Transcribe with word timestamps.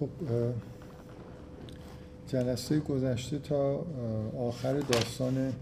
خب 0.00 0.08
جلسه 2.28 2.78
گذشته 2.78 3.38
تا 3.38 3.86
آخر 4.38 4.80
داستان 4.80 5.52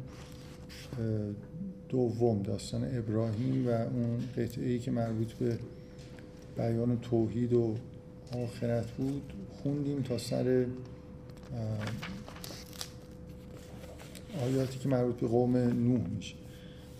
دوم 1.88 2.42
داستان 2.42 2.98
ابراهیم 2.98 3.68
و 3.68 3.70
اون 3.70 4.18
قطعه 4.36 4.70
ای 4.70 4.78
که 4.78 4.90
مربوط 4.90 5.32
به 5.32 5.58
بیان 6.56 7.00
توحید 7.00 7.52
و 7.52 7.74
آخرت 8.32 8.90
بود 8.90 9.32
خوندیم 9.62 10.02
تا 10.02 10.18
سر 10.18 10.66
آیاتی 14.42 14.78
که 14.78 14.88
مربوط 14.88 15.16
به 15.16 15.26
قوم 15.26 15.56
نوح 15.56 16.08
میشه. 16.16 16.34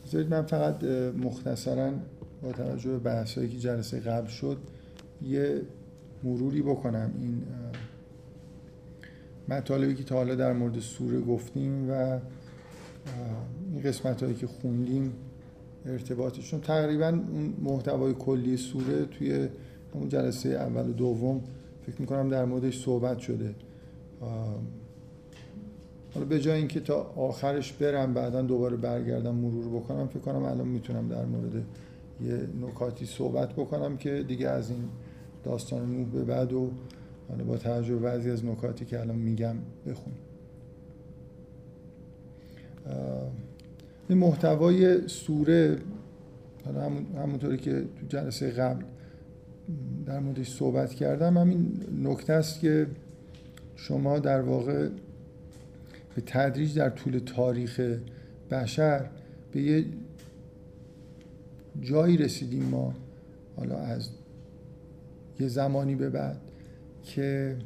بذارید 0.07 0.29
من 0.29 0.43
فقط 0.43 0.85
مختصرا 1.25 1.93
با 2.43 2.53
توجه 2.53 2.91
به 2.91 2.99
بحثایی 2.99 3.49
که 3.49 3.59
جلسه 3.59 4.01
قبل 4.01 4.29
شد 4.29 4.59
یه 5.23 5.63
مروری 6.25 6.63
بکنم. 6.63 7.11
این 7.21 7.43
مطالبی 9.49 9.95
که 9.95 10.05
تا 10.05 10.15
حالا 10.15 10.35
در 10.35 10.53
مورد 10.53 10.79
سوره 10.79 11.21
گفتیم 11.21 11.91
و 11.91 12.19
این 13.73 13.83
قسمت 13.83 14.23
هایی 14.23 14.35
که 14.35 14.47
خوندیم 14.47 15.13
ارتباطشون. 15.87 16.61
تقریبا 16.61 17.09
اون 17.09 17.55
محتوای 17.63 18.15
کلی 18.15 18.57
سوره 18.57 19.05
توی 19.05 19.49
همون 19.95 20.09
جلسه 20.09 20.49
اول 20.49 20.89
و 20.89 20.93
دوم 20.93 21.41
فکر 21.87 22.01
می‌کنم 22.01 22.29
در 22.29 22.45
موردش 22.45 22.85
صحبت 22.85 23.19
شده. 23.19 23.55
حالا 26.15 26.27
به 26.27 26.41
جای 26.41 26.59
اینکه 26.59 26.81
تا 26.81 27.03
آخرش 27.17 27.73
برم 27.73 28.15
بعدا 28.15 28.43
دوباره 28.43 28.77
برگردم 28.77 29.35
مرور 29.35 29.81
بکنم 29.81 30.09
فکر 30.09 30.19
کنم 30.19 30.43
الان 30.43 30.69
می‌تونم 30.69 31.09
در 31.09 31.25
مورد 31.25 31.65
یه 32.25 32.49
نکاتی 32.67 33.07
صحبت 33.07 33.53
بکنم 33.53 33.97
که 33.97 34.23
دیگه 34.29 34.49
از 34.49 34.71
این 34.71 34.85
داستان 35.45 35.93
نوح 35.93 36.09
به 36.09 36.25
بعد 36.25 36.53
و 36.53 36.71
با 37.49 37.57
توجه 37.57 37.97
بعضی 37.97 38.31
از 38.31 38.45
نکاتی 38.45 38.85
که 38.85 39.01
الان 39.01 39.17
میگم 39.17 39.57
بخونیم. 39.87 40.19
این 44.09 44.19
محتوای 44.19 45.09
سوره 45.09 45.79
حالا 46.65 46.91
همونطوری 47.23 47.57
که 47.57 47.73
تو 47.73 48.07
جلسه 48.09 48.51
قبل 48.51 48.85
در 50.07 50.21
موردش 50.21 50.53
صحبت 50.53 50.95
کردم 50.95 51.39
همین 51.39 51.81
نکته 52.03 52.33
است 52.33 52.61
که 52.61 52.87
شما 53.77 54.19
در 54.19 54.41
واقع 54.41 54.89
به 56.15 56.23
تدریج 56.27 56.79
در 56.79 56.91
طول 56.91 57.19
تاریخ 57.19 57.81
بشر 58.51 59.07
به 59.53 59.63
یه 59.63 59.85
جایی 61.81 62.17
رسیدیم 62.17 62.63
ما 62.63 62.95
حالا 63.57 63.77
از 63.77 64.09
یه 65.41 65.49
زمانی 65.49 65.95
به 65.95 66.11
بعد 66.11 66.41
که 67.05 67.57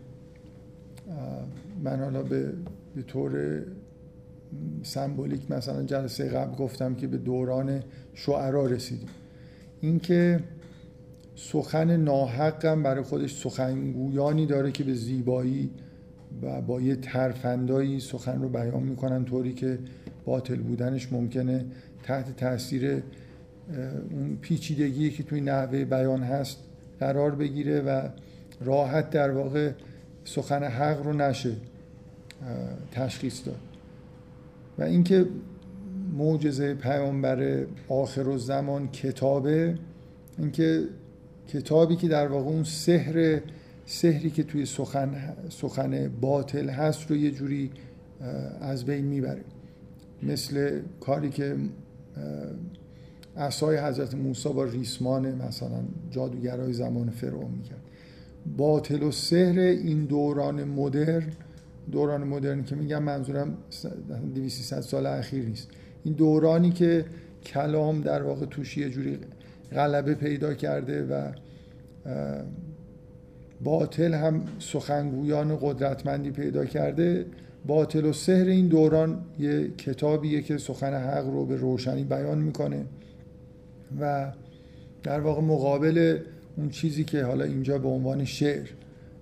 من 1.84 2.00
حالا 2.00 2.22
به, 2.22 2.52
به 2.94 3.02
طور 3.02 3.62
سمبولیک 4.83 5.50
مثلا 5.50 5.83
جلسه 5.83 6.28
قبل 6.28 6.56
گفتم 6.56 6.94
که 6.94 7.06
به 7.06 7.16
دوران 7.16 7.83
شعرا 8.14 8.66
رسیدیم. 8.66 9.08
اینکه 9.80 10.41
سخن 11.34 11.96
ناحقم 11.96 12.83
برای 12.83 13.02
خودش 13.02 13.34
سخنگویانی 13.36 14.46
داره 14.46 14.72
که 14.72 14.84
به 14.84 14.94
زیبایی 14.94 15.70
و 16.42 16.61
با 16.61 16.80
یه 16.80 16.96
ترفندایی 16.96 18.00
سخن 18.00 18.42
رو 18.42 18.48
بیان 18.48 18.83
می‌کنن 18.83 19.24
طوری 19.24 19.52
که 19.52 19.78
باطل 20.24 20.56
بودنش 20.56 21.12
ممکنه 21.12 21.64
تحت 22.02 22.36
تاثیر 22.36 23.02
اون 24.11 24.36
پیچیدگی 24.41 25.11
که 25.11 25.22
توی 25.22 25.41
نحوه 25.41 25.84
بیان 25.84 26.22
هست. 26.22 26.58
قرار 27.00 27.34
بگیره 27.34 27.80
و 27.80 28.08
راحت 28.60 29.10
در 29.10 29.30
واقع 29.30 29.72
سخن 30.24 30.62
حق 30.62 31.02
رو 31.02 31.12
نشه 31.12 31.56
تشخیص 32.92 33.46
داد. 33.46 33.61
و 34.78 34.83
اینکه 34.83 35.27
معجزه 36.18 36.74
پیامبر 36.74 37.67
آخر 37.89 38.28
و 38.28 38.39
زمان 38.39 38.89
کتابه 38.89 39.74
اینکه 40.39 40.83
کتابی 41.48 41.96
که 41.96 42.08
در 42.08 42.28
واقع 42.28 42.48
اون 42.48 42.64
سحر 42.64 43.40
سحری 43.86 44.30
که 44.30 44.42
توی 44.42 44.67
سخن 44.67 45.34
سخن 45.48 46.11
باطل 46.20 46.68
هست 46.68 47.11
رو 47.11 47.17
یه 47.17 47.30
جوری 47.30 47.70
از 48.61 48.84
بین 48.84 49.05
می‌بره. 49.05 49.44
مثل 50.23 50.80
کاری 51.00 51.30
که 51.30 51.56
عصای 53.38 53.76
حضرت 53.76 54.14
موسی 54.14 54.48
با 54.48 54.64
ریسمان 54.64 55.34
مثلا 55.34 55.80
جادوگرای 56.10 56.72
زمان 56.72 57.10
فرعون 57.10 57.50
می‌کرد. 57.50 57.80
باطل 58.56 59.02
و 59.02 59.10
سحر 59.10 59.58
این 59.58 60.04
دوران 60.04 60.64
مدرن 60.64 61.22
دوران 61.92 62.24
مدرن 62.24 62.64
که 62.64 62.76
میگم 62.76 63.02
منظورم 63.02 63.56
200 64.34 64.80
سال 64.80 65.06
اخیر 65.06 65.44
نیست. 65.44 65.68
این 66.04 66.14
دورانی 66.14 66.70
که 66.70 67.04
کلام 67.46 68.00
در 68.00 68.22
واقع 68.22 68.46
توش 68.46 68.76
یه 68.76 68.90
جوری 68.90 69.18
غلبه 69.72 70.14
پیدا 70.14 70.55
کرده 70.55 71.06
و 71.06 71.32
باطل 73.64 74.14
هم 74.14 74.42
سخنگویان 74.58 75.58
قدرتمندی 75.60 76.30
پیدا 76.30 76.64
کرده 76.64 77.26
باطل 77.66 78.05
و 78.05 78.12
سحر 78.12 78.46
این 78.46 78.68
دوران 78.68 79.24
یه 79.38 79.68
کتابیه 79.68 80.42
که 80.42 80.58
سخن 80.58 80.94
حق 80.94 81.26
رو 81.26 81.46
به 81.46 81.56
روشنی 81.56 82.05
بیان 82.05 82.38
می‌کنه. 82.38 82.84
و 84.00 84.32
در 85.02 85.20
واقع 85.20 85.40
مقابل 85.40 86.18
اون 86.56 86.68
چیزی 86.68 87.04
که 87.04 87.24
حالا 87.24 87.44
اینجا 87.44 87.78
به 87.78 87.88
عنوان 87.88 88.24
شعر 88.24 88.68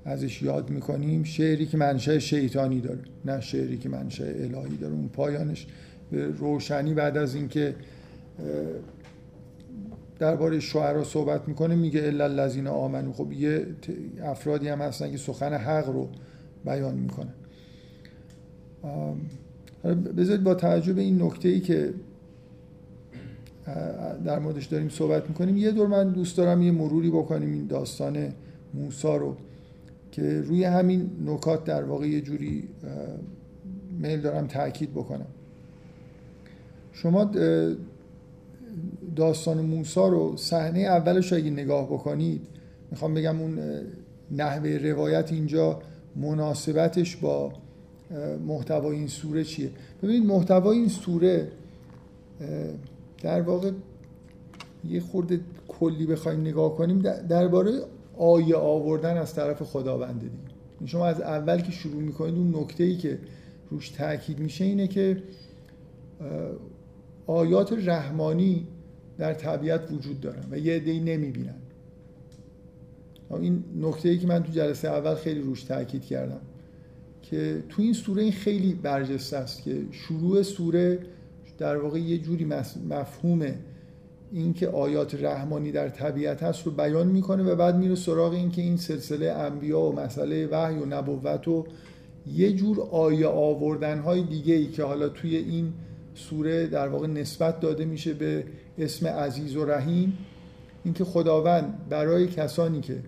ازش 0.04 0.42
یاد 0.42 0.70
می‌کنیم 0.70 1.24
شعری 1.24 1.66
که 1.66 1.76
منشه 1.76 2.18
شیطانی 2.18 2.80
داره 2.80 2.98
نه 3.24 3.40
شعری 3.40 3.78
که 3.78 3.88
منشه 3.88 4.24
الهی 4.24 4.76
داره. 4.76 4.94
اون 4.94 5.08
پایانش 5.08 5.66
به 6.10 6.26
روشنی 6.26 6.94
بعد 6.94 7.16
از 7.16 7.34
اینکه 7.34 7.74
درباره 10.18 10.60
شعرا 10.60 11.04
صحبت 11.04 11.48
می‌کنه 11.48 11.74
میگه 11.74 12.02
الا 12.02 12.24
الذین 12.24 12.66
آمنو 12.66 13.12
خب 13.12 13.32
یه 13.32 13.66
افرادی 14.22 14.68
هم 14.68 14.80
هستن 14.80 15.10
که 15.10 15.16
سخن 15.16 15.52
حق 15.52 15.88
رو 15.88 16.08
بیان 16.64 16.94
می‌کنن. 16.94 17.34
بذارید 20.16 20.44
با 20.44 20.54
توجه 20.54 20.92
به 20.92 21.02
این 21.02 21.22
نکته 21.22 21.48
ای 21.48 21.60
که 21.60 21.94
در 24.24 24.38
موردش 24.38 24.66
داریم 24.66 24.88
صحبت 24.88 25.28
می‌کنیم. 25.28 25.56
یه 25.56 25.70
دور 25.70 25.86
من 25.86 26.08
دوست 26.08 26.36
دارم 26.36 26.62
یه 26.62 26.70
مروری 26.72 27.10
بکنیم 27.10 27.52
این 27.52 27.66
داستان 27.66 28.32
موسا 28.74 29.16
رو 29.16 29.36
که 30.12 30.40
روی 30.40 30.64
همین 30.64 31.10
نکات 31.26 31.64
در 31.64 31.84
واقع 31.84 32.08
یه 32.08 32.20
جوری 32.20 32.68
میل 33.98 34.20
دارم 34.20 34.46
تاکید 34.46 34.90
بکنم. 34.90 35.26
شما 36.92 37.30
داستان 39.16 39.60
موسا 39.60 40.08
رو 40.08 40.36
صحنه 40.36 40.80
اولش 40.80 41.32
اگه 41.32 41.50
نگاه 41.50 41.86
بکنید 41.86 42.40
می‌خوام 42.90 43.14
بگم 43.14 43.40
اون 43.40 43.58
نحوه 44.30 44.70
روایت 44.70 45.32
اینجا 45.32 45.78
مناسبتش 46.16 47.16
با 47.16 47.52
محتوای 48.46 48.96
این 48.96 49.08
سوره 49.08 49.44
چیه؟ 49.44 49.70
ببینید 50.02 50.26
محتوای 50.26 50.78
این 50.78 50.88
سوره 50.88 51.48
در 53.26 53.42
واقع 53.42 53.70
یه 54.88 55.00
خورده 55.00 55.40
کلی 55.68 56.06
بخوایم 56.06 56.40
نگاه 56.40 56.76
کنیم 56.76 56.98
درباره 57.28 57.72
آیه 58.18 58.56
آوردن 58.56 59.16
از 59.16 59.34
طرف 59.34 59.62
خداوند 59.62 60.20
دیگه. 60.20 60.90
شما 60.90 61.06
از 61.06 61.20
اول 61.20 61.60
که 61.60 61.72
شروع 61.72 62.02
می‌کنید 62.02 62.34
اون 62.34 62.56
نکته 62.56 62.84
ای 62.84 62.96
که 62.96 63.18
روش 63.70 63.88
تاکید 63.88 64.38
میشه 64.38 64.64
اینه 64.64 64.88
که 64.88 65.22
آیات 67.26 67.72
رحمانی 67.72 68.66
در 69.18 69.34
طبیعت 69.34 69.92
وجود 69.92 70.20
دارن 70.20 70.44
و 70.50 70.58
یه 70.58 70.76
عده‌ای 70.76 71.00
نمی‌بینن. 71.00 71.60
این 73.30 73.64
نکته 73.80 74.08
ای 74.08 74.18
که 74.18 74.26
من 74.26 74.42
تو 74.42 74.52
جلسه 74.52 74.88
اول 74.88 75.14
خیلی 75.14 75.40
روش 75.40 75.62
تاکید 75.62 76.04
کردم 76.04 76.40
که 77.22 77.62
تو 77.68 77.82
این 77.82 77.92
سوره 77.92 78.22
این 78.22 78.32
خیلی 78.32 78.74
برجسته 78.74 79.36
است 79.36 79.62
که 79.62 79.82
شروع 79.90 80.42
سوره 80.42 80.98
در 81.58 81.76
واقع 81.76 81.98
یه 81.98 82.18
جوری 82.18 82.44
مفهوم 82.88 83.42
اینکه 84.32 84.68
آیات 84.68 85.14
رحمانی 85.14 85.72
در 85.72 85.88
طبیعت 85.88 86.42
هست 86.42 86.66
رو 86.66 86.72
بیان 86.72 87.06
می‌کنه 87.06 87.42
و 87.42 87.56
بعد 87.56 87.76
میره 87.76 87.94
سراغ 87.94 88.32
اینکه 88.32 88.62
این 88.62 88.76
سلسله 88.76 89.30
انبیا 89.30 89.80
و 89.80 89.94
مسئله 89.94 90.46
وحی 90.46 90.78
و 90.78 90.86
نبوت 90.86 91.48
و 91.48 91.66
یه 92.32 92.52
جور 92.52 92.80
آیه 92.80 93.26
آوردن 93.26 93.98
های 93.98 94.22
دیگه 94.22 94.54
ای 94.54 94.66
که 94.66 94.82
حالا 94.82 95.08
توی 95.08 95.36
این 95.36 95.72
سوره 96.14 96.66
در 96.66 96.88
واقع 96.88 97.06
نسبت 97.06 97.60
داده 97.60 97.84
میشه 97.84 98.14
به 98.14 98.44
اسم 98.78 99.06
عزیز 99.06 99.56
و 99.56 99.64
رحیم 99.64 100.18
اینکه 100.84 101.04
خداوند 101.04 101.88
برای 101.88 102.26
کسانی 102.26 102.80
که 102.80 102.98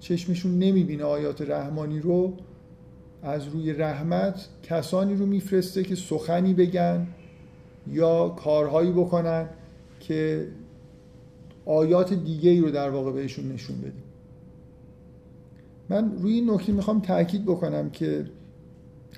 چشمشون 0.00 0.58
نمی‌بینه 0.58 1.04
آیات 1.04 1.42
رحمانی 1.42 1.98
رو 1.98 2.32
از 3.22 3.48
روی 3.48 3.72
رحمت 3.72 4.48
کسانی 4.62 5.14
رو 5.14 5.26
میفرسته 5.26 5.82
که 5.82 5.94
سخنی 5.94 6.54
بگن 6.54 7.06
یا 7.92 8.28
کارهایی 8.28 8.92
بکنن 8.92 9.48
که 10.00 10.48
آیات 11.66 12.14
دیگه 12.14 12.50
ای 12.50 12.60
رو 12.60 12.70
در 12.70 12.90
واقع 12.90 13.12
بهشون 13.12 13.52
نشون 13.52 13.76
بدیم. 13.78 14.02
من 15.88 16.18
روی 16.18 16.32
این 16.32 16.50
نکته 16.50 16.72
می‌خوام 16.72 17.00
تاکید 17.00 17.44
بکنم 17.44 17.90
که 17.90 18.26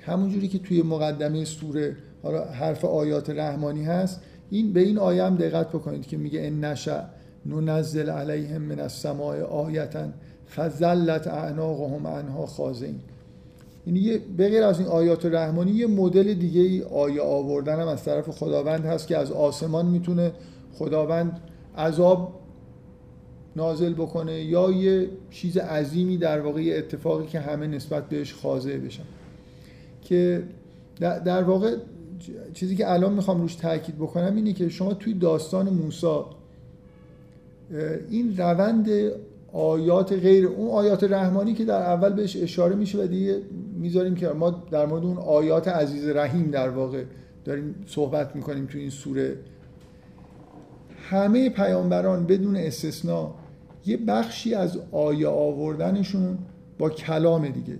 همونجوری 0.03 0.47
که 0.47 0.59
توی 0.59 0.81
مقدمه 0.81 1.45
سوره 1.45 1.95
حالا 2.23 2.45
حرف 2.45 2.85
آیات 2.85 3.29
رحمانی 3.29 3.83
هست 3.83 4.21
این 4.49 4.73
به 4.73 4.79
این 4.79 4.97
آیه 4.97 5.23
هم 5.23 5.35
دقت 5.35 5.69
بکنید 5.69 6.07
که 6.07 6.17
میگه 6.17 6.41
ان 6.45 6.65
نشأ 6.65 7.03
ننزل 7.45 8.09
علیهم 8.09 8.61
من 8.61 8.79
السماء 8.79 9.43
آیتا 9.43 10.07
فزلت 10.55 11.27
اعناقهم 11.27 12.07
عنها 12.07 12.45
خاضعین 12.45 12.99
یعنی 13.89 14.17
بغیر 14.17 14.63
از 14.63 14.79
این 14.79 14.87
آیات 14.87 15.25
رحمانی 15.25 15.71
یه 15.71 15.87
مدل 15.87 16.33
دیگه 16.33 16.61
ای 16.61 16.83
آیه 16.83 17.21
آوردن 17.21 17.79
هم 17.79 17.87
از 17.87 18.03
طرف 18.03 18.29
خداوند 18.29 18.85
هست 18.85 19.07
که 19.07 19.17
از 19.17 19.31
آسمان 19.31 19.85
می‌تونه 19.85 20.31
خداوند 20.73 21.39
عذاب 21.77 22.39
نازل 23.55 23.93
بکنه 23.93 24.43
یا 24.43 24.71
یه 24.71 25.09
چیز 25.31 25.57
عظیمی 25.57 26.17
در 26.17 26.41
واقع 26.41 26.75
اتفاقی 26.77 27.27
که 27.27 27.39
همه 27.39 27.67
نسبت 27.67 28.09
بهش 28.09 28.33
خاضع 28.33 28.77
بشن. 28.77 29.03
که 30.01 30.43
در 30.99 31.43
واقع 31.43 31.75
چیزی 32.53 32.75
که 32.75 32.91
الان 32.91 33.13
می‌خوام 33.13 33.41
روش 33.41 33.55
تاکید 33.55 33.95
بکنم 33.95 34.35
اینه 34.35 34.53
که 34.53 34.69
شما 34.69 34.93
توی 34.93 35.13
داستان 35.13 35.69
موسی 35.69 36.19
این 38.09 38.37
روند 38.37 38.89
آیات 39.53 40.13
غیر 40.13 40.47
اون 40.47 40.69
آیات 40.69 41.03
رحمانی 41.03 41.53
که 41.53 41.65
در 41.65 41.81
اول 41.81 42.13
بهش 42.13 42.37
اشاره 42.37 42.75
میشه 42.75 43.03
و 43.03 43.07
دیگه 43.07 43.41
می‌ذاریم 43.73 44.15
که 44.15 44.29
ما 44.29 44.49
در 44.71 44.85
مورد 44.85 45.03
اون 45.03 45.17
آیات 45.17 45.67
عزیز 45.67 46.07
رحیم 46.07 46.51
در 46.51 46.69
واقع 46.69 47.03
داریم 47.45 47.75
صحبت 47.87 48.35
می‌کنیم 48.35 48.65
تو 48.65 48.77
این 48.77 48.89
سوره. 48.89 49.35
همه 51.09 51.49
پیامبران 51.49 52.25
بدون 52.25 52.55
استثنا 52.55 53.33
یه 53.85 53.97
بخشی 53.97 54.53
از 54.53 54.79
آیه 54.91 55.27
آوردنشون 55.27 56.37
با 56.77 56.89
کلام 56.89 57.47
دیگه. 57.47 57.77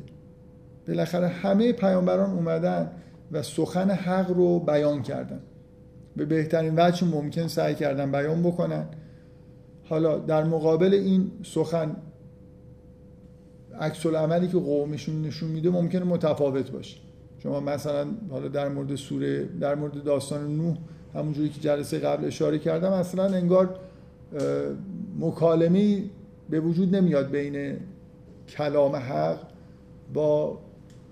بالاخره 0.88 1.28
همه 1.28 1.74
پیامبران 1.74 2.30
اومدن 2.30 2.92
و 3.32 3.44
سخن 3.44 3.92
حق 3.92 4.32
رو 4.32 4.60
بیان 4.60 5.02
کردن. 5.02 5.40
به 6.16 6.26
بهترین 6.26 6.74
وجه 6.78 7.08
ممکن 7.08 7.48
سعی 7.48 7.76
کردن 7.76 8.12
بیان 8.12 8.44
بکنن. 8.44 8.86
حالا 9.90 10.18
در 10.18 10.44
مقابل 10.44 10.94
این 10.94 11.32
سخن 11.44 11.96
عکس 13.80 14.06
عملی 14.06 14.48
که 14.48 14.58
قومشون 14.58 15.22
نشون 15.22 15.50
میده 15.50 15.70
ممکنه 15.70 16.04
متفاوت 16.04 16.72
باشه. 16.72 16.98
شما 17.44 17.60
مثلا 17.60 18.08
حالا 18.30 18.48
در 18.48 18.70
مورد 18.70 18.96
سوره 18.96 19.46
در 19.46 19.76
مورد 19.76 20.04
داستان 20.04 20.56
نوح 20.56 20.78
همونجوری 21.16 21.50
که 21.50 21.60
جلسه 21.62 22.00
قبل 22.00 22.26
اشاره 22.26 22.60
کردم 22.60 22.92
اصلا 22.92 23.24
انگار 23.24 23.76
مکالمه 25.20 26.04
به 26.50 26.60
وجود 26.60 26.96
نمیاد 26.96 27.30
بین 27.32 27.78
کلام 28.50 28.96
حق 28.96 29.40
با 30.14 30.60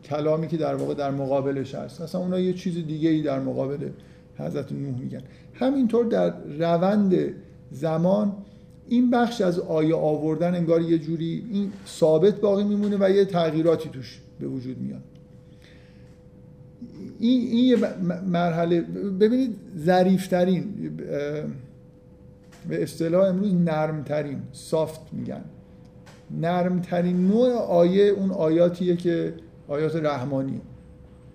کلامی 0.03 0.47
که 0.47 0.57
در 0.57 0.75
واقع 0.75 0.93
در 0.93 1.11
مقابلش 1.11 1.75
هست. 1.75 2.01
اصلا 2.01 2.21
اونا 2.21 2.39
یه 2.39 2.53
چیز 2.53 2.75
دیگه 2.87 3.09
ای 3.09 3.21
در 3.21 3.39
مقابل 3.39 3.89
حضرت 4.37 4.71
نوح 4.71 4.99
میگن. 4.99 5.21
همینطور 5.53 6.05
در 6.05 6.33
روند 6.59 7.15
زمان 7.71 8.33
این 8.89 9.09
بخش 9.09 9.41
از 9.41 9.59
آیه 9.59 9.95
آوردن 9.95 10.55
انگار 10.55 10.81
یه 10.81 10.97
جوری 10.97 11.47
این 11.51 11.71
ثابت 11.87 12.35
باقی 12.35 12.63
میمونه 12.63 12.97
و 12.99 13.09
یه 13.09 13.25
تغییراتی 13.25 13.89
توش 13.89 14.21
به 14.39 14.47
وجود 14.47 14.77
میاد. 14.77 15.01
این, 17.19 17.47
این 17.47 17.65
یه 17.65 17.77
مرحله 18.27 18.81
ببینید 19.19 19.55
ظریفترین 19.77 20.73
به 22.69 22.83
اصطلاح 22.83 23.27
امروز 23.27 23.53
نرمترین 23.53 24.41
سافت 24.51 25.01
میگن. 25.11 25.43
نرمترین 26.31 27.27
نوع 27.27 27.53
آیه 27.53 28.03
اون 28.03 28.31
آیاتیه 28.31 28.95
که 28.95 29.33
آیات 29.67 29.95
رحمانی. 29.95 30.61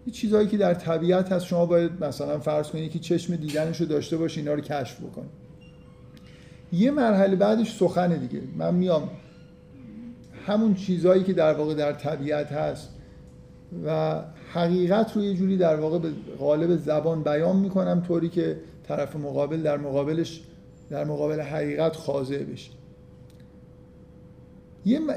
این 0.05 0.13
چیزهایی 0.13 0.49
که 0.49 0.57
در 0.57 0.75
طبیعت 0.75 1.33
هست 1.33 1.47
شما 1.47 1.67
باید 1.67 2.05
مثلا 2.05 2.39
فرض 2.39 2.69
کنید 2.69 2.91
که 2.91 2.99
چشم 2.99 3.37
دیدنش 3.37 3.81
رو 3.81 3.87
داشته 3.87 4.17
باشی 4.17 4.41
اینا 4.41 4.55
رو 4.55 4.61
کشف 4.61 5.01
بکنید 5.01 5.42
یه 6.73 6.91
مرحله 6.91 7.37
بعدش 7.37 7.77
سخن 7.77 8.17
دیگه. 8.17 8.43
من 8.57 8.75
میام. 8.75 9.11
همون 10.47 10.75
چیزهایی 10.75 11.25
که 11.25 11.33
در 11.33 11.55
واقع 11.55 11.75
در 11.75 11.93
طبیعت 11.93 12.53
هست 12.53 12.89
و 13.87 14.21
حقیقت 14.53 15.17
رو 15.17 15.23
یه 15.23 15.35
جوری 15.35 15.57
در 15.57 15.77
واقع 15.77 15.99
به 15.99 16.11
غالب 16.39 16.77
زبان 16.77 17.23
بیان 17.23 17.57
می‌کنم 17.57 18.03
طوری 18.07 18.29
که 18.29 18.57
طرف 18.89 19.17
مقابل 19.17 19.63
در 19.63 19.77
مقابلش 19.77 20.43
در 20.91 21.05
مقابل 21.05 21.41
حقیقت 21.41 21.97
خاضع 21.97 22.45
بشه. 22.45 22.71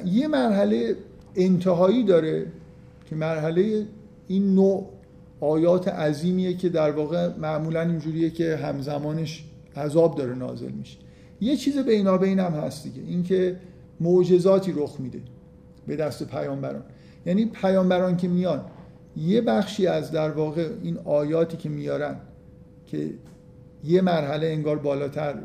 یه 0.05 0.27
مرحله 0.27 0.95
انتهایی 1.35 2.03
داره 2.03 2.45
که 3.09 3.15
مرحله 3.15 3.85
این 4.27 4.55
نوع 4.55 4.89
آیات 5.39 5.87
عظیمیه 5.87 6.53
که 6.53 6.69
در 6.69 6.91
واقع 6.91 7.29
معمولا 7.37 7.81
اینجوریه 7.81 8.29
که 8.29 8.55
همزمانش 8.55 9.43
عذاب 9.75 10.17
داره 10.17 10.35
نازل 10.35 10.71
میشه. 10.71 10.97
یه 11.41 11.55
چیز 11.57 11.77
بینابین 11.77 12.39
هم 12.39 12.51
هست 12.51 12.83
دیگه. 12.83 13.01
اینکه 13.07 13.59
معجزاتی 13.99 14.73
رخ 14.75 14.99
میده 14.99 15.21
به 15.87 15.95
دست 15.95 16.27
پیامبران. 16.27 16.83
یعنی 17.25 17.45
پیامبران 17.45 18.17
که 18.17 18.27
میان 18.27 18.65
یه 19.17 19.41
بخشی 19.41 19.87
از 19.87 20.11
در 20.11 20.31
واقع 20.31 20.69
این 20.83 20.97
آیاتی 20.97 21.57
که 21.57 21.69
میارن 21.69 22.15
که 22.85 23.09
یه 23.83 24.01
مرحله 24.01 24.47
انگار 24.47 24.77
بالاتر 24.77 25.35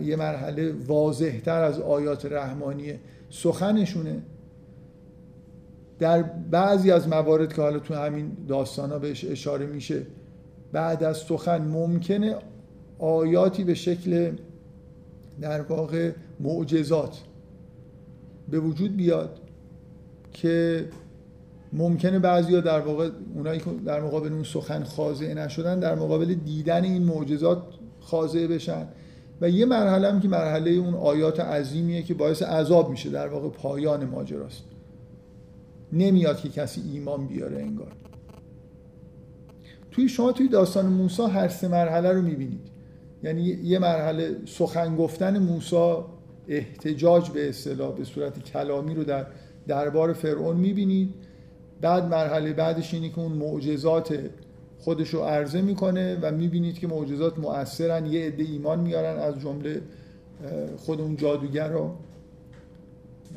یه 0.00 0.16
مرحله 0.16 0.72
واضحتر 0.86 1.62
از 1.62 1.80
آیات 1.80 2.26
رحمانی 2.26 2.92
سخنشونه. 3.30 4.22
در 5.98 6.22
بعضی 6.22 6.90
از 6.90 7.08
موارد 7.08 7.52
که 7.52 7.62
حالا 7.62 7.78
تو 7.78 7.94
همین 7.94 8.36
داستان 8.48 8.90
ها 8.90 8.98
بهش 8.98 9.24
اشاره 9.24 9.66
میشه 9.66 10.06
بعد 10.72 11.04
از 11.04 11.16
سخن 11.16 11.62
ممکنه 11.62 12.36
آیاتی 12.98 13.64
به 13.64 13.74
شکل 13.74 14.32
در 15.42 15.62
واقع 15.62 16.12
معجزات 16.40 17.18
به 18.50 18.60
وجود 18.60 18.96
بیاد 18.96 19.38
که 20.32 20.88
ممکنه 21.72 22.18
بعضی 22.18 22.60
در 22.60 22.80
واقع 22.80 23.10
اونایی 23.34 23.60
که 23.60 23.70
در 23.86 24.00
مقابل 24.00 24.32
اون 24.32 24.44
سخن 24.44 24.84
خاضع 24.84 25.34
نشدن 25.34 25.80
در 25.80 25.94
مقابل 25.94 26.34
دیدن 26.34 26.84
این 26.84 27.02
معجزات 27.02 27.62
خاضع 28.00 28.46
بشن. 28.46 28.88
و 29.40 29.50
یه 29.50 29.64
مرحله 29.64 30.12
هم 30.12 30.20
که 30.20 30.28
مرحله 30.28 30.70
اون 30.70 30.94
آیات 30.94 31.40
عظیمیه 31.40 32.02
که 32.02 32.14
باعث 32.14 32.42
عذاب 32.42 32.90
میشه 32.90 33.10
در 33.10 33.28
واقع 33.28 33.48
پایان 33.48 34.04
ماجراست. 34.04 34.64
نمیاد 35.92 36.40
که 36.40 36.48
کسی 36.48 36.82
ایمان 36.92 37.26
بیاره 37.26 37.58
انگار. 37.58 37.92
توی 39.90 40.08
شما 40.08 40.32
توی 40.32 40.48
داستان 40.48 40.86
موسی 40.86 41.22
هر 41.22 41.48
سه 41.48 41.68
مرحله 41.68 42.12
رو 42.12 42.22
می‌بینید. 42.22 42.71
یعنی 43.22 43.42
یه 43.42 43.78
مرحله 43.78 44.36
سخن 44.46 44.96
گفتن 44.96 45.38
موسی 45.38 45.94
احتجاج 46.48 47.30
به 47.30 47.48
اصطلاح 47.48 47.94
به 47.94 48.04
صورت 48.04 48.44
کلامی 48.44 48.94
رو 48.94 49.04
در 49.04 49.26
دربار 49.68 50.12
فرعون 50.12 50.56
می‌بینید. 50.56 51.14
بعد 51.80 52.04
مرحله 52.04 52.52
بعدش 52.52 52.94
اینه 52.94 53.08
که 53.08 53.18
اون 53.18 53.32
معجزات 53.32 54.18
خودش 54.78 55.08
رو 55.08 55.20
عرضه 55.20 55.62
می‌کنه 55.62 56.18
و 56.22 56.32
می‌بینید 56.32 56.78
که 56.78 56.86
معجزات 56.86 57.38
مؤثرن 57.38 58.06
یه 58.06 58.26
عده 58.26 58.42
ایمان 58.42 58.80
میارن 58.80 59.18
از 59.18 59.40
جمله 59.40 59.80
خود 60.76 61.00
اون 61.00 61.16
جادوگر 61.16 61.68
رو 61.68 61.90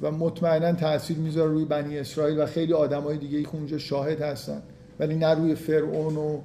و 0.02 0.12
مطمئنا 0.12 0.72
تاثیر 0.72 1.18
می‌ذاره 1.18 1.52
روی 1.52 1.66
بنی 1.66 1.98
اسرائیل 1.98 2.40
و 2.40 2.46
خیلی 2.46 2.74
آدمای 2.74 3.18
دیگه 3.18 3.38
ای 3.38 3.44
که 3.44 3.56
اونجا 3.56 3.78
شاهد 3.78 4.22
هستن. 4.22 4.62
ولی 5.00 5.16
نه 5.16 5.34
روی 5.34 5.56
فرعون 5.56 6.16
و 6.16 6.40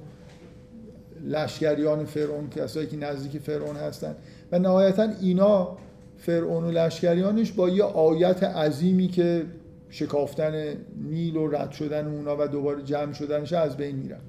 لشکریان 1.25 2.05
فرعون 2.05 2.49
کسایی 2.49 2.87
که 2.87 2.97
نزدیک 2.97 3.41
فرعون 3.41 3.75
هستن. 3.75 4.15
و 4.51 4.59
نهایتا 4.59 5.09
اینا 5.21 5.77
فرعون 6.17 6.63
و 6.63 6.71
لشکریانش 6.71 7.51
با 7.51 7.69
یه 7.69 7.83
آیت 7.83 8.43
عظیمی 8.43 9.07
که 9.07 9.45
شکافتن 9.89 10.75
نیل 10.95 11.35
و 11.35 11.47
رد 11.47 11.71
شدن 11.71 12.07
اونا 12.07 12.35
و 12.39 12.47
دوباره 12.47 12.83
جمع 12.83 13.13
شدنش 13.13 13.53
از 13.53 13.77
بین 13.77 13.95
میرن. 13.95 14.21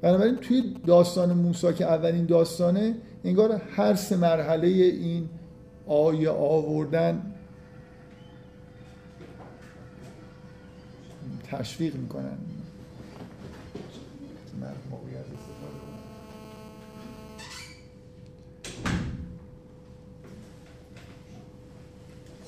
بنابراین 0.00 0.36
توی 0.36 0.74
داستان 0.86 1.32
موسی 1.32 1.72
که 1.72 1.84
اولین 1.84 2.26
داستانه 2.26 2.94
انگار 3.24 3.60
هر 3.76 3.94
سه 3.94 4.16
مرحله 4.16 4.66
این 4.66 5.28
آیه 5.86 6.30
آوردن 6.30 7.22
تشویق 11.44 11.96
می‌کنن. 11.96 12.38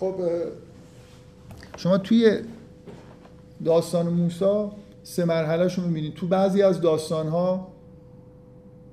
خب 0.05 0.15
شما 1.77 1.99
توی 1.99 2.39
داستان 3.65 4.09
موسی 4.09 4.69
سه 5.03 5.25
مرحله 5.25 5.69
شو 5.69 5.83
می‌بینید 5.83 6.15
تو 6.15 6.27
بعضی 6.27 6.63
از 6.63 6.81
داستان 6.81 7.29
ها 7.29 7.69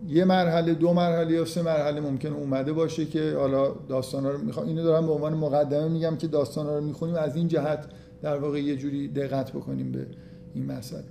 یه 0.07 0.25
مرحله 0.25 0.73
دو 0.73 0.93
مرحله 0.93 1.33
یا 1.33 1.45
سه 1.45 1.61
مرحله 1.61 2.01
ممکن 2.01 2.29
اومده 2.29 2.73
باشه 2.73 3.05
که 3.05 3.35
حالا 3.37 3.71
داستانا 3.89 4.29
رو 4.31 4.37
می‌خوام. 4.37 4.67
اینو 4.67 4.83
دارم 4.83 5.05
به 5.05 5.11
عنوان 5.11 5.33
مقدمه 5.33 5.87
میگم 5.87 6.17
که 6.17 6.27
داستانا 6.27 6.77
رو 6.77 6.83
می‌خونیم. 6.83 7.15
از 7.15 7.35
این 7.35 7.47
جهت 7.47 7.85
در 8.21 8.37
واقع 8.37 8.61
یه 8.61 8.75
جوری 8.75 9.07
دقت 9.07 9.51
بکنیم 9.51 9.91
به 9.91 10.07
این 10.53 10.65
مسئله. 10.65 11.03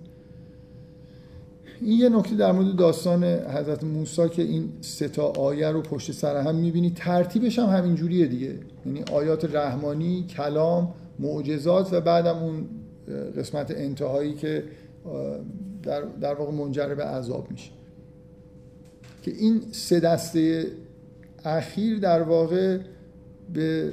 این 1.80 2.00
یه 2.00 2.08
نکته 2.08 2.36
در 2.36 2.52
مورد 2.52 2.76
داستان 2.76 3.24
حضرت 3.24 3.84
موسی 3.84 4.28
که 4.28 4.42
این 4.42 4.72
سه 4.80 5.08
تا 5.08 5.26
آیه 5.26 5.68
رو 5.68 5.82
پشت 5.82 6.12
سر 6.12 6.36
هم 6.36 6.54
می‌بینی 6.54 6.90
ترتیبش 6.90 7.58
هم 7.58 7.66
همین 7.66 7.94
جوریه 7.94 8.26
دیگه. 8.26 8.54
یعنی 8.86 9.02
آیات 9.12 9.54
رحمانی 9.54 10.26
کلام 10.36 10.94
معجزات 11.18 11.92
و 11.92 12.00
بعدم 12.00 12.36
اون 12.36 12.66
قسمت 13.36 13.70
انتهایی 13.70 14.34
که 14.34 14.64
در, 15.82 16.02
در 16.20 16.34
واقع 16.34 16.52
منجر 16.52 16.94
به 16.94 17.04
عذاب 17.04 17.50
میشه. 17.50 17.70
که 19.22 19.30
این 19.30 19.62
سه 19.72 20.00
دسته 20.00 20.66
اخیر 21.44 21.98
در 21.98 22.22
واقع 22.22 22.78
به 23.54 23.92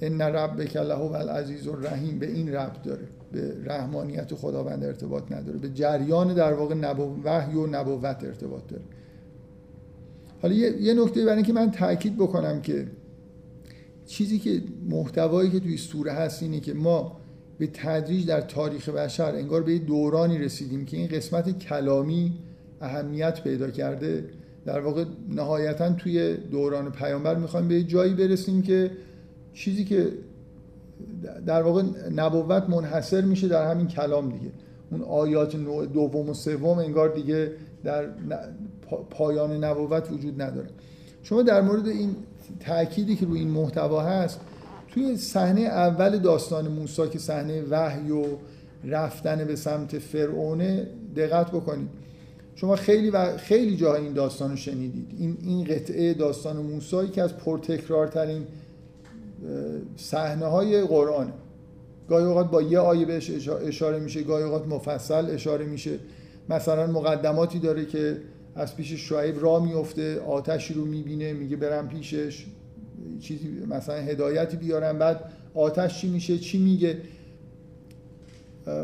ان 0.00 0.20
ربک 0.20 0.78
و 0.86 1.14
العزیز 1.14 1.68
الرحیم 1.68 2.18
به 2.18 2.26
این 2.26 2.54
ربط 2.54 2.82
داره. 2.82 3.04
به 3.36 3.56
رحمانیت 3.64 4.34
خداوند 4.34 4.84
ارتباط 4.84 5.32
نداره. 5.32 5.58
به 5.58 5.68
جریان 5.68 6.34
در 6.34 6.52
واقع 6.52 6.74
نبو 6.74 7.16
وحی 7.24 7.54
و 7.56 7.66
نبوت 7.66 8.24
ارتباط 8.24 8.66
داره. 8.68 8.82
حالا 10.42 10.54
یه, 10.54 10.94
نکته 10.94 11.24
برای 11.24 11.36
اینکه 11.36 11.52
من 11.52 11.70
تاکید 11.70 12.16
بکنم 12.16 12.60
که 12.60 12.86
چیزی 14.06 14.38
که 14.38 14.62
محتوایی 14.88 15.50
که 15.50 15.60
توی 15.60 15.76
سوره 15.76 16.12
هست 16.12 16.42
اینه 16.42 16.60
که 16.60 16.74
ما 16.74 17.16
به 17.58 17.66
تدریج 17.66 18.26
در 18.26 18.40
تاریخ 18.40 18.88
بشر 18.88 19.34
انگار 19.34 19.62
به 19.62 19.78
دورانی 19.78 20.38
رسیدیم 20.38 20.84
که 20.84 20.96
این 20.96 21.06
قسمت 21.06 21.58
کلامی 21.58 22.38
اهمیت 22.80 23.42
پیدا 23.42 23.70
کرده. 23.70 24.24
در 24.64 24.80
واقع 24.80 25.04
نهایتا 25.28 25.90
توی 25.90 26.36
دوران 26.36 26.92
پیامبر 26.92 27.34
می‌خوایم 27.34 27.68
به 27.68 27.82
جایی 27.82 28.14
برسیم 28.14 28.62
که 28.62 28.90
چیزی 29.54 29.84
که 29.84 30.08
در 31.46 31.62
واقع 31.62 31.82
نبوت 32.16 32.68
منحصر 32.68 33.20
میشه 33.20 33.48
در 33.48 33.70
همین 33.70 33.86
کلام 33.88 34.28
دیگه. 34.28 34.50
اون 34.90 35.02
آیات 35.02 35.54
نوع 35.54 35.86
دوم 35.86 36.28
و 36.28 36.34
سوم 36.34 36.78
انگار 36.78 37.08
دیگه 37.08 37.52
در 37.84 38.06
پایان 39.10 39.64
نبوت 39.64 40.12
وجود 40.12 40.42
نداره. 40.42 40.68
شما 41.22 41.42
در 41.42 41.60
مورد 41.60 41.88
این 41.88 42.16
تأکیدی 42.60 43.16
که 43.16 43.26
روی 43.26 43.38
این 43.38 43.50
محتوا 43.50 44.00
هست 44.00 44.40
توی 44.88 45.16
صحنه 45.16 45.60
اول 45.60 46.18
داستان 46.18 46.68
موسی 46.68 47.08
که 47.08 47.18
صحنه 47.18 47.62
وحی 47.70 48.10
و 48.10 48.24
رفتن 48.84 49.44
به 49.44 49.56
سمت 49.56 49.98
فرعونه 49.98 50.86
دقت 51.16 51.50
بکنید. 51.50 51.88
شما 52.54 52.76
خیلی 52.76 53.10
و 53.10 53.36
خیلی 53.36 53.76
جاها 53.76 53.96
این 53.96 54.12
داستان 54.12 54.50
رو 54.50 54.56
شنیدید. 54.56 55.14
این 55.18 55.36
این 55.42 55.64
قطعه 55.64 56.14
داستان 56.14 56.56
موسی 56.56 57.08
که 57.08 57.22
از 57.22 57.36
پرتکرارترین 57.36 58.42
صحنه 59.96 60.46
های 60.46 60.82
قرآن. 60.82 61.32
گاهی 62.08 62.24
اوقات 62.24 62.50
با 62.50 62.62
یه 62.62 62.78
آیه 62.78 63.06
بهش 63.06 63.48
اشاره 63.48 63.98
میشه 63.98 64.22
گاهی 64.22 64.44
اوقات 64.44 64.66
مفصل 64.66 65.30
اشاره 65.30 65.64
میشه. 65.64 65.98
مثلا 66.48 66.86
مقدماتی 66.86 67.58
داره 67.58 67.86
که 67.86 68.16
از 68.54 68.76
پیش 68.76 68.92
شعیب 68.92 69.42
را 69.42 69.60
میفته 69.60 70.20
آتشی 70.20 70.74
رو 70.74 70.84
می‌بینه 70.84 71.32
میگه 71.32 71.56
برم 71.56 71.88
پیشش 71.88 72.46
چیزی 73.20 73.48
مثلا 73.70 73.94
هدایتی 73.94 74.56
بیارم 74.56 74.98
بعد 74.98 75.20
آتش 75.54 76.00
چی 76.00 76.08
میشه 76.08 76.38
چی 76.38 76.58
میگه؟ 76.58 76.98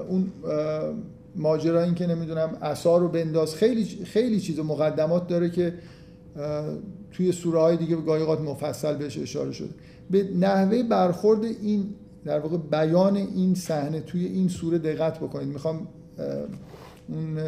اون 0.09 0.33
ماجرا 1.37 1.83
این 1.83 1.95
که 1.95 2.07
نمی‌دونم 2.07 2.59
عصا 2.63 2.97
رو 2.97 3.09
بنداز. 3.09 3.55
خیلی 3.55 3.85
خیلی 4.05 4.41
چیز 4.41 4.59
مقدمات 4.59 5.29
داره 5.29 5.51
که 5.51 5.75
توی 7.13 7.33
سوره 7.33 7.61
های 7.61 7.77
دیگه 7.77 7.97
گاهی 7.97 8.25
مفصل 8.25 8.95
بهش 8.95 9.19
اشاره 9.19 9.53
شده. 9.53 9.71
به 10.13 10.29
نحوه 10.41 10.83
برخورد 10.83 11.45
این 11.45 11.95
در 12.25 12.39
واقع 12.39 12.57
بیان 12.57 13.17
این 13.17 13.55
صحنه 13.55 14.01
توی 14.01 14.25
این 14.25 14.49
سوره 14.49 14.79
دقت 14.79 15.19
بکنید. 15.19 15.49
می‌خوام 15.49 15.89
اون 17.09 17.39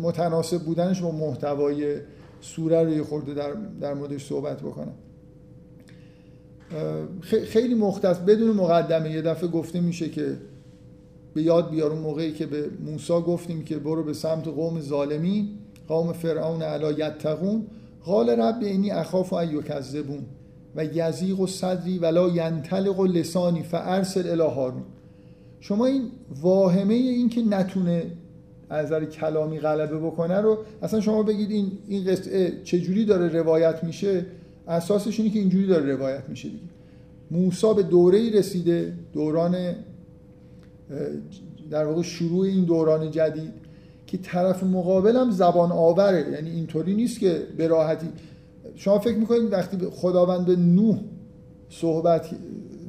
متناسب 0.00 0.58
بودنش 0.58 1.00
با 1.02 1.10
محتوای 1.10 1.96
سوره 2.40 2.82
رو 2.82 2.90
یه 2.90 3.02
خورده 3.02 3.34
در, 3.34 3.52
در 3.80 3.94
موردش 3.94 4.26
صحبت 4.26 4.60
بکنم. 4.60 4.94
خیلی 7.22 7.74
مختص 7.74 8.18
بدون 8.18 8.56
مقدمه 8.56 9.10
یه 9.10 9.22
دفعه 9.22 9.48
گفته 9.48 9.80
میشه 9.80 10.08
که 10.08 10.36
به 11.34 11.42
یاد 11.42 11.70
بیار 11.70 11.94
موقعی 11.94 12.32
که 12.32 12.46
به 12.46 12.70
موسی 12.84 13.12
گفتیم 13.12 13.64
که 13.64 13.78
برو 13.78 14.02
به 14.02 14.12
سمت 14.12 14.48
قوم 14.48 14.80
ظالمین 14.80 15.48
قوم 15.88 16.12
فرعون 16.12 16.62
علا 16.62 16.92
یتقون 16.92 17.66
قال 18.04 18.30
رب 18.30 18.62
اینی 18.62 18.90
اخاف 18.90 19.32
و 19.32 19.44
یکذبون. 19.44 20.26
و 20.76 20.84
یزیق 20.84 21.40
و 21.40 21.46
صدری 21.46 21.98
ولا 21.98 22.28
ینطلق 22.28 23.00
و 23.00 23.06
لسانی 23.06 23.62
فارسل 23.62 24.28
الی 24.30 24.54
هارون 24.54 24.82
شما 25.60 25.86
این 25.86 26.02
واهمه 26.40 26.94
این 26.94 27.28
که 27.28 27.42
نتونه 27.42 28.02
از 28.70 28.86
نظر 28.86 29.04
کلامی 29.04 29.58
غلبه 29.58 29.98
بکنه 29.98 30.40
رو 30.40 30.58
اصلا 30.82 31.00
شما 31.00 31.22
بگید 31.22 31.50
این 31.50 31.72
این 31.88 32.04
قصه 32.04 32.52
چجوری 32.64 33.04
داره 33.04 33.28
روایت 33.28 33.84
میشه؟ 33.84 34.26
اساسش 34.68 35.20
اینه 35.20 35.32
که 35.32 35.38
اینجوری 35.38 35.66
داره 35.66 35.92
روایت 35.92 36.22
میشه 36.28 36.48
دیگه. 36.48 36.60
موسی 37.30 37.74
به 37.76 37.82
دوره 37.82 38.18
ای 38.18 38.30
رسیده 38.30 38.92
دوران 39.12 39.56
در 41.70 41.84
واقع 41.84 42.02
شروع 42.02 42.46
این 42.46 42.64
دوران 42.64 43.10
جدید 43.10 43.52
که 44.06 44.18
طرف 44.18 44.62
مقابلم 44.62 45.30
زبان 45.30 45.72
آوره. 45.72 46.30
یعنی 46.32 46.50
اینطوری 46.50 46.94
نیست 46.94 47.20
که 47.20 47.42
به 47.56 47.68
راحتی 47.68 48.06
شما 48.80 48.98
فکر 48.98 49.16
می‌کنید 49.16 49.52
وقتی 49.52 49.78
خداوند 49.90 50.46
به 50.46 50.56
نوح 50.56 50.98
صحبت 51.70 52.28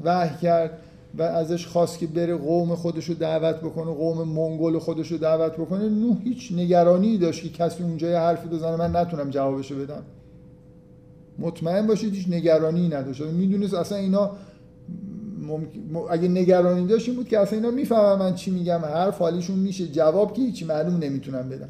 وحی 0.03 0.38
کرد 0.41 0.77
و 1.17 1.21
ازش 1.21 1.67
خواست 1.67 2.00
که 2.00 2.07
بره 2.07 2.36
قوم 2.36 2.75
خودش 2.75 3.05
رو 3.05 3.15
دعوت 3.15 3.55
بکنه 3.55 3.93
قوم 3.93 4.27
منگول 4.27 4.79
خودش 4.79 5.12
رو 5.12 5.17
دعوت 5.17 5.53
بکنه 5.53 5.89
نوح 5.89 6.17
هیچ 6.24 6.51
نگرانی 6.51 7.17
داشت 7.17 7.43
که 7.43 7.50
کسی 7.50 7.83
اونجا 7.83 8.10
یه 8.10 8.17
حرفی 8.17 8.48
بزنه 8.48 8.75
من 8.75 8.95
نتونم 8.95 9.29
جوابشو 9.29 9.75
بدم. 9.79 10.03
مطمئن 11.39 11.88
باشید 11.88 12.13
هیچ 12.13 12.27
نگرانی 12.29 12.88
نداشت. 12.88 13.21
می‌دونست 13.21 13.74
اصلا 13.74 13.98
اینا 13.98 14.31
اگه 16.10 16.27
نگرانی 16.27 16.88
داشت 16.88 17.07
این 17.07 17.17
بود 17.17 17.27
که 17.27 17.39
اصلا 17.39 17.57
اینا 17.57 17.71
می‌فهمن 17.71 18.19
من 18.19 18.36
چی 18.36 18.51
میگم 18.51 18.79
حرف 18.79 19.17
حالیشون 19.19 19.60
میشه 19.60 19.88
جواب 19.88 20.33
که 20.33 20.41
هیچی 20.41 20.65
معلوم 20.65 20.98
نمی‌تونم 20.98 21.50
بدم 21.50 21.69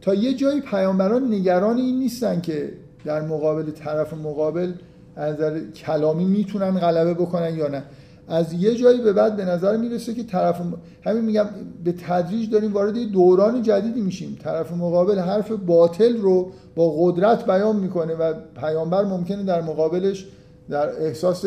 تا 0.00 0.14
یه 0.14 0.34
جایی 0.34 0.60
پیامبران 0.60 1.34
نگران 1.34 1.76
این 1.76 1.98
نیستن 1.98 2.40
که 2.40 2.72
در 3.04 3.22
مقابل 3.22 3.70
طرف 3.70 4.14
مقابل 4.14 4.72
از 5.16 5.34
نظر 5.34 5.60
کلامی 5.60 6.24
می‌تونن 6.24 6.70
غلبه 6.70 7.14
بکنن 7.14 7.56
یا 7.56 7.68
نه. 7.68 7.82
از 8.28 8.52
یه 8.52 8.74
جایی 8.74 9.00
به 9.00 9.12
بعد 9.12 9.36
به 9.36 9.44
نظر 9.44 9.76
می‌رسه 9.76 10.14
که 10.14 10.22
طرف 10.22 10.60
همین 11.04 11.24
میگم 11.24 11.46
به 11.84 11.92
تدریج 11.92 12.50
داریم 12.50 12.72
وارد 12.72 12.94
دوران 12.98 13.62
جدیدی 13.62 14.00
میشیم. 14.00 14.38
طرف 14.42 14.72
مقابل 14.72 15.18
حرف 15.18 15.52
باطل 15.52 16.16
رو 16.16 16.50
با 16.74 16.94
قدرت 16.98 17.46
بیان 17.46 17.76
می‌کنه 17.76 18.14
و 18.14 18.34
پیامبر 18.60 19.04
ممکنه 19.04 19.42
در 19.42 19.62
مقابلش 19.62 20.26
در 20.70 21.02
احساس 21.02 21.44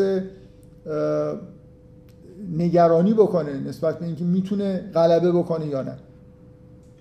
نگرانی 2.57 3.13
بکنه 3.13 3.59
نسبت 3.67 3.99
به 3.99 4.05
اینکه 4.05 4.23
می‌تونه 4.23 4.91
غلبه 4.93 5.31
بکنه 5.31 5.67
یا 5.67 5.81
نه. 5.81 5.97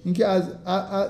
اینکه 0.04 0.26
از 0.26 0.42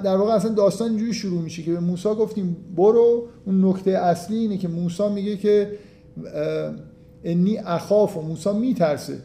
در 0.05 0.17
واقع 0.17 0.33
اصلا 0.33 0.53
داستان 0.55 0.89
اینجوری 0.89 1.15
شروع 1.15 1.43
میشه 1.43 1.63
که 1.63 1.73
به 1.73 1.81
موسی 1.81 2.09
گفتیم 2.09 2.57
برو. 2.77 3.27
اون 3.47 3.65
نکته 3.65 3.91
اصلی 3.91 4.37
اینه 4.37 4.59
که 4.59 4.69
موسی 4.69 5.09
میگه 5.09 5.37
که 5.37 5.71
انی 7.25 7.59
اخاف. 7.59 8.17
و 8.17 8.23
موسی 8.23 8.53
میترسه. 8.53 9.19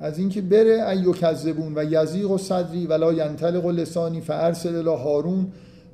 از 0.00 0.18
اینکه 0.18 0.40
بره 0.40 0.88
ایو 0.88 1.12
کذبون 1.12 1.72
و 1.76 1.84
یزیق 1.84 2.30
و 2.30 2.38
صدری 2.38 2.86
ولا 2.86 3.12
ینطلق 3.12 3.66
لسانی 3.66 4.20
فارسل 4.20 4.76
الی 4.76 5.02
هارون 5.02 5.46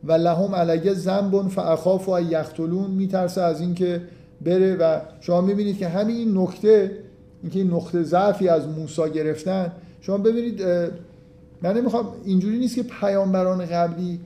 و 0.05 0.13
لهم 0.13 0.55
علیه 0.55 0.95
ذنب 0.95 1.49
فاخاف 1.49 2.09
و 2.09 2.21
یقتلون. 2.21 2.91
میترسه 2.91 3.41
از 3.41 3.61
اینکه 3.61 4.03
بره 4.45 4.77
و 4.77 5.01
شما 5.21 5.41
می‌بینید 5.41 5.79
که 5.79 5.89
همین 5.89 6.39
نکته 6.39 6.99
اینکه 7.43 7.59
این 7.59 7.71
نقطه 7.71 8.03
ضعفی 8.03 8.49
از 8.49 8.69
موسی 8.69 9.11
گرفتن 9.15 9.73
شما 10.01 10.19
ببینید 10.19 10.63
من 11.63 11.77
نمی‌خوام 11.77 12.09
اینجوری 12.25 12.59
نیست 12.59 12.75
که 12.75 12.83
پیامبران 12.83 13.67
قبلی 13.67 14.21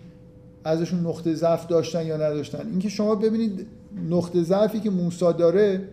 ازشون 0.65 1.07
نقطه 1.07 1.35
ضعف 1.35 1.67
داشتن 1.67 2.07
یا 2.07 2.17
نداشتن. 2.17 2.67
اینکه 2.71 2.89
شما 2.89 3.15
ببینید 3.15 3.67
نقطه 4.11 4.43
ضعفی 4.43 4.81
که 4.81 4.91
موسی 4.91 5.33
داره 5.39 5.89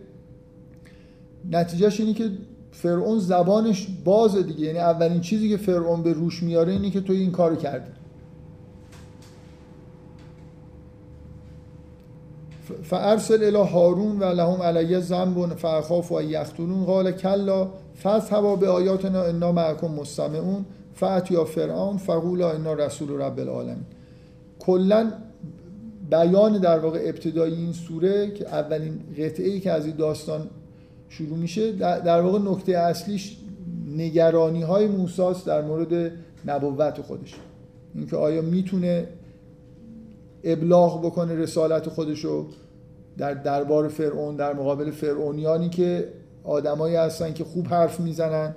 نتیجهش 1.50 2.00
اینه 2.00 2.14
که 2.14 2.30
فرعون 2.72 3.18
زبانش 3.18 3.88
بازه 4.04 4.42
دیگه. 4.42 4.66
یعنی 4.66 4.78
اولین 4.78 5.20
چیزی 5.20 5.48
که 5.48 5.56
فرعون 5.56 6.02
به 6.02 6.12
روش 6.12 6.42
میاره 6.42 6.72
اینه 6.72 6.90
که 6.90 7.00
تو 7.00 7.12
این 7.12 7.30
کارو 7.30 7.56
کردی. 7.56 7.90
فارسل 12.82 13.44
الى 13.44 13.70
هارون 13.70 14.18
و 14.18 14.24
لهم 14.24 14.62
علیه 14.62 15.00
ذنب 15.00 15.54
فاخاف 15.54 16.12
و 16.12 16.22
یختونون 16.22 16.84
قال 16.84 17.12
کلا 17.12 17.68
فذهبا 18.02 18.56
به 18.56 18.68
آیاتنا 18.68 19.22
انا 19.22 19.52
معکم 19.52 19.90
مستمعون. 19.90 20.64
فات 20.94 21.30
یا 21.30 21.44
فرعون 21.44 21.96
فقولا 21.96 22.50
انا 22.50 22.74
رسول 22.74 23.20
رب 23.20 23.38
العالمین. 23.38 23.84
کلا 24.58 25.12
بیان 26.10 26.58
در 26.58 26.78
واقع 26.78 26.98
ابتدایی 27.04 27.54
این 27.54 27.72
سوره 27.72 28.30
که 28.30 28.48
اولین 28.48 29.00
قطعه 29.18 29.48
ای 29.48 29.60
که 29.60 29.70
از 29.72 29.86
این 29.86 29.96
داستان 29.96 30.50
شروع 31.08 31.38
میشه 31.38 31.72
در 31.72 32.20
واقع 32.20 32.38
نکته 32.38 32.78
اصلیش 32.78 33.36
نگرانی 33.96 34.62
های 34.62 34.86
موساس 34.86 35.44
در 35.44 35.62
مورد 35.62 36.12
نبوت 36.46 37.00
خودش. 37.00 37.34
اینکه 37.94 38.16
آیا 38.16 38.42
می‌تونه 38.42 39.08
ابلاغ 40.44 41.06
بکنه 41.06 41.34
رسالت 41.34 41.88
خودشو 41.88 42.46
در 43.18 43.34
دربار 43.34 43.88
فرعون 43.88 44.36
در 44.36 44.52
مقابل 44.52 44.90
فرعونیانی 44.90 45.68
که 45.68 46.08
آدمایی 46.44 46.96
هستن 46.96 47.32
که 47.32 47.44
خوب 47.44 47.66
حرف 47.66 48.00
می‌زنن 48.00 48.54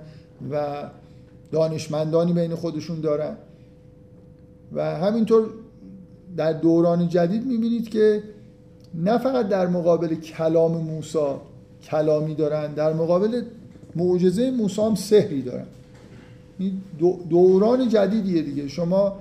و 0.50 0.84
دانشمندانی 1.52 2.32
بین 2.32 2.54
خودشون 2.54 3.00
دارن. 3.00 3.36
و 4.72 4.96
همینطور 4.96 5.46
در 6.36 6.52
دوران 6.52 7.08
جدید 7.08 7.46
می‌بینید 7.46 7.88
که 7.88 8.22
نه 8.94 9.18
فقط 9.18 9.48
در 9.48 9.66
مقابل 9.66 10.14
کلام 10.14 10.72
موسا 10.72 11.40
کلامی 11.82 12.34
دارن 12.34 12.74
در 12.74 12.92
مقابل 12.92 13.42
معجزه 13.96 14.50
موسی 14.50 14.82
هم 14.82 14.94
سحری 14.94 15.42
دارن. 15.42 15.66
دوران 17.30 17.88
جدیدیه 17.88 18.42
دیگه. 18.42 18.68
شما 18.68 19.12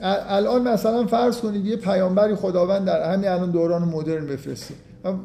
الان 0.00 0.68
مثلا 0.68 1.06
فرض 1.06 1.38
کنید 1.38 1.66
یه 1.66 1.76
پیامبری 1.76 2.34
خداوند 2.34 2.84
در 2.84 3.12
همین 3.14 3.28
الان 3.28 3.50
دوران 3.50 3.82
مدرن 3.82 4.26
بفرسته. 4.26 4.74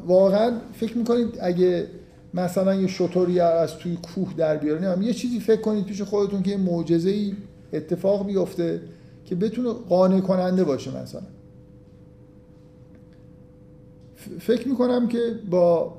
واقعا 0.06 0.52
فکر 0.74 0.98
می‌کنید 0.98 1.38
اگه 1.40 1.86
مثلا 2.34 2.74
یه 2.74 2.86
شطوری 2.86 3.40
از 3.40 3.76
توی 3.76 3.96
کوه 3.96 4.34
در 4.36 4.56
بیاره 4.56 5.04
یه 5.04 5.12
چیزی 5.12 5.40
فکر 5.40 5.60
کنید 5.60 5.84
پیش 5.84 6.02
خودتون 6.02 6.42
که 6.42 6.50
یه 6.50 6.56
معجزه 6.56 7.10
ای 7.10 7.34
اتفاق 7.72 8.26
بیفته 8.26 8.80
که 9.24 9.34
بتونه 9.34 9.72
قانع 9.72 10.20
کننده 10.20 10.64
باشه 10.64 11.02
مثلا. 11.02 11.22
فکر 14.40 14.68
می‌کنم 14.68 15.08
که 15.08 15.18
با 15.50 15.94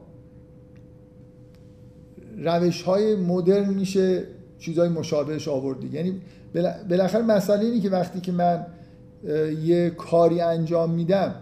روش 2.38 2.82
های 2.82 3.16
مدرن 3.16 3.74
میشه 3.74 4.24
چیزهای 4.60 4.90
مشابهش 4.90 5.48
آوردی 5.48 5.90
یعنی 5.94 6.22
بالاخره 6.90 7.22
مسئله 7.22 7.66
اینی 7.66 7.80
که 7.80 7.90
وقتی 7.90 8.22
که 8.22 8.32
من 8.32 8.66
یه 9.64 9.90
کاری 9.90 10.42
انجام 10.42 10.92
میدم 10.92 11.36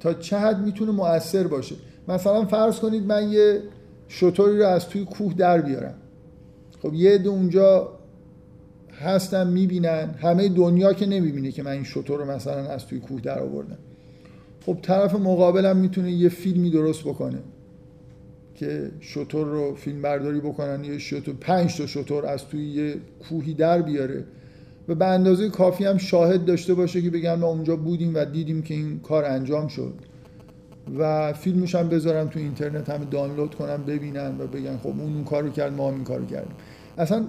تا 0.00 0.14
چه 0.14 0.38
حد 0.38 0.60
می‌تونه 0.60 0.92
مؤثر 0.92 1.46
باشه؟ 1.46 1.74
مثلا 2.08 2.44
فرض 2.44 2.78
کنید 2.78 3.06
من 3.06 3.32
یه 3.32 3.62
شطوری 4.08 4.58
رو 4.58 4.66
از 4.66 4.88
توی 4.88 5.04
کوه 5.04 5.34
در 5.34 5.60
بیارم. 5.60 5.94
خب 6.82 6.94
یه 6.94 7.10
عده 7.10 7.28
اونجا 7.28 7.88
هستن 9.00 9.50
می‌بینن. 9.50 10.14
همه 10.18 10.48
دنیا 10.48 10.92
که 10.92 11.06
نمی‌بینه 11.06 11.50
که 11.50 11.62
من 11.62 11.70
این 11.70 11.84
شطور 11.84 12.18
رو 12.18 12.30
مثلا 12.30 12.68
از 12.68 12.86
توی 12.86 12.98
کوه 12.98 13.20
در 13.20 13.38
آوردم. 13.38 13.78
خب 14.66 14.78
طرف 14.82 15.14
مقابلم 15.14 15.76
می‌تونه 15.76 16.12
یه 16.12 16.28
فیلمی 16.28 16.70
درست 16.70 17.04
بکنه 17.04 17.38
که 18.54 18.90
شطور 19.00 19.46
رو 19.46 19.74
فیلم 19.74 20.02
برداری 20.02 20.40
بکنن 20.40 20.84
یه 20.84 20.98
شطور 20.98 21.34
پنج 21.40 21.78
تا 21.78 21.86
شطور 21.86 22.26
از 22.26 22.48
توی 22.48 22.70
یه 22.70 22.94
کوهی 23.28 23.54
در 23.54 23.82
بیاره. 23.82 24.24
و 24.88 24.94
به 24.94 25.04
اندازه 25.04 25.48
کافی 25.48 25.84
هم 25.84 25.98
شاهد 25.98 26.44
داشته 26.44 26.74
باشه 26.74 27.02
که 27.02 27.10
بگن 27.10 27.34
ما 27.34 27.46
اونجا 27.46 27.76
بودیم 27.76 28.14
و 28.14 28.24
دیدیم 28.24 28.62
که 28.62 28.74
این 28.74 29.00
کار 29.00 29.24
انجام 29.24 29.68
شد. 29.68 29.94
و 30.98 31.32
فیلمش 31.32 31.74
هم 31.74 31.88
بذارم 31.88 32.28
تو 32.28 32.38
اینترنت 32.38 32.90
هم 32.90 33.04
دانلود 33.04 33.54
کنم 33.54 33.84
ببینن 33.86 34.40
و 34.40 34.46
بگن 34.46 34.76
خب 34.76 34.86
اون 34.86 35.00
اون 35.00 35.24
کارو 35.24 35.50
کرد 35.50 35.72
ما 35.72 35.88
هم 35.88 35.94
این 35.94 36.04
کارو 36.04 36.26
کردیم. 36.26 36.54
اصلا 36.98 37.26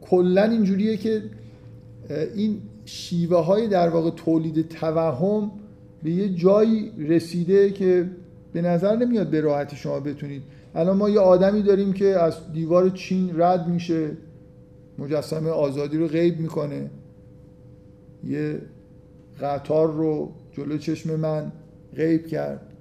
کلا 0.00 0.42
اینجوریه 0.42 0.96
که 0.96 1.22
این 2.34 2.58
شیوه 2.84 3.44
های 3.44 3.68
در 3.68 3.88
واقع 3.88 4.10
تولید 4.10 4.68
توهم 4.68 5.50
به 6.02 6.10
یه 6.10 6.28
جایی 6.28 6.92
رسیده 6.98 7.70
که 7.70 8.10
به 8.52 8.62
نظر 8.62 8.96
نمیاد 8.96 9.30
به 9.30 9.40
راحتی 9.40 9.76
شما 9.76 10.00
بتونید. 10.00 10.42
الان 10.74 10.96
ما 10.96 11.10
یه 11.10 11.20
آدمی 11.20 11.62
داریم 11.62 11.92
که 11.92 12.06
از 12.06 12.52
دیوار 12.52 12.90
چین 12.90 13.40
رد 13.40 13.68
میشه 13.68 14.10
مجسمه 14.98 15.50
آزادی 15.50 15.98
رو 15.98 16.08
غیب 16.08 16.40
می‌کنه. 16.40 16.90
یه 18.24 18.58
قطار 19.40 19.92
رو 19.92 20.32
جلو 20.52 20.78
چشم 20.78 21.16
من 21.16 21.52
غیب 21.96 22.26
کرد. 22.26 22.71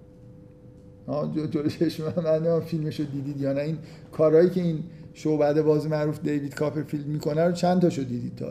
جلو 1.51 1.69
چشم 1.69 2.03
من 2.17 2.59
فیلمش 2.59 2.99
رو 2.99 3.05
دیدید 3.05 3.41
یا 3.41 3.53
نه. 3.53 3.61
این 3.61 3.77
کارهایی 4.11 4.49
که 4.49 4.61
این 4.61 4.83
شعبده 5.13 5.61
باز 5.61 5.87
معروف 5.87 6.19
دیوید 6.19 6.55
کاپرفیلد 6.55 7.05
می‌کنه 7.07 7.45
رو 7.45 7.51
چند 7.51 7.81
تاشو 7.81 8.01
دیدید 8.01 8.35
تا 8.35 8.47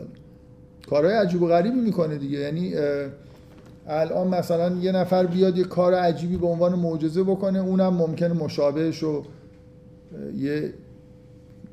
کارهای 0.89 1.13
عجیب 1.13 1.41
و 1.41 1.47
غریبی 1.47 1.79
می‌کنه 1.79 2.17
دیگه. 2.17 2.39
یعنی 2.39 2.73
الان 3.87 4.27
مثلا 4.27 4.75
یه 4.75 4.91
نفر 4.91 5.25
بیاد 5.25 5.57
یه 5.57 5.63
کار 5.63 5.93
عجیبی 5.93 6.37
به 6.37 6.47
عنوان 6.47 6.79
معجزه 6.79 7.23
بکنه 7.23 7.59
اونم 7.59 7.93
ممکنه 7.93 8.33
مشابهش 8.33 8.97
رو 8.97 9.25
یه 10.37 10.73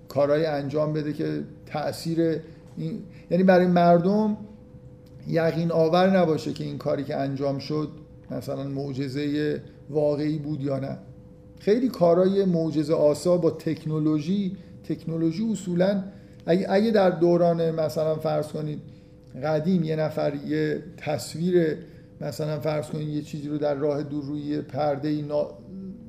کارهای 0.09 0.47
انجام 0.47 0.93
بده 0.93 1.13
که 1.13 1.43
تاثیر 1.67 2.41
این 2.77 3.03
یعنی 3.31 3.43
برای 3.43 3.67
مردم 3.67 4.37
یقین 5.29 5.73
آور 5.73 6.19
نباشه 6.19 6.53
که 6.53 6.65
این 6.65 6.79
کاری 6.79 7.05
که 7.05 7.17
انجام 7.17 7.59
شد 7.59 7.89
مثلا 8.31 8.65
معجزه 8.65 9.61
واقعی 9.91 10.39
بود 10.39 10.61
یا 10.61 10.79
نه. 10.79 10.99
خیلی 11.59 11.89
کارهای 11.89 12.45
معجزه 12.45 12.95
آسا 12.95 13.37
با 13.37 13.51
تکنولوژی 13.51 14.57
تکنولوژی 14.85 15.49
اصولا 15.53 16.03
اگه 16.47 16.91
در 16.91 17.11
دوران 17.11 17.71
مثلا 17.71 18.15
فرض 18.15 18.47
کنید 18.47 18.81
قدیم 19.45 19.85
یه 19.85 19.97
نفر 19.97 20.35
یه 20.35 20.83
تصویر 20.97 21.77
مثلا 22.21 22.61
فرض 22.61 22.87
کنید 22.87 23.09
یه 23.09 23.23
چیزی 23.23 23.49
رو 23.49 23.59
در 23.59 23.75
راه 23.75 24.03
دور 24.03 24.25
روی 24.25 24.61
پرده 24.61 25.09
ای 25.09 25.25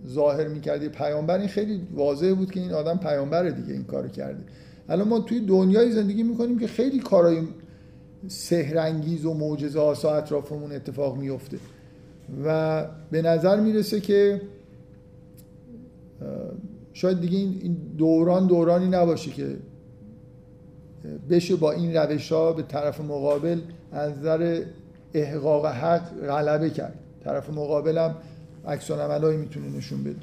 ظاهر 0.08 0.48
می‌کرد 0.48 0.84
یه 0.84 0.90
پیامبر 0.90 1.38
این 1.38 1.48
خیلی 1.48 1.82
واضح 1.94 2.34
بود 2.34 2.52
که 2.52 2.60
این 2.60 2.74
آدم 2.74 2.98
پیامبر 2.98 3.50
دیگه 3.50 3.74
این 3.74 3.84
کارو 3.84 4.08
کرده. 4.08 4.44
الان 4.90 5.08
ما 5.08 5.20
توی 5.20 5.40
دنیای 5.40 5.92
زندگی 5.92 6.24
می‌کنیم 6.24 6.60
که 6.60 6.68
خیلی 6.68 7.00
کارهای 7.00 7.42
سهرنگیز 8.28 9.26
و 9.26 9.34
معجزه 9.34 9.80
آسا 9.80 10.16
اطرافمون 10.16 10.72
اتفاق 10.72 11.18
میفته 11.18 11.58
و 12.46 12.86
به 13.12 13.22
نظر 13.22 13.60
می‌رسه 13.60 14.00
که 14.00 14.42
شاید 16.94 17.22
دیگه 17.22 17.38
این 17.38 17.78
دوران 17.98 18.48
دورانی 18.48 18.88
نباشه 18.88 19.32
که 19.32 19.58
بشه 21.30 21.56
با 21.56 21.72
این 21.72 21.96
روش 21.96 22.32
ها 22.32 22.54
به 22.54 22.64
طرف 22.64 23.02
مقابل 23.02 23.60
از 23.92 24.18
نظر 24.18 24.62
احقاق 25.14 25.66
حق 25.66 26.28
غلبه 26.28 26.70
کرد. 26.70 26.94
طرف 27.24 27.50
مقابلم 27.50 28.16
عکس 28.68 28.92
عملایی 28.92 29.38
می‌تونه 29.38 29.78
نشون 29.78 30.04
بده. 30.04 30.16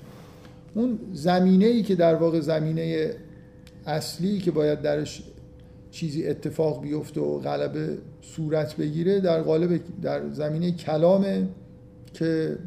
اون 0.75 0.99
زمینه 1.13 1.67
ای 1.67 1.83
که 1.83 1.95
در 1.95 2.15
واقع 2.15 2.41
زمینه 2.41 3.15
اصلی 3.87 4.39
که 4.39 4.51
باید 4.51 4.83
درش 4.83 5.23
چیزی 5.91 6.27
اتفاق 6.27 6.83
بیفته 6.83 7.21
و 7.21 7.39
غلبه 7.39 7.99
صورت 8.23 8.77
بگیره 8.77 9.21
در 9.21 9.43
قالب 9.43 9.81
در 10.03 10.31
زمینه 10.33 10.73
کلامه 10.73 11.49
که 12.17 12.59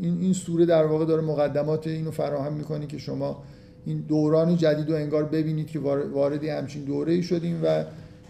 این 0.00 0.20
این 0.20 0.32
سوره 0.32 0.66
در 0.66 0.86
واقع 0.86 1.04
داره 1.04 1.22
مقدمات 1.22 1.86
اینو 1.86 2.10
فراهم 2.10 2.52
می‌کنه 2.52 2.86
که 2.86 2.98
شما 2.98 3.42
این 3.86 4.00
دوران 4.00 4.56
جدید 4.56 4.90
رو 4.90 4.96
انگار 4.96 5.24
ببینید 5.24 5.66
که 5.66 5.78
وارد 6.12 6.44
همچین 6.44 6.84
دوره 6.84 7.12
ای 7.12 7.22
شدیم 7.22 7.60
و 7.64 7.84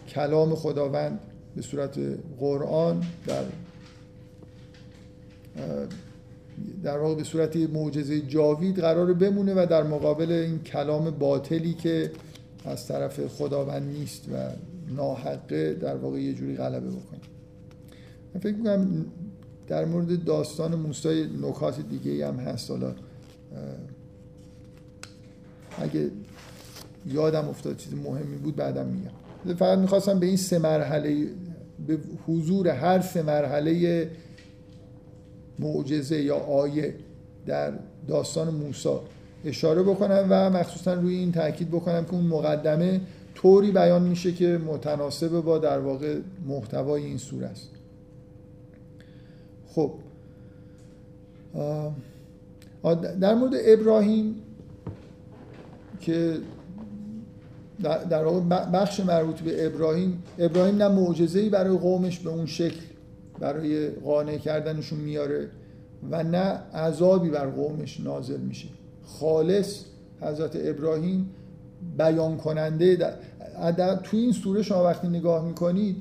کلام 0.08 0.54
خداوند 0.54 1.20
به 1.56 1.62
صورت 1.62 1.98
قرآن 2.38 3.02
در 3.26 3.42
در 6.82 6.98
واقع 6.98 7.14
به 7.14 7.24
صورت 7.24 7.56
معجزه 7.56 8.20
جاوید 8.20 8.80
قرار 8.80 9.12
بمونه 9.12 9.54
و 9.54 9.66
در 9.70 9.82
مقابل 9.82 10.32
این 10.32 10.58
کلام 10.58 11.10
باطلی 11.10 11.74
که 11.74 12.10
از 12.64 12.86
طرف 12.86 13.26
خداوند 13.26 13.82
نیست 13.98 14.24
و 14.32 14.36
ناحقه 14.96 15.74
در 15.74 15.96
واقع 15.96 16.20
یه 16.20 16.34
جوری 16.34 16.56
غلبه 16.56 16.88
بکنه. 16.88 17.20
من 18.34 18.40
فکر 18.40 18.54
می‌کنم 18.54 19.06
در 19.68 19.84
مورد 19.84 20.24
داستان 20.24 20.74
موسی 20.74 21.30
نکات 21.42 21.80
دیگه 21.80 22.28
هم 22.28 22.36
هست. 22.36 22.70
حالا 22.70 22.94
اگه 25.78 26.10
یادم 27.06 27.48
افتاد 27.48 27.76
چیز 27.76 27.94
مهمی 27.94 28.36
بود 28.36 28.56
بعدم 28.56 28.86
میگم. 28.86 29.54
فقط 29.54 29.78
می‌خواستم 29.78 30.18
به 30.18 30.26
این 30.26 30.36
سه 30.36 30.58
مرحله 30.58 31.26
به 31.86 31.98
حضور 32.26 32.68
هر 32.68 33.00
سه 33.00 33.22
مرحله 33.22 34.10
معجزه 35.58 36.22
یا 36.22 36.36
آیه 36.36 36.94
در 37.46 37.72
داستان 38.08 38.54
موسی 38.54 38.96
اشاره 39.44 39.82
بکنم 39.82 40.26
و 40.30 40.50
مخصوصا 40.50 40.94
روی 40.94 41.14
این 41.14 41.32
تاکید 41.32 41.68
بکنم 41.70 42.04
که 42.04 42.14
اون 42.14 42.24
مقدمه 42.24 43.00
طوری 43.34 43.70
بیان 43.72 44.02
میشه 44.02 44.32
که 44.32 44.58
متناسب 44.66 45.40
با 45.40 45.58
در 45.58 45.78
واقع 45.78 46.18
محتوای 46.46 47.04
این 47.04 47.18
سوره 47.18 47.46
است. 47.46 47.70
خب 49.78 49.92
در 53.20 53.34
مورد 53.34 53.52
ابراهیم 53.54 54.34
که 56.00 56.36
در 57.82 58.24
واقع 58.24 58.40
بخش 58.70 59.00
مربوط 59.00 59.40
به 59.40 59.66
ابراهیم 59.66 60.22
ابراهیم 60.38 60.76
نه 60.76 60.88
معجزه‌ای 60.88 61.48
برای 61.48 61.78
قومش 61.78 62.18
به 62.18 62.30
اون 62.30 62.46
شکل 62.46 62.80
برای 63.40 63.88
قانع 63.88 64.36
کردنشون 64.36 64.98
میاره 64.98 65.48
و 66.10 66.22
نه 66.22 66.60
عذابی 66.74 67.30
بر 67.30 67.46
قومش 67.46 68.00
نازل 68.00 68.40
میشه. 68.40 68.68
خالص 69.04 69.84
حضرت 70.20 70.52
ابراهیم 70.54 71.30
بیان 71.98 72.36
کننده 72.36 72.96
در 73.76 73.96
تو 73.96 74.16
این 74.16 74.32
سوره 74.32 74.62
شما 74.62 74.84
وقتی 74.84 75.08
نگاه 75.08 75.44
می‌کنید 75.44 75.96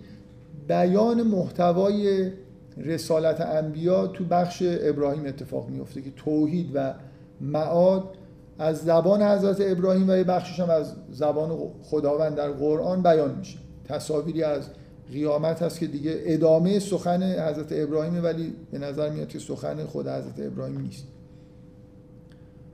بیان 0.68 1.24
محتوای 1.24 2.32
رسالت 2.78 3.42
انبیا 3.42 4.08
تو 4.08 4.26
بخش 4.26 4.63
ابراهیم 4.66 5.26
اتفاق 5.26 5.70
میفته 5.70 6.02
که 6.02 6.12
توحید 6.16 6.72
و 6.74 6.94
معاد 7.42 8.04
از 8.60 8.78
زبان 8.78 9.22
حضرت 9.22 9.58
ابراهیم 9.60 10.10
و 10.10 10.18
یه 10.18 10.24
بخشش 10.24 10.60
هم 10.60 10.70
از 10.70 10.94
زبان 11.12 11.58
خداوند 11.84 12.36
در 12.36 12.52
قرآن 12.52 13.04
بیان 13.04 13.36
میشه. 13.38 13.58
تصاویری 13.86 14.44
از 14.44 14.70
قیامت 15.12 15.62
هست 15.62 15.80
که 15.80 15.88
دیگه 15.88 16.20
ادامه 16.26 16.80
سخن 16.80 17.24
حضرت 17.24 17.68
ابراهیم 17.72 18.24
ولی 18.24 18.54
به 18.72 18.78
نظر 18.78 19.10
میاد 19.10 19.28
که 19.28 19.40
سخن 19.40 19.86
خود 19.86 20.08
حضرت 20.08 20.40
ابراهیم 20.40 20.82
نیست. 20.82 21.04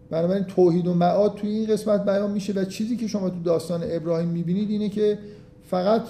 بنابراین 0.09 0.43
توحید 0.43 0.87
و 0.87 0.93
معاد 0.93 1.35
توی 1.35 1.49
این 1.49 1.69
قسمت 1.69 2.05
بیان 2.05 2.31
میشه 2.31 2.53
و 2.53 2.65
چیزی 2.65 2.97
که 2.97 3.07
شما 3.07 3.29
تو 3.29 3.39
داستان 3.43 3.81
ابراهیم 3.83 4.29
می‌بینید 4.29 4.69
اینه 4.69 4.89
که 4.89 5.19
فقط 5.63 6.01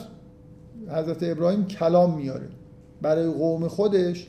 حضرت 0.87 1.23
ابراهیم 1.23 1.65
کلام 1.65 2.17
میاره. 2.17 2.47
برای 3.03 3.29
قوم 3.29 3.67
خودش 3.67 4.27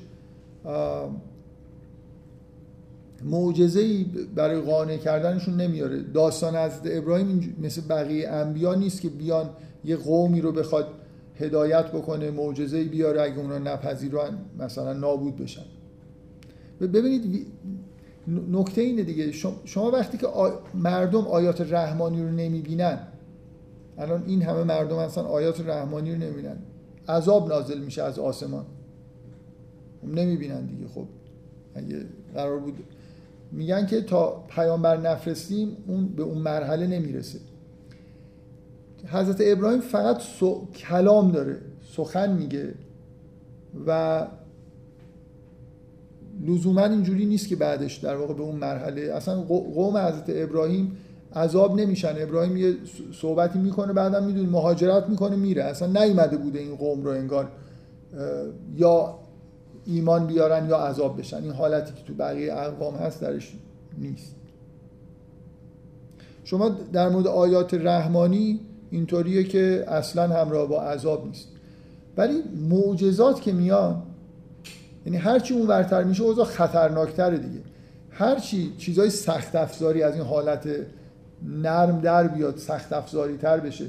معجزه 3.25 4.05
برای 4.35 4.61
قانع 4.61 4.97
کردنشون 4.97 5.57
نمیاره. 5.57 6.03
داستان 6.03 6.57
حضرت 6.57 6.83
ابراهیم 6.85 7.57
مثل 7.63 7.83
بقیه 7.89 8.29
انبیا 8.29 8.75
نیست 8.75 9.01
که 9.01 9.09
بیان 9.09 9.51
یه 9.85 9.97
قومی 9.97 10.41
رو 10.41 10.53
بخواد 10.53 10.89
هدایت 11.41 11.87
بکنه 11.87 12.31
معجزه 12.31 12.85
بیاره 12.85 13.23
اگه 13.23 13.39
اونا 13.39 13.59
نپذیرن 13.59 14.39
مثلا 14.59 14.93
نابود 14.93 15.37
بشن. 15.37 15.65
ببینید 16.81 17.47
نکته 18.53 18.81
اینه 18.81 19.03
دیگه. 19.03 19.33
شما 19.65 19.91
وقتی 19.91 20.19
که 20.19 20.27
مردم 20.75 21.27
آیات 21.27 21.61
رحمانی 21.61 22.23
رو 22.23 22.31
نمی‌بینن 22.31 22.99
الان 23.99 24.25
این 24.27 24.43
همه 24.43 24.65
مردم 24.65 24.99
هستن 24.99 25.21
آیات 25.21 25.61
رحمانی 25.61 26.13
رو 26.13 26.19
نمی‌بینن. 26.19 26.57
عذاب 27.09 27.49
نازل 27.49 27.79
میشه 27.79 28.03
از 28.03 28.19
آسمان. 28.19 28.67
نمی‌بینن 30.03 30.67
دیگه 30.67 30.89
خب. 30.89 31.07
اگه 31.75 32.07
قرار 32.35 32.59
بود. 32.59 32.75
میگن 33.53 33.87
که 33.87 34.03
تا 34.03 34.45
پیامبر 34.49 34.97
نفرستیم 34.97 35.77
اون 35.87 36.09
به 36.09 36.23
اون 36.23 36.39
مرحله 36.39 36.87
نمی‌رسه. 36.87 37.39
حضرت 39.07 39.37
ابراهیم 39.41 39.81
فقط 39.81 40.23
کلام 40.75 41.31
داره. 41.31 41.61
سخن 41.97 42.33
میگه. 42.33 42.75
و 43.87 44.27
لزوما 46.43 46.85
اینجوری 46.85 47.27
نیست 47.27 47.49
که 47.49 47.57
بعدش 47.57 47.97
در 47.97 48.17
واقع 48.17 48.35
به 48.35 48.43
اون 48.43 48.57
مرحله 48.57 49.03
اصلا 49.03 49.41
قوم 49.41 49.97
حضرت 49.97 50.25
ابراهیم 50.29 50.97
عذاب 51.37 51.81
نمیشن. 51.81 52.15
ابراهیم 52.17 52.57
یه 52.57 52.75
صحبتی 53.21 53.59
می‌کنه 53.59 53.93
بعدم 53.93 54.25
میدون 54.25 54.47
مهاجرت 54.47 55.09
می‌کنه 55.09 55.37
میره. 55.37 55.63
اصلا 55.63 56.05
نیومده 56.05 56.37
بوده 56.37 56.59
این 56.59 56.77
قوم 56.77 57.05
رو 57.05 57.11
انگار 57.11 57.49
یا 58.77 59.19
ایمان 59.87 60.27
بیارن 60.27 60.69
یا 60.69 60.77
عذاب 60.77 61.19
بشن. 61.19 61.43
این 61.43 61.53
حالتی 61.53 61.93
که 61.95 62.03
تو 62.07 62.15
بقیه 62.15 62.55
اقوام 62.55 62.95
هست 62.95 63.21
درش 63.21 63.53
نیست. 63.99 64.35
شما 66.45 66.69
در 66.93 67.09
مورد 67.09 67.27
آیات 67.27 67.75
رحمانی 67.75 68.61
اینطوریه 68.91 69.45
که 69.45 69.85
اصلا 69.89 70.29
همراه 70.37 70.69
با 70.69 70.83
عذاب 70.83 71.27
نیست. 71.27 71.49
ولی 72.17 72.43
معجزات 72.69 73.41
که 73.41 73.53
میان 73.53 74.03
یعنی 75.07 75.19
هرچی 75.19 75.55
اون 75.55 75.67
ورتر 75.67 76.05
میشه 76.05 76.23
اوضاع 76.23 76.45
خطرناکتره 76.45 77.39
دیگه. 77.39 77.61
هرچی 78.11 78.73
چیزای 78.79 79.11
سخت 79.11 79.55
افزاری 79.55 80.03
از 80.03 80.15
این 80.15 80.23
حالت 80.23 80.69
نرم 81.45 82.01
در 82.01 82.29
بیاد 82.29 82.57
سخت 82.57 82.93
افزاری 82.93 83.37
تر 83.37 83.61
بشه. 83.61 83.87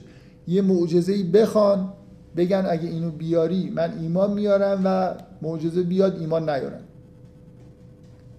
یه 0.47 0.61
معجزه 0.61 1.13
ای 1.13 1.23
بخوان 1.23 1.93
بگن 2.37 2.65
اگه 2.69 2.89
اینو 2.89 3.11
بیاری 3.11 3.69
من 3.69 3.97
ایمان 3.99 4.33
میارم 4.33 4.81
و 4.85 5.15
معجزه 5.41 5.83
بیاد 5.83 6.19
ایمان 6.19 6.49
نیارم. 6.49 6.81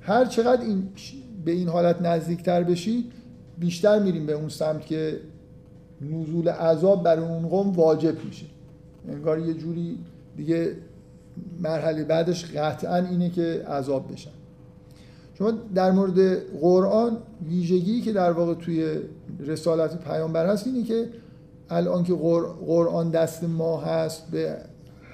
هر 0.00 0.24
چقدر 0.24 0.62
این 0.62 0.88
به 1.44 1.50
این 1.50 1.68
حالت 1.68 2.02
نزدیکتر 2.02 2.62
بشی 2.62 3.04
بیشتر 3.58 3.98
میریم 3.98 4.26
به 4.26 4.32
اون 4.32 4.48
سمت 4.48 4.86
که 4.86 5.20
نزول 6.00 6.48
عذاب 6.48 7.02
برای 7.02 7.24
اون 7.24 7.48
قوم 7.48 7.70
واجب 7.70 8.24
میشه. 8.24 8.46
انگار 9.08 9.38
یه 9.38 9.54
جوری 9.54 9.98
دیگه 10.36 10.76
مرحله 11.60 12.04
بعدش 12.04 12.44
قطعا 12.44 12.96
اینه 12.96 13.30
که 13.30 13.64
عذاب 13.68 14.12
بشن. 14.12 14.30
شما 15.38 15.50
در 15.50 15.90
مورد 15.90 16.38
قرآن 16.60 17.16
ویژگی 17.48 18.00
که 18.00 18.12
در 18.12 18.32
واقع 18.32 18.54
توی 18.54 18.98
رسالت 19.40 20.04
پیامبر 20.04 20.46
هست 20.46 20.66
اینه 20.66 20.82
که 20.82 21.08
الان 21.70 22.04
که 22.04 22.14
قرآن 22.66 23.10
دست 23.10 23.44
ما 23.44 23.80
هست 23.80 24.30
به 24.30 24.56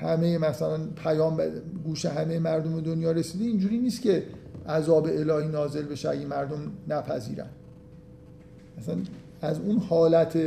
همه 0.01 0.39
مثلا 0.39 0.79
پیام 1.05 1.43
گوش 1.85 2.07
همه 2.07 2.39
مردم 2.39 2.81
دنیا 2.81 3.13
رسیده 3.13 3.45
اینجوری 3.45 3.79
نیست 3.79 4.03
که 4.03 4.23
عذاب 4.69 5.05
الهی 5.05 5.49
نازل 5.49 5.83
بشه 5.83 6.09
اگه 6.09 6.27
مردم 6.27 6.59
نپذیرن. 6.89 7.47
مثلا 8.79 8.97
از 9.41 9.61
اون 9.61 9.79
حالت 9.79 10.39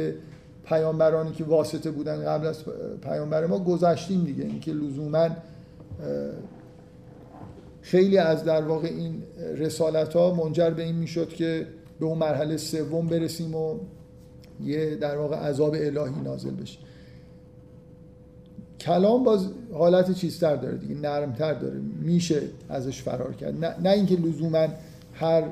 پیامبرانی 0.65 1.31
که 1.31 1.43
واسطه 1.43 1.91
بودن 1.91 2.25
قبل 2.25 2.47
از 2.47 2.63
پیامبر 3.01 3.45
ما 3.45 3.59
گذشتیم 3.59 4.23
دیگه. 4.23 4.43
اینکه 4.43 4.73
لزوما 4.73 5.29
خیلی 7.85 8.17
از 8.17 8.43
در 8.43 8.61
واقع 8.61 8.87
این 8.87 9.23
رسالت 9.57 10.13
ها 10.13 10.33
منجر 10.33 10.69
به 10.69 10.83
این 10.83 10.95
می‌شد 10.95 11.29
که 11.29 11.67
به 11.99 12.05
اون 12.05 12.17
مرحله 12.17 12.57
سوم 12.57 13.07
برسیم 13.07 13.55
و 13.55 13.79
یه 14.63 14.95
در 14.95 15.17
واقع 15.17 15.35
عذاب 15.35 15.73
الهی 15.73 16.21
نازل 16.23 16.49
بشه. 16.49 16.79
کلام 18.79 19.23
باز 19.23 19.47
حالت 19.73 20.11
چیزتر 20.11 20.55
داره 20.55 20.77
دیگه 20.77 20.95
نرمتر 20.95 21.53
داره 21.53 21.79
میشه 22.01 22.41
ازش 22.69 23.01
فرار 23.01 23.33
کرد. 23.33 23.65
نه, 23.65 23.75
نه 23.83 23.89
اینکه 23.89 24.15
لزوما 24.15 24.67
هر 25.13 25.43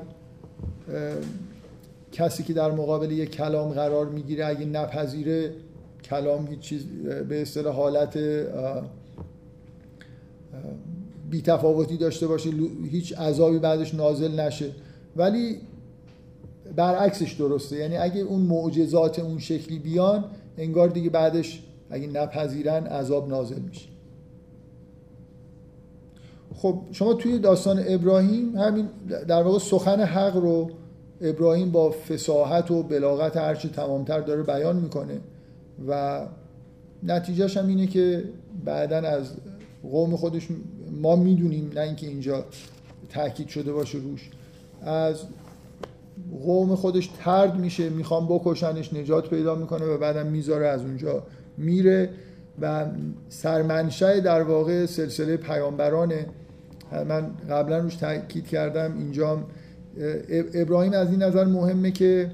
کسی 2.12 2.42
که 2.42 2.52
در 2.52 2.70
مقابل 2.70 3.10
یک 3.12 3.30
کلام 3.30 3.70
قرار 3.70 4.06
می‌گیره 4.06 4.46
اگه 4.46 4.64
نپذیره 4.64 5.50
کلام 6.04 6.46
هیچ 6.46 6.60
چیز 6.60 6.86
به 7.28 7.42
اصطلاح 7.42 7.74
حالت 7.74 8.18
بی 11.34 11.42
تفاوتی 11.42 11.96
داشته 11.96 12.26
باشه 12.26 12.50
هیچ 12.90 13.18
عذابی 13.18 13.58
بعدش 13.58 13.94
نازل 13.94 14.40
نشه. 14.40 14.70
ولی 15.16 15.56
برعکسش 16.76 17.32
درسته. 17.32 17.76
یعنی 17.76 17.96
اگه 17.96 18.20
اون 18.20 18.40
معجزات 18.40 19.18
اون 19.18 19.38
شکلی 19.38 19.78
بیان 19.78 20.24
انگار 20.58 20.88
دیگه 20.88 21.10
بعدش 21.10 21.62
اگه 21.90 22.06
نپذیرن 22.06 22.86
عذاب 22.86 23.28
نازل 23.28 23.60
میشه. 23.60 23.88
خب 26.54 26.80
شما 26.92 27.14
توی 27.14 27.38
داستان 27.38 27.84
ابراهیم 27.86 28.56
همین 28.56 28.88
در 29.28 29.42
واقع 29.42 29.58
سخن 29.58 30.00
حق 30.00 30.36
رو 30.36 30.70
ابراهیم 31.20 31.70
با 31.70 31.90
فساحت 31.90 32.70
و 32.70 32.82
بلاغت 32.82 33.36
هرچی 33.36 33.68
تمامتر 33.68 34.20
داره 34.20 34.42
بیان 34.42 34.76
می‌کنه 34.76 35.20
و 35.88 36.20
نتیجهش 37.02 37.56
هم 37.56 37.66
اینه 37.66 37.86
که 37.86 38.24
بعدا 38.64 38.96
از 38.96 39.32
قوم 39.90 40.16
خودش 40.16 40.48
ما 41.02 41.16
می‌دونیم 41.16 41.70
نه 41.74 41.80
اینکه 41.80 42.06
اینجا 42.06 42.44
تاکید 43.08 43.48
شده 43.48 43.72
باشه 43.72 43.98
روش. 43.98 44.30
از 44.82 45.22
قوم 46.44 46.74
خودش 46.74 47.10
ترد 47.18 47.56
میشه 47.58 47.88
می‌خوام 47.88 48.26
بکشنش 48.26 48.92
نجات 48.92 49.30
پیدا 49.30 49.54
می‌کنه 49.54 49.84
و 49.84 49.98
بعدم 49.98 50.26
می‌ذاره 50.26 50.66
از 50.66 50.80
اونجا 50.80 51.22
میره 51.58 52.10
و 52.60 52.86
سرمنشه 53.28 54.20
در 54.20 54.42
واقع 54.42 54.86
سلسله 54.86 55.36
پیامبرانه. 55.36 56.26
من 57.08 57.30
قبلا 57.50 57.78
روش 57.78 57.96
تاکید 57.96 58.46
کردم 58.46 58.98
اینجا 58.98 59.46
ابراهیم 60.54 60.92
از 60.92 61.10
این 61.10 61.22
نظر 61.22 61.44
مهمه 61.44 61.90
که 61.90 62.30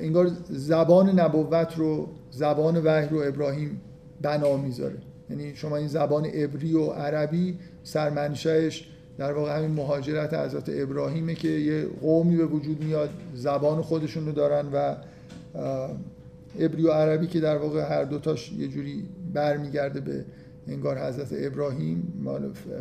انگار 0.00 0.30
زبان 0.50 1.20
نبوت 1.20 1.74
رو 1.76 2.08
زبان 2.30 2.82
وحی 2.84 3.08
رو 3.08 3.22
ابراهیم 3.26 3.80
بنا 4.22 4.56
می‌ذاره. 4.56 4.96
یعنی 5.30 5.56
شما 5.56 5.76
این 5.76 5.88
زبان 5.88 6.24
عبری 6.26 6.74
و 6.74 6.86
عربی 6.86 7.58
سرمنشهش 7.82 8.88
در 9.18 9.32
واقع 9.32 9.58
همین 9.58 9.70
مهاجرت 9.70 10.34
حضرت 10.34 10.68
ابراهیمه 10.68 11.34
که 11.34 11.48
یه 11.48 11.86
قومی 12.00 12.36
به 12.36 12.46
وجود 12.46 12.84
میاد 12.84 13.10
زبان 13.34 13.82
خودشون 13.82 14.26
رو 14.26 14.32
دارن 14.32 14.66
و 14.72 14.96
عبری 16.60 16.82
و 16.82 16.90
عربی 16.90 17.26
که 17.26 17.40
در 17.40 17.56
واقع 17.56 17.88
هر 17.88 18.04
دوتاش 18.04 18.52
یه 18.52 18.68
جوری 18.68 19.08
برمیگرده 19.34 20.00
به 20.00 20.24
انگار 20.68 20.98
حضرت 20.98 21.28
ابراهیم. 21.32 22.24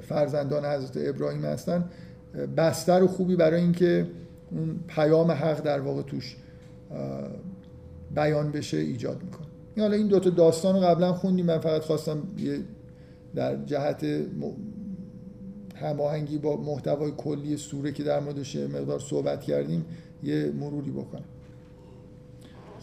فرزندان 0.01 0.65
حضرت 0.65 1.09
ابراهیم 1.09 1.45
هستن. 1.45 1.89
بستر 2.57 3.05
خوبی 3.05 3.35
برای 3.35 3.61
اینکه 3.61 4.07
اون 4.51 4.79
پیام 4.87 5.31
حق 5.31 5.61
در 5.61 5.79
واقع 5.79 6.01
توش 6.01 6.35
بیان 8.15 8.51
بشه 8.51 8.77
ایجاد 8.77 9.23
می‌کنه. 9.23 9.42
حالا 9.81 9.95
این 9.95 10.07
دوتا 10.07 10.29
داستان 10.29 10.75
رو 10.75 10.81
قبلا 10.81 11.13
خوندیم. 11.13 11.45
من 11.45 11.59
فقط 11.59 11.81
خواستم 11.81 12.17
یه 12.37 12.59
در 13.35 13.65
جهت 13.65 14.05
هماهنگی 15.75 16.37
با 16.37 16.57
محتوای 16.57 17.11
کلی 17.17 17.57
سوره 17.57 17.91
که 17.91 18.03
در 18.03 18.19
موردش 18.19 18.55
مقدار 18.55 18.99
صحبت 18.99 19.41
کردیم 19.41 19.85
یه 20.23 20.51
مروری 20.59 20.91
بکنم. 20.91 21.23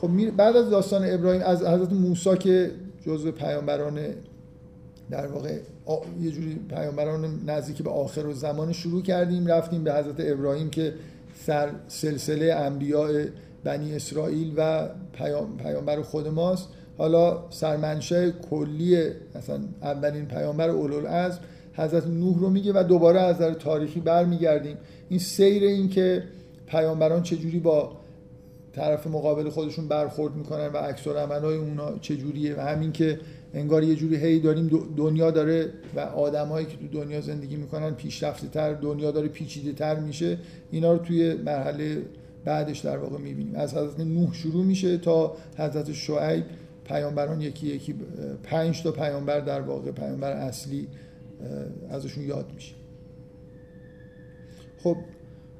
خب 0.01 0.31
بعد 0.31 0.57
از 0.57 0.71
داستان 0.71 1.03
ابراهیم 1.05 1.43
از 1.43 1.63
حضرت 1.63 1.93
موسی 1.93 2.37
که 2.37 2.71
جزو 3.07 3.33
پیامبران 3.33 4.01
در 5.11 5.27
واقع 5.27 5.59
یه 6.21 6.31
جوری 6.31 6.55
پیامبران 6.69 7.41
نزدیک 7.47 7.83
به 7.83 7.91
آخر 7.91 8.27
و 8.27 8.33
زمان 8.33 8.73
شروع 8.73 9.03
کردیم 9.03 9.47
رفتیم 9.47 9.85
به 9.85 9.95
حضرت 9.95 10.15
ابراهیم 10.19 10.71
که 10.71 10.95
سر 11.47 11.71
سلسله 11.89 12.55
انبیاء 12.55 13.25
بنی 13.65 13.95
اسرائیل 13.95 14.53
و 14.57 14.89
پیامبر 15.59 16.03
خود 16.03 16.29
ماست. 16.29 16.69
حالا 17.01 17.45
سرمنشه 17.51 18.33
کلی 18.51 19.03
مثلا 19.35 19.61
اولین 19.83 20.27
پیامبر 20.27 20.71
از 21.07 21.39
حضرت 21.75 22.07
نوح 22.07 22.39
رو 22.39 22.51
میگه 22.51 22.73
و 22.73 22.83
دوباره 22.83 23.21
از 23.21 23.37
نظر 23.37 23.55
تاریخی 23.55 24.01
برمیگردیم. 24.01 24.77
این 25.09 25.19
سیر 25.19 25.63
این 25.63 25.89
که 25.89 26.23
پیامبران 26.67 27.23
چجوری 27.23 27.59
با 27.59 27.93
طرف 28.73 29.07
مقابل 29.07 29.49
خودشون 29.49 29.89
برخورد 29.89 30.35
می‌کنن 30.35 30.67
و 30.67 30.77
عکس 30.77 31.07
عملای 31.07 31.57
اونا 31.57 31.99
چجوریه 31.99 32.57
و 32.57 32.61
همین 32.61 32.93
که 32.93 33.21
انگار 33.55 33.83
یه 33.83 33.95
جوری 33.95 34.17
هی 34.17 34.41
داریم 34.41 34.89
دنیا 34.97 35.31
داره 35.31 35.73
و 35.97 36.01
آدمهایی 36.01 36.67
که 36.67 36.77
تو 36.77 37.03
دنیا 37.03 37.21
زندگی 37.21 37.57
می‌کنن 37.57 37.91
پیشرفته 37.91 38.49
تر 38.49 38.73
دنیا 38.73 39.11
داره 39.11 39.29
پیچیده 39.29 39.73
تر 39.73 40.01
میشه 40.01 40.39
اینا 40.71 40.93
رو 40.93 40.99
توی 40.99 41.35
مرحله 41.35 42.03
بعدش 42.45 42.79
در 42.79 42.97
واقع 42.97 43.19
می‌بینیم. 43.19 43.55
از 43.55 43.75
حضرت 43.75 44.01
نوح 44.01 44.35
شروع 44.35 44.65
میشه 44.65 44.99
تا 44.99 45.37
حضرت 45.57 45.93
شعیب 45.93 46.45
پیامبران 46.91 47.41
یکی 47.41 47.67
یکی 47.67 47.95
پنج 48.43 48.83
تا 48.83 48.93
پیامبر 48.93 49.41
در 49.41 49.61
واقع 49.61 49.91
پیامبر 49.91 50.33
اصلی 50.33 50.89
ازشون 51.91 52.25
یاد 52.25 52.53
میشه. 52.55 52.75
خب 54.79 54.97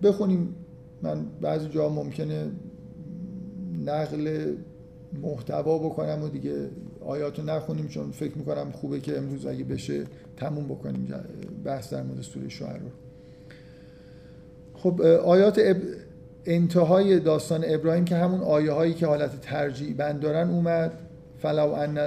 بخونیم. 0.03 0.55
من 1.03 1.27
بعضی 1.41 1.69
جا 1.69 1.89
ممکنه 1.89 2.51
نقل 3.85 4.55
محتوا 5.23 5.79
بکنم 5.79 6.23
و 6.23 6.29
دیگه 6.29 6.71
آیات 7.01 7.39
رو 7.39 7.45
نخونیم 7.45 7.89
چون 7.89 8.11
فکر 8.11 8.39
می‌کنم 8.39 8.73
خوبه 8.73 9.01
که 9.01 9.19
امروز 9.19 9.47
اگه 9.47 9.65
بشه 9.65 10.05
تموم 10.37 10.65
بکنیم 10.65 11.15
بحث 11.65 11.93
در 11.93 12.03
مورد 12.03 12.21
سوره 12.21 12.49
شعرا 12.49 12.81
خب 14.75 15.01
آیات 15.03 15.77
انتهای 16.45 17.21
داستان 17.21 17.65
ابراهیم 17.67 18.05
که 18.05 18.17
همون 18.17 18.41
آیه 18.41 18.73
هایی 18.73 18.95
که 18.95 19.07
حالت 19.07 19.41
ترجیع 19.41 19.95
بند 19.95 20.21
دارن 20.21 20.51
اومد. 20.51 20.93
فلو 21.43 21.73
ان 21.73 21.99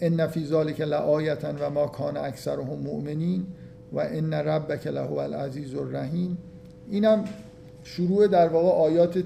ان 0.00 0.26
فی 0.26 0.44
ذلک 0.44 0.80
لآیة 0.80 1.52
و 1.60 1.70
ما 1.70 1.86
کان 1.86 2.16
اکثرهم 2.16 2.78
مؤمنین 2.78 3.46
و 3.92 3.98
ان 4.00 4.34
ربک 4.34 4.86
لهو 4.86 5.12
العزیز 5.12 5.74
الرحیم 5.74 6.38
اینم 6.90 7.24
شروع 7.82 8.26
در 8.26 8.48
واقع 8.48 8.68
آیات 8.68 9.24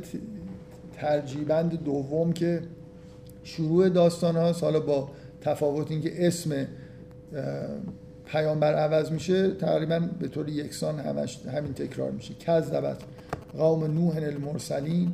ترجیع‌بند 0.96 1.84
دوم 1.84 2.32
که 2.32 2.62
شروع 3.44 3.88
داستان 3.88 4.36
هاست. 4.36 4.64
حالا 4.64 4.80
با 4.80 5.08
تفاوت 5.40 5.90
اینکه 5.90 6.26
اسم 6.26 6.66
پیامبر 8.26 8.74
عوض 8.74 9.10
میشه 9.10 9.50
تقریبا 9.50 10.08
به 10.20 10.28
طور 10.28 10.48
یکسان 10.48 11.00
همش 11.00 11.46
همین 11.46 11.74
تکرار 11.74 12.10
میشه. 12.10 12.34
کذبت 12.34 12.96
قوم 13.58 13.84
نوح 13.84 14.16
المرسلین 14.16 15.12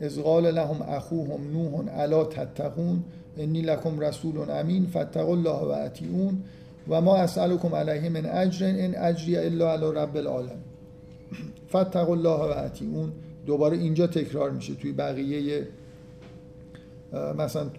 از 0.00 0.18
قال 0.18 0.50
لهم 0.50 0.82
اخوهم 0.82 1.50
نوح 1.52 1.98
الا 1.98 2.24
تتقون. 2.24 3.04
انی 3.40 3.62
لکم 3.62 4.00
رسول 4.00 4.50
امین 4.50 4.86
فاتقوا 4.86 5.32
الله 5.32 5.60
و 5.60 5.84
اطیعون 5.86 6.42
و 6.88 7.00
ما 7.00 7.16
اسالکم 7.16 7.74
علیه 7.74 8.08
من 8.08 8.26
اجر 8.26 8.66
ان 8.66 8.94
اجری 8.94 9.36
الا 9.36 9.72
علی 9.72 9.86
رب 9.86 10.16
العالمین. 10.16 10.64
فاتقوا 11.68 12.14
الله 12.14 12.54
و 12.54 12.64
اطیعون. 12.64 13.12
دوباره 13.46 13.76
اینجا 13.76 14.06
تکرار 14.06 14.50
میشه 14.50 14.74
توی 14.74 14.92
بقیه 14.92 15.66
مثلا 17.38 17.70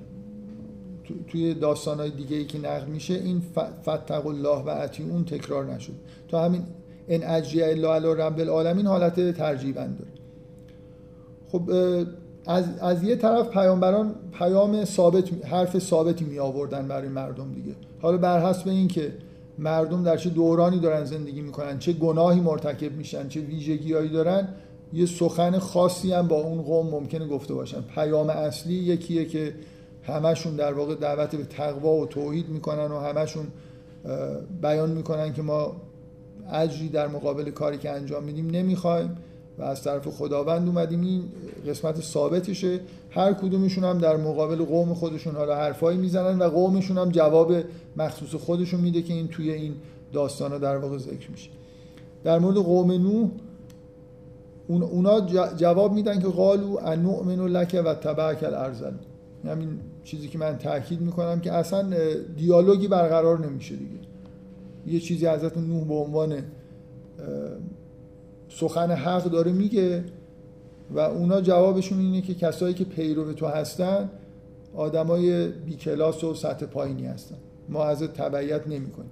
توی 1.28 1.54
داستان 1.54 2.00
های 2.00 2.10
دیگه 2.10 2.38
ای 2.38 2.46
که 2.46 2.58
نقل 2.58 2.86
میشه 2.86 3.14
این 3.14 3.42
فتق 3.82 4.28
الله 4.28 4.64
و 4.64 4.88
اون 5.12 5.26
تکرار 5.26 5.74
نشد. 5.74 5.94
تا 6.28 6.46
همین 6.46 6.64
ان 7.10 7.24
اجری 7.24 7.64
الا 7.64 7.96
علی 7.96 8.08
رب 8.08 8.40
العالمین 8.40 8.88
حالت 8.88 9.38
ترجیبند 9.38 9.98
داره. 9.98 10.12
خب 11.52 11.72
از, 12.48 12.66
از 12.82 13.04
یه 13.04 13.16
طرف 13.16 13.50
پیامبران 13.50 14.16
پیام 14.38 14.86
ثابت 14.86 15.46
حرف 15.46 15.80
ثابتی 15.80 16.26
می 16.26 16.40
آوردن 16.40 16.88
برای 16.88 17.10
مردم 17.10 17.52
دیگه. 17.54 17.76
حالا 18.02 18.18
بر 18.18 18.50
حسب 18.50 18.68
این 18.68 18.88
که 18.88 19.14
مردم 19.58 20.04
در 20.04 20.18
چه 20.18 20.30
دورانی 20.30 20.80
دارن 20.80 21.06
زندگی 21.06 21.42
می‌کنن 21.42 21.80
چه 21.80 21.94
گناهی 21.94 22.40
مرتکب 22.40 22.92
میشن 22.92 23.28
چه 23.28 23.40
ویژگیهایی 23.40 24.10
دارن 24.10 24.48
یه 24.94 25.06
سخن 25.06 25.60
خاصی 25.60 26.14
هم 26.14 26.28
با 26.28 26.36
اون 26.36 26.62
قوم 26.62 26.90
ممکنه 26.90 27.28
گفته 27.28 27.54
باشن. 27.54 27.82
پیام 27.82 28.30
اصلی 28.30 28.74
یکیه 28.74 29.26
که 29.26 29.54
همشون 30.04 30.56
در 30.56 30.74
واقع 30.74 30.96
دعوت 30.96 31.36
به 31.36 31.44
تقوا 31.44 31.94
و 31.94 32.06
توحید 32.06 32.50
می‌کنن 32.50 32.92
و 32.92 33.00
همشون 33.00 33.48
بیان 34.62 34.92
می‌کنن 34.92 35.34
که 35.34 35.42
ما 35.42 35.76
اجری 36.54 36.90
در 36.90 37.08
مقابل 37.08 37.52
کاری 37.52 37.78
که 37.78 37.90
انجام 37.90 38.24
میدیم 38.24 38.50
نمی‌خوایم. 38.50 39.18
و 39.58 39.64
از 39.64 39.84
طرف 39.84 40.08
خداوند 40.08 40.68
اومدیم 40.68 41.02
این 41.02 41.24
قسمت 41.68 42.02
ثابتشه. 42.02 42.80
هر 43.10 43.34
کدومشون 43.34 43.84
هم 43.84 43.98
در 43.98 44.18
مقابل 44.18 44.66
قوم 44.66 44.94
خودشون 44.94 45.36
حالا 45.36 45.56
حرفایی 45.56 45.98
می‌زنن 45.98 46.40
و 46.40 46.50
قومشون 46.50 46.98
هم 46.98 47.10
جواب 47.10 47.54
مخصوص 47.98 48.36
خودشون 48.36 48.80
میده 48.80 49.02
که 49.02 49.14
این 49.14 49.28
توی 49.28 49.52
این 49.52 49.74
داستان 50.14 50.58
در 50.58 50.78
واقع 50.78 50.98
ذکر 50.98 51.32
میشه. 51.32 51.50
در 52.24 52.40
مورد 52.40 52.56
قوم 52.56 52.92
نوح 52.92 53.30
اونا 54.68 55.22
جواب 55.58 55.94
میدن 55.94 56.20
که 56.20 56.28
قالو 56.28 56.78
ان 56.78 57.02
نؤمن 57.02 57.48
لک 57.48 57.82
و 57.86 57.94
تبعک 57.94 58.44
الارذل 58.44 58.94
همین 59.46 59.80
چیزی 60.04 60.28
که 60.28 60.38
من 60.38 60.58
تاکید 60.58 61.02
می‌کنم 61.02 61.40
که 61.40 61.52
اصلا 61.52 61.94
دیالوگی 62.38 62.88
برقرار 62.88 63.48
نمیشه 63.48 63.76
دیگه. 63.76 64.00
یه 64.88 65.00
چیزی 65.00 65.28
حضرت 65.28 65.58
نوح 65.58 65.84
به 65.88 65.94
عنوان 65.94 66.34
سخن 68.60 68.92
حق 68.92 69.24
داره 69.24 69.52
میگه 69.52 70.04
و 70.92 71.00
اونا 71.00 71.42
جوابشون 71.42 72.00
اینه 72.00 72.22
که 72.22 72.34
کسایی 72.34 72.74
که 72.74 72.84
پیرو 72.84 73.34
تو 73.34 73.48
هستن 73.48 74.10
آدمای 74.76 75.48
بی 75.48 75.76
کلاس 75.76 76.24
و 76.24 76.34
سطح 76.34 76.66
پایینی 76.66 77.06
هستن. 77.06 77.36
ما 77.70 77.86
از 77.86 78.04
تبعیت 78.04 78.68
نمی‌کنیم. 78.68 79.12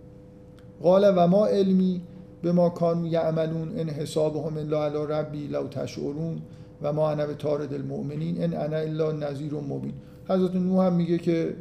قال 0.84 1.13
و 1.17 1.28
ما 1.28 1.47
علمی 1.47 2.02
به 2.41 2.52
ما 2.52 2.69
کانو 2.69 3.08
یعملون 3.08 3.80
ان 3.80 3.89
حسابهم 3.89 4.58
الا 4.58 4.86
علی 4.86 5.13
ربی 5.13 5.47
لو 5.47 5.67
تشعرون 5.67 6.41
و 6.82 6.93
ما 6.93 7.12
انا 7.12 7.25
به 7.25 7.34
تارد 7.34 7.73
المؤمنین 7.73 8.43
ان 8.43 8.54
انا 8.54 8.78
الا 8.78 9.12
نذیر 9.12 9.54
مبین. 9.54 9.93
حضرت 10.28 10.56
نوح 10.56 10.86
هم 10.86 10.93
میگه 10.93 11.17
که 11.17 11.56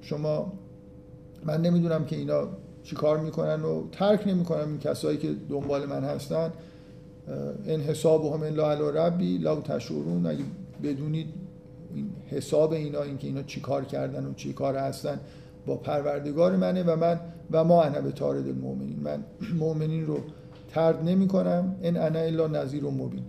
شما 0.00 0.52
من 1.44 1.60
نمی‌دونم 1.60 2.04
که 2.04 2.16
اینا 2.16 2.48
چیکار 2.82 3.18
می‌کنن 3.18 3.62
و 3.62 3.82
ترک 3.92 4.28
نمی‌کنن 4.28 4.68
این 4.68 4.78
کسایی 4.78 5.18
که 5.18 5.28
دنبال 5.48 5.86
من 5.86 6.04
هستن. 6.04 6.52
ان 7.66 7.80
حسابهم 7.80 8.42
الا 8.42 8.72
علی 8.72 8.98
ربی 8.98 9.38
لو 9.38 9.60
تشعرون. 9.60 10.26
اگه 10.26 10.44
بدونید 10.82 11.26
این 11.94 12.10
حساب 12.30 12.72
اینا 12.72 13.02
اینکه 13.02 13.26
اینا 13.26 13.42
چیکار 13.42 13.84
کردن 13.84 14.26
و 14.26 14.34
چیکار 14.34 14.76
هستن 14.76 15.20
با 15.66 15.76
پروردگار 15.76 16.56
منه 16.56 16.82
و 16.82 16.96
من 16.96 17.20
و 17.50 17.64
ما 17.64 17.82
انا 17.82 18.00
به 18.00 18.12
تارد 18.12 18.48
المؤمنین. 18.48 19.00
من 19.00 19.24
مؤمنین 19.58 20.06
رو 20.06 20.18
ترد 20.74 21.04
نمی 21.04 21.28
کنم 21.28 21.76
ان 21.82 21.96
انا 21.96 22.18
الا 22.18 22.46
نذیر 22.46 22.84
و 22.84 22.90
مبین. 22.90 23.24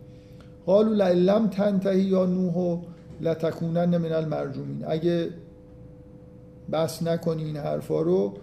قالوا 0.66 1.08
لم 1.08 1.48
تنتهی 1.48 2.02
یا 2.02 2.26
نوح 2.26 2.82
لتکونن 3.22 3.98
من 3.98 4.12
المرجومین. 4.12 4.86
اگه 4.88 5.30
بس 6.72 7.04
نکنی 7.04 7.44
این 7.44 7.58
حرفا 7.58 8.02
رو 8.02 8.34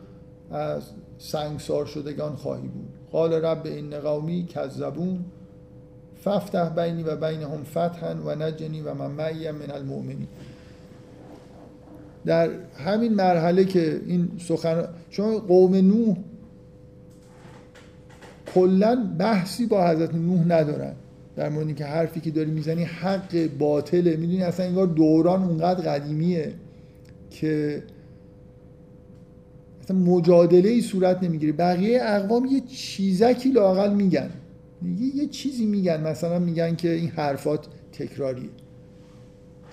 از 0.50 0.82
سنگسار 1.18 1.86
شدگان 1.86 2.36
خواهی 2.36 2.68
بود. 2.68 2.88
قال 3.12 3.32
رب 3.32 3.66
این 3.66 4.00
قومی 4.00 4.46
کذبون. 4.46 5.24
ففتح 6.24 6.68
بینی 6.68 7.02
و 7.02 7.16
بینهم 7.16 7.64
فتحا 7.64 8.14
و 8.24 8.34
نجنی 8.34 8.80
و 8.80 8.94
من 8.94 9.10
معیم 9.10 9.54
من 9.54 9.70
المؤمنین 9.70 10.26
در 12.26 12.50
همین 12.84 13.14
مرحله 13.14 13.64
که 13.64 14.00
این 14.06 14.28
سخن 14.38 14.84
شما 15.10 15.38
قوم 15.38 15.74
نوح 15.74 16.16
کلا 18.54 19.08
بحثی 19.18 19.66
با 19.66 19.88
حضرت 19.88 20.14
نوح 20.14 20.44
ندارن. 20.44 20.92
در 21.36 21.48
مورد 21.48 21.76
که 21.76 21.84
حرفی 21.84 22.20
که 22.20 22.30
داری 22.30 22.50
می‌زنی 22.50 22.84
حق 22.84 23.48
باطله. 23.58 24.16
می‌دونی 24.16 24.42
اصلا 24.42 24.66
انگار 24.66 24.86
دوران 24.86 25.44
اونقدر 25.44 25.92
قدیمیه 25.92 26.52
که 27.30 27.82
اصلا 29.82 29.96
مجادله 29.96 30.68
ای 30.68 30.80
صورت 30.80 31.22
نمی‌گیره. 31.22 31.52
بقیه 31.52 31.98
اقوام 32.02 32.44
یه 32.44 32.60
چیزکی 32.60 33.52
لاقل 33.52 33.94
میگن. 33.94 34.30
یه, 34.82 35.16
یه 35.16 35.26
چیزی 35.26 35.66
میگن 35.66 36.00
مثلا 36.00 36.38
میگن 36.38 36.76
که 36.76 36.90
این 36.90 37.08
حرفات 37.08 37.66
تکراریه. 37.92 38.48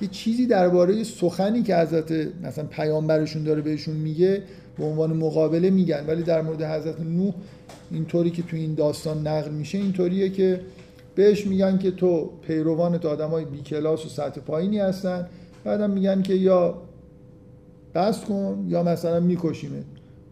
یه 0.02 0.08
چیزی 0.08 0.46
درباره 0.46 1.04
سخنی 1.04 1.63
که 1.63 1.78
حضرت 1.78 2.12
مثلا 2.44 2.65
پیامبرشون 2.65 3.44
داره 3.44 3.62
بهشون 3.62 3.96
میگه 3.96 4.44
به 4.78 4.86
عنوان 4.86 5.13
مقابله 5.13 5.70
میگن. 5.70 6.06
ولی 6.08 6.24
در 6.24 6.41
مورد 6.41 6.63
حضرت 6.63 7.00
نوح 7.00 7.34
اینطوری 7.91 8.30
که 8.30 8.44
تو 8.44 8.58
این 8.58 8.74
داستان 8.74 9.28
نقل 9.28 9.52
میشه 9.52 9.78
اینطوریه 9.78 10.30
که 10.30 10.62
بهش 11.15 11.48
میگن 11.48 11.78
که 11.78 11.91
تو 11.91 12.30
پیروان 12.41 12.98
تو 12.98 13.10
آدم 13.10 13.30
های 13.30 13.46
بی 13.46 13.62
کلاس 13.62 14.06
و 14.06 14.10
سطح 14.10 14.41
پایینی 14.41 14.80
هستن. 14.80 15.28
بعدم 15.63 15.89
میگن 15.89 16.22
که 16.22 16.34
یا 16.34 16.82
بس 17.96 18.22
کن 18.22 18.65
یا 18.70 18.84
مثلا 18.84 19.20
میکشیمه 19.20 19.84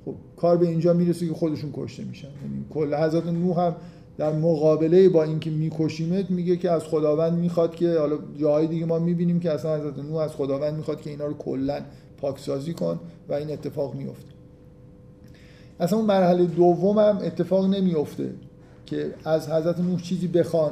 خب 0.05 0.15
کار 0.37 0.57
به 0.57 0.67
اینجا 0.67 0.93
می‌رسه 0.93 1.27
که 1.27 1.33
خودشون 1.33 1.69
کشته 1.73 2.03
میشن. 2.03 2.27
یعنی 2.27 2.65
کل 2.69 2.95
حضرت 2.95 3.25
نوح 3.25 3.59
هم 3.59 3.75
در 4.17 4.33
مقابله 4.33 5.09
با 5.09 5.23
اینکه 5.23 5.49
میکشیمت 5.49 6.31
میگه 6.31 6.57
که 6.57 6.71
از 6.71 6.83
خداوند 6.83 7.39
می‌خواد 7.39 7.75
که 7.75 7.99
حالا 7.99 8.17
جاهای 8.39 8.67
دیگه 8.67 8.85
ما 8.85 8.99
می‌بینیم 8.99 9.39
که 9.39 9.51
اصلا 9.51 9.77
حضرت 9.77 9.99
نوح 9.99 10.17
از 10.17 10.31
خداوند 10.31 10.73
می‌خواد 10.73 11.01
که 11.01 11.09
اینا 11.09 11.25
رو 11.25 11.33
کلا 11.33 11.81
پاکسازی 12.17 12.73
کن 12.73 12.99
و 13.29 13.33
این 13.33 13.51
اتفاق 13.51 13.95
میفته. 13.95 14.31
اصلا 15.79 15.97
اون 15.97 16.07
مرحله 16.07 16.45
دوم 16.45 16.99
هم 16.99 17.17
اتفاق 17.17 17.65
نمیفته 17.65 18.33
که 18.85 19.13
از 19.25 19.49
حضرت 19.49 19.79
نوح 19.79 20.01
چیزی 20.01 20.27
بخوان 20.27 20.71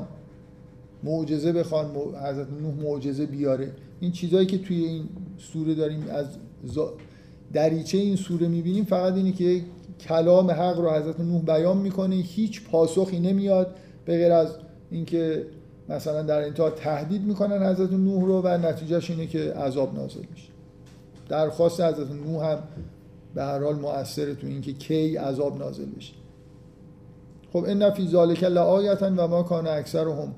معجزه 1.03 1.51
بخوان 1.51 1.85
حضرت 2.23 2.47
نوح 2.61 2.73
معجزه 2.83 3.25
بیاره. 3.25 3.71
این 3.99 4.11
چیزهایی 4.11 4.45
که 4.45 4.57
توی 4.57 4.85
این 4.85 5.03
سوره 5.37 5.73
داریم 5.73 6.05
از 6.09 6.25
دریچه 7.53 7.97
این 7.97 8.15
سوره 8.15 8.47
می‌بینیم 8.47 8.83
فقط 8.83 9.13
اینه 9.13 9.31
که 9.31 9.61
کلام 10.07 10.51
حق 10.51 10.79
رو 10.79 10.89
حضرت 10.89 11.19
نوح 11.19 11.41
بیان 11.41 11.77
می‌کنه 11.77 12.15
هیچ 12.15 12.69
پاسخی 12.69 13.19
نمیاد 13.19 13.75
به 14.05 14.17
غیر 14.17 14.31
از 14.31 14.47
اینکه 14.91 15.45
مثلا 15.89 16.21
در 16.21 16.41
انتها 16.41 16.69
تهدید 16.69 17.21
می‌کنن 17.21 17.69
حضرت 17.69 17.91
نوح 17.91 18.25
رو 18.25 18.41
و 18.41 18.47
نتیجهش 18.47 19.09
اینه 19.09 19.27
که 19.27 19.53
عذاب 19.53 19.95
نازل 19.95 20.23
میشه. 20.31 20.49
درخواست 21.29 21.81
حضرت 21.81 22.11
نوح 22.11 22.45
هم 22.45 22.59
به 23.35 23.43
هر 23.43 23.63
حال 23.63 23.75
مؤثره 23.75 24.35
تو 24.35 24.47
اینکه 24.47 24.73
کی 24.73 25.17
عذاب 25.17 25.59
نازل 25.59 25.89
بشه. 25.97 26.13
خب 27.53 27.63
ان 27.67 27.89
فی 27.89 28.07
ذالک 28.07 28.43
لآیه 28.43 28.93
و 28.93 29.27
ما 29.27 29.43
کان 29.43 29.67
اکثرهم 29.67 30.35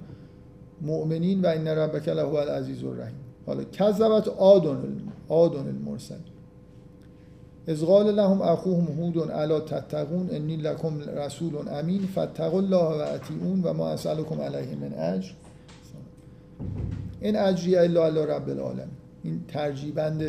مؤمنین 0.82 1.42
و 1.42 1.48
ان 1.48 1.68
ربک 1.68 2.08
لهو 2.08 2.36
العزیز 2.36 2.84
الرحیم. 2.84 3.20
حالا 3.46 3.64
کذبت 3.64 4.28
آدون 4.28 5.02
آدون 5.30 5.68
المرسل 5.68 6.16
از 7.68 7.84
قال 7.84 8.16
لهم 8.16 8.42
اخوهم 8.42 8.88
هود 9.00 9.18
الا 9.18 9.60
تتقون 9.60 10.30
انی 10.32 10.56
لکم 10.56 11.00
رسول 11.00 11.56
امین 11.68 12.02
فاتقوا 12.02 12.60
الله 12.60 12.78
و 12.78 13.14
اطیعون 13.16 13.62
و 13.64 13.74
ما 13.74 13.90
اسالکم 13.90 14.42
علیه 14.42 14.76
من 14.76 14.94
اجر. 14.94 15.32
این 17.22 17.36
اجری 17.36 17.76
الا 17.76 18.06
الله 18.06 18.26
رب 18.26 18.50
العالم 18.50 18.88
این 19.24 19.42
ترجیبند 19.48 20.24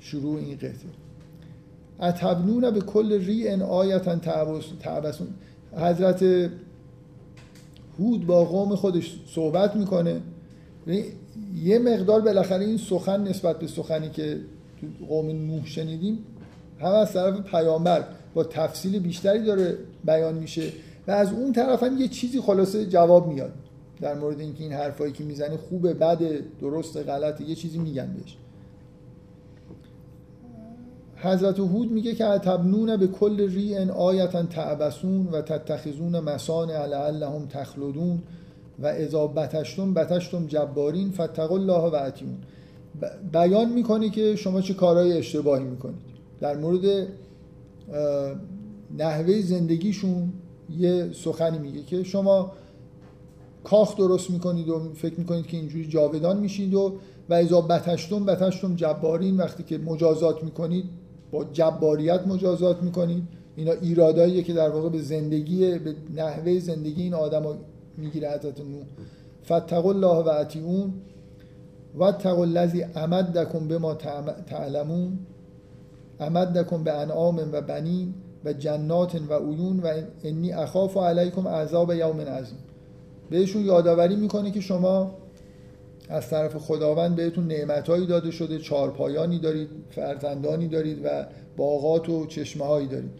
شروع 0.00 0.38
این 0.38 0.56
قطعه. 0.56 0.72
اتبنون 2.00 2.70
به 2.70 2.80
کل 2.80 3.12
ری 3.12 3.48
ان 3.48 3.62
آیتا 3.62 4.16
تعبسون. 4.80 5.28
حضرت 5.76 6.50
هود 7.98 8.26
با 8.26 8.44
قوم 8.44 8.74
خودش 8.74 9.20
صحبت 9.26 9.76
می‌کنه. 9.76 10.20
یه 11.64 11.78
مقدار 11.78 12.20
بالاخره 12.20 12.64
این 12.64 12.76
سخن 12.76 13.28
نسبت 13.28 13.58
به 13.58 13.66
سخنی 13.66 14.10
که 14.10 14.40
تو 14.80 15.06
قوم 15.06 15.26
نوح 15.26 15.66
شنیدیم 15.66 16.18
هم 16.80 16.92
از 16.92 17.12
طرف 17.12 17.40
پیامبر 17.40 18.04
با 18.34 18.44
تفصیل 18.44 18.98
بیشتری 18.98 19.44
داره 19.44 19.78
بیان 20.04 20.34
میشه 20.34 20.72
و 21.08 21.10
از 21.10 21.32
اون 21.32 21.52
طرف 21.52 21.82
هم 21.82 21.98
یه 21.98 22.08
چیزی 22.08 22.40
خلاصه 22.40 22.86
جواب 22.86 23.26
میاد. 23.28 23.52
در 24.00 24.14
مورد 24.14 24.40
اینکه 24.40 24.62
این 24.62 24.72
حرفایی 24.72 25.12
که 25.12 25.24
می‌زنه 25.24 25.56
خوبه 25.56 25.94
بده 25.94 26.40
درست 26.60 26.96
غلطه 26.96 27.44
یه 27.44 27.54
چیزی 27.54 27.78
میگن 27.78 28.06
بهش. 28.12 28.36
حضرت 31.16 31.58
هود 31.58 31.92
میگه 31.92 32.14
که 32.14 32.24
تبنون 32.24 32.96
به 32.96 33.06
کل 33.06 33.40
ری 33.40 33.76
ان 33.76 33.90
آیتا 33.90 34.42
تعبسون 34.42 35.26
و 35.26 35.42
تتخذون 35.42 36.20
مسانع 36.20 36.86
لعلهم 36.86 37.46
تخلدون 37.46 38.22
و 38.78 38.86
اذا 38.86 39.26
بتشتم 39.26 39.94
بتشتم 39.94 40.46
جبارین 40.46 41.10
فتقوا 41.10 41.56
الله 41.56 41.90
و 41.90 41.94
اتیون 41.94 42.36
بیان 43.32 43.72
می‌کنه 43.72 44.10
که 44.10 44.36
شما 44.36 44.60
چه 44.60 44.74
کارهای 44.74 45.18
اشتباهی 45.18 45.64
می‌کنید. 45.64 46.15
در 46.40 46.56
مورد 46.56 47.06
نحوه 48.98 49.40
زندگیشون 49.40 50.32
یه 50.78 51.12
سخنی 51.12 51.58
میگه 51.58 51.82
که 51.82 52.02
شما 52.02 52.52
کاخ 53.64 53.96
درست 53.96 54.30
می‌کنید 54.30 54.68
و 54.68 54.92
فکر 54.94 55.14
می‌کنید 55.20 55.46
که 55.46 55.56
اینجوری 55.56 55.88
جاودان 55.88 56.40
میشید 56.40 56.74
و 56.74 56.92
و 57.28 57.34
اذا 57.34 57.60
بتشتم 57.60 58.24
بتشتم 58.24 58.74
جبارین. 58.76 59.36
وقتی 59.36 59.62
که 59.62 59.78
مجازات 59.78 60.44
می‌کنید 60.44 60.84
با 61.30 61.44
جباریت 61.44 62.26
مجازات 62.26 62.82
می‌کنید. 62.82 63.22
اینا 63.56 63.72
ایراداییه 63.72 64.42
که 64.42 64.52
در 64.52 64.68
واقع 64.68 64.88
به 64.88 65.02
زندگی 65.02 65.78
به 65.78 65.94
نحوه 66.16 66.58
زندگی 66.58 67.02
این 67.02 67.14
آدم 67.14 67.42
می‌گیره 67.96 68.30
حضرت 68.30 68.60
نو 68.60 68.82
فتقوا 69.44 69.90
الله 69.90 70.24
و 70.24 70.28
اتیون 70.28 70.92
و 71.98 72.02
الذی 72.26 72.82
امدکم 72.82 73.68
به 73.68 73.78
ما 73.78 73.94
تعلمون. 74.46 75.18
امدکم 76.20 76.84
به 76.84 76.92
انعام 76.92 77.48
و 77.52 77.60
بنین 77.60 78.14
و 78.44 78.52
جنات 78.52 79.14
و 79.28 79.34
عیون 79.34 79.80
و 79.80 79.92
انی 80.24 80.52
اخاف 80.52 80.96
علیکم 80.96 81.48
عذاب 81.48 81.92
یوم 81.92 82.20
عظیم. 82.20 82.58
بهشون 83.30 83.64
یادآوری 83.64 84.16
می‌کنه 84.16 84.50
که 84.50 84.60
شما 84.60 85.14
از 86.08 86.28
طرف 86.28 86.56
خداوند 86.56 87.16
بهتون 87.16 87.46
نعمتهایی 87.46 88.06
داده 88.06 88.30
شده 88.30 88.58
چارپایانی 88.58 89.38
دارید 89.38 89.68
فرزندانی 89.90 90.68
دارید 90.68 91.04
و 91.04 91.26
باغات 91.56 92.08
و 92.08 92.26
چشمه 92.26 92.64
هایی 92.64 92.86
دارید. 92.86 93.10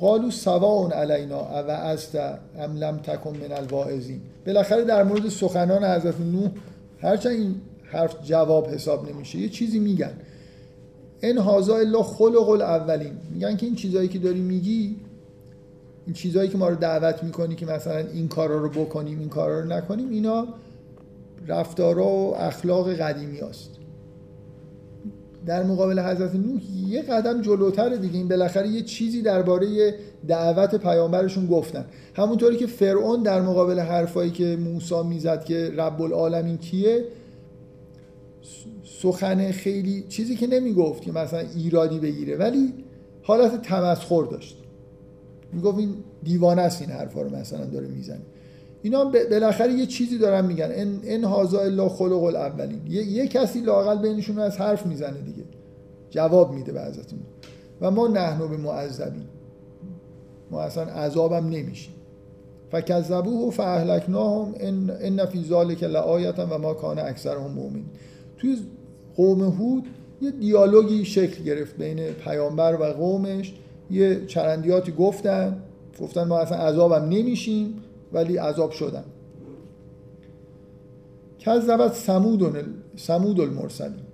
قالو 0.00 0.30
سواون 0.30 0.92
علینا 0.92 1.42
و 1.42 1.70
از 1.70 2.08
ام 2.58 2.76
لم 2.76 2.96
تکن 2.96 3.36
من 3.36 3.52
الواعظین. 3.52 4.20
بالاخره 4.46 4.84
در 4.84 5.02
مورد 5.02 5.28
سخنان 5.28 5.84
حضرت 5.84 6.20
نوح 6.20 6.50
هرچند 7.00 7.32
این 7.32 7.54
حرف 7.82 8.24
جواب 8.24 8.66
حساب 8.66 9.10
نمیشه 9.10 9.38
یه 9.38 9.48
چیزی 9.48 9.78
میگن. 9.78 10.12
این 11.22 11.38
هازا 11.38 11.76
الا 11.76 12.02
خلق 12.02 12.48
الاولین. 12.48 13.12
میگن 13.34 13.56
که 13.56 13.66
این 13.66 13.74
چیزایی 13.74 14.08
که 14.08 14.18
داری 14.18 14.40
میگی 14.40 14.96
این 16.06 16.14
چیزایی 16.14 16.48
که 16.48 16.58
ما 16.58 16.68
رو 16.68 16.76
دعوت 16.76 17.24
می‌کنی 17.24 17.54
که 17.54 17.66
مثلا 17.66 17.98
این 17.98 18.28
کارا 18.28 18.58
رو 18.58 18.68
بکنیم 18.68 19.18
این 19.18 19.28
کارا 19.28 19.60
رو 19.60 19.66
نکنیم 19.66 20.10
اینا 20.10 20.48
رفتارا 21.48 22.06
و 22.06 22.36
اخلاق 22.36 22.94
قدیمی 22.94 23.40
است 23.40 23.70
در 25.46 25.62
مقابل 25.62 26.00
حضرت 26.00 26.34
نوح 26.34 26.60
یه 26.88 27.02
قدم 27.02 27.42
جلوتر 27.42 27.88
دیگه 27.88 28.16
این 28.18 28.28
بالاخره 28.28 28.68
یه 28.68 28.82
چیزی 28.82 29.22
درباره 29.22 29.94
دعوت 30.28 30.74
پیامبرشون 30.74 31.46
گفتن. 31.46 31.84
همونطوری 32.14 32.56
که 32.56 32.66
فرعون 32.66 33.22
در 33.22 33.40
مقابل 33.40 33.80
حرفایی 33.80 34.30
که 34.30 34.56
موسی 34.56 35.02
می‌زد 35.02 35.44
که 35.44 35.72
رب 35.76 36.02
العالمین 36.02 36.58
کیه 36.58 37.04
سخن 39.02 39.50
خیلی 39.50 40.04
چیزی 40.08 40.36
که 40.36 40.46
نمی‌گفت 40.46 41.02
که 41.02 41.12
مثلا 41.12 41.44
ایرادی 41.56 41.98
بگیره 41.98 42.36
ولی 42.36 42.74
حالت 43.22 43.62
تمسخر 43.62 44.24
داشت. 44.24 44.58
می‌گفت 45.52 45.78
این 45.78 45.94
دیوانه 46.22 46.62
است 46.62 46.82
این 46.82 46.90
حرفا 46.90 47.22
رو 47.22 47.36
مثلا 47.36 47.64
داره 47.64 47.86
می‌زنه. 47.86 48.20
اینا 48.82 49.04
بالاخره 49.04 49.72
یه 49.72 49.86
چیزی 49.86 50.18
دارن 50.18 50.46
میگن. 50.46 50.68
ان 50.72 51.00
ان 51.04 51.24
هاذا 51.24 51.60
الا 51.60 51.88
خلق 51.88 52.22
الاولین. 52.22 52.80
یه, 52.88 53.04
یه 53.04 53.28
کسی 53.28 53.60
لاقل 53.60 53.98
بینشون 54.02 54.38
از 54.38 54.56
حرف 54.56 54.86
می‌زنه 54.86 55.20
دیگه. 55.20 55.44
جواب 56.10 56.52
میده 56.52 56.72
به 56.72 56.82
حضرتون 56.82 57.18
و 57.80 57.90
ما 57.90 58.08
نحنو 58.08 58.48
به 58.48 58.56
معذبین 58.56 59.26
ما 60.50 60.60
اصلا 60.60 60.84
عذابم 60.84 61.48
نمیشیم. 61.48 61.94
فکذبوه 62.70 63.50
فاهلکناهم 63.50 64.54
ان 64.60 64.90
ان 65.00 65.26
فی 65.26 65.44
ذلک 65.44 65.82
لآیه 65.82 66.30
و 66.30 66.58
ما 66.58 66.74
کان 66.74 66.98
اکثرهم 66.98 67.50
مؤمن 67.50 67.82
توی 68.38 68.56
قوم 69.18 69.42
هود 69.42 69.84
یه 70.22 70.30
دیالوگی 70.30 71.04
شکل 71.04 71.44
گرفت 71.44 71.76
بین 71.76 72.12
پیامبر 72.12 72.76
و 72.80 72.84
قومش. 72.84 73.54
یه 73.90 74.26
چرندیاتی 74.26 74.92
گفتن 74.92 75.56
گفتن 76.00 76.24
ما 76.24 76.38
اصلا 76.38 76.58
عذابم 76.58 77.04
نمیشیم 77.04 77.74
ولی 78.12 78.36
عذاب 78.36 78.70
شدن. 78.70 79.04
کذبت 81.38 81.94
سمود 81.94 82.64
سمود 82.96 83.40
المرسلین. 83.40 84.08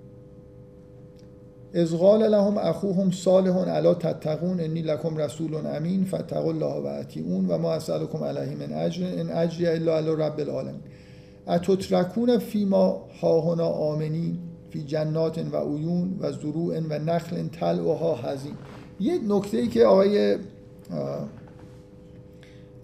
از 1.74 1.94
قال 1.94 2.28
لهم 2.28 2.59
اخوهم 2.59 3.11
صالح 3.11 3.57
الا 3.57 3.94
تتقون 3.94 4.61
انی 4.61 4.82
لکم 4.82 5.16
رسول 5.16 5.66
امین 5.66 6.05
فتقوا 6.05 6.50
الله 6.50 6.82
و 6.82 6.86
اطیعون 6.86 7.46
و 7.46 7.59
ما 7.59 7.72
اسالکم 7.72 8.24
علیه 8.24 8.57
من 8.57 8.72
اجر 8.72 9.07
ان 9.07 9.30
اجری 9.30 9.66
الا 9.66 9.96
علی 9.96 10.11
رب 10.11 10.40
العالمین. 10.40 10.80
اتترکون 11.48 12.38
فیما 12.38 13.05
هاهنا 13.22 13.68
آمنین؟ 13.68 14.38
فی 14.74 14.82
جنات 14.82 15.38
و 15.52 15.56
عیون 15.56 16.16
و 16.20 16.32
زروع 16.32 16.80
و 16.80 16.98
نخل 16.98 17.48
تلعها 17.48 18.14
هزین. 18.14 18.54
یه 19.00 19.18
نکته 19.28 19.56
ای 19.56 19.68
که 19.68 19.84
آقای 19.84 20.38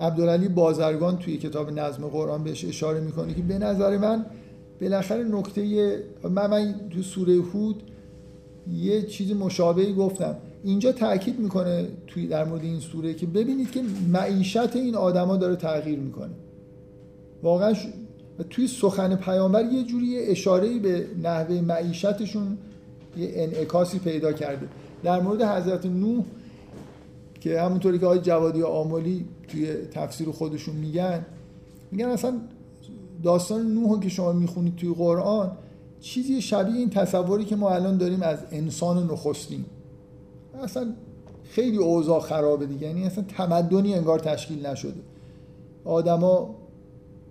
عبدالعلی 0.01 0.49
بازرگان 0.49 1.19
توی 1.19 1.37
کتاب 1.37 1.71
نظم 1.71 2.07
قرآن 2.07 2.45
بهش 2.45 2.65
اشاره 2.65 3.01
می‌کنه 3.01 3.35
که 3.35 3.43
به 3.43 3.59
نظر 3.59 3.99
من 3.99 4.27
بالاخره 4.81 5.25
نکته 5.25 5.95
من, 6.25 6.47
من 6.47 6.75
تو 6.91 7.03
سوره 7.03 7.35
هود 7.35 7.83
یه 8.73 9.03
چیز 9.03 9.33
مشابهی 9.33 9.95
گفتم. 9.95 10.37
اینجا 10.65 10.93
تاکید 10.93 11.39
می‌کنه 11.39 11.89
توی 12.07 12.27
در 12.27 12.45
مورد 12.45 12.63
این 12.63 12.81
سوره 12.81 13.15
که 13.15 13.27
ببینید 13.27 13.71
که 13.71 13.83
معیشت 14.13 14.77
این 14.77 14.95
آدما 14.95 15.37
داره 15.37 15.57
تغییر 15.57 15.99
می‌کنه. 15.99 16.35
واقعا 17.43 17.75
توی 18.51 18.69
سخن 18.69 19.17
پیامبر 19.17 19.65
یه 19.65 19.85
جوری 19.85 20.19
اشاره 20.19 20.79
به 20.79 21.07
نحوه 21.23 21.61
معیشتشون 21.61 22.59
یه 23.17 23.33
انعکاسی 23.35 23.99
پیدا 23.99 24.33
کرده. 24.33 24.69
در 25.03 25.21
مورد 25.21 25.43
حضرت 25.43 25.87
نوح 25.87 26.25
که 27.41 27.61
همونطوری 27.61 27.99
که 27.99 28.07
آقای 28.07 28.19
جوادی 28.19 28.63
آملی 28.63 29.25
توی 29.49 29.73
تفسیر 29.73 30.31
خودشون 30.31 30.77
میگن 30.77 31.27
میگن 31.91 32.07
اصلا 32.07 32.41
داستان 33.23 33.75
نوح 33.75 34.01
که 34.01 34.09
شما 34.09 34.33
می‌خونید 34.33 34.77
توی 34.77 34.95
قرآن 34.95 35.51
چیزی 36.01 36.43
شبیه 36.43 36.77
این 36.77 36.91
تصوری 36.91 37.45
که 37.45 37.57
ما 37.57 37.71
الان 37.71 37.97
داریم 37.97 38.23
از 38.23 38.39
انسان 38.51 39.11
نخستیم 39.11 39.65
اصلا 40.63 40.93
خیلی 41.45 41.77
اوضاع 41.77 42.21
خرابه 42.21 42.67
دیگه. 42.67 42.87
یعنی 42.87 43.07
اصلا 43.07 43.25
تمدنی 43.37 43.95
انگار 43.95 44.19
تشکیل 44.19 44.67
نشده. 44.67 45.01
آدما 45.85 46.55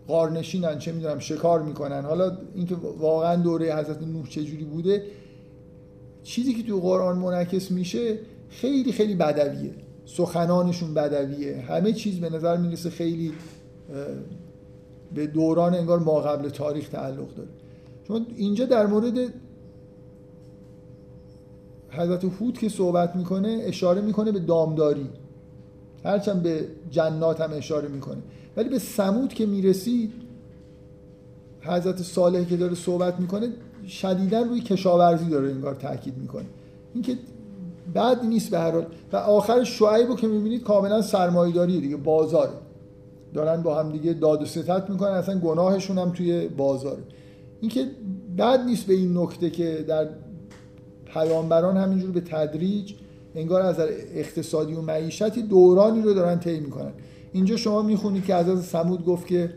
قارنشینن 0.10 0.78
چه 0.80 0.92
می‌دونم 0.92 1.20
شکار 1.20 1.62
می‌کنن. 1.62 2.02
حالا 2.02 2.38
اینکه 2.56 2.76
واقعا 2.76 3.36
دوره 3.36 3.76
حضرت 3.76 4.02
نوح 4.02 4.28
چجوری 4.28 4.64
بوده 4.64 5.04
چیزی 6.24 6.54
که 6.54 6.64
توی 6.64 6.82
قرآن 6.82 7.18
منعکس 7.18 7.72
میشه 7.72 8.20
خیلی 8.50 8.92
خیلی 8.92 9.16
بدویه. 9.16 9.72
سخنانشون 10.06 10.94
بدویه. 10.94 11.58
همه 11.58 11.94
چیز 11.94 12.20
به 12.20 12.30
نظر 12.30 12.58
می‌رسه 12.58 12.90
خیلی 12.90 13.34
به 15.16 15.28
دوران 15.28 15.76
انگار 15.76 16.00
ما 16.00 16.20
قبل 16.20 16.50
تاریخ 16.50 16.90
تعلق 16.90 17.36
داره. 17.36 17.50
شما 18.08 18.22
اینجا 18.36 18.66
در 18.66 18.88
مورد 18.88 19.34
حضرت 21.90 22.26
هود 22.26 22.58
که 22.58 22.70
صحبت 22.70 23.16
می‌کنه 23.16 23.60
اشاره 23.64 24.02
می‌کنه 24.02 24.32
به 24.32 24.40
دامداری. 24.40 25.10
هرچند 26.04 26.44
به 26.44 26.68
جنات 26.90 27.42
هم 27.42 27.54
اشاره 27.54 27.88
می‌کنه. 27.88 28.22
ولی 28.58 28.70
به 28.70 28.80
سمود 28.80 29.34
که 29.34 29.46
می‌رسید 29.46 30.14
حضرت 31.62 32.02
صالح 32.02 32.44
که 32.44 32.58
داره 32.58 32.76
صحبت 32.76 33.20
می‌کنه 33.20 33.50
شدیدا 33.88 34.42
روی 34.42 34.62
کشاورزی 34.62 35.26
داره 35.26 35.50
انگار 35.50 35.76
تاکید 35.76 36.18
می‌کنه. 36.18 36.46
اینکه 36.94 37.18
بعد 37.94 38.26
نیست 38.26 38.52
به 38.52 38.60
هر 38.60 38.72
حال. 38.72 38.86
و 39.14 39.18
آخر 39.18 39.64
شعیب 39.64 40.08
رو 40.08 40.16
که 40.16 40.28
می‌بینید 40.28 40.64
کاملا 40.64 41.02
سرمایه‌داری 41.02 41.82
دیگه 41.82 41.98
بازاره. 41.98 42.52
دارن 43.34 43.64
با 43.64 43.80
هم 43.80 43.92
دیگه 43.92 44.14
داد 44.14 44.42
و 44.42 44.46
ستت 44.46 44.90
می‌کنن 44.90 45.12
اصلا 45.12 45.40
گناهشون 45.40 45.98
هم 45.98 46.12
توی 46.12 46.48
بازاره. 46.48 47.04
اینکه 47.62 47.86
بعد 48.38 48.60
نیست 48.62 48.86
به 48.86 48.94
این 48.94 49.18
نکته 49.18 49.50
که 49.50 49.86
در 49.88 50.08
پیامبران 51.06 51.78
همینجور 51.78 52.12
به 52.12 52.22
تدریج 52.22 52.94
انگار 53.36 53.62
از 53.62 53.80
اقتصادی 54.14 54.74
و 54.74 54.82
معیشتی 54.82 55.42
دورانی 55.42 56.02
رو 56.02 56.14
دارن 56.14 56.40
طی 56.40 56.60
می‌کنن. 56.60 56.92
اینجا 57.34 57.58
شما 57.58 57.82
می‌خونید 57.82 58.26
که 58.26 58.36
از 58.36 58.66
سمود 58.66 59.06
گفت 59.06 59.28
که 59.28 59.54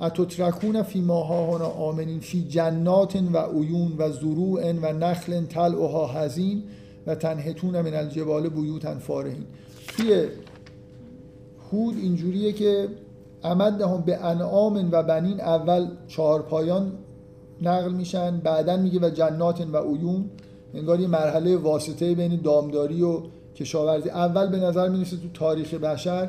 اتترکون 0.00 0.82
فی 0.82 1.00
ماها 1.00 1.56
هنا 1.56 1.66
آمنین 1.66 2.20
فی 2.20 2.44
جنات 2.44 3.16
و 3.32 3.38
عیون 3.38 3.92
و 3.98 4.10
زروع 4.10 4.72
و 4.72 4.92
نخل 4.92 5.44
تلعها 5.44 6.06
هزین 6.06 6.62
و 7.06 7.14
تنهتون 7.14 7.80
من 7.80 7.94
الجبال 7.94 8.48
بیوتن 8.48 8.98
فارهین 8.98 9.44
توی 9.88 10.24
هود 11.72 11.96
اینجوریه 11.96 12.52
که 12.52 12.88
امدهم 13.44 14.00
به 14.00 14.24
انعام 14.24 14.88
و 14.92 15.02
بنین 15.02 15.40
اول 15.40 15.88
چهار 16.08 16.42
پایان 16.42 16.92
نقل 17.62 17.92
میشن 17.92 18.36
بعدا 18.36 18.76
میگه 18.76 19.00
و 19.00 19.10
جنات 19.10 19.66
و 19.72 19.76
عیون. 19.76 20.24
انگار 20.74 21.00
یه 21.00 21.06
مرحله 21.06 21.56
واسطه 21.56 22.14
بین 22.14 22.40
دامداری 22.40 23.02
و 23.02 23.20
کشاورزی. 23.60 24.10
اول 24.10 24.46
به 24.46 24.56
نظر 24.56 24.88
می‌رسه 24.88 25.16
تو 25.16 25.28
تاریخ 25.34 25.74
بشر 25.74 26.28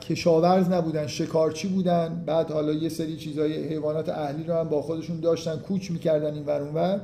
کشاورز 0.00 0.68
نبودن 0.68 1.06
شکارچی 1.06 1.68
بودن. 1.68 2.24
بعد 2.26 2.50
حالا 2.50 2.72
یه 2.72 2.88
سری 2.88 3.16
چیزای 3.16 3.68
حیوانات 3.68 4.08
اهلی 4.08 4.44
رو 4.44 4.54
هم 4.54 4.68
با 4.68 4.82
خودشون 4.82 5.20
داشتن 5.20 5.56
کوچ 5.56 5.90
می‌کردن 5.90 6.34
این 6.34 6.44
ور 6.44 7.00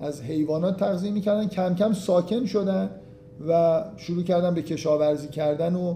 از 0.00 0.22
حیوانات 0.22 0.76
تغذیه 0.76 1.10
می‌کردن 1.10 1.48
کم 1.48 1.74
کم 1.74 1.92
ساکن 1.92 2.46
شدن 2.46 2.90
و 3.48 3.84
شروع 3.96 4.22
کردن 4.22 4.54
به 4.54 4.62
کشاورزی 4.62 5.28
کردن 5.28 5.74
و 5.74 5.94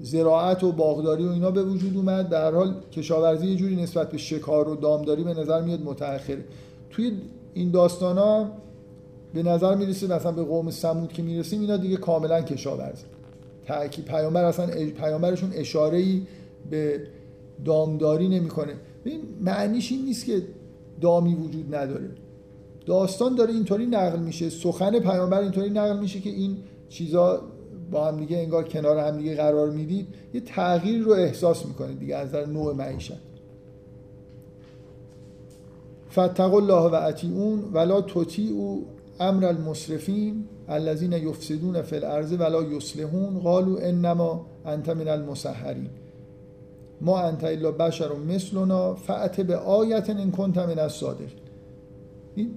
زراعت 0.00 0.64
و 0.64 0.72
باغداری 0.72 1.24
و 1.24 1.30
اینا 1.30 1.50
به 1.50 1.62
وجود 1.62 1.96
اومد. 1.96 2.28
در 2.28 2.54
حال 2.54 2.74
کشاورزی 2.92 3.46
یه 3.46 3.56
جوری 3.56 3.76
نسبت 3.76 4.10
به 4.10 4.18
شکار 4.18 4.68
و 4.68 4.76
دامداری 4.76 5.24
به 5.24 5.34
نظر 5.34 5.60
میاد 5.62 5.80
متأخره. 5.80 6.44
توی 6.90 7.12
این 7.54 7.70
داستان 7.70 8.18
ها 8.18 8.48
به 9.34 9.42
نظر 9.42 9.74
می‌رسه 9.74 10.06
مثلا 10.06 10.32
به 10.32 10.42
قوم 10.42 10.70
سمود 10.70 11.12
که 11.12 11.22
می‌رسیم 11.22 11.60
اینا 11.60 11.76
دیگه 11.76 11.96
کاملا 11.96 12.42
کشاورزی 12.42 13.04
تأکید 13.66 14.04
پیامبر 14.04 14.44
اصلا 14.44 14.66
پیامبرشون 14.96 15.50
اشاره 15.54 15.98
ای 15.98 16.22
به 16.70 17.00
دامداری 17.64 18.28
نمی‌کنه. 18.28 18.72
این 19.04 19.20
معنیش 19.40 19.92
این 19.92 20.04
نیست 20.04 20.26
که 20.26 20.42
دامی 21.00 21.34
وجود 21.34 21.74
نداره. 21.74 22.10
داستان 22.86 23.34
داره 23.34 23.52
اینطوری 23.52 23.86
نقل 23.86 24.18
میشه 24.18 24.50
سخن 24.50 24.98
پیامبر 24.98 25.40
اینطوری 25.40 25.70
نقل 25.70 25.98
میشه 25.98 26.20
که 26.20 26.30
این 26.30 26.56
چیزا 26.88 27.42
با 27.90 28.06
هم 28.06 28.16
دیگه 28.16 28.38
انگار 28.38 28.64
کنار 28.64 28.98
هم 28.98 29.16
دیگه 29.16 29.36
قرار 29.36 29.70
می‌دید. 29.70 30.06
یه 30.34 30.40
تغییر 30.40 31.02
رو 31.02 31.12
احساس 31.12 31.66
می‌کنید 31.66 31.98
دیگه 31.98 32.16
از 32.16 32.28
نظر 32.28 32.46
نوع 32.46 32.74
معیشت. 32.74 33.20
فتقوا 36.10 36.56
الله 36.56 36.90
و 36.90 36.94
اطیعون 36.94 37.64
ولا 37.72 38.04
او 38.50 38.86
امر 39.28 39.44
المسرفین 39.44 40.44
الذين 40.68 41.12
یفسدون 41.12 41.82
فی 41.82 41.96
الارض 41.96 42.32
ولا 42.32 42.62
یصلحون 42.62 43.38
قالوا 43.38 43.80
انما 43.80 44.46
انت 44.66 44.88
من 44.88 45.08
المسحرین. 45.08 45.90
ما 47.00 47.20
انت 47.20 47.44
الا 47.44 47.70
بشر 47.70 48.10
مثلنا 48.28 48.94
فأت 48.94 49.40
به 49.40 49.56
آیت 49.56 50.10
ان 50.10 50.30
کنت 50.30 50.58
من 50.58 50.78
الصادقین. 50.78 51.28
این 52.34 52.50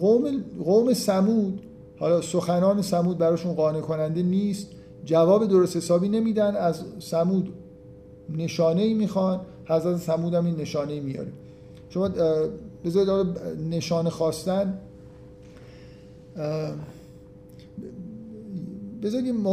قوم 0.00 0.44
قوم 0.64 0.94
سمود 0.94 1.60
حالا 1.98 2.20
سخنان 2.20 2.82
سمود 2.82 3.18
براشون 3.18 3.54
قانع 3.54 3.80
کننده 3.80 4.22
نیست 4.22 4.68
جواب 5.04 5.48
درست 5.48 5.76
حسابی 5.76 6.08
نمیدن 6.08 6.56
از 6.56 6.84
سمود 6.98 7.52
نشانه 8.36 8.82
ای 8.82 8.94
می‌خوان 8.94 9.40
حضرت 9.66 9.96
سمود 9.96 10.34
هم 10.34 10.46
این 10.46 10.56
نشانه 10.56 10.92
ای 10.92 11.00
میاره. 11.00 11.32
شما 11.88 12.08
بذارید 12.84 13.38
نشانه 13.70 14.10
خواستن. 14.10 14.78
بذارید 19.02 19.46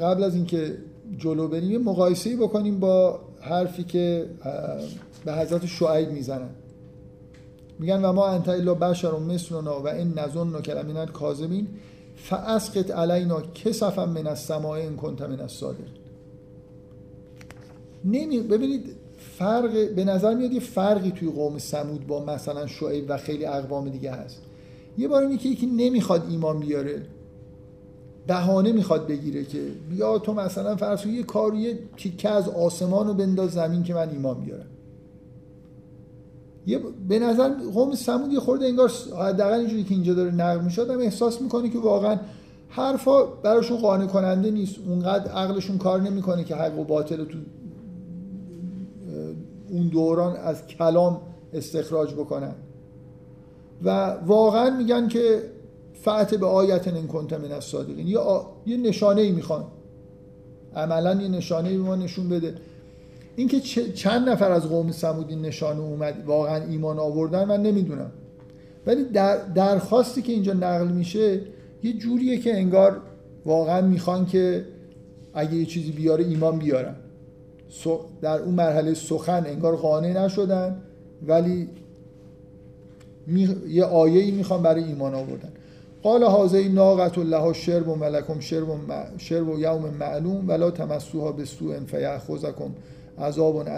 قبل 0.00 0.22
از 0.22 0.34
اینکه 0.34 0.78
جلو 1.18 1.48
بریم 1.48 1.70
یه 1.70 1.78
مقایسه 1.78 2.36
بکنیم 2.36 2.80
با 2.80 3.20
حرفی 3.40 3.84
که 3.84 4.26
به 5.24 5.32
حضرت 5.34 5.66
شعیب 5.66 6.10
می‌زنن. 6.10 6.50
میگن 7.78 8.04
و 8.04 8.12
ما 8.12 8.26
انت 8.26 8.48
الا 8.48 8.74
بشر 8.74 9.18
مثلنا 9.18 9.80
و 9.80 9.88
این 9.88 10.18
نظن 10.18 10.60
کلمینت 10.60 11.12
کاذبین 11.12 11.66
فاسقط 12.16 12.90
علینا 12.90 13.40
کسفا 13.40 14.06
من 14.06 14.26
السماء 14.26 14.78
ان 14.80 14.96
کنت 14.96 15.22
من 15.22 15.40
الصادق 15.40 15.88
نمی 18.04 18.40
ببینید 18.40 18.96
فرق 19.38 19.94
به 19.94 20.04
نظر 20.04 20.34
میاد 20.34 20.52
یه 20.52 20.60
فرقی 20.60 21.10
توی 21.10 21.30
قوم 21.30 21.58
سمود 21.58 22.06
با 22.06 22.24
مثلا 22.24 22.66
شعیب 22.66 23.04
و 23.08 23.16
خیلی 23.16 23.44
اقوام 23.44 23.88
دیگه 23.88 24.10
هست. 24.10 24.42
یه 24.98 25.08
بار 25.08 25.22
اینه 25.22 25.36
که 25.36 25.48
یکی 25.48 25.66
نمی‌خواد 25.66 26.26
ایمان 26.30 26.60
بیاره. 26.60 27.02
بهانه 28.26 28.72
می‌خواد 28.72 29.06
بگیره 29.06 29.44
که 29.44 29.62
بیا 29.90 30.18
تو 30.18 30.34
مثلا 30.34 30.76
فرض 30.76 31.06
یه 31.06 31.22
کار 31.22 31.54
یه 31.54 31.78
تیکه 31.96 32.28
از 32.28 32.48
آسمان 32.48 33.06
رو 33.06 33.14
بنداز 33.14 33.50
زمین 33.50 33.82
که 33.82 33.94
من 33.94 34.10
ایمان 34.10 34.40
بیارم. 34.40 34.66
یه 36.66 36.80
به 37.08 37.18
نظر 37.18 37.48
قوم 37.74 37.94
سمود 37.94 38.32
یه 38.32 38.40
خورده 38.40 38.66
انگار 38.66 38.90
حداقل 39.18 39.58
اینجوری 39.58 39.84
که 39.84 39.94
اینجا 39.94 40.14
داره 40.14 40.30
نقل 40.30 40.64
می‌شد 40.64 40.90
هم 40.90 40.98
احساس 40.98 41.42
می‌کنه 41.42 41.68
که 41.68 41.78
واقعا 41.78 42.18
حرفا 42.68 43.26
براشون 43.26 43.76
قانع 43.76 44.06
کننده 44.06 44.50
نیست. 44.50 44.74
اونقدر 44.86 45.30
عقلشون 45.30 45.78
کار 45.78 46.00
نمی‌کنه 46.00 46.44
که 46.44 46.56
حق 46.56 46.78
و 46.78 46.84
باطل 46.84 47.24
تو 47.24 47.38
اون 49.70 49.88
دوران 49.88 50.36
از 50.36 50.66
کلام 50.66 51.20
استخراج 51.52 52.14
بکنن. 52.14 52.54
و 53.84 54.16
واقعا 54.26 54.70
میگن 54.70 55.08
که 55.08 55.42
فعت 55.94 56.34
به 56.34 56.46
آیت 56.46 56.88
ان 56.88 57.06
کنت 57.06 57.32
من 57.32 57.52
الصادقین. 57.52 58.08
یه, 58.08 58.18
یه 58.66 58.76
نشانه 58.76 59.20
ای 59.20 59.32
می‌خوان. 59.32 59.64
عملا 60.76 61.22
یه 61.22 61.28
نشانه 61.28 61.68
ای 61.68 61.76
ما 61.76 61.96
نشون 61.96 62.28
بده. 62.28 62.54
اینکه 63.36 63.60
چند 63.94 64.28
نفر 64.28 64.52
از 64.52 64.68
قوم 64.68 64.92
سمود 64.92 65.28
این 65.28 65.42
نشانه 65.42 65.80
اومد 65.80 66.24
واقعا 66.26 66.64
ایمان 66.64 66.98
آوردن 66.98 67.44
من 67.44 67.62
نمی‌دونم. 67.62 68.10
ولی 68.86 69.04
در 69.04 69.36
درخواستی 69.36 70.22
که 70.22 70.32
اینجا 70.32 70.52
نقل 70.52 70.88
میشه 70.88 71.40
یه 71.82 71.92
جوریه 71.92 72.38
که 72.38 72.56
انگار 72.56 73.00
واقعا 73.44 73.80
می‌خوان 73.80 74.26
که 74.26 74.64
اگه 75.34 75.54
یه 75.54 75.66
چیزی 75.66 75.92
بیاره 75.92 76.24
ایمان 76.24 76.58
بیارن. 76.58 76.94
در 78.20 78.38
اون 78.38 78.54
مرحله 78.54 78.94
سخن 78.94 79.46
انگار 79.46 79.76
قانع 79.76 80.24
نشدن 80.24 80.82
ولی 81.26 81.68
یه 83.68 83.84
آیه 83.84 84.22
ای 84.22 84.30
می‌خوان 84.30 84.62
برای 84.62 84.84
ایمان 84.84 85.14
آوردن. 85.14 85.52
قال 86.02 86.22
هذه 86.22 86.68
ناقة 86.68 87.22
لها 87.22 87.52
شرب 87.52 87.88
و 87.88 87.94
ملکم 87.94 88.40
شرب 88.40 88.68
و, 88.68 88.76
شرب 89.18 89.48
و 89.48 89.60
یوم 89.60 89.94
معلوم 90.00 90.48
ولا 90.48 90.70
تمسوها 90.70 91.32
به 91.32 91.44
سوء 91.44 91.80
فیأخذکم 91.86 92.70
عذاب 93.18 93.68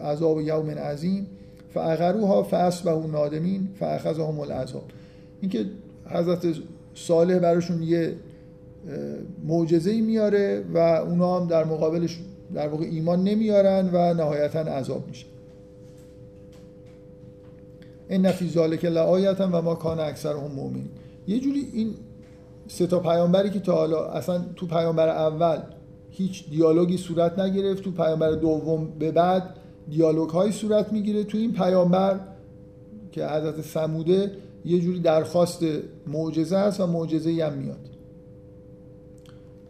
عذاب 0.00 0.40
یوم 0.40 0.70
عظیم 0.70 1.26
فاغروها 1.74 2.42
فاصبحوا 2.42 3.06
نادمین 3.06 3.68
فاخذهم 3.80 4.40
العذاب. 4.40 4.84
اینکه 5.40 5.66
حضرت 6.06 6.46
صالح 6.94 7.38
براشون 7.38 7.82
یه 7.82 8.14
معجزه 9.46 10.00
میاره 10.00 10.64
و 10.74 10.78
اونا 10.78 11.40
هم 11.40 11.46
در 11.46 11.64
مقابلش 11.64 12.18
در 12.54 12.68
واقع 12.68 12.84
ایمان 12.84 13.24
نمیارن 13.24 13.90
و 13.92 14.14
نهایتا 14.14 14.60
عذاب 14.60 15.08
میشه 15.08 15.26
این 18.08 18.26
نفی 18.26 18.48
ذالک 18.48 18.84
لآیتا 18.84 19.48
و 19.52 19.62
ما 19.62 19.74
کان 19.74 20.00
اکثرهم 20.00 20.52
مؤمنین. 20.52 20.88
یه 21.26 21.40
جوری 21.40 21.70
این 21.72 21.94
سه 22.68 22.86
تا 22.86 23.00
پیامبری 23.00 23.50
که 23.50 23.60
تا 23.60 23.74
حالا 23.74 24.06
اصلا 24.06 24.44
تو 24.56 24.66
پیامبر 24.66 25.08
اول 25.08 25.58
هیچ 26.10 26.50
دیالوگی 26.50 26.96
صورت 26.96 27.38
نگرفت 27.38 27.82
تو 27.82 27.90
پیامبر 27.90 28.30
دوم 28.30 28.88
به 28.98 29.10
بعد 29.10 29.56
دیالوگ 29.90 30.30
های 30.30 30.52
صورت 30.52 30.92
می‌گیره. 30.92 31.24
تو 31.24 31.38
این 31.38 31.52
پیامبر 31.52 32.20
که 33.12 33.26
حضرت 33.26 33.60
سموده 33.60 34.32
یه 34.64 34.80
جوری 34.80 35.00
درخواست 35.00 35.64
معجزه 36.06 36.56
است 36.56 36.80
و 36.80 36.86
معجزه 36.86 37.44
هم 37.44 37.52
میاد. 37.52 37.90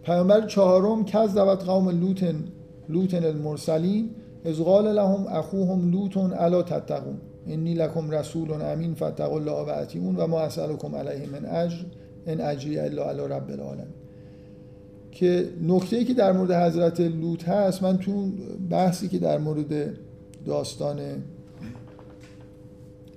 پیامبر 0.03 0.47
چهارم 0.47 1.05
کذبت 1.05 1.65
قوم 1.65 1.89
لوتن 1.89 2.45
لوتن 2.89 3.25
المرسلین. 3.25 4.11
از 4.47 4.61
قال 4.61 4.95
لهم 4.95 5.27
اخوهم 5.27 5.91
لوتن 5.91 6.33
الا 6.33 6.63
تتقون 6.63 7.17
انی 7.47 7.75
لکم 7.75 8.11
رسول 8.11 8.53
امین 8.53 8.95
فتقوا 8.95 9.37
الله 9.37 9.53
و 9.53 9.69
اطیعون 9.69 10.17
و 10.17 10.27
ما 10.27 10.41
اسالکم 10.41 10.95
علیه 10.95 11.29
من 11.29 11.47
اجر 11.47 11.85
ان 12.27 12.41
اجری 12.41 12.79
الا 12.79 13.11
علی 13.11 13.21
رب 13.21 13.51
العالمین. 13.51 13.95
که 15.13 15.49
نکته 15.63 15.97
ای 15.97 16.05
که 16.05 16.15
در 16.15 16.33
مورد 16.33 16.53
حضرت 16.53 17.01
لوط 17.01 17.49
هست 17.49 17.83
من 17.83 17.99
تو 17.99 18.31
بحثی 18.71 19.09
که 19.09 19.19
در 19.19 19.39
مورد 19.39 19.91
داستان 20.47 21.01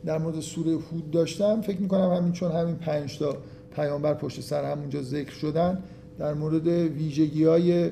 در 0.06 0.18
مورد 0.18 0.40
سوره 0.40 0.72
هود 0.72 1.12
داشتم 1.12 1.62
فکر 1.62 1.82
می‌کنم 1.82 2.14
همین 2.14 2.32
چون 2.32 2.52
همین 2.52 2.76
پنج 2.76 3.20
تا 3.20 3.38
پیامبر 3.76 4.14
پشت 4.14 4.42
سر 4.42 4.72
همونجا 4.72 5.02
ذکر 5.02 5.32
شدن 5.32 5.84
در 6.20 6.34
مورد 6.34 6.68
ویژگی 6.68 7.44
های 7.44 7.92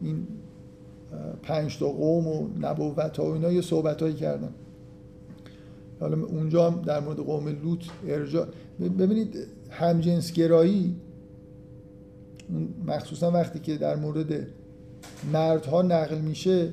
این 0.00 0.26
پنج 1.42 1.78
تا 1.78 1.86
قوم 1.86 2.26
و 2.26 2.48
نبوت 2.60 3.16
ها 3.16 3.24
و 3.24 3.32
اینا 3.32 3.52
یه 3.52 3.60
صحبت 3.60 4.02
هایی 4.02 4.14
کردم 4.14 4.54
حالا 6.00 6.26
اونجا 6.26 6.70
هم 6.70 6.82
در 6.82 7.00
مورد 7.00 7.18
قوم 7.18 7.48
لوط 7.48 7.84
ارجاع 8.08 8.46
ببینید 8.80 9.36
همجنسگرایی 9.70 10.96
مخصوصا 12.86 13.30
وقتی 13.30 13.58
که 13.58 13.76
در 13.76 13.96
مورد 13.96 14.46
مردها 15.32 15.82
نقل 15.82 16.18
میشه 16.18 16.72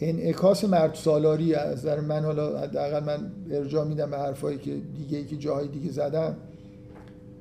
انعکاس 0.00 0.64
مرد 0.64 0.94
سالاری 0.94 1.54
از 1.54 1.82
در 1.82 2.00
من 2.00 2.24
حالا 2.24 2.58
حداقل 2.58 3.04
من 3.04 3.32
ارجاع 3.50 3.84
میدم 3.84 4.10
به 4.10 4.18
حرفایی 4.18 4.58
که 4.58 4.76
دیگه 4.96 5.18
ای 5.18 5.24
که 5.24 5.36
جاهای 5.36 5.68
دیگه 5.68 5.90
زدم 5.90 6.36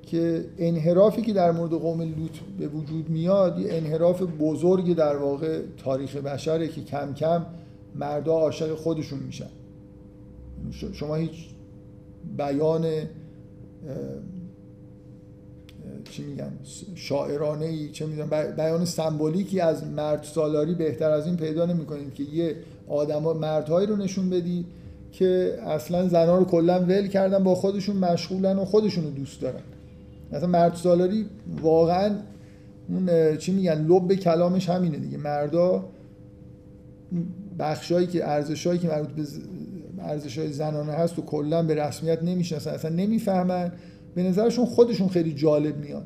که 0.06 0.46
انحرافی 0.58 1.22
که 1.22 1.34
در 1.34 1.52
مورد 1.52 1.72
قوم 1.72 2.02
لوط 2.02 2.32
به 2.60 2.68
وجود 2.68 3.10
میاد 3.10 3.60
یه 3.60 3.74
انحراف 3.74 4.22
بزرگ 4.40 4.96
در 4.96 5.16
واقع 5.16 5.62
تاریخ 5.78 6.16
بشره 6.16 6.68
که 6.68 6.84
کم 6.84 7.14
کم 7.14 7.46
مردا 7.96 8.34
عاشق 8.34 8.76
خودشون 8.76 9.20
میشن. 9.20 9.50
شما 10.94 11.16
هیچ 11.16 11.46
بیان 12.38 12.86
چی 16.12 16.24
میگن 16.24 16.52
شاعرانه 16.96 17.66
ای 17.66 17.90
چه 17.90 18.06
می‌دونم 18.06 18.30
بیان 18.56 18.86
سمبولیکی 18.86 19.60
از 19.60 19.88
مرد 19.88 20.24
سالاری 20.24 20.74
بهتر 20.74 21.12
از 21.12 21.26
این 21.26 21.38
پیدا 21.38 21.66
نمی‌کنید 21.66 22.14
که 22.14 22.24
یه 22.24 22.56
آدما 22.88 23.34
مردهایی 23.34 23.88
رو 23.88 23.96
نشون 23.96 24.30
بدید 24.30 24.66
که 25.12 25.60
اصلا 25.66 26.08
زنها 26.08 26.38
رو 26.38 26.46
کلا 26.46 26.80
ول 26.80 27.08
کردن 27.08 27.44
با 27.44 27.56
خودشون 27.56 27.96
مشغولن 27.96 28.60
و 28.60 28.66
خودشون 28.66 29.04
رو 29.04 29.10
دوست 29.10 29.42
دارن. 29.42 29.62
مثلا 30.34 30.48
مرد 30.48 30.76
سالاری 30.76 31.26
واقعا 31.62 32.16
اون 32.90 33.38
چی 33.38 33.52
میگن 33.52 33.86
لب 33.88 34.14
کلامش 34.14 34.70
همینه 34.70 34.98
دیگه. 34.98 35.18
مردا 35.18 35.86
بخشایی 37.60 38.08
که 38.08 38.30
ارزشایی 38.30 38.80
که 38.80 38.88
مربوط 38.88 39.10
به 39.10 39.24
ارزشای 40.00 40.54
زنانه 40.54 40.92
هست 40.92 41.20
و 41.20 41.22
کلا 41.22 41.64
به 41.64 41.76
رسمیت 41.76 42.24
نمی‌شناسن 42.24 42.72
اصلا 42.72 42.96
نمی‌فهمن. 42.96 43.72
به 44.16 44.24
نظرشون 44.24 44.66
خودشون 44.66 45.08
خیلی 45.08 45.34
جالب 45.34 45.78
میان. 45.78 46.04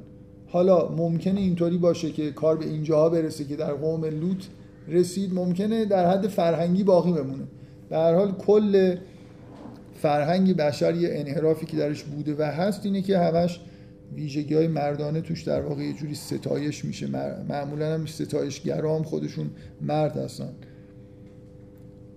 حالا 0.48 0.90
ممکنه 0.90 1.40
اینطوری 1.40 1.78
باشه 1.78 2.12
که 2.12 2.32
کار 2.32 2.58
به 2.58 2.66
اینجاها 2.66 3.10
برسه 3.10 3.46
که 3.46 3.56
در 3.56 3.74
قوم 3.74 4.06
لوط 4.06 4.44
رسید 4.88 5.34
ممکنه 5.34 5.86
در 5.86 6.12
حد 6.12 6.28
فرهنگی 6.28 6.84
باقی 6.84 7.12
بمونه. 7.12 7.44
به 7.90 7.98
هر 7.98 8.16
حال 8.16 8.32
کل 8.32 8.96
فرهنگی 10.02 10.54
بشر 10.54 10.96
یه 10.96 11.10
انحرافی 11.12 11.66
که 11.66 11.78
درش 11.78 12.04
بوده 12.04 12.36
و 12.40 12.44
هست 12.44 12.86
اینه 12.86 13.02
که 13.02 13.18
همش 13.18 13.60
ویژگی 14.16 14.54
های 14.54 14.68
مردانه 14.68 15.22
توش 15.22 15.44
در 15.44 15.62
واقع 15.62 15.84
یه 15.84 15.94
جوری 15.94 16.16
ستایش 16.16 16.86
میشه. 16.86 17.08
معمولا 17.50 17.94
هم 17.94 18.06
ستایشگرا 18.06 18.96
هم 18.96 19.04
خودشون 19.04 19.50
مرد 19.82 20.18
هستن. 20.18 20.54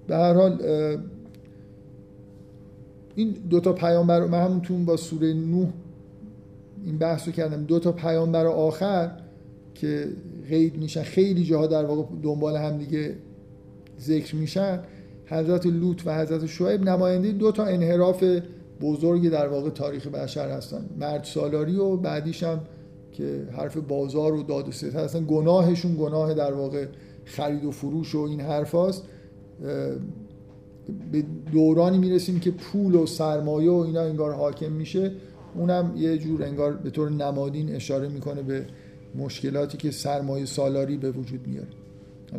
به 0.07 0.17
هر 0.17 0.35
حال 0.35 0.63
این 3.15 3.31
دوتا 3.51 3.73
پیامبر 3.73 4.27
من 4.27 4.45
همونتون 4.45 4.85
با 4.85 4.97
سوره 4.97 5.33
نوح 5.33 5.69
این 6.85 6.99
بحث 6.99 7.27
رو 7.27 7.33
کردم. 7.33 7.65
دو 7.65 7.79
تا 7.79 7.93
پیامبر 7.93 8.47
آخر 8.47 9.11
که 9.75 10.09
غیب 10.49 10.77
میشن 10.77 11.03
خیلی 11.03 11.45
جاها 11.45 11.67
در 11.67 11.85
واقع 11.85 12.03
دنبال 12.23 12.57
هم 12.57 12.79
دیگه 12.79 13.17
ذکر 14.01 14.37
میشن 14.37 14.81
حضرت 15.27 15.67
لوط 15.67 16.03
و 16.07 16.19
حضرت 16.19 16.47
شعیب 16.47 16.83
نماینده 16.83 17.33
دو 17.33 17.53
تا 17.53 17.65
انحراف 17.65 18.25
بزرگی 18.81 19.31
در 19.31 19.49
واقع 19.49 19.71
تاریخ 19.71 20.07
بشر 20.07 20.51
هستن. 20.51 20.85
مرد 20.99 21.25
سالاری 21.25 21.77
و 21.77 21.97
بعدیش 21.97 22.43
هم 22.43 22.61
که 23.13 23.49
حرف 23.57 23.77
بازار 23.77 24.35
و 24.35 24.43
داد 24.43 24.69
و 24.69 24.73
ستد 24.73 24.95
هستن. 24.95 25.25
گناهشون 25.25 25.97
گناه 26.01 26.35
در 26.35 26.53
واقع 26.53 26.87
خرید 27.25 27.65
و 27.65 27.71
فروش 27.71 28.15
و 28.15 28.19
این 28.19 28.41
حرف 28.41 28.75
هست. 28.75 29.03
به 31.13 31.25
دورانی 31.53 31.99
می‌رسیم 31.99 32.41
که 32.41 32.51
پول 32.51 32.95
و 32.95 33.07
سرمایه 33.07 33.71
و 33.71 33.75
اینا 33.75 34.01
انگار 34.01 34.33
حاکم 34.33 34.73
میشه. 34.73 35.13
اونم 35.55 35.93
یه 35.97 36.19
جور 36.19 36.45
انگار 36.45 36.73
به 36.73 36.91
طور 36.91 37.11
نمادین 37.11 37.75
اشاره 37.75 38.09
می‌کنه 38.09 38.43
به 38.43 38.67
مشکلاتی 39.15 39.79
که 39.79 39.91
سرمایه 39.91 40.47
سالاری 40.47 40.97
به 40.97 41.11
وجود 41.11 41.41
میاره. 41.47 41.69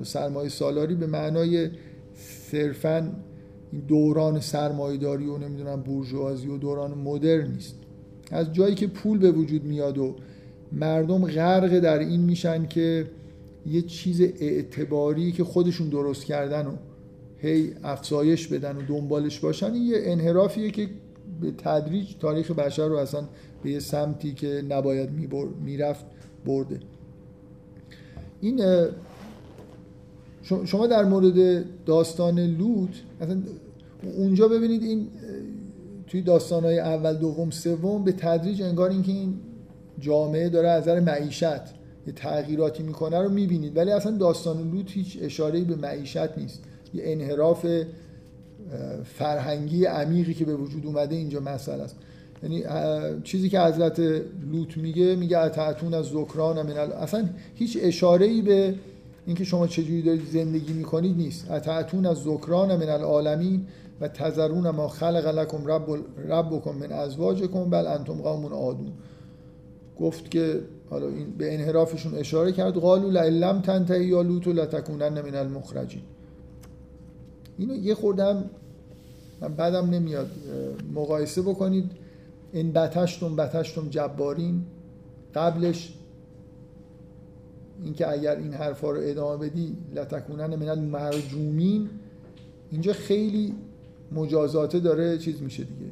سرمایه 0.04 0.50
سالاری 0.50 0.96
به 0.96 1.08
معنای 1.08 1.70
صرفا 2.52 3.12
این 3.72 3.82
دوران 3.82 4.39
سرمایهداری 4.39 5.26
و 5.26 5.38
نمی‌دونم 5.38 5.82
بورژوازی 5.82 6.47
و 6.47 6.57
دوران 6.57 6.97
مدرن 6.97 7.51
نیست. 7.51 7.76
از 8.32 8.53
جایی 8.53 8.76
که 8.76 8.88
پول 8.88 9.17
به 9.17 9.32
وجود 9.32 9.63
میاد 9.63 9.97
و 9.97 10.15
مردم 10.72 11.26
غرق 11.26 11.80
در 11.80 11.99
این 11.99 12.22
میشن 12.22 12.65
که 12.65 13.07
یه 13.65 13.82
چیز 13.82 14.22
اعتباری 14.22 15.32
که 15.32 15.43
خودشون 15.43 15.89
درست 15.89 16.26
کردن 16.26 16.67
و 16.67 16.72
هی 17.38 17.74
افزایش 17.84 18.47
بدن 18.47 18.78
و 18.78 18.82
دنبالش 18.82 19.39
باشن 19.39 19.74
این 19.74 19.84
یه 19.84 19.97
انحرافیه 19.97 20.72
که 20.72 20.88
به 21.41 21.51
تدریج 21.51 22.15
تاریخ 22.19 22.51
بشر 22.51 22.88
رو 22.88 22.95
اصلا 22.95 23.24
به 23.63 23.72
یه 23.72 23.80
سمتی 23.80 24.34
که 24.34 24.63
نباید 24.69 25.09
می‌رفت 25.65 26.05
برده. 26.45 26.80
این 28.41 28.61
شما 30.44 30.88
در 30.88 31.06
مورد 31.06 31.66
داستان 31.86 32.39
لوط 32.39 32.89
اصلا 33.22 33.42
اونجا 34.18 34.48
ببینید 34.48 34.84
این 34.84 35.08
توی 36.08 36.22
داستانهای 36.22 36.80
اول 36.80 37.14
دوم 37.14 37.50
سوم 37.50 38.04
به 38.04 38.12
تدریج 38.12 38.62
انگار 38.62 38.89
اینکه 38.89 39.12
این 39.12 39.34
جامعه 40.00 40.50
داره 40.50 40.70
از 40.70 40.82
نظر 40.84 41.00
معیشت 41.00 41.82
یه 42.08 42.14
تغییراتی 42.16 42.84
می‌کنه 42.84 43.20
رو 43.20 43.30
می‌بینید. 43.30 43.78
ولی 43.78 43.92
اصلا 43.92 44.18
داستان 44.18 44.72
لوط 44.72 44.92
هیچ 44.92 45.18
اشاره 45.22 45.62
به 45.62 45.76
معیشت 45.76 46.38
نیست. 46.38 46.64
یه 46.94 47.04
انحراف 47.06 47.66
فرهنگی 49.04 49.86
عمیقی 49.86 50.34
که 50.34 50.46
به 50.46 50.56
وجود 50.56 50.86
اومده 50.86 51.16
اینجا 51.16 51.39
مسئله 51.39 51.84
است. 51.84 51.96
یعنی 52.44 52.64
چیزی 53.24 53.50
که 53.50 53.60
حضرت 53.60 54.00
لوط 54.52 54.78
میگه 54.78 55.16
میگه 55.16 55.38
اتعتون 55.38 55.94
از 55.94 56.06
ذکران 56.06 56.62
من 56.62 56.78
اصلا 56.78 57.30
هیچ 57.56 57.78
اشاره 57.82 58.26
ای 58.26 58.42
به 58.42 58.76
اینکه 59.26 59.43
شما 59.43 59.67
چجوری 59.67 60.01
دارید 60.01 60.28
زندگی 60.28 60.74
می‌کنید 60.74 61.17
نیست. 61.17 61.51
اتعتون 61.51 62.05
از 62.05 62.17
ذکران 62.17 62.76
من 62.76 62.89
العالمین 62.89 63.67
و 64.01 64.07
تذرون 64.07 64.69
ما 64.69 64.88
خلق 64.88 65.28
لکم 65.28 65.67
رب 65.67 65.97
ربکم 66.30 66.76
من 66.76 66.91
ازواجکم 66.91 67.69
بل 67.69 67.88
انتم 67.88 68.13
قوم 68.13 68.45
عادون. 68.45 68.91
گفت 69.99 70.32
که 70.32 70.61
حالا 70.89 71.07
این 71.07 71.32
به 71.38 71.53
انحرافشون 71.53 72.15
اشاره 72.15 72.51
کرد. 72.51 72.74
قالوا 72.74 73.09
لئن 73.09 73.61
تنتهی 73.61 74.05
یا 74.05 74.22
لوط 74.22 74.47
لتکونن 74.47 75.22
من 75.22 75.36
المخرجین 75.36 76.01
اینو 77.57 77.76
یه 77.76 77.95
خوردم 77.95 78.43
من 79.41 79.53
بعدم 79.53 79.89
نمیاد. 79.89 80.32
مقایسه 80.95 81.41
بکنید. 81.41 81.91
این 82.53 82.72
بتشتم 82.72 83.36
بتشتم 83.36 83.89
جبارین. 83.89 84.63
قبلش 85.36 85.93
اینکه 87.84 88.12
اگر 88.12 88.36
این 88.36 88.54
حرفا 88.54 88.92
رو 88.92 89.00
ادامه 89.04 89.50
بدی 89.50 89.78
لتکونن 89.96 90.56
من 90.56 90.70
المرجومین 90.70 91.90
اینجا 92.72 92.94
خیلی 92.94 93.56
مجازاته 94.12 94.80
داره 94.80 95.18
چیز 95.18 95.42
میشه 95.42 95.64
دیگه. 95.64 95.92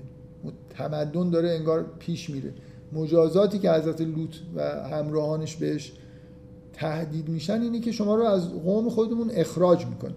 تمدن 0.69 1.29
داره 1.29 1.49
انگار 1.49 1.85
پیش 1.99 2.29
میره. 2.29 2.53
مجازاتی 2.93 3.59
که 3.59 3.71
حضرت 3.71 4.01
لوط 4.01 4.35
و 4.55 4.61
همراهانش 4.89 5.55
بهش 5.55 5.93
تهدید 6.73 7.29
میشن 7.29 7.61
اینه 7.61 7.79
که 7.79 7.91
شما 7.91 8.15
رو 8.15 8.23
از 8.23 8.53
قوم 8.53 8.89
خودمون 8.89 9.31
اخراج 9.33 9.85
می‌کنه 9.85 10.13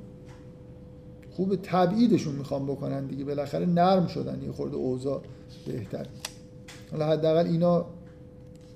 خوب 1.31 1.57
تبعیدشون 1.62 2.35
می‌خوام 2.35 2.66
بکنن 2.66 3.07
دیگه. 3.07 3.25
بالاخره 3.25 3.66
نرم 3.66 4.07
شدن 4.07 4.43
یه 4.43 4.53
خورده 4.53 4.77
اوضاع 4.77 5.23
بهتر. 5.66 6.07
حالا 6.91 7.07
حداقل 7.07 7.47
اینا 7.47 7.85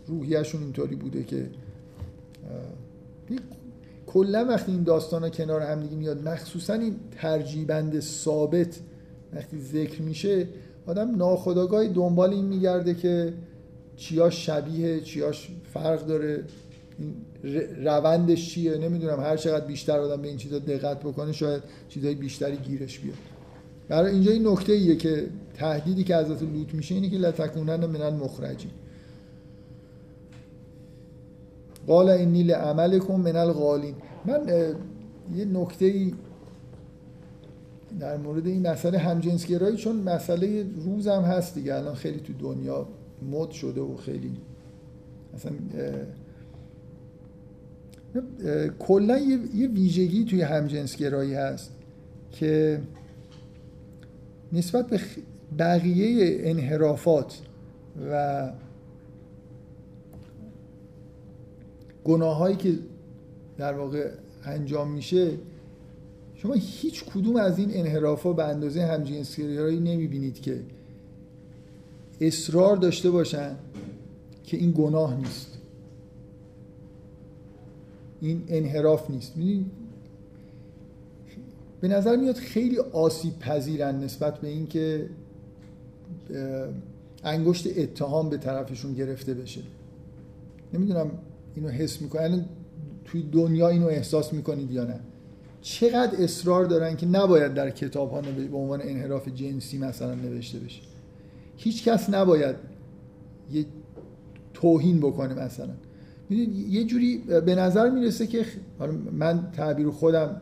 روحیشون 0.07 0.63
اینطوری 0.63 0.97
بوده 0.97 1.25
که 1.25 1.51
کلا 4.17 4.45
وقتی 4.45 4.73
این 4.73 4.83
داستان 4.83 5.23
ها 5.23 5.29
کنار 5.29 5.61
هم 5.61 5.81
دیگه 5.81 5.97
میاد 5.97 6.29
مخصوصا 6.29 6.73
این 6.73 6.97
ترجیبند 7.21 8.01
ثابت 8.01 8.81
وقتی 9.35 9.59
ذکر 9.59 10.03
میشه 10.03 10.49
آدم 10.87 11.17
ناخداگاهی 11.17 11.89
دنبال 11.89 12.31
این 12.31 12.45
میگرده 12.45 12.95
که 12.95 13.33
چیاش 13.97 14.47
شبیه 14.47 15.01
چیاش 15.01 15.49
فرق 15.73 16.07
داره 16.07 16.45
روندش 17.85 18.51
چیه 18.51 18.79
نمی‌دونم 18.79 19.21
هر 19.21 19.37
چقدر 19.37 19.67
بیشتر 19.67 19.99
آدم 19.99 20.23
به 20.23 20.29
این 20.29 20.37
چیزا 20.37 20.59
دقت 20.59 21.01
بکنه 21.01 21.33
شاید 21.33 21.62
چیزای 21.89 22.14
بیشتری 22.14 22.57
گیرش 22.57 22.99
بیاد. 22.99 23.17
برای 23.89 24.12
اینجا 24.12 24.33
این 24.33 24.49
نکته 24.49 24.73
ایه 24.73 24.97
که 24.97 25.27
تهدیدی 25.55 26.05
که 26.05 26.14
ازت 26.14 26.43
لوت 26.43 26.75
میشه 26.75 26.95
اینه 26.95 27.11
که 27.11 27.17
لتکونن 27.17 27.87
من 27.87 28.03
المخرجین 28.03 28.71
قال 31.87 32.09
انی 32.09 32.43
لعملکم 32.43 33.14
من 33.14 33.37
الغالین 33.37 33.95
من 34.27 34.74
یه 35.37 35.45
نکته 35.45 35.85
ای 35.85 36.12
در 38.01 38.16
مورد 38.16 38.47
این 38.47 38.66
مسئله 38.66 38.99
همجنسگرایی 38.99 39.77
چون 39.77 39.97
مسئله 39.97 40.66
روزم 40.85 41.22
هست 41.22 41.55
دیگه 41.55 41.74
الان 41.74 41.95
خیلی 41.95 42.20
تو 42.20 42.33
دنیا 42.33 42.89
مد 43.31 43.51
شده 43.51 43.81
و 43.81 43.97
خیلی 43.97 44.37
مثلا 45.35 45.53
کلا 48.79 49.18
یه 49.55 49.68
ویژگی 49.68 50.24
توی 50.24 50.43
همجنسگرایی 50.43 51.35
هست 51.35 51.72
که 52.33 52.81
نسبت 54.53 54.87
به 54.87 55.01
بقیه 55.59 56.39
انحرافات 56.41 57.39
و 58.11 58.49
گناهایی 62.05 62.57
که 62.57 62.79
در 63.59 63.73
واقع 63.73 64.11
انجام 64.45 64.91
میشه 64.91 65.31
شما 66.35 66.55
هیچ 66.55 67.05
کدوم 67.05 67.37
از 67.37 67.59
این 67.59 67.71
انحرافا 67.77 68.33
به 68.33 68.45
اندازه 68.45 68.83
همجنسگرایی 68.83 69.81
نمی‌بینید 69.81 70.41
که 70.41 70.61
اصرار 72.21 72.77
داشته 72.77 73.11
باشن 73.11 73.57
که 74.45 74.57
این 74.57 74.73
گناه 74.77 75.17
نیست. 75.17 75.59
این 78.21 78.45
انحراف 78.49 79.11
نیست. 79.11 79.33
به 81.81 81.89
نظر 81.89 82.17
میاد 82.17 82.35
خیلی 82.35 82.79
آسیب 82.79 83.39
پذیرن 83.39 84.05
نسبت 84.05 84.41
به 84.41 84.49
اینکه 84.49 85.11
انگشت 87.25 87.79
اتهام 87.79 88.29
به 88.29 88.37
طرفشون 88.37 88.95
گرفته 88.95 89.35
بشه. 89.35 89.61
نمی‌دونم 90.75 91.11
اینو 91.55 91.69
حس 91.69 92.03
می‌کنن 92.03 92.45
توی 93.07 93.23
دنیا 93.23 93.69
اینو 93.69 93.87
احساس 93.87 94.33
می‌کنید 94.33 94.71
یا 94.71 94.85
نه؟ 94.85 95.01
چقدر 95.61 96.23
اصرار 96.23 96.65
دارن 96.65 96.97
که 96.97 97.07
نباید 97.07 97.55
در 97.55 97.71
کتاب 97.71 98.11
ها 98.11 98.21
به 98.21 98.57
عنوان 98.57 98.81
انحراف 98.83 99.29
جنسی 99.29 99.79
مثلا 99.79 100.15
نوشته 100.15 100.59
بشه؟ 100.59 100.83
هیچ 101.57 101.89
کس 101.89 102.11
نباید 102.11 102.57
یه 103.53 103.65
توهین 104.55 105.01
بکنه 105.01 105.35
مثلا. 105.35 105.73
یه 106.69 106.85
جوری 106.85 107.19
به 107.19 107.55
نظر 107.55 107.91
می‌رسه 107.91 108.27
که 108.27 108.45
من 109.13 109.51
تعبیر 109.53 109.91
خودم 109.91 110.41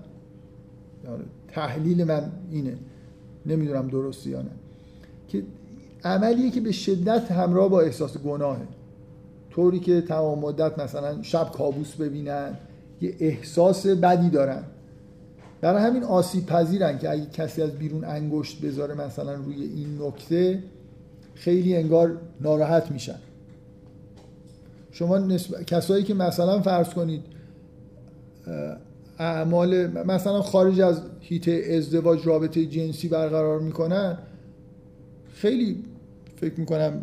تحلیل 1.48 2.04
من 2.04 2.32
اینه. 2.50 2.76
نمی‌دونم 3.46 3.88
درسته 3.88 4.30
یا 4.30 4.42
نه. 4.42 4.50
که 5.28 5.42
عملیه 6.04 6.50
که 6.50 6.60
به 6.60 6.72
شدت 6.72 7.32
همراه 7.32 7.68
با 7.68 7.80
احساس 7.80 8.18
گناهه. 8.18 8.66
طوری 9.54 9.80
که 9.80 10.00
تمام 10.00 10.38
مدت 10.38 10.78
مثلا 10.78 11.22
شب 11.22 11.50
کابوس 11.52 11.94
ببینن 11.94 12.56
یه 13.00 13.16
احساس 13.20 13.86
بدی 13.86 14.30
دارن. 14.30 14.62
برای 15.60 15.82
همین 15.82 16.04
آسیب 16.04 16.46
پذیرن 16.46 16.98
که 16.98 17.10
اگه 17.10 17.26
کسی 17.26 17.62
از 17.62 17.70
بیرون 17.70 18.04
انگشت 18.04 18.60
بذاره 18.60 18.94
مثلا 18.94 19.34
روی 19.34 19.62
این 19.62 20.02
نکته 20.02 20.62
خیلی 21.34 21.76
انگار 21.76 22.16
ناراحت 22.40 22.90
میشن. 22.90 23.18
شما 24.92 25.18
نسب... 25.18 25.62
کسایی 25.62 26.04
که 26.04 26.14
مثلا 26.14 26.60
فرض 26.60 26.88
کنید 26.88 27.24
اعمال 29.18 29.86
مثلا 29.86 30.42
خارج 30.42 30.80
از 30.80 31.02
هیت 31.20 31.48
ازدواج 31.48 32.26
رابطه 32.26 32.66
جنسی 32.66 33.08
برقرار 33.08 33.60
می‌کنن 33.60 34.18
خیلی 35.32 35.84
فکر 36.36 36.60
می‌کنم 36.60 37.02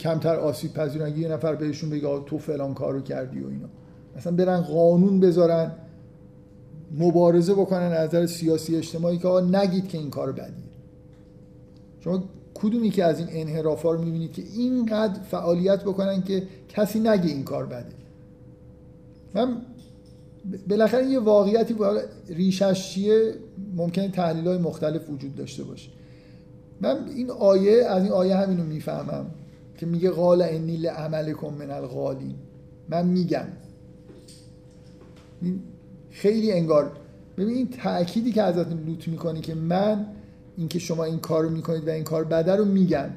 کمتر 0.00 0.36
آسیب 0.36 0.72
پذیرن 0.72 1.18
یه 1.18 1.28
نفر 1.28 1.54
بهشون 1.54 1.90
بگه 1.90 2.20
تو 2.26 2.38
فلان 2.38 2.74
کارو 2.74 3.00
کردی 3.00 3.40
و 3.40 3.48
اینا. 3.48 3.68
مثلا 4.16 4.32
برن 4.32 4.60
قانون 4.60 5.20
بذارن 5.20 5.72
مبارزه 6.98 7.54
بکنن 7.54 7.92
از 7.92 8.08
نظر 8.08 8.26
سیاسی 8.26 8.76
اجتماعی 8.76 9.18
که 9.18 9.28
نگید 9.28 9.88
که 9.88 9.98
این 9.98 10.10
کار 10.10 10.32
بدیه. 10.32 10.54
شما 12.00 12.24
کدومی 12.54 12.90
که 12.90 13.04
از 13.04 13.18
این 13.18 13.28
انحرافا 13.30 13.92
رو 13.92 14.02
می‌بینید 14.02 14.32
که 14.32 14.42
اینقدر 14.42 15.22
فعالیت 15.22 15.82
بکنن 15.82 16.22
که 16.22 16.42
کسی 16.68 17.00
نگه 17.00 17.26
این 17.26 17.44
کار 17.44 17.66
بده؟ 17.66 17.86
من 19.34 19.56
بالاخره 20.68 21.06
یه 21.06 21.18
واقعیتی 21.18 21.76
ریشش 22.28 22.90
چیه؟ 22.90 23.34
ممکنه 23.76 24.08
تحلیل 24.08 24.46
های 24.46 24.58
مختلف 24.58 25.10
وجود 25.10 25.34
داشته 25.34 25.64
باشه. 25.64 25.90
من 26.80 27.08
این 27.14 27.30
آیه 27.30 27.84
از 27.84 28.02
این 28.02 28.12
آیه 28.12 28.36
همینو 28.36 28.64
می‌فهمم. 28.64 29.26
که 29.76 29.86
میگه 29.86 30.10
قال 30.10 30.42
انی 30.42 30.76
لعملکم 30.76 31.54
من 31.54 31.70
الغالین. 31.70 32.34
من 32.88 33.06
میگم. 33.06 33.46
خیلی 36.10 36.52
انگار 36.52 36.92
ببین 37.36 37.54
این 37.54 37.68
تأکیدی 37.68 38.32
که 38.32 38.42
ازت 38.42 38.72
لوت 38.72 39.08
می‌کنی 39.08 39.40
که 39.40 39.54
من 39.54 40.06
اینکه 40.56 40.78
شما 40.78 41.04
این 41.04 41.18
کارو 41.18 41.50
می‌کنید 41.50 41.88
و 41.88 41.90
این 41.90 42.04
کار 42.04 42.24
بده 42.24 42.56
رو 42.56 42.64
میگن 42.64 43.16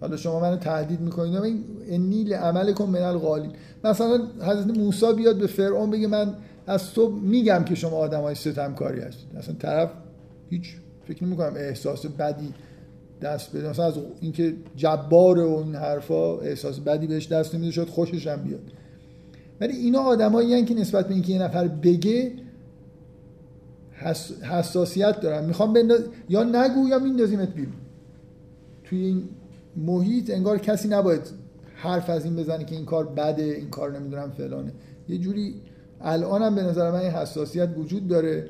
حالا 0.00 0.16
شما 0.16 0.40
منو 0.40 0.56
تهدید 0.56 1.00
می‌کنید. 1.00 1.34
و 1.34 1.42
این 1.42 1.64
انی 1.88 2.24
لعملکم 2.24 2.84
من 2.84 3.02
الغالین. 3.02 3.52
مثلا 3.84 4.28
حضرت 4.40 4.78
موسی 4.78 5.12
بیاد 5.16 5.38
به 5.38 5.46
فرعون 5.46 5.90
بگه 5.90 6.06
من 6.06 6.34
از 6.66 6.92
تو 6.92 7.10
میگم 7.10 7.64
که 7.64 7.74
شما 7.74 7.96
آدمای 7.96 8.34
ستمکاری 8.34 9.00
هستید. 9.00 9.36
اصلا 9.36 9.54
طرف 9.54 9.90
هیچ 10.50 10.76
فکر 11.08 11.24
نمی 11.24 11.36
کنم 11.36 11.52
احساس 11.56 12.06
بدی 12.06 12.54
دست 13.22 13.56
بده. 13.56 13.70
مثلا 13.70 13.84
از 13.84 13.94
اینکه 14.20 14.54
جبار 14.76 15.38
و 15.38 15.56
این 15.56 15.74
حرفا 15.74 16.38
احساس 16.38 16.80
بدی 16.80 17.06
بهش 17.06 17.28
دست 17.28 17.54
نمیده 17.54 17.72
شد 17.72 17.88
خوشش 17.88 18.26
هم 18.26 18.42
بیاد. 18.42 18.60
ولی 19.60 19.76
اینا 19.76 20.00
آدمایی 20.00 20.64
که 20.64 20.74
نسبت 20.74 21.08
به 21.08 21.14
اینکه 21.14 21.32
یه 21.32 21.42
نفر 21.42 21.68
بگه 21.68 22.32
حساسیت 24.42 25.20
دارن. 25.20 25.44
می‌خوام 25.44 25.72
بنداز 25.72 26.00
یا 26.28 26.42
نگو 26.42 26.88
یا 26.88 26.98
میندازیمت 26.98 27.54
بیرون. 27.54 27.74
توی 28.84 29.04
این 29.04 29.22
محیط 29.76 30.30
انگار 30.30 30.58
کسی 30.58 30.88
نباید 30.88 31.20
حرف 31.74 32.10
از 32.10 32.24
این 32.24 32.36
بزنه 32.36 32.64
که 32.64 32.76
این 32.76 32.84
کار 32.84 33.06
بده 33.06 33.42
این 33.42 33.70
کار 33.70 33.98
نمی‌دونم 33.98 34.30
فلانه. 34.30 34.72
یه 35.08 35.18
جوری 35.18 35.54
الان 36.00 36.42
هم 36.42 36.54
به 36.54 36.62
نظر 36.62 36.90
من 36.90 36.98
این 36.98 37.10
حساسیت 37.10 37.68
وجود 37.78 38.08
داره 38.08 38.48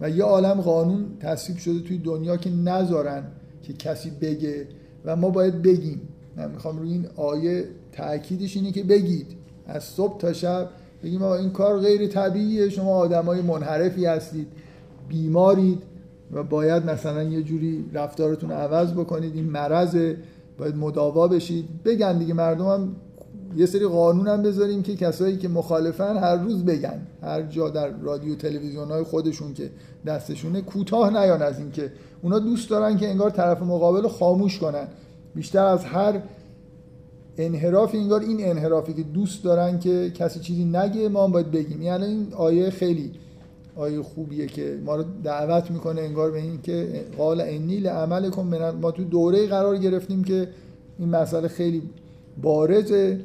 و 0.00 0.10
یه 0.10 0.24
عالم 0.24 0.60
قانون 0.60 1.06
تصویب 1.20 1.58
شده 1.58 1.80
توی 1.80 1.98
دنیا 1.98 2.36
که 2.36 2.50
نذارن 2.50 3.24
که 3.62 3.72
کسی 3.72 4.10
بگه 4.10 4.66
و 5.04 5.16
ما 5.16 5.30
باید 5.30 5.62
بگیم. 5.62 6.00
من 6.36 6.50
می‌خوام 6.50 6.78
روی 6.78 6.92
این 6.92 7.06
آیه 7.16 7.64
تاکیدش 7.92 8.56
اینه 8.56 8.72
که 8.72 8.82
بگید. 8.82 9.26
از 9.66 9.84
صبح 9.84 10.18
تا 10.18 10.32
شب 10.32 10.68
بگیم 11.02 11.22
این 11.22 11.50
کار 11.50 11.78
غیر 11.78 12.06
طبیعیه 12.06 12.68
شما 12.68 12.94
آدمای 12.94 13.42
منحرفی 13.42 14.06
هستید 14.06 14.46
بیمارید 15.08 15.82
و 16.32 16.42
باید 16.42 16.90
مثلا 16.90 17.22
یه 17.22 17.42
جوری 17.42 17.84
رفتارتون 17.92 18.50
عوض 18.50 18.92
بکنید. 18.92 19.34
این 19.34 19.44
مرض 19.44 20.14
باید 20.58 20.76
مداوا 20.76 21.28
بشید. 21.28 21.82
بگن 21.84 22.18
دیگه 22.18 22.34
مردم 22.34 22.66
هم 22.66 22.96
یه 23.56 23.66
سری 23.66 23.86
قانون 23.86 24.28
هم 24.28 24.42
بذاریم 24.42 24.82
که 24.82 24.96
کسایی 24.96 25.36
که 25.36 25.48
مخالفن 25.48 26.16
هر 26.16 26.36
روز 26.36 26.64
بگن. 26.64 27.06
هر 27.22 27.42
جا 27.42 27.68
در 27.68 27.90
رادیو 28.02 28.34
تلویزیون 28.34 28.88
های 28.88 29.02
خودشون 29.02 29.54
که 29.54 29.70
دستشونه 30.06 30.60
کوتاه 30.60 31.10
نیان 31.10 31.42
از 31.42 31.58
این 31.58 31.70
که 31.70 31.92
اونا 32.22 32.38
دوست 32.38 32.70
دارن 32.70 32.96
که 32.96 33.08
انگار 33.08 33.30
طرف 33.30 33.62
مقابل 33.62 34.08
خاموش 34.08 34.58
کنن. 34.58 34.88
بیشتر 35.34 35.64
از 35.64 35.84
هر 35.84 36.22
انحرافی 37.38 37.98
انگار 37.98 38.20
این 38.20 38.38
انحرافی 38.40 38.92
که 38.94 39.02
دوست 39.02 39.44
دارن 39.44 39.78
که 39.78 40.10
کسی 40.10 40.40
چیزی 40.40 40.64
نگه 40.64 41.08
ما 41.08 41.24
هم 41.24 41.32
باید 41.32 41.50
بگیم. 41.50 41.82
یعنی 41.82 42.04
این 42.04 42.26
آیه 42.36 42.70
خیلی 42.70 43.12
آیه 43.76 44.02
خوبیه 44.02 44.46
که 44.46 44.78
ما 44.84 44.96
رو 44.96 45.04
دعوت 45.24 45.70
می‌کنه 45.70 46.00
انگار 46.00 46.30
به 46.30 46.38
این 46.38 46.62
که 46.62 47.04
قال 47.18 47.40
انی 47.40 47.76
لعملکم 47.76 48.70
ما 48.70 48.90
تو 48.90 49.04
دوره 49.04 49.46
قرار 49.46 49.76
گرفتیم 49.76 50.24
که 50.24 50.48
این 50.98 51.08
مسئله 51.08 51.48
خیلی 51.48 51.82
بارزه. 52.42 53.20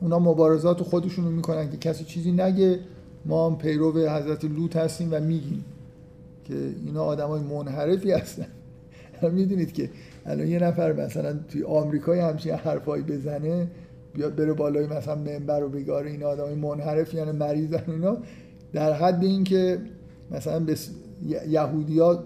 اونا 0.00 0.18
مبارزات 0.18 0.82
خودشون 0.82 1.24
رو 1.24 1.30
می‌کنن 1.30 1.70
که 1.70 1.76
کسی 1.76 2.04
چیزی 2.04 2.32
نگه. 2.32 2.80
ما 3.24 3.50
هم 3.50 3.58
پیرو 3.58 3.92
حضرت 3.92 4.44
لوط 4.44 4.76
هستیم 4.76 5.08
و 5.12 5.20
میگیم 5.20 5.64
که 6.44 6.54
اینا 6.86 7.04
آدمای 7.04 7.40
منحرفی 7.40 8.12
هستن. 8.12 8.46
می‌دونید 9.32 9.72
که 9.72 9.90
الان 10.26 10.48
یه 10.48 10.58
نفر 10.58 10.92
مثلا 10.92 11.38
توی 11.48 11.64
آمریکای 11.64 12.18
همچین 12.18 12.52
حرفایی 12.52 13.02
بزنه 13.02 13.68
بیاد 14.14 14.34
بره 14.34 14.52
بالای 14.52 14.86
مثلا 14.86 15.14
منبر 15.14 15.62
و 15.62 15.68
بگاره 15.68 16.10
این 16.10 16.22
آدمای 16.22 16.54
منحرف 16.54 17.14
یعنی 17.14 17.32
مریضن 17.32 17.82
اینا. 17.86 18.16
در 18.72 18.92
حد 18.92 19.24
اینکه 19.24 19.78
مثلا 20.30 20.60
به 20.60 20.76
یهودیا 21.48 22.24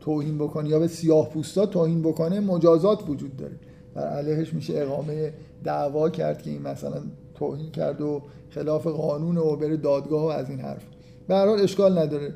توهین 0.00 0.38
بکنه 0.38 0.68
یا 0.68 0.78
به 0.78 0.88
سیاه 0.88 1.30
پوستا 1.30 1.66
توهین 1.66 2.02
بکنه 2.02 2.40
مجازات 2.40 3.08
وجود 3.08 3.36
داره. 3.36 3.54
بر 3.96 4.08
علیهش 4.08 4.54
میشه 4.54 4.74
اقامه 4.76 5.32
دعوا 5.64 6.10
کرد 6.10 6.42
که 6.42 6.50
این 6.50 6.62
مثلا 6.62 7.02
توهین 7.34 7.70
کرد 7.70 8.00
و 8.00 8.22
خلاف 8.50 8.86
قانون 8.86 9.38
و 9.38 9.56
بره 9.56 9.76
دادگاه 9.76 10.24
و 10.24 10.26
از 10.26 10.50
این 10.50 10.60
حرف. 10.60 10.82
به 11.28 11.34
هر 11.34 11.48
اشکال 11.48 11.98
نداره. 11.98 12.34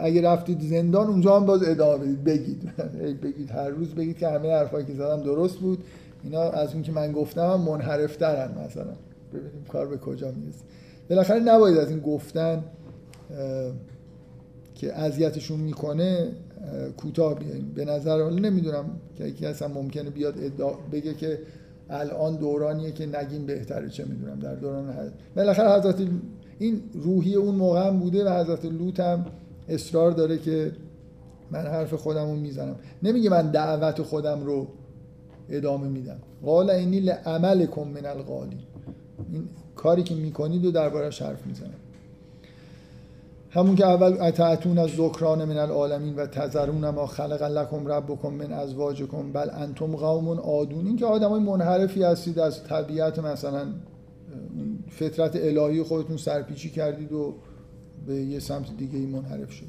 اگه 0.00 0.22
رفتید 0.22 0.60
زندان 0.60 1.06
اونجا 1.06 1.36
هم 1.36 1.46
باز 1.46 1.62
ادامه 1.68 2.04
بدید. 2.04 2.24
بگید. 2.24 2.72
بگید. 3.22 3.50
هر 3.50 3.68
روز 3.68 3.94
بگید 3.94 4.18
که 4.18 4.28
همه 4.28 4.52
حرفایی 4.52 4.86
که 4.86 4.92
زدم 4.92 5.22
درست 5.22 5.58
بود. 5.58 5.84
اینا 6.24 6.42
از 6.42 6.72
اون 6.72 6.82
که 6.82 6.92
من 6.92 7.12
گفتم 7.12 7.50
هم 7.50 7.60
منحرفترن 7.60 8.50
مثلا. 8.66 8.92
ببینیم 9.32 9.64
کار 9.68 9.86
به 9.86 9.96
کجا 9.96 10.30
می‌رسه. 10.30 10.64
بالاخره 11.10 11.40
نباید 11.40 11.78
از 11.78 11.90
این 11.90 12.00
گفتن 12.00 12.64
که 14.74 14.98
اذیتشون 14.98 15.60
می‌کنه 15.60 16.32
کوتاه 16.96 17.34
بیایم 17.34 17.72
به 17.74 17.84
نظر 17.84 18.22
حالا 18.22 18.38
نمی‌دونم 18.38 18.84
که 19.16 19.24
یکی 19.24 19.46
اصلا 19.46 19.68
ممکنه 19.68 20.10
بیاد 20.10 20.34
ادعا 20.38 20.72
بگه 20.92 21.14
که 21.14 21.38
الان 21.90 22.36
دورانیه 22.36 22.92
که 22.92 23.06
نگیم 23.06 23.46
بهتره 23.46 23.88
چه 23.88 24.04
می‌دونم 24.04 24.38
در 24.38 24.54
دوران 24.54 24.90
حضرت 24.90 25.12
بالاخره 25.36 25.80
حضرت 25.80 26.08
این 26.58 26.80
روحی 26.94 27.34
اون 27.34 27.54
موقع 27.54 27.86
هم 27.86 27.98
بوده 27.98 28.24
و 28.24 28.40
حضرت 28.40 28.64
لوط 28.64 29.00
هم 29.00 29.26
اصرار 29.68 30.10
داره 30.10 30.38
که 30.38 30.72
من 31.50 31.60
حرف 31.60 31.94
خودم 31.94 32.26
رو 32.26 32.36
می‌زنم. 32.36 32.76
نمیگه 33.02 33.30
من 33.30 33.50
دعوت 33.50 34.02
خودم 34.02 34.44
رو 34.44 34.66
ادامه 35.50 35.88
میدم. 35.88 36.18
قال 36.42 36.70
اینی 36.70 37.00
لعملکم 37.00 37.88
من 37.88 38.06
القالی 38.06 38.58
این 39.32 39.48
کاری 39.76 40.02
که 40.02 40.14
می‌کنید 40.14 40.64
و 40.64 40.70
دربارش 40.70 41.22
حرف 41.22 41.46
می‌زنم. 41.46 41.70
همون 43.56 43.76
که 43.76 43.86
اول 43.86 44.20
اتعتون 44.20 44.78
از 44.78 44.90
ذکران 44.90 45.44
من 45.44 45.58
العالمین 45.58 46.14
و 46.14 46.26
تذرون 46.26 46.90
ما 46.90 47.06
خلق 47.06 47.42
لکم 47.42 47.86
ربکم 47.86 48.28
من 48.28 48.52
ازواجکم 48.52 49.32
بل 49.32 49.50
انتم 49.50 49.96
قوم 49.96 50.28
آدون 50.28 50.86
این 50.86 50.96
که 50.96 51.06
آدمای 51.06 51.40
منحرفی 51.40 52.02
هستید 52.02 52.38
از 52.38 52.64
طبیعت 52.64 53.18
مثلا 53.18 53.66
فطرت 54.88 55.36
الهی 55.36 55.82
خودتون 55.82 56.16
سرپیچی 56.16 56.70
کردید 56.70 57.12
و 57.12 57.34
به 58.06 58.14
یه 58.14 58.38
سمت 58.38 58.76
دیگه 58.76 58.98
ای 58.98 59.06
منحرف 59.06 59.50
شد. 59.52 59.66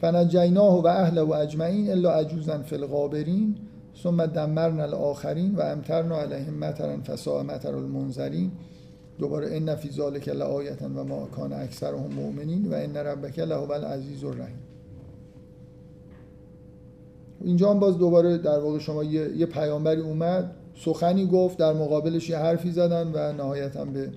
فنجیناه 0.00 0.82
و 0.82 0.86
اهل 0.86 1.18
و 1.18 1.32
اجمعین 1.32 1.90
الا 1.90 2.12
عجوزا 2.12 2.58
فی 2.58 2.76
الغابرین 2.76 3.56
ثم 4.02 4.26
دمرنا 4.26 4.82
الاخرین 4.82 5.54
و 5.54 5.60
امترنا 5.60 6.20
علیهم 6.20 6.54
مطرا 6.54 6.96
فساء 7.06 7.42
مطر 7.42 7.74
المنذرین. 7.74 8.52
دوباره 9.18 9.56
ان 9.56 9.74
فی 9.74 9.90
ذلک 9.90 10.28
لآیه 10.28 10.76
و 10.96 11.04
ما 11.04 11.26
کان 11.26 11.52
اکثرهم 11.52 12.12
مؤمنین 12.12 12.68
و 12.68 12.74
ان 12.74 12.96
ربک 12.96 13.38
لهو 13.38 13.72
العزیز 13.72 14.24
الرحیم. 14.24 14.58
اینجا 17.40 17.70
هم 17.70 17.78
باز 17.78 17.98
دوباره 17.98 18.38
در 18.38 18.58
واقع 18.58 18.78
شما 18.78 19.04
یه, 19.04 19.36
یه 19.36 19.46
پیامبری 19.46 20.00
اومد 20.00 20.54
سخنی 20.74 21.26
گفت 21.26 21.58
در 21.58 21.72
مقابلش 21.72 22.30
یه 22.30 22.36
حرفی 22.38 22.70
زدن 22.70 23.10
و 23.14 23.32
نهایتا 23.32 23.84
به 23.84 24.10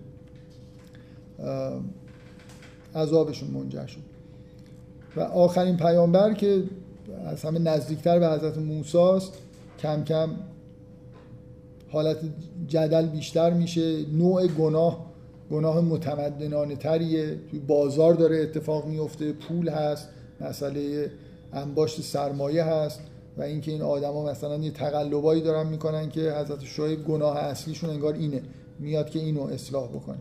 عذابشون 2.96 3.50
منجر 3.50 3.86
شد. 3.86 4.02
و 5.16 5.22
آخرین 5.22 5.78
پیامبر 5.78 6.34
که 6.34 6.64
از 7.26 7.44
همه 7.44 7.60
نزدیکتر 7.60 8.20
به 8.20 8.30
حضرت 8.30 8.58
موسی 8.58 9.20
کم 9.80 10.04
کم 10.04 10.30
حالت 11.92 12.18
جدل 12.68 13.06
بیشتر 13.06 13.54
میشه. 13.54 14.06
نوع 14.06 14.48
گناه 14.48 15.06
گناه 15.52 15.82
متمدنانه 15.82 16.76
تریه. 16.76 17.36
توی 17.52 17.60
بازار 17.60 18.14
داره 18.14 18.38
اتفاق 18.38 18.86
میفته. 18.86 19.34
پول 19.34 19.70
هست 19.70 20.10
مسئله 20.42 21.12
انباشت 21.54 22.02
سرمایه 22.02 22.64
هست 22.64 23.00
و 23.38 23.42
اینکه 23.42 23.72
این 23.72 23.82
آدما 23.82 24.26
مثلا 24.26 24.58
یه 24.58 24.72
تقلبایی 24.72 25.42
دارن 25.42 25.68
می‌کنن 25.68 26.10
که 26.10 26.34
حضرت 26.34 26.64
شعیب 26.64 27.06
گناه 27.06 27.38
اصلیشون 27.38 27.90
انگار 27.90 28.14
اینه. 28.14 28.42
میاد 28.80 29.10
که 29.10 29.20
اینو 29.20 29.42
اصلاح 29.42 29.88
بکنه. 29.88 30.18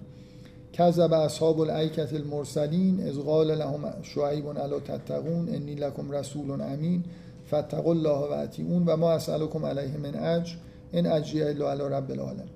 کذب 0.73 1.13
اصحاب 1.13 1.61
الایکت 1.61 2.13
المرسلین 2.13 3.09
از 3.09 3.19
قال 3.19 3.55
لهم 3.55 3.85
شعیب 4.03 4.47
الا 4.47 4.81
تتقون 4.81 5.49
انی 5.49 5.75
لکم 5.75 6.11
رسول 6.11 6.61
امین 6.61 7.05
فاتقوا 7.51 7.93
الله 7.93 8.19
و 8.19 8.33
اطیعون 8.33 8.85
و 8.87 8.97
ما 8.97 9.13
اسالکم 9.13 9.65
علیه 9.67 9.97
من 9.97 10.15
اجر. 10.15 10.55
ان 10.93 11.07
اجری 11.07 11.43
الا 11.43 11.71
علی 11.73 11.83
رب 11.83 12.11
العالمین. 12.11 12.49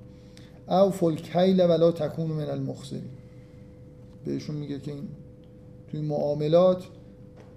او 0.68 0.90
فل 0.90 1.60
ولا 1.60 1.92
تکون 1.92 2.26
من 2.26 2.50
المخسرین. 2.50 3.02
بهشون 4.24 4.56
میگه 4.56 4.78
که 4.78 4.92
این 4.92 5.08
توی 5.90 6.00
معاملات 6.00 6.84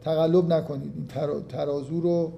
تقلب 0.03 0.53
نکنید. 0.53 0.93
این 0.95 1.07
ترازو 1.49 2.01
رو 2.01 2.32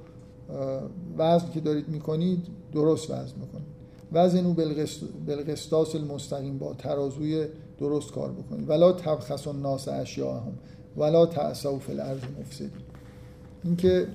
وزن 1.17 1.49
که 1.53 1.59
دارید 1.59 1.89
می‌کنید 1.89 2.47
درست 2.73 3.11
وزن 3.11 3.35
بکنید. 3.35 3.67
وزن 4.11 4.45
او 4.45 4.53
بالقسطاس 5.27 5.95
المستقیم 5.95 6.57
با 6.57 6.73
ترازوی 6.73 7.45
درست 7.79 8.11
کار 8.11 8.31
بکنید. 8.31 8.69
ولا 8.69 8.91
تبخس 8.91 9.47
الناس 9.47 9.87
اشیاءهم. 9.87 10.53
ولا 10.97 11.25
تعصوا 11.25 11.79
فی 11.79 11.91
الارض 11.91 12.19
مفسدین. 12.39 12.71
اینکه 13.63 14.07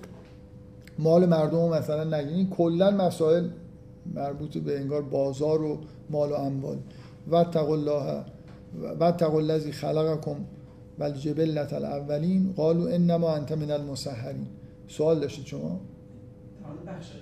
مال 0.99 1.27
مردم 1.27 1.68
مثلا 1.68 2.18
نگین 2.18 2.51
کلا 2.51 2.91
مسائل 2.91 3.49
مربوط 4.14 4.59
به 4.59 4.80
انگار 4.80 5.03
بازار 5.03 5.62
و 5.62 5.80
مال 6.11 6.30
و 6.30 6.34
اموال. 6.34 6.78
و 7.30 7.36
الله 7.36 8.24
و 9.00 9.12
تقول 9.12 9.50
الذی 9.50 9.72
خلقکم 9.72 10.36
و 10.98 11.03
الجبلت 11.03 11.72
الاولین 11.72 12.53
قالوا 12.53 12.88
انما 12.88 13.34
انت 13.34 13.53
من 13.53 13.70
المسحرین. 13.70 14.46
سوال 14.88 15.20
داشتید 15.20 15.46
شما؟ 15.46 15.80
بخش 16.86 17.12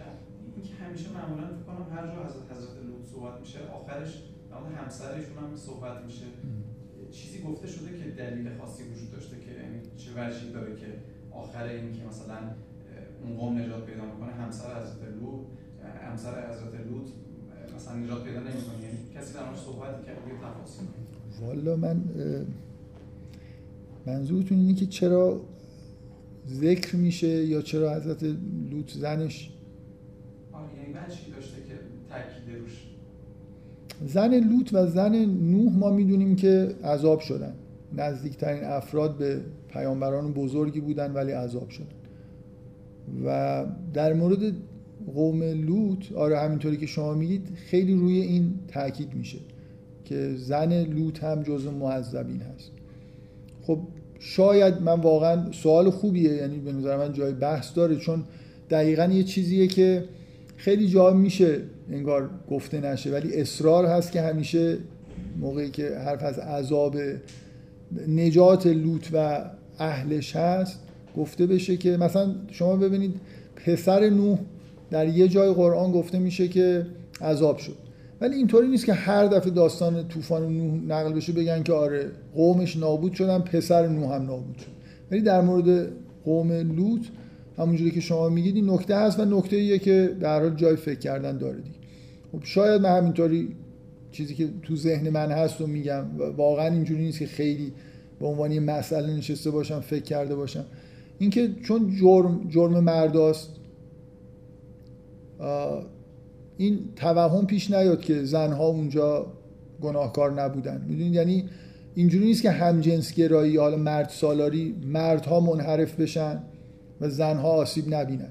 این 0.57 0.65
که 0.65 0.75
همیشه 0.85 1.09
معمولا 1.13 1.47
فکر 1.47 1.67
کنم 1.67 1.97
هر 1.97 2.07
جا 2.07 2.25
حضرت 2.25 2.57
حضرت 2.57 2.77
لوط 2.87 3.07
صحبت 3.13 3.41
میشه 3.41 3.59
آخرش 3.75 4.23
اما 4.53 4.67
همسرشون 4.67 5.37
هم 5.39 5.57
صحبت 5.57 6.05
میشه. 6.05 6.27
چیزی 7.11 7.43
گفته 7.43 7.67
شده 7.67 7.99
که 7.99 8.11
دلیل 8.11 8.59
خاصی 8.59 8.83
وجود 8.83 9.11
داشته 9.13 9.37
که 9.37 9.51
یعنی 9.51 9.81
چه 9.97 10.11
وجهی 10.17 10.53
داره 10.53 10.77
که 10.77 10.87
آخر 11.33 11.65
این 11.65 11.93
که 11.93 12.03
مثلا 12.09 12.37
اون 13.23 13.37
قوم 13.37 13.59
نجات 13.59 13.85
پیدا 13.85 14.05
می‌کنه 14.05 14.33
همسر 14.33 14.81
حضرت 14.81 15.03
لوط 15.21 15.47
همسر 16.11 16.31
حضرت 16.31 16.87
لوط 16.91 17.09
مثلا 17.77 17.97
نجات 17.97 18.25
پیدا 18.25 18.41
نمی‌کنه. 18.41 18.83
یعنی 18.83 18.99
کسی 19.17 19.35
در 19.35 19.41
صحبت 19.65 20.05
کرد 20.07 20.17
یه 20.29 20.35
تفاصیل. 20.43 20.87
والا 21.41 21.77
من 21.77 22.01
منظورتون 24.07 24.59
اینه 24.59 24.75
که 24.75 24.87
چرا 24.87 25.41
ذکر 26.49 26.97
میشه 26.97 27.47
یا 27.47 27.63
چرا 27.63 27.95
حضرت 27.95 28.23
لوط 28.71 28.91
زنش؟ 28.93 29.51
یعنی 30.77 30.93
داشته 31.37 31.57
که 31.57 31.75
تاکید 32.11 32.61
روش؟ 32.61 32.87
زن 34.07 34.35
لوط 34.35 34.71
و 34.73 34.87
زن 34.87 35.25
نوح 35.25 35.73
ما 35.73 35.91
می‌دونیم 35.91 36.37
که 36.37 36.75
عذاب 36.85 37.21
شدن. 37.21 37.55
نزدیکترین 37.93 38.65
افراد 38.65 39.19
به 39.19 39.41
پیامبران 39.69 40.33
بزرگی 40.33 40.81
بودن 40.81 41.13
ولی 41.13 41.33
عذاب 41.33 41.69
شدن. 41.71 41.87
و 43.25 43.67
در 43.95 44.13
مورد 44.13 44.53
قوم 45.15 45.43
لوط 45.43 46.13
آره 46.13 46.39
همینطوری 46.39 46.77
که 46.77 46.87
شما 46.87 47.15
میگید 47.15 47.49
خیلی 47.55 47.95
روی 47.95 48.21
این 48.21 48.55
تاکید 48.69 49.15
میشه 49.15 49.39
که 50.05 50.35
زن 50.37 50.85
لوط 50.85 51.25
هم 51.25 51.43
جزء 51.43 51.71
معذبین 51.71 52.41
هست. 52.41 52.71
خب 53.63 53.79
شاید 54.19 54.83
من 54.83 55.01
واقعا 55.01 55.53
سوال 55.53 55.91
خوبیه 55.91 56.33
یعنی 56.33 56.59
به 56.59 56.73
نظر 56.73 56.97
من 56.97 57.13
جای 57.13 57.33
بحث 57.33 57.75
داره 57.75 57.97
چون 57.97 58.25
دقیقا 58.71 59.05
یه 59.05 59.25
چیزیه 59.25 59.67
که 59.67 60.05
خیلی 60.57 60.89
جا 60.89 61.11
میشه 61.11 61.61
انگار 61.91 62.31
گفته 62.51 62.81
نشه 62.81 63.11
ولی 63.11 63.41
اصرار 63.41 63.87
هست 63.87 64.13
که 64.13 64.21
همیشه 64.21 64.79
موقعی 65.41 65.71
که 65.71 65.99
حرف 65.99 66.23
از 66.23 66.39
عذاب 66.39 66.97
نجات 68.09 68.67
لوط 68.67 69.07
و 69.13 69.45
اهلش 69.79 70.37
هست 70.37 70.79
گفته 71.17 71.47
بشه 71.47 71.77
که 71.77 71.97
مثلا 71.97 72.35
شما 72.51 72.77
ببینید 72.77 73.15
پسر 73.57 74.11
نوح 74.11 74.39
در 74.91 75.09
یه 75.09 75.29
جای 75.29 75.53
قرآن 75.53 75.93
گفته 75.93 76.19
میشه 76.19 76.49
که 76.49 76.87
عذاب 77.21 77.59
شد. 77.59 77.77
ولی 78.21 78.37
اینطوری 78.37 78.69
نیست 78.69 78.87
که 78.87 78.93
هر 78.93 79.27
دفعه 79.27 79.51
داستان 79.51 80.09
طوفان 80.09 80.43
نوح 80.43 80.75
نقل 80.89 81.13
بشه 81.13 81.33
بگن 81.33 81.63
که 81.63 81.73
آره 81.73 82.11
قومش 82.35 82.77
نابود 82.77 83.13
شدن 83.13 83.39
پسر 83.39 83.87
نوح 83.87 84.15
هم 84.15 84.23
نابود 84.23 84.59
شد. 84.59 84.71
ولی 85.11 85.21
در 85.21 85.41
مورد 85.41 85.89
قوم 86.25 86.53
لوط 86.53 87.07
همونجوری 87.59 87.91
که 87.91 88.01
شما 88.01 88.29
میگید 88.29 88.57
این 88.57 88.71
نکته 88.71 88.97
هست 88.97 89.21
و 89.21 89.25
نکته 89.25 89.57
ایه 89.57 89.79
که 89.79 90.17
در 90.21 90.41
حال 90.41 90.55
جای 90.55 90.77
فکر 90.77 90.99
کردن 90.99 91.39
داره 91.39 91.57
دیگه. 91.57 91.77
خب 92.33 92.45
شاید 92.45 92.83
من 92.83 92.97
همینطوری 92.97 93.57
چیزی 94.13 94.35
که 94.35 94.49
تو 94.63 94.77
ذهن 94.77 95.11
من 95.11 95.31
هست 95.31 95.61
و 95.61 95.67
میگم 95.67 96.05
واقعا 96.37 96.67
اینجوری 96.67 97.05
نیست 97.05 97.19
که 97.19 97.27
خیلی 97.27 97.73
به 98.21 98.27
عنوان 98.27 98.53
یه 98.53 98.61
مسئله 98.61 99.17
نشسته 99.17 99.51
باشم 99.51 99.81
فکر 99.81 100.03
کرده 100.03 100.35
باشم. 100.35 100.65
اینکه 101.19 101.51
چون 101.63 101.97
جرم 101.97 102.47
جرم 102.49 102.81
مرداست 102.81 103.60
این 106.57 106.79
توهم 106.97 107.47
پیش 107.47 107.71
نیاد 107.71 108.01
که 108.01 108.25
زنها 108.25 108.67
اونجا 108.67 109.27
گناهکار 109.81 110.43
نبودن. 110.43 110.85
می‌دونید؟ 110.89 111.15
یعنی 111.15 111.45
اینجوری 111.95 112.25
نیست 112.25 112.43
که 112.43 112.51
همجنس 112.51 113.15
گرایی 113.15 113.57
حالا 113.57 113.77
مرد 113.77 114.09
سالاری 114.09 114.75
مردها 114.87 115.41
منحرف 115.41 116.01
بشن 116.01 116.43
و 117.01 117.09
زنها 117.09 117.49
آسیب 117.49 117.95
نبینن. 117.95 118.31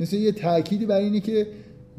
مثل 0.00 0.16
یه 0.16 0.32
تأکیدی 0.32 0.86
بر 0.86 0.96
اینه 0.96 1.20
که 1.20 1.46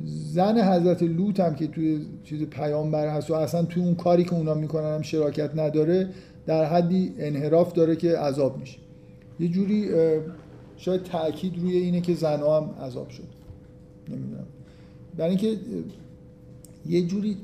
زن 0.06 0.74
حضرت 0.74 1.04
لوط 1.04 1.40
هم 1.40 1.56
که 1.56 1.68
توی 1.68 2.06
چیز 2.24 2.44
پیامبر 2.44 3.08
هست 3.08 3.32
و 3.32 3.34
اصلا 3.34 3.64
توی 3.64 3.84
اون 3.84 3.96
کاری 3.96 4.24
که 4.24 4.34
اونا 4.34 4.54
می‌کنن 4.54 4.96
هم 4.96 5.02
شراکت 5.02 5.52
نداره 5.56 6.10
در 6.46 6.66
حدی 6.66 7.14
انحراف 7.20 7.74
داره 7.74 7.96
که 7.96 8.18
عذاب 8.18 8.58
میشه. 8.58 8.80
یه 9.40 9.48
جوری 9.48 9.90
شاید 10.78 11.04
تاکید 11.04 11.60
روی 11.60 11.78
اینه 11.78 12.02
که 12.02 12.14
زنها 12.14 12.62
هم 12.62 12.70
عذاب 12.86 13.10
شد. 13.10 13.41
نمی‌دونم. 14.12 14.46
برای 15.18 15.30
اینکه 15.30 15.58
یه 16.86 17.08
جوری 17.08 17.38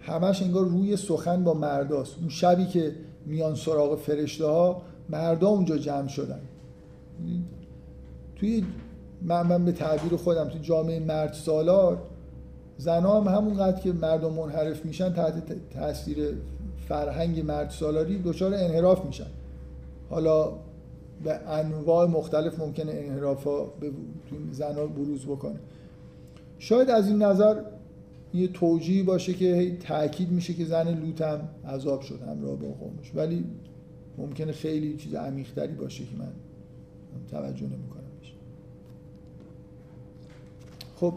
همش 0.00 0.42
انگار 0.42 0.64
روی 0.64 0.96
سخن 0.96 1.44
با 1.44 1.54
مرداست. 1.54 2.16
اون 2.20 2.28
شبی 2.28 2.66
که 2.66 2.92
میان 3.26 3.54
سراغ 3.54 3.98
فرشته 3.98 4.46
ها 4.46 4.82
مردا 5.10 5.48
اونجا 5.48 5.78
جمع 5.78 6.08
شدن. 6.08 6.40
توی 8.36 8.64
من, 9.22 9.46
من 9.46 9.64
به 9.64 9.72
تعبیر 9.72 10.16
خودم 10.16 10.48
توی 10.48 10.60
جامعه 10.60 11.00
مرد 11.00 11.32
سالار 11.32 12.02
زنها 12.78 13.20
هم 13.20 13.36
همونقدر 13.36 13.80
که 13.80 13.92
مردم 13.92 14.32
منحرف 14.32 14.84
میشن 14.84 15.12
تحت 15.12 15.70
تاثیر 15.70 16.34
فرهنگ 16.88 17.40
مرد 17.40 17.70
سالاری 17.70 18.18
دچار 18.18 18.54
انحراف 18.54 19.04
میشن. 19.04 19.26
حالا 20.10 20.52
به 21.24 21.34
انواع 21.48 22.06
مختلف 22.06 22.58
ممکنه 22.58 22.92
انحراف 22.92 23.44
ها 23.44 23.64
به 23.80 23.90
زنها 24.52 24.86
بروز 24.86 25.26
بکنه. 25.26 25.58
شاید 26.58 26.90
از 26.90 27.08
این 27.08 27.22
نظر 27.22 27.62
یه 28.34 28.48
توجیه 28.48 29.02
باشه 29.02 29.34
که 29.34 29.76
تاکید 29.80 30.30
میشه 30.30 30.54
که 30.54 30.64
زن 30.64 31.00
لوط 31.00 31.20
هم 31.22 31.48
عذاب 31.68 32.00
شد 32.00 32.20
همراه 32.22 32.56
با 32.56 32.68
قومش. 32.68 33.12
ولی 33.14 33.44
ممکنه 34.18 34.52
خیلی 34.52 34.96
چیز 34.96 35.14
عمیق‌تری 35.14 35.72
باشه 35.72 36.04
که 36.04 36.16
من 36.18 36.32
توجه 37.30 37.66
نمی‌کنم 37.66 38.06
خب. 41.00 41.12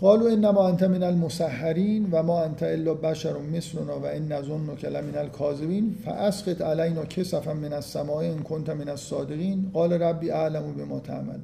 قالوا 0.00 0.30
انما 0.30 0.68
انت 0.68 0.82
من 0.82 1.02
المسحرین 1.02 2.08
و 2.12 2.22
ما 2.22 2.42
انت 2.42 2.62
الا 2.62 2.94
بشر 2.94 3.38
مثلنا 3.38 3.98
و 4.00 4.06
ان 4.06 4.32
نظنك 4.32 4.84
لمن 4.84 5.14
الكاذبین 5.14 5.94
فاسقط 6.04 6.62
علينا 6.62 7.04
كسفا 7.04 7.54
من 7.54 7.72
السماء 7.72 8.24
ان 8.24 8.38
كنت 8.38 8.70
من 8.70 8.88
الصادقین. 8.88 9.70
قال 9.74 9.92
ربی 9.92 10.30
اعلم 10.30 10.72
بما 10.72 11.00
تعمل. 11.00 11.38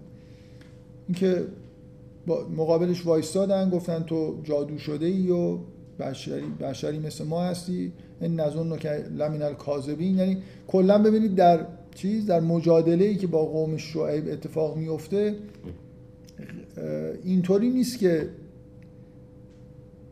اینکه 1.09 1.45
مقابلش 2.57 3.07
وایستادن 3.07 3.71
گفتن 3.71 4.03
تو 4.03 4.41
جادو 4.43 4.79
شده 4.79 5.07
ای 5.07 5.31
و 5.31 5.59
بشری, 5.99 6.47
بشری 6.61 6.99
مثل 6.99 7.25
ما 7.25 7.43
هستی. 7.43 7.93
این 8.21 8.41
نظن 8.41 8.77
که 8.77 8.89
لمن 8.91 9.43
الکاذبین. 9.43 10.19
یعنی 10.19 10.39
کلا 10.67 11.03
ببینید 11.03 11.35
در 11.35 11.67
چیز 11.95 12.27
در 12.27 12.41
مجادله 12.41 13.05
ای 13.05 13.17
که 13.17 13.27
با 13.27 13.45
قوم 13.45 13.77
شعیب 13.77 14.29
اتفاق 14.33 14.77
میفته 14.77 15.35
اینطوری 17.25 17.71
نیست 17.71 17.99
که 17.99 18.29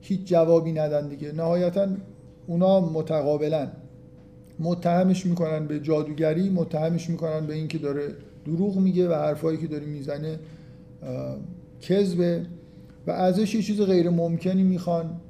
هیچ 0.00 0.20
جوابی 0.24 0.72
ندن 0.72 1.08
دیگه. 1.08 1.32
نهایتا 1.32 1.86
اونا 2.46 2.80
متقابلا 2.80 3.68
متهمش 4.58 5.26
می‌کنن 5.26 5.66
به 5.66 5.80
جادوگری 5.80 6.50
متهمش 6.50 7.10
می‌کنن 7.10 7.46
به 7.46 7.54
اینکه 7.54 7.78
داره 7.78 8.08
دروغ 8.46 8.76
میگه 8.76 9.08
و 9.08 9.12
حرفایی 9.12 9.58
که 9.58 9.66
داره 9.66 9.86
می‌زنه 9.86 10.38
کذبه 11.82 12.46
و 13.06 13.10
ازش 13.10 13.54
یه 13.54 13.62
چیز 13.62 13.80
غیر 13.80 14.10
ممکنی 14.10 14.62
می‌خوان 14.62 15.20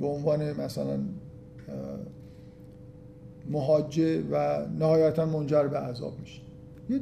به 0.00 0.06
عنوان 0.06 0.52
مثلا 0.52 0.98
مهاجه 3.50 4.22
و 4.30 4.66
نهایتا 4.78 5.26
منجر 5.26 5.66
به 5.66 5.78
عذاب 5.78 6.12
میشه. 6.20 6.40
یه, 6.90 7.00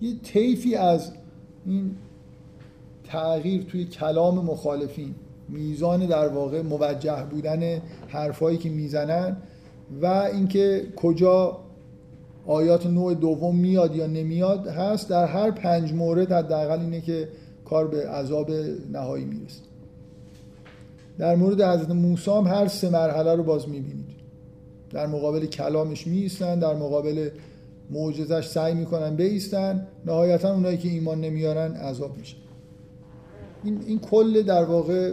یه 0.00 0.18
طیفی 0.22 0.74
از 0.74 1.12
این 1.66 1.90
تغییر 3.04 3.62
توی 3.62 3.84
کلام 3.84 4.44
مخالفین 4.44 5.14
میزان 5.48 6.06
در 6.06 6.28
واقع 6.28 6.62
موجه 6.62 7.24
بودن 7.30 7.82
حرفایی 8.08 8.58
که 8.58 8.68
می‌زنن 8.68 9.36
و 10.02 10.06
اینکه 10.06 10.86
کجا 10.96 11.58
آیات 12.46 12.86
نوع 12.86 13.14
دوم 13.14 13.56
میاد 13.56 13.96
یا 13.96 14.06
نمیاد 14.06 14.66
هست 14.66 15.08
در 15.08 15.26
هر 15.26 15.50
پنج 15.50 15.92
مورد 15.92 16.32
حداقل 16.32 16.80
اینه 16.80 17.00
که 17.00 17.28
کار 17.68 17.86
به 17.86 18.08
عذاب 18.08 18.50
نهایی 18.92 19.24
می‌رسه. 19.24 19.60
در 21.18 21.36
مورد 21.36 21.62
حضرت 21.62 21.90
موسی 21.90 22.30
هم 22.30 22.46
هر 22.46 22.68
سه 22.68 22.90
مرحله 22.90 23.34
رو 23.34 23.42
باز 23.42 23.68
می‌بینید. 23.68 24.16
در 24.90 25.06
مقابل 25.06 25.46
کلامش 25.46 26.06
میستن 26.06 26.58
در 26.58 26.74
مقابل 26.74 27.28
معجزش 27.90 28.46
سعی 28.46 28.74
می‌کنن 28.74 29.16
بیستن 29.16 29.86
نهایتا 30.06 30.54
اونایی 30.54 30.78
که 30.78 30.88
ایمان 30.88 31.20
نمیارن 31.20 31.74
عذاب 31.74 32.16
میشن. 32.16 32.36
این, 33.64 33.80
این 33.86 33.98
کل 33.98 34.42
در 34.42 34.64
واقع 34.64 35.12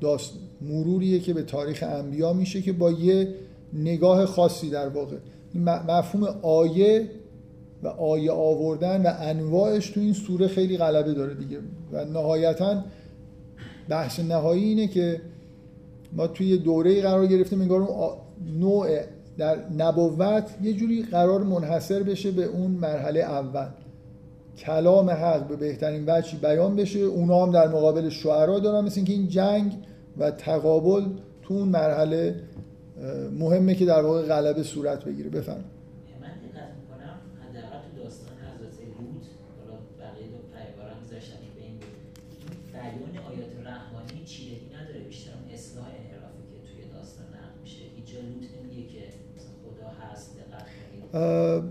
داست 0.00 0.32
مروریه 0.60 1.18
که 1.18 1.34
به 1.34 1.42
تاریخ 1.42 1.84
انبیا 1.86 2.32
میشه 2.32 2.62
که 2.62 2.72
با 2.72 2.90
یه 2.90 3.34
نگاه 3.72 4.26
خاصی 4.26 4.70
در 4.70 4.88
واقع. 4.88 5.16
مفهوم 5.88 6.24
آیه 6.42 7.10
و 7.82 7.88
آیه 7.88 8.32
آوردن 8.32 9.02
و 9.02 9.12
انواعش 9.20 9.90
تو 9.90 10.00
این 10.00 10.12
سوره 10.12 10.48
خیلی 10.48 10.76
غلبه 10.76 11.14
داره 11.14 11.34
دیگه. 11.34 11.58
و 11.92 12.04
نهایتا 12.04 12.84
بحث 13.88 14.20
نهایی 14.20 14.64
اینه 14.64 14.86
که 14.86 15.20
ما 16.12 16.26
توی 16.26 16.58
دوره 16.58 17.02
قرار 17.02 17.26
گرفتیم 17.26 17.60
انگار 17.60 17.80
اون 17.80 18.10
نوع 18.60 19.00
در 19.38 19.58
نبوت 19.78 20.50
یه 20.62 20.72
جوری 20.72 21.02
قرار 21.02 21.42
منحصر 21.42 22.02
بشه 22.02 22.30
به 22.30 22.44
اون 22.44 22.70
مرحله 22.70 23.20
اول. 23.20 23.68
کلام 24.58 25.10
حق 25.10 25.48
به 25.48 25.56
بهترین 25.56 26.04
وجهی 26.06 26.38
بیان 26.38 26.76
بشه. 26.76 26.98
اونا 26.98 27.42
هم 27.42 27.52
در 27.52 27.68
مقابل 27.68 28.08
شعرا 28.08 28.58
دارن 28.58 28.84
مثل 28.84 28.96
اینکه 28.96 29.12
این 29.12 29.28
جنگ 29.28 29.72
و 30.18 30.30
تقابل 30.30 31.04
تو 31.42 31.54
اون 31.54 31.68
مرحله 31.68 32.34
مهمه 33.38 33.74
که 33.74 33.84
در 33.84 34.02
واقع 34.02 34.22
غلبه 34.22 34.62
صورت 34.62 35.04
بگیره. 35.04 35.30
بفرمایید. 35.30 35.77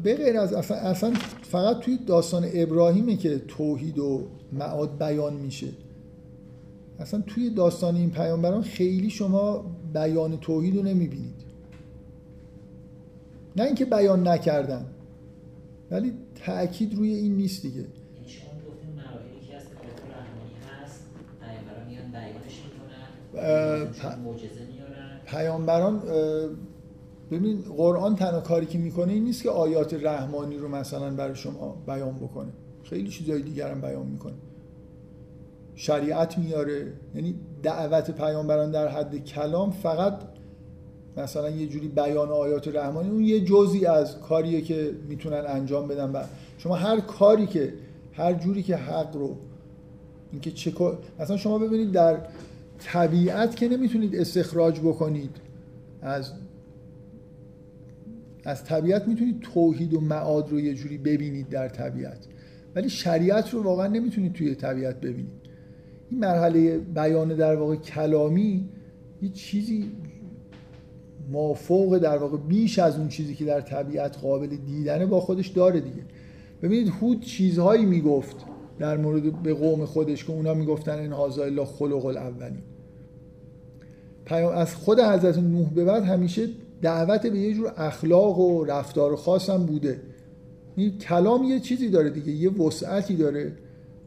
به 0.04 0.16
غیر 0.16 0.38
از 0.38 0.54
اصلا, 0.54 0.78
اصلا 0.78 1.14
فقط 1.42 1.80
توی 1.80 1.98
داستان 2.08 2.46
ابراهیمه 2.54 3.16
که 3.16 3.40
توحید 3.40 4.00
و 4.00 4.28
معاد 4.52 4.98
بیان 4.98 5.34
میشه. 5.34 5.68
اصلا 7.00 7.22
توی 7.22 7.50
داستان 7.50 7.96
این 7.96 8.12
پیامبران 8.12 8.62
خیلی 8.62 9.10
شما 9.10 9.66
بیان 9.94 10.38
توحید 10.38 10.76
رو 10.76 10.84
نمی‌بینید. 10.84 11.48
نه 13.56 13.64
اینکه 13.64 13.86
بیان 13.86 14.28
نکردن 14.28 14.86
ولی 15.92 16.14
تاکید 16.46 16.96
روی 16.96 17.14
این 17.14 17.36
نیست 17.36 17.62
دیگه. 17.62 17.86
یعنی 23.36 23.88
پیامبران 25.26 26.02
ببین 27.32 27.62
قرآن 27.78 28.16
تنها 28.16 28.40
کاری 28.40 28.66
که 28.66 28.78
می‌کنه 28.78 29.14
این 29.14 29.24
نیست 29.24 29.44
که 29.44 29.50
آیات 29.50 29.94
رحمانی 29.94 30.58
رو 30.58 30.68
مثلا 30.68 31.10
برای 31.10 31.36
شما 31.36 31.78
بیان 31.88 32.16
بکنه. 32.16 32.52
خیلی 32.84 33.10
چیزای 33.10 33.42
دیگر 33.42 33.72
هم 33.72 33.82
بیان 33.82 34.06
می‌کنه. 34.06 34.34
شریعت 35.76 36.38
میاره. 36.38 36.94
یعنی 37.16 37.36
دعوت 37.64 38.12
پیامبران 38.12 38.72
در 38.72 38.88
حد 38.88 39.24
کلام 39.24 39.72
فقط 39.72 40.14
مثلا 41.18 41.50
یه 41.50 41.68
جوری 41.68 41.88
بیان 41.88 42.30
آیات 42.30 42.68
رحمانی 42.68 43.10
اون 43.10 43.24
یه 43.24 43.46
جزی 43.46 43.86
از 43.86 44.20
کاریه 44.20 44.62
که 44.62 44.92
می‌تونن 45.10 45.44
انجام 45.48 45.88
بدن. 45.88 46.12
و 46.12 46.24
شما 46.58 46.76
هر 46.76 47.00
کاری 47.00 47.48
که 47.48 47.74
هر 48.14 48.34
جوری 48.34 48.64
که 48.64 48.76
حق 48.76 49.16
رو 49.16 49.36
اینکه 50.32 50.52
چه 50.52 50.74
مثلا 51.20 51.38
شما 51.38 51.60
ببینید 51.60 51.92
در 51.92 52.18
طبیعت 52.80 53.56
که 53.56 53.70
نمی‌تونید 53.70 54.16
استخراج 54.16 54.80
بکنید 54.80 55.36
از 56.02 56.32
از 58.48 58.64
طبیعت 58.64 59.08
می‌تونید 59.08 59.40
توحید 59.40 59.94
و 59.94 60.02
معاد 60.02 60.50
رو 60.52 60.60
یه 60.60 60.74
جوری 60.74 60.98
ببینید 60.98 61.50
در 61.50 61.70
طبیعت. 61.70 62.28
ولی 62.76 62.90
شریعت 62.90 63.54
رو 63.54 63.64
واقعا 63.64 63.88
نمی‌تونید 63.88 64.34
توی 64.34 64.56
طبیعت 64.56 65.00
ببینید. 65.00 65.34
این 66.12 66.20
مرحله 66.20 66.78
بیان 66.78 67.36
در 67.36 67.56
واقع 67.56 67.76
کلامی 67.76 68.70
یه 69.22 69.30
چیزی 69.30 69.92
مافوق 71.32 71.98
در 71.98 72.18
واقع 72.18 72.38
بیش 72.38 72.80
از 72.80 72.98
اون 72.98 73.08
چیزی 73.08 73.36
که 73.36 73.46
در 73.46 73.62
طبیعت 73.62 74.18
قابل 74.18 74.48
دیدنه 74.48 75.06
با 75.06 75.20
خودش 75.20 75.48
داره 75.48 75.80
دیگه. 75.80 76.04
ببینید 76.62 76.94
هود 77.02 77.22
چیزهایی 77.22 77.86
می‌گفت 77.86 78.36
در 78.80 78.98
مورد 78.98 79.44
به 79.44 79.54
قوم 79.54 79.86
خودش 79.86 80.26
که 80.26 80.32
اونا 80.32 80.54
می‌گفتن 80.54 81.00
این 81.00 81.12
هازا 81.12 81.44
الله 81.44 81.66
خلق 81.66 82.06
الاولین. 82.06 82.64
از 84.54 84.76
خود 84.76 85.00
حضرت 85.00 85.38
نوح 85.38 85.70
به 85.70 85.86
بعد 85.86 86.04
همیشه 86.04 86.48
دعوت 86.82 87.28
به 87.28 87.40
یه 87.40 87.54
جور 87.54 87.74
اخلاق 87.78 88.40
و 88.40 88.64
رفتار 88.64 89.16
خاص 89.16 89.50
هم 89.50 89.66
بوده. 89.66 90.02
این 90.76 90.98
کلام 90.98 91.44
یه 91.44 91.60
چیزی 91.60 91.90
داره 91.90 92.10
دیگه 92.10 92.32
یه 92.32 92.52
وسعتی 92.52 93.16
داره 93.16 93.52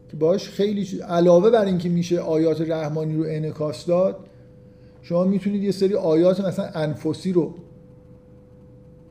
که 0.09 0.17
باش 0.17 0.49
خیلی 0.49 0.85
چیز 0.85 1.01
علاوه 1.01 1.49
بر 1.49 1.65
اینکه 1.65 1.89
میشه 1.89 2.19
آیات 2.19 2.61
رحمانی 2.61 3.15
رو 3.15 3.23
انعکاس 3.27 3.85
داد 3.85 4.19
شما 5.01 5.23
می‌تونید 5.23 5.63
یه 5.63 5.71
سری 5.71 5.95
آیات 5.95 6.41
مثلا 6.41 6.65
انفسی 6.65 7.33
رو 7.33 7.53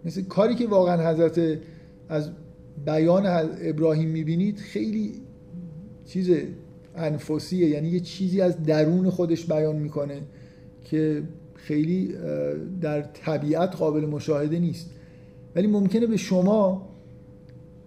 مثل 0.05 0.23
کاری 0.23 0.55
که 0.55 0.67
واقعا 0.67 1.11
حضرت 1.11 1.59
از 2.09 2.31
بیان 2.87 3.27
ابراهیم 3.63 4.09
می‌بینید 4.09 4.59
خیلی 4.59 5.13
چیز 6.07 6.31
انفسیه. 6.97 7.69
یعنی 7.69 7.89
یه 7.89 8.01
چیزی 8.01 8.41
از 8.41 8.63
درون 8.63 9.11
خودش 9.11 9.47
بیان 9.47 9.77
می‌کنه 9.77 10.21
که 10.85 11.23
خیلی 11.65 12.15
در 12.81 13.03
طبیعت 13.03 13.77
قابل 13.77 14.07
مشاهده 14.07 14.59
نیست. 14.59 14.91
ولی 15.57 15.67
ممکنه 15.67 16.07
به 16.07 16.17
شما 16.17 16.89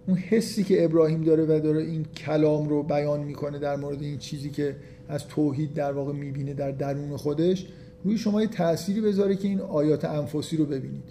اون 0.06 0.16
حسی 0.16 0.64
که 0.64 0.84
ابراهیم 0.84 1.24
داره 1.24 1.44
و 1.44 1.60
داره 1.60 1.82
این 1.82 2.04
کلام 2.04 2.68
رو 2.68 2.82
بیان 2.82 3.20
می‌کنه 3.20 3.58
در 3.58 3.76
مورد 3.76 4.02
این 4.02 4.18
چیزی 4.18 4.50
که 4.50 4.76
از 5.08 5.28
توحید 5.28 5.74
در 5.74 5.92
واقع 5.92 6.12
می‌بینه 6.12 6.54
در 6.54 6.70
درون 6.70 7.16
خودش 7.16 7.66
روی 8.04 8.18
شما 8.18 8.42
یه 8.42 8.48
تأثیری 8.48 9.00
بذاره 9.00 9.36
که 9.36 9.48
این 9.48 9.60
آیات 9.60 10.04
انفسی 10.04 10.56
رو 10.56 10.64
ببینید. 10.64 11.04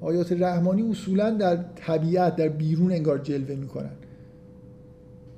آیات 0.00 0.32
رحمانی 0.32 0.90
اصولا 0.90 1.30
در 1.30 1.64
طبیعت 1.76 2.36
در 2.36 2.48
بیرون 2.48 2.92
انگار 2.92 3.18
جلوه 3.18 3.56
می‌کنن. 3.56 3.92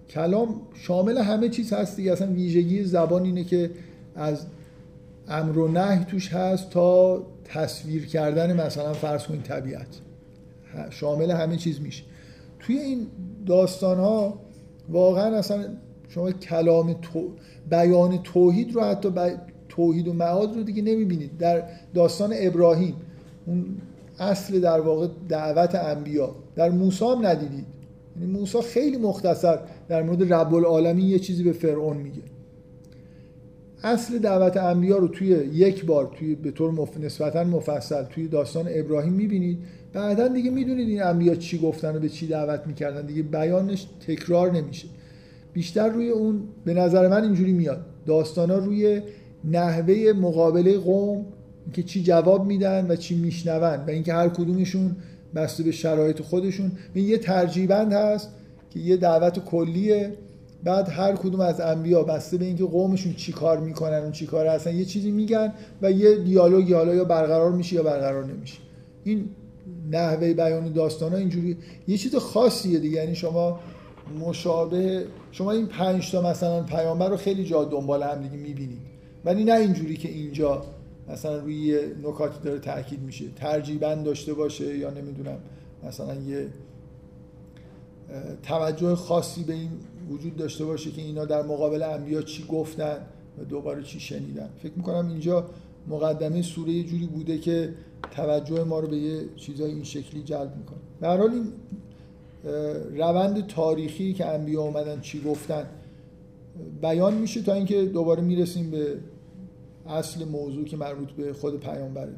کلام 0.08 0.60
شامل 0.74 1.18
همه 1.18 1.48
چیز 1.48 1.72
هست 1.72 1.96
دیگه 1.96 2.12
اصلا 2.12 2.32
ویژگی 2.32 2.84
زبان 2.84 3.24
اینه 3.24 3.44
که 3.44 3.70
از 4.14 4.46
امر 5.28 5.58
و 5.58 5.68
نهی 5.68 6.04
توش 6.04 6.32
هست 6.32 6.70
تا 6.70 7.22
تصویر 7.44 8.06
کردن 8.06 8.60
مثلا 8.66 8.92
فرض 8.92 9.26
کنید 9.26 9.42
طبیعت. 9.42 9.86
شامل 10.90 11.30
همه 11.30 11.56
چیز 11.56 11.80
میشه. 11.80 12.04
توی 12.60 12.78
این 12.78 13.06
داستان 13.46 13.98
ها 13.98 14.38
واقعا 14.88 15.36
اصلا 15.36 15.64
شما 16.08 16.32
کلام 16.32 16.92
تو... 16.92 17.28
بیان 17.70 18.22
توحید 18.22 18.74
رو 18.74 18.84
حتی 18.84 19.10
توحید 19.68 20.08
و 20.08 20.12
معاد 20.12 20.56
رو 20.56 20.62
دیگه 20.62 20.82
نمی‌بینید. 20.82 21.38
در 21.38 21.62
داستان 21.94 22.32
ابراهیم 22.36 22.94
اون 23.46 23.64
اصل 24.18 24.60
در 24.60 24.80
واقع 24.80 25.08
دعوت 25.28 25.74
انبیا. 25.74 26.34
در 26.56 26.70
موسی 26.70 27.04
هم 27.04 27.26
ندیدید. 27.26 27.66
یعنی 28.20 28.32
موسی 28.32 28.62
خیلی 28.62 28.96
مختصر 28.96 29.58
در 29.88 30.02
مورد 30.02 30.32
رب 30.32 30.54
العالمین 30.54 31.08
یه 31.08 31.18
چیزی 31.18 31.42
به 31.42 31.52
فرعون 31.52 31.96
میگه. 31.96 32.22
اصل 33.84 34.18
دعوت 34.18 34.56
انبیا 34.56 34.98
رو 34.98 35.08
توی 35.08 35.28
یک 35.52 35.84
بار 35.84 36.10
توی 36.18 36.34
به 36.34 36.50
طور 36.50 36.70
مف... 36.70 36.98
نسبتا 36.98 37.44
مفصل 37.44 38.02
توی 38.02 38.28
داستان 38.28 38.66
ابراهیم 38.68 39.12
می‌بینید. 39.12 39.58
بعدا 39.92 40.28
دیگه 40.28 40.50
می‌دونید 40.50 40.88
این 40.88 41.02
انبیا 41.02 41.34
چی 41.34 41.58
گفتن 41.58 41.96
و 41.96 41.98
به 41.98 42.08
چی 42.08 42.26
دعوت 42.26 42.66
می‌کردن. 42.66 43.06
دیگه 43.06 43.22
بیانش 43.22 43.86
تکرار 44.06 44.52
نمیشه. 44.52 44.88
بیشتر 45.52 45.88
روی 45.88 46.08
اون 46.08 46.40
به 46.64 46.74
نظر 46.74 47.08
من 47.08 47.22
اینجوری 47.22 47.52
میاد. 47.52 47.80
داستان 48.06 48.50
ها 48.50 48.58
روی 48.58 49.02
نحوه 49.44 50.12
مقابله 50.20 50.78
قوم 50.78 51.26
که 51.72 51.82
چی 51.82 52.02
جواب 52.02 52.46
میدن 52.46 52.86
و 52.88 52.96
چی 52.96 53.14
میشنون 53.14 53.56
و 53.62 53.90
اینکه 53.90 54.12
هر 54.12 54.28
کدومشون 54.28 54.96
بسته 55.34 55.62
به 55.62 55.72
شرایط 55.72 56.22
خودشون. 56.22 56.72
یه 56.94 57.18
ترجیبند 57.18 57.92
هست 57.92 58.30
که 58.70 58.80
یه 58.80 58.96
دعوت 58.96 59.38
کلیه. 59.38 60.12
بعد 60.64 60.88
هر 60.88 61.16
کدوم 61.16 61.40
از 61.40 61.60
انبیا 61.60 62.02
بسته 62.02 62.36
به 62.36 62.44
اینکه 62.44 62.64
قومشون 62.64 63.14
چی 63.14 63.32
کار 63.32 63.60
می‌کنن 63.60 64.08
و 64.08 64.10
چی 64.10 64.26
کار 64.26 64.46
هستن 64.46 64.76
یه 64.76 64.84
چیزی 64.84 65.10
میگن 65.10 65.52
و 65.82 65.90
یه 65.90 66.16
دیالوگ 66.16 66.72
حالا 66.72 66.94
یا 66.94 67.04
برقرار 67.04 67.52
میشه 67.52 67.76
یا 67.76 67.82
برقرار 67.82 68.24
نمیشه. 68.24 68.58
این 69.04 69.28
نحوه 69.90 70.34
بیان 70.34 70.72
داستان 70.72 71.12
ها 71.12 71.18
اینجوری. 71.18 71.56
یه 71.88 71.98
چیز 71.98 72.16
خاصیه 72.16 72.78
دیگه 72.78 72.96
یعنی 72.96 73.14
شما 73.14 73.60
مشابه 74.20 75.06
شما 75.32 75.52
این 75.52 75.66
پنج 75.66 76.12
تا 76.12 76.22
مثلا 76.22 76.62
پیامبر 76.62 77.08
رو 77.08 77.16
خیلی 77.16 77.44
جا 77.44 77.64
دنبال 77.64 78.02
هم 78.02 78.22
دیگه 78.22 78.36
می‌بینید. 78.36 78.78
ولی 79.24 79.44
نه 79.44 79.52
اینجوری 79.52 79.96
که 79.96 80.08
اینجا 80.08 80.64
مثلا 81.08 81.38
روی 81.38 81.78
نکاتی 82.02 82.38
داره 82.44 82.58
تاکید 82.58 83.02
میشه. 83.02 83.24
ترجیبا 83.36 83.94
داشته 83.94 84.34
باشه 84.34 84.78
یا 84.78 84.90
نمی‌دونم 84.90 85.38
مثلا 85.88 86.14
یه 86.14 86.46
توجه 88.42 88.94
خاصی 88.94 89.44
به 89.44 89.52
این 89.52 89.70
وجود 90.10 90.36
داشته 90.36 90.64
باشه 90.64 90.90
که 90.90 91.02
اینا 91.02 91.24
در 91.24 91.42
مقابل 91.42 91.82
انبیا 91.82 92.22
چی 92.22 92.44
گفتن 92.46 92.96
و 93.38 93.44
دوباره 93.44 93.82
چی 93.82 94.00
شنیدن. 94.00 94.48
فکر 94.58 94.72
می‌کنم 94.76 95.08
اینجا 95.08 95.46
مقدمه 95.88 96.42
سوره 96.42 96.72
یه 96.72 96.84
جوری 96.84 97.06
بوده 97.06 97.38
که 97.38 97.74
توجه 98.10 98.64
ما 98.64 98.80
رو 98.80 98.88
به 98.88 98.96
یه 98.96 99.20
چیزای 99.36 99.70
این 99.70 99.84
شکلی 99.84 100.22
جلب 100.22 100.56
می‌کنه. 100.56 100.78
به 101.00 101.08
حال 101.08 101.30
این 101.30 101.52
روند 102.98 103.46
تاریخی 103.46 104.12
که 104.12 104.26
انبیا 104.26 104.62
اومدن 104.62 105.00
چی 105.00 105.20
گفتن 105.20 105.66
بیان 106.82 107.14
میشه 107.14 107.42
تا 107.42 107.52
اینکه 107.52 107.82
دوباره 107.84 108.22
می‌رسیم 108.22 108.70
به 108.70 108.98
اصل 109.88 110.24
موضوع 110.24 110.64
که 110.64 110.76
مربوط 110.76 111.10
به 111.10 111.32
خود 111.32 111.60
پیامبر 111.60 112.08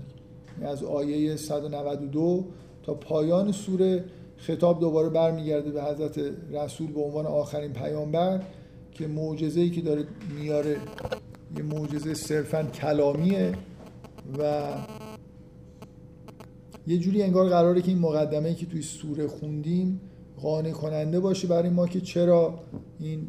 یعنی 0.58 0.72
از 0.72 0.82
آیه 0.82 1.36
192 1.36 2.44
تا 2.82 2.94
پایان 2.94 3.52
سوره 3.52 4.04
خطاب 4.36 4.80
دوباره 4.80 5.08
برمیگرده 5.08 5.70
به 5.70 5.82
حضرت 5.82 6.20
رسول 6.50 6.92
به 6.92 7.00
عنوان 7.00 7.26
آخرین 7.26 7.72
پیامبر 7.72 8.42
که 8.92 9.06
معجزه‌ای 9.06 9.70
که 9.70 9.80
داره 9.80 10.04
میاره 10.38 10.76
یه 11.56 11.62
معجزه 11.62 12.14
صرفا 12.14 12.62
کلامیه 12.62 13.52
و 14.38 14.72
یه 16.86 16.98
جوری 16.98 17.22
انگار 17.22 17.48
قراره 17.48 17.82
که 17.82 17.88
این 17.88 17.98
مقدمه 17.98 18.54
که 18.54 18.66
توی 18.66 18.82
سوره 18.82 19.26
خوندیم 19.26 20.00
قانع 20.42 20.70
کننده 20.70 21.20
باشه 21.20 21.48
برای 21.48 21.70
ما 21.70 21.86
که 21.86 22.00
چرا 22.00 22.54
این 23.00 23.26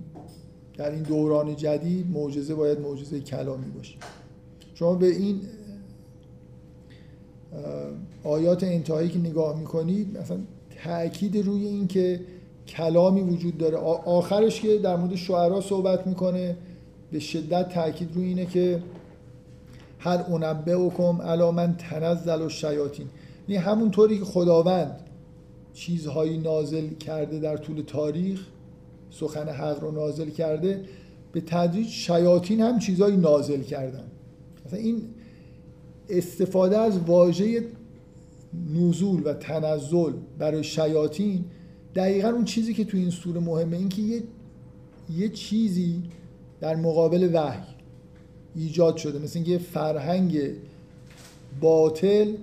در 0.78 0.92
این 0.92 1.04
دوران 1.04 1.56
جدید 1.56 2.12
معجزه 2.12 2.56
باید 2.56 2.80
معجزه 2.80 3.20
کلامی 3.20 3.70
باشه. 3.70 3.96
شما 4.74 4.96
به 4.96 5.08
این 5.08 5.42
آیات 8.24 8.64
انتهایی 8.64 9.10
که 9.10 9.20
نگاه 9.20 9.60
می‌کنید 9.60 10.18
مثلا 10.18 10.38
تاکید 10.84 11.46
روی 11.46 11.66
این 11.66 11.88
که 11.88 12.20
کلامی 12.68 13.22
وجود 13.22 13.58
داره. 13.58 13.78
آخرش 14.06 14.62
که 14.62 14.78
در 14.78 14.96
مورد 14.96 15.16
شعرا 15.16 15.62
صحبت 15.62 16.08
می‌کنه 16.08 16.56
به 17.12 17.20
شدت 17.20 17.70
تاکید 17.70 18.10
روی 18.16 18.28
اینه 18.28 18.46
که 18.46 18.84
هر 20.00 20.26
اونبه 20.28 20.92
کم 20.98 21.22
علا 21.22 21.52
من 21.52 21.76
تنزل 21.78 22.42
و 22.42 22.50
شیاطین 22.50 23.08
یعنی 23.48 23.64
همونطوری 23.64 24.20
که 24.20 24.26
خداوند 24.26 25.00
چیزهایی 25.74 26.38
نازل 26.38 26.90
کرده 26.90 27.40
در 27.40 27.58
طول 27.58 27.84
تاریخ 27.88 28.40
سخن 29.12 29.50
حق 29.50 29.80
رو 29.80 29.92
نازل 29.92 30.30
کرده 30.30 30.82
به 31.32 31.42
تدریج 31.42 31.88
شیاطین 31.88 32.62
هم 32.62 32.80
چیزهایی 32.80 33.18
نازل 33.18 33.62
کردن. 33.62 34.04
مثلا 34.66 34.80
این 34.80 35.02
استفاده 36.10 36.78
از 36.78 37.00
واژه 37.00 37.64
نزول 38.76 39.22
و 39.26 39.34
تنزل 39.34 40.14
برای 40.40 40.64
شیاطین 40.64 41.46
دقیقا 41.96 42.30
اون 42.30 42.46
چیزی 42.46 42.74
که 42.74 42.86
تو 42.86 42.98
این 42.98 43.10
سوره 43.10 43.40
مهمه 43.40 43.78
این 43.78 43.90
که 43.90 44.02
یه, 44.02 44.24
یه 45.18 45.30
چیزی 45.30 46.04
در 46.60 46.76
مقابل 46.76 47.30
وحی 47.34 47.60
ایجاد 48.56 48.98
شده 48.98 49.20
مثل 49.20 49.40
اینکه 49.40 49.58
فرهنگ 49.58 50.40
باطل 51.62 52.34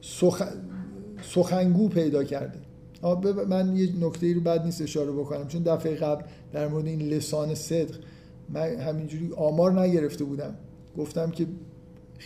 سخ... 0.00 0.42
سخنگو 1.22 1.88
پیدا 1.88 2.24
کرده. 2.24 2.58
من 3.48 3.76
یه 3.76 3.88
نکته 4.00 4.34
رو 4.34 4.40
بعد 4.40 4.64
نیست 4.64 4.82
اشاره 4.82 5.12
بکنم 5.12 5.48
چون 5.48 5.62
دفعه 5.62 5.94
قبل 5.94 6.22
در 6.52 6.68
مورد 6.68 6.86
این 6.86 7.02
لسان 7.02 7.54
صدق 7.54 7.94
من 8.48 8.76
همینجوری 8.76 9.32
آمار 9.36 9.80
نگرفته 9.80 10.24
بودم. 10.24 10.54
گفتم 10.98 11.30
که 11.30 11.46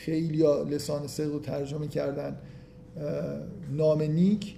خیلی 0.04 0.42
لسان 0.70 1.06
صدق 1.06 1.32
رو 1.32 1.38
ترجمه 1.38 1.88
کردن 1.88 2.36
نام 3.70 4.02
نیک. 4.02 4.54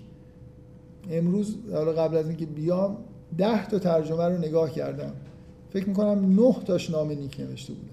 امروز 1.11 1.57
حالا 1.73 1.93
قبل 1.93 2.17
از 2.17 2.29
اینکه 2.29 2.47
بیام 2.47 2.97
ده 3.39 3.67
تا 3.67 3.79
ترجمه 3.79 4.25
رو 4.25 4.39
نگاه 4.39 4.71
کردم. 4.73 5.13
فکر 5.71 5.89
می‌کنم 5.89 6.41
نه 6.41 6.55
تاش 6.65 6.91
نام 6.91 7.11
نیک 7.11 7.41
نوشته 7.41 7.73
بودن 7.73 7.89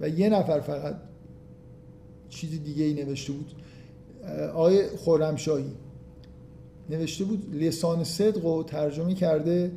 و 0.00 0.08
یه 0.08 0.28
نفر 0.28 0.60
فقط 0.60 0.96
چیز 2.28 2.62
دیگه 2.62 2.84
ای 2.84 2.94
نوشته 2.94 3.32
بود. 3.32 3.52
آقای 4.54 4.86
خورمشاهی 4.96 5.72
نوشته 6.90 7.24
بود 7.24 7.54
لسان 7.54 8.04
صدق 8.04 8.44
رو 8.44 8.62
ترجمه 8.62 9.14
کرده 9.14 9.72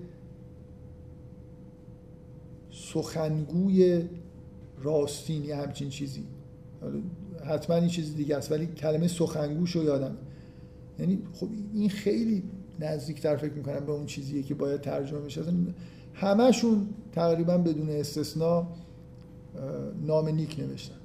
سخنگوی 2.72 4.04
راستین 4.82 5.44
یه 5.44 5.56
همچین 5.56 5.90
چیزی. 5.90 6.24
حتما 7.46 7.76
این 7.76 7.88
چیز 7.88 8.16
دیگه 8.16 8.38
است 8.38 8.52
ولی 8.52 8.66
کلمه 8.66 9.08
سخنگوش 9.08 9.76
رو 9.76 9.84
یادم. 9.84 10.18
یعنی 11.00 11.20
خب 11.34 11.48
این 11.74 11.90
خیلی 11.90 12.44
نزدیکتر 12.80 13.36
فکر 13.36 13.54
می‌کنم 13.54 13.86
به 13.86 13.92
اون 13.92 14.06
چیزیه 14.06 14.44
که 14.44 14.56
باید 14.56 14.82
ترجمه 14.82 15.20
بشه. 15.20 15.42
همشون 16.14 16.88
تقریبا 17.12 17.58
بدون 17.58 17.90
استثنا 17.90 18.68
نام 20.06 20.30
نیک 20.30 20.60
نوشتن. 20.60 20.96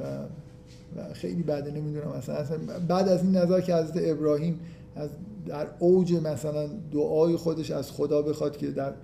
و, 0.00 0.02
و 0.96 1.12
خیلی 1.12 1.42
بده 1.42 1.70
نمی‌دونم 1.70 2.08
اصلا, 2.08 2.34
اصلا 2.34 2.58
بعد 2.88 3.08
از 3.08 3.22
این 3.22 3.36
نظر 3.36 3.60
که 3.60 3.74
حضرت 3.74 3.94
ابراهیم 3.96 4.60
از 4.96 5.10
در 5.46 5.66
اوج 5.78 6.12
مثلا 6.12 6.66
دعای 6.92 7.36
خودش 7.36 7.70
از 7.70 7.90
خدا 7.90 8.22
بخواد 8.22 8.56
که 8.56 8.70
در 8.70 8.94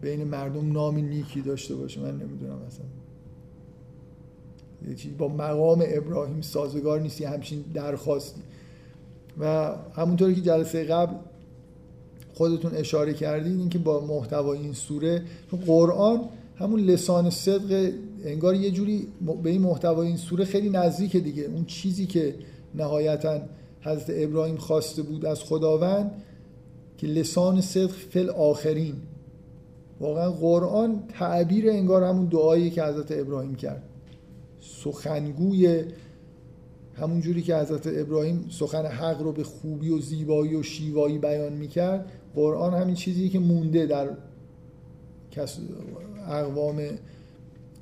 بین 0.00 0.24
مردم 0.24 0.72
نام 0.72 0.98
نیکی 0.98 1.42
داشته 1.42 1.74
باشه 1.74 2.00
من 2.00 2.16
نمی‌دونم 2.16 2.62
اصلا. 2.66 2.86
با 5.18 5.28
مقام 5.28 5.84
ابراهیم 5.86 6.40
سازگار 6.40 7.00
نیستی 7.00 7.24
همچین 7.24 7.64
درخواستی. 7.74 8.40
و 9.40 9.74
همونطوری 9.96 10.34
که 10.34 10.40
جلسه 10.40 10.84
قبل 10.84 11.14
خودتون 12.34 12.74
اشاره 12.74 13.14
کردید 13.14 13.58
اینکه 13.58 13.78
با 13.78 14.00
محتوای 14.00 14.58
این 14.58 14.72
سوره 14.72 15.22
قرآن 15.66 16.20
همون 16.56 16.80
لسان 16.80 17.30
صدق 17.30 17.92
انگار 18.24 18.54
یه 18.54 18.70
جوری 18.70 19.08
به 19.42 19.50
این 19.50 19.62
محتوای 19.62 20.06
این 20.06 20.16
سوره 20.16 20.44
خیلی 20.44 20.70
نزدیک 20.70 21.16
دیگه. 21.16 21.42
اون 21.42 21.64
چیزی 21.64 22.06
که 22.06 22.34
نهایتا 22.74 23.40
حضرت 23.80 24.06
ابراهیم 24.08 24.56
خواسته 24.56 25.02
بود 25.02 25.26
از 25.26 25.42
خداوند 25.42 26.10
که 26.98 27.06
لسان 27.06 27.60
صدق 27.60 27.90
فل 27.90 28.30
آخرین 28.30 28.94
واقعا 30.00 30.30
قرآن 30.30 31.02
تعبیر 31.08 31.70
انگار 31.70 32.04
همون 32.04 32.26
دعایی 32.26 32.70
که 32.70 32.84
حضرت 32.84 33.12
ابراهیم 33.12 33.54
کرد. 33.54 33.82
سخنگوی 34.66 35.84
همون 36.94 37.20
جوری 37.20 37.42
که 37.42 37.56
حضرت 37.56 37.86
ابراهیم 37.86 38.46
سخن 38.50 38.86
حق 38.86 39.22
رو 39.22 39.32
به 39.32 39.44
خوبی 39.44 39.90
و 39.90 39.98
زیبایی 39.98 40.54
و 40.54 40.62
شیوایی 40.62 41.18
بیان 41.18 41.52
می‌کرد 41.52 42.12
قرآن 42.34 42.74
همین 42.74 42.94
چیزی 42.94 43.28
که 43.28 43.38
مونده 43.38 43.86
در 43.86 44.08
اقوام 46.28 46.82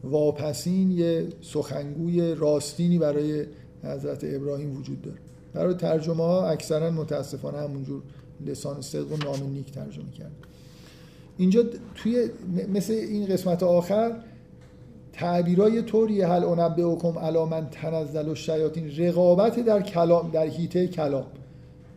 واپسین 0.05 0.91
یه 0.91 1.29
سخنگوی 1.41 2.35
راستینی 2.35 2.99
برای 2.99 3.47
حضرت 3.85 4.25
ابراهیم 4.25 4.77
وجود 4.77 5.03
داره. 5.03 5.19
برای 5.53 5.75
ترجمه 5.75 6.25
ها 6.25 6.49
اکثرا 6.49 6.91
متاسفانه 6.91 7.59
همونجور 7.59 8.03
لسان 8.47 8.81
صدق 8.81 9.13
و 9.13 9.17
نام 9.17 9.53
نیک 9.53 9.73
ترجمه 9.73 10.11
کرد 10.11 10.33
اینجا 11.37 11.65
توی 11.95 12.29
مثل 12.73 12.93
این 12.93 13.27
قسمت 13.27 13.63
آخر 13.63 14.17
تعبیرای 15.15 15.83
طوری 15.83 16.23
هل 16.23 16.45
انبئکم 16.45 17.19
علی 17.19 17.45
من 17.45 17.69
تنزل 17.71 18.29
و 18.29 18.35
شیاطین 18.35 18.97
رقابت 18.97 19.61
در 19.61 19.83
کلام 19.83 20.31
در 20.31 20.47
هیته 20.47 20.89
کلام 20.89 21.27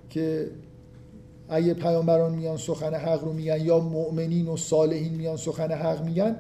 که 0.09 0.47
اگه 1.49 1.74
پیامبران 1.74 2.36
میان 2.36 2.57
سخن 2.57 2.93
حق 2.93 3.24
رو 3.24 3.34
میگن 3.34 3.61
یا 3.61 3.80
مؤمنین 3.80 4.47
و 4.47 4.57
صالحین 4.57 5.13
میان 5.13 5.38
سخن 5.38 5.72
حق 5.72 6.05
میگن 6.05 6.36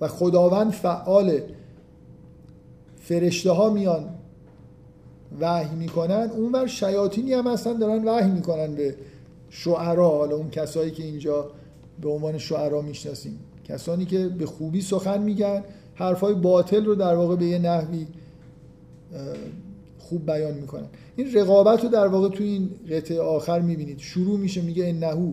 و 0.00 0.08
خداوند 0.08 0.72
فعال 0.72 1.40
فرشته 2.96 3.50
ها 3.50 3.70
میان 3.70 4.08
وحی 5.40 5.76
می‌کنن 5.76 6.30
اون 6.36 6.52
بر 6.52 6.66
شیاطینی 6.66 7.32
هم 7.32 7.46
هستن 7.46 7.78
دارن 7.78 8.04
وحی 8.04 8.30
می‌کنن 8.30 8.74
به 8.74 8.94
شعرا 9.50 10.08
حالا 10.08 10.36
اون 10.36 10.50
کسایی 10.50 10.90
که 10.90 11.02
اینجا 11.02 11.50
به 12.00 12.08
عنوان 12.08 12.38
شعرا 12.38 12.82
می‌شناسیم. 12.82 13.38
کسانی 13.64 14.04
که 14.04 14.28
به 14.28 14.46
خوبی 14.46 14.80
سخن 14.80 15.22
میگن 15.22 15.64
حرفای 15.94 16.34
باطل 16.34 16.84
رو 16.84 16.94
در 16.94 17.14
واقع 17.14 17.36
به 17.36 17.44
یه 17.44 17.58
نحوی 17.58 18.06
خوب 19.98 20.26
بیان 20.26 20.54
می‌کنن. 20.54 20.86
این 21.16 21.34
رقابت 21.34 21.84
رو 21.84 21.88
در 21.88 22.06
واقع 22.06 22.28
تو 22.28 22.44
این 22.44 22.70
قطعه 22.90 23.20
آخر 23.20 23.60
می‌بینید. 23.60 23.98
شروع 23.98 24.38
میشه 24.38 24.60
میگه 24.60 24.88
انهو 24.88 25.32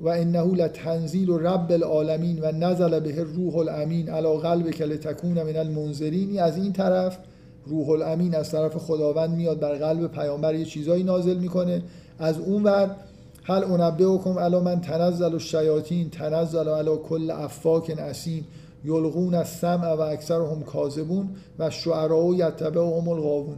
و 0.00 0.08
انه 0.08 0.54
لتنزیل 0.54 1.30
رب 1.30 1.72
العالمین 1.72 2.38
و 2.42 2.52
نزل 2.52 3.00
به 3.00 3.22
روح 3.22 3.56
الامین 3.56 4.08
علی 4.08 4.38
قلب 4.38 4.70
کل 4.70 4.96
تکون 4.96 5.42
من 5.42 5.56
المنذرین. 5.56 6.40
از 6.40 6.56
این 6.56 6.72
طرف 6.72 7.18
روح 7.66 7.88
الامین 7.88 8.34
از 8.34 8.50
طرف 8.50 8.76
خداوند 8.76 9.30
میاد 9.30 9.60
بر 9.60 9.74
قلب 9.74 10.12
پیامبر. 10.12 10.54
یه 10.54 10.64
چیزایی 10.64 11.02
نازل 11.02 11.38
می‌کنه. 11.38 11.82
از 12.18 12.38
اون 12.38 12.62
ور 12.62 12.96
هل 13.42 13.64
انبئکم 13.64 14.38
علی 14.38 14.60
من 14.60 14.80
تنزل 14.80 15.32
الشیاطین 15.32 16.10
تنزل 16.10 16.68
علی 16.68 16.96
کل 17.08 17.30
افاک 17.30 17.94
اسیم. 17.98 18.44
یلغون 18.84 19.34
از 19.34 19.48
سمع 19.48 19.94
و 19.94 20.00
اکثرهم 20.00 20.62
کاذبون 20.62 21.28
و 21.58 21.70
شعرا 21.70 22.34
یتبعهم 22.34 23.08
الغاوون. 23.08 23.56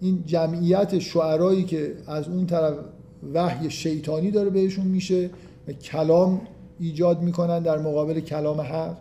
این 0.00 0.22
جمعیت 0.26 0.98
شعرایی 0.98 1.64
که 1.64 1.92
از 2.06 2.28
اون 2.28 2.46
طرف 2.46 2.74
وحی 3.34 3.70
شیطانی 3.70 4.30
داره 4.30 4.50
بهشون 4.50 4.86
میشه 4.86 5.30
و 5.68 5.72
کلام 5.72 6.40
ایجاد 6.80 7.22
می‌کنن 7.22 7.62
در 7.62 7.78
مقابل 7.78 8.20
کلام 8.20 8.60
حق. 8.60 8.96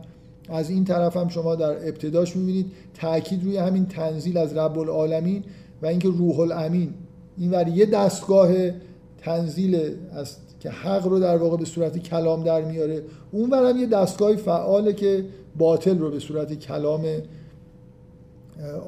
از 0.49 0.69
این 0.69 0.85
طرف 0.85 1.17
هم 1.17 1.27
شما 1.27 1.55
در 1.55 1.71
ابتداش 1.71 2.35
می‌بینید 2.35 2.71
تاکید 2.93 3.43
روی 3.43 3.57
همین 3.57 3.85
تنزیل 3.85 4.37
از 4.37 4.57
رب 4.57 4.79
العالمین 4.79 5.43
و 5.81 5.85
اینکه 5.85 6.07
روح 6.07 6.39
الامین 6.39 6.93
این 7.37 7.51
ور 7.51 7.67
یه 7.67 7.85
دستگاه 7.85 8.49
تنزیل 9.21 9.95
از 10.11 10.35
که 10.59 10.69
حق 10.69 11.07
رو 11.07 11.19
در 11.19 11.37
واقع 11.37 11.57
به 11.57 11.65
صورت 11.65 11.97
کلام 11.97 12.43
در 12.43 12.61
میاره. 12.61 13.03
اون 13.31 13.53
هم 13.53 13.77
یه 13.77 13.85
دستگاه 13.85 14.35
فعاله 14.35 14.93
که 14.93 15.25
باطل 15.57 15.99
رو 15.99 16.11
به 16.11 16.19
صورت 16.19 16.53
کلام 16.53 17.05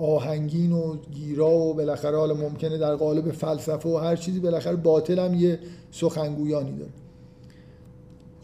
آهنگین 0.02 0.72
و 0.72 0.96
گیرا 1.12 1.52
و 1.52 1.74
بالاخره 1.74 2.18
حالا 2.18 2.34
ممکنه 2.34 2.78
در 2.78 2.96
قالب 2.96 3.32
فلسفه 3.32 3.90
و 3.90 3.98
هر 3.98 4.16
چیزی 4.16 4.40
بالاخره 4.40 4.76
باطل 4.76 5.20
هم 5.20 5.34
یه 5.34 5.60
سخنگویانی 5.92 6.72
داره. 6.72 6.92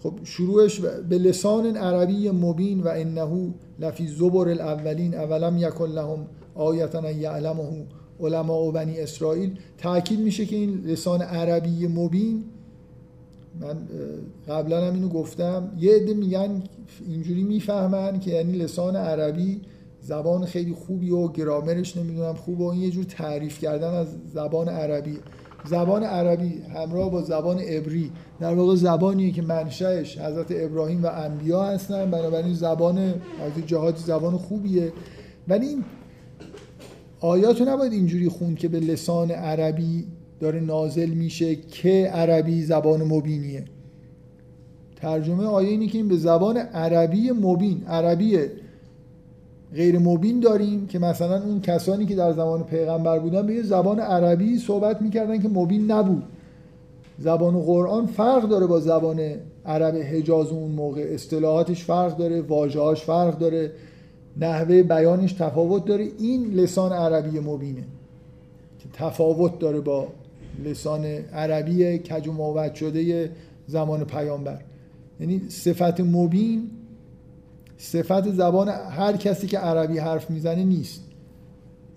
خب 0.04 0.14
شروعش 0.24 0.80
به 0.80 1.18
لسان 1.18 1.78
عربی 1.78 2.30
مبین 2.30 2.82
و 2.82 2.88
انه 2.88 3.54
لفی 3.80 4.08
زبر 4.08 4.50
الاولین 4.50 5.16
اولم 5.16 5.58
یکن 5.58 5.90
لهم 5.90 6.28
آیتا 6.56 7.12
یعلمه 7.12 7.86
علماء 8.20 8.72
بنی 8.72 9.00
اسرائیل. 9.00 9.60
تاکید 9.78 10.20
میشه 10.20 10.46
که 10.46 10.56
این 10.56 10.84
لسان 10.86 11.22
عربی 11.22 11.88
مبین 11.88 12.44
من 13.62 13.78
قبلا 14.48 14.88
هم 14.88 14.94
اینو 14.94 15.10
گفتم. 15.10 15.72
یه 15.80 15.96
عده 15.96 16.14
میگن 16.14 16.64
اینجوری 17.08 17.44
می‌فهمن 17.44 18.20
که 18.20 18.32
یعنی 18.32 18.58
لسان 18.58 18.96
عربی 18.96 19.62
زبان 20.02 20.46
خیلی 20.46 20.74
خوبی 20.74 21.12
و 21.12 21.28
گرامرش 21.28 21.98
نمی‌دونم 21.98 22.34
خوب 22.34 22.62
و 22.62 22.68
این 22.68 22.82
یه 22.82 22.90
جور 22.90 23.04
تعریف 23.04 23.60
کردن 23.60 23.94
از 23.94 24.08
زبان 24.34 24.70
عربی. 24.70 25.18
زبان 25.66 26.04
عربی 26.04 26.62
همراه 26.76 27.12
با 27.12 27.22
زبان 27.22 27.60
عبری. 27.60 28.12
در 28.40 28.54
واقع 28.54 28.76
زبانیه 28.76 29.32
که 29.32 29.42
منشأش 29.42 30.18
حضرت 30.18 30.48
ابراهیم 30.50 31.04
و 31.04 31.08
انبیا 31.08 31.64
هستن. 31.64 32.12
بنابراین 32.12 32.54
زبان 32.54 32.98
از 32.98 33.68
جهات 33.68 33.98
زبان 33.98 34.38
خوبیه. 34.38 34.94
ولی 35.48 35.66
این 35.66 35.84
آیاتو 37.20 37.66
نباید 37.66 37.94
اینجوری 37.94 38.30
خون 38.30 38.56
که 38.56 38.68
به 38.68 38.80
لسان 38.80 39.32
عربی 39.32 40.06
داره 40.40 40.60
نازل 40.60 41.10
میشه 41.10 41.56
که 41.56 42.10
عربی 42.14 42.64
زبان 42.64 43.04
مبینیه. 43.04 43.64
ترجمه 44.96 45.46
آیه 45.46 45.70
اینه 45.70 45.88
که 45.88 45.98
این 45.98 46.08
به 46.08 46.18
زبان 46.18 46.58
عربی 46.58 47.32
مبین 47.32 47.84
عربی 47.88 48.38
غیر 49.76 50.00
مبین 50.00 50.40
داریم 50.40 50.88
که 50.88 51.00
مثلا 51.00 51.44
اون 51.44 51.62
کسانی 51.62 52.06
که 52.06 52.16
در 52.16 52.34
زمان 52.34 52.64
پیغمبر 52.64 53.20
بودن 53.20 53.48
به 53.48 53.54
یه 53.54 53.64
زبان 53.64 54.00
عربی 54.00 54.58
صحبت 54.58 55.02
می‌کردن 55.02 55.42
که 55.42 55.50
مبین 55.50 55.92
نبود. 55.92 56.24
زبان 57.20 57.60
قرآن 57.60 58.06
فرق 58.06 58.50
داره 58.50 58.68
با 58.68 58.80
زبان 58.80 59.20
عرب 59.66 59.96
حجاز 59.96 60.48
اون 60.48 60.72
موقع. 60.72 61.02
اصطلاحاتش 61.14 61.84
فرق 61.84 62.18
داره 62.18 62.42
واژه‌هاش 62.42 63.04
فرق 63.04 63.38
داره 63.38 63.72
نحوه 64.38 64.84
بیانش 64.84 65.34
تفاوت 65.34 65.86
داره. 65.86 66.08
این 66.20 66.54
لسان 66.54 66.94
عربی 66.94 67.40
مبینه 67.40 67.84
که 68.80 68.90
تفاوت 68.94 69.60
داره 69.60 69.80
با 69.80 70.08
لسان 70.66 71.06
عربی 71.06 71.98
کج 71.98 72.28
و 72.28 72.32
شده 72.76 73.32
زمان 73.68 74.04
پیامبر. 74.04 74.62
یعنی 75.20 75.42
صفت 75.50 76.02
مبین 76.02 76.70
صفت 77.78 78.32
زبان 78.32 78.70
هر 78.70 79.18
کسی 79.18 79.48
که 79.48 79.58
عربی 79.58 79.98
حرف 79.98 80.30
می‌زنه 80.30 80.64
نیست. 80.64 81.04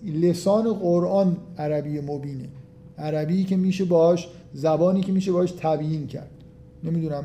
لسان 0.04 0.72
قرآن 0.72 1.36
عربی 1.58 2.00
مبینه. 2.00 2.48
عربی 2.98 3.44
که 3.44 3.56
میشه 3.56 3.84
باش 3.84 4.28
زبانی 4.52 5.00
که 5.00 5.12
میشه 5.12 5.32
باش 5.32 5.52
تبیین 5.58 6.06
کرد. 6.06 6.30
نمی‌دونم 6.84 7.24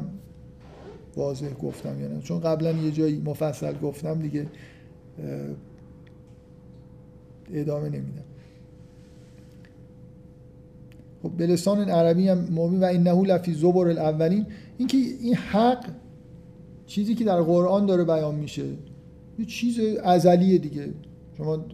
واضح 1.16 1.54
گفتم 1.54 2.02
یا 2.02 2.08
نه. 2.08 2.22
چون 2.22 2.40
قبلا 2.40 2.72
یه 2.72 2.92
جایی 2.92 3.22
مفصل 3.26 3.78
گفتم 3.80 4.22
دیگه 4.22 4.48
ادامه 7.54 7.90
نمیدم. 7.90 8.24
خب 11.26 11.32
به 11.32 11.48
لسان 11.48 11.90
عربی 11.90 12.30
هم 12.30 12.38
مبین 12.38 12.80
و 12.80 12.84
اینه 12.84 13.22
لفی 13.22 13.54
زبر 13.54 13.88
الاولین. 13.88 14.46
اینکه 14.78 14.98
این 14.98 15.36
حق 15.36 15.86
چیزی 16.86 17.16
که 17.16 17.24
در 17.24 17.42
قرآن 17.42 17.86
داره 17.86 18.04
بیان 18.04 18.36
میشه 18.36 18.64
یه 19.40 19.46
چیز 19.46 19.80
ازلیه 20.04 20.58
دیگه. 20.58 20.88
شما 21.38 21.66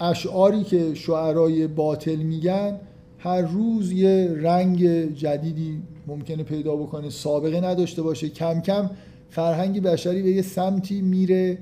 اشعاری 0.00 0.64
که 0.64 0.94
شعرای 0.94 1.66
باطل 1.66 2.16
میگن 2.16 2.80
هر 3.18 3.42
روز 3.42 3.92
یه 3.92 4.34
رنگ 4.36 4.84
جدیدی 5.14 5.82
ممکنه 6.06 6.42
پیدا 6.42 6.76
بکنه 6.76 7.10
سابقه 7.10 7.60
نداشته 7.60 8.02
باشه. 8.02 8.28
کم 8.28 8.60
کم 8.60 8.90
فرهنگ 9.30 9.82
بشری 9.82 10.22
به 10.22 10.30
یه 10.30 10.42
سمتی 10.42 11.02
میره 11.02 11.58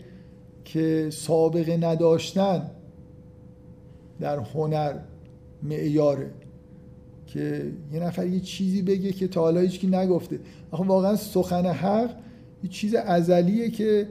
که 0.64 1.08
سابقه 1.12 1.76
نداشتن 1.76 2.70
در 4.20 4.38
هنر 4.38 4.94
معیاره 5.62 6.30
که 7.26 7.72
یه 7.92 8.00
نفر 8.00 8.26
یه 8.26 8.40
چیزی 8.40 8.82
بگه 8.82 9.12
که 9.12 9.28
تا 9.28 9.40
حالا 9.40 9.60
هیچکی 9.60 9.86
نگفته. 9.86 10.40
آخه 10.70 10.84
واقعا 10.84 11.16
سخن 11.16 11.66
حق 11.66 12.10
یه 12.64 12.70
چیز 12.70 12.94
ازلیه 12.94 13.70
که 13.70 14.06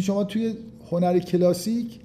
شما 0.00 0.24
توی 0.24 0.54
هنر 0.90 1.18
کلاسیک 1.18 2.00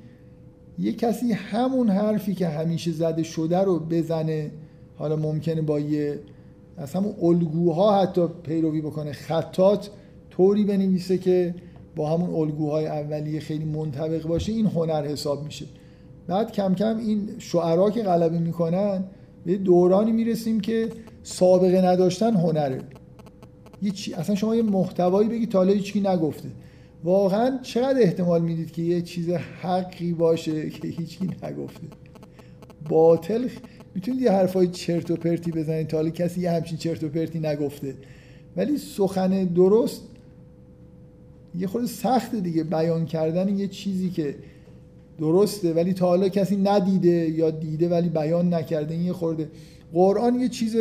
یه 0.80 0.94
کسی 0.94 1.34
همون 1.34 1.90
حرفی 1.90 2.34
که 2.34 2.48
همیشه 2.48 2.92
زده 2.92 3.24
شده 3.24 3.58
رو 3.58 3.80
بزنه 3.80 4.52
حالا 4.98 5.16
ممکنه 5.16 5.62
با 5.62 5.80
یه 5.80 6.20
از 6.78 6.94
همون 6.94 7.14
الگوها 7.22 8.02
حتی 8.02 8.28
پیروی 8.44 8.82
بکنه. 8.82 9.12
خطات 9.12 9.90
طوری 10.30 10.64
بنویسه 10.64 11.18
که 11.18 11.56
با 11.96 12.10
همون 12.10 12.30
الگوهای 12.30 12.88
اولیه 12.88 13.40
خیلی 13.40 13.66
منطبق 13.66 14.28
باشه 14.28 14.52
این 14.52 14.66
هنر 14.66 15.06
حساب 15.08 15.44
میشه. 15.44 15.66
بعد 16.28 16.52
کم 16.52 16.76
کم 16.76 16.98
این 16.98 17.30
شعرا 17.40 17.90
که 17.90 18.04
غلبه 18.04 18.40
می‌کنن 18.40 19.04
به 19.46 19.58
دورانی 19.58 20.12
می‌رسیم 20.12 20.60
که 20.60 20.90
سابقه 21.24 21.82
نداشتن 21.82 22.34
هنره. 22.34 22.82
چی... 23.94 24.14
اصلا 24.14 24.36
شما 24.36 24.56
یه 24.56 24.62
محتوایی 24.62 25.30
بگی 25.30 25.48
تا 25.48 25.58
حالا 25.58 25.74
هیچکی 25.74 26.02
نگفته. 26.02 26.50
واقعا 27.04 27.60
چقدر 27.62 28.02
احتمال 28.02 28.42
می‌دید 28.42 28.72
که 28.72 28.82
یه 28.82 29.02
چیز 29.02 29.30
حقی 29.62 30.14
باشه 30.14 30.70
که 30.70 30.88
هیچکی 30.88 31.30
نگفته؟ 31.44 31.88
باطل 32.90 33.48
می‌تونید 33.96 34.22
یه 34.22 34.32
حرفای 34.32 34.68
چرت 34.68 35.12
و 35.12 35.16
پرتی 35.16 35.52
بزنید 35.52 35.88
تا 35.88 35.98
حالا 35.98 36.10
کسی 36.10 36.42
یه 36.42 36.52
همچین 36.52 36.78
چرت 36.78 37.04
و 37.04 37.10
پرتی 37.10 37.40
نگفته. 37.40 37.96
ولی 38.58 38.78
سخن 38.78 39.44
درست 39.46 40.02
یه 41.60 41.68
خود 41.68 41.86
سخته 41.86 42.40
دیگه. 42.40 42.64
بیان 42.64 43.06
کردن 43.06 43.58
یه 43.58 43.68
چیزی 43.68 44.10
که 44.10 44.36
درسته 45.20 45.74
ولی 45.74 45.94
تا 45.94 46.08
حالا 46.08 46.30
کسی 46.30 46.56
ندیده 46.56 47.30
یا 47.30 47.52
دیده 47.52 47.90
ولی 47.90 48.10
بیان 48.10 48.54
نکرده 48.54 48.94
این 48.94 49.04
یه 49.04 49.14
خورده. 49.14 49.50
قرآن 49.94 50.40
یه 50.40 50.50
چیز 50.50 50.76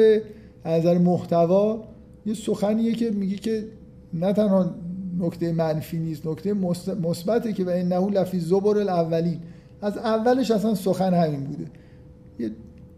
از 0.65 0.81
نظر 0.81 0.99
محتوا 0.99 1.85
یه 2.27 2.35
سخنیه 2.35 2.93
که 2.93 3.11
میگه 3.11 3.37
که 3.37 3.65
نه 4.15 4.33
تنها 4.33 4.71
نکته 5.19 5.53
منفی 5.53 5.99
نیست 5.99 6.27
نکته 6.27 6.53
مثبته 7.03 7.53
که 7.53 7.65
و 7.65 7.69
انه 7.69 8.11
لفی 8.11 8.41
زبر 8.41 8.79
الاولین 8.79 9.39
از 9.83 9.97
اولش 9.97 10.51
اصلا 10.51 10.75
سخن 10.75 11.15
همین 11.15 11.45
بوده. 11.45 11.67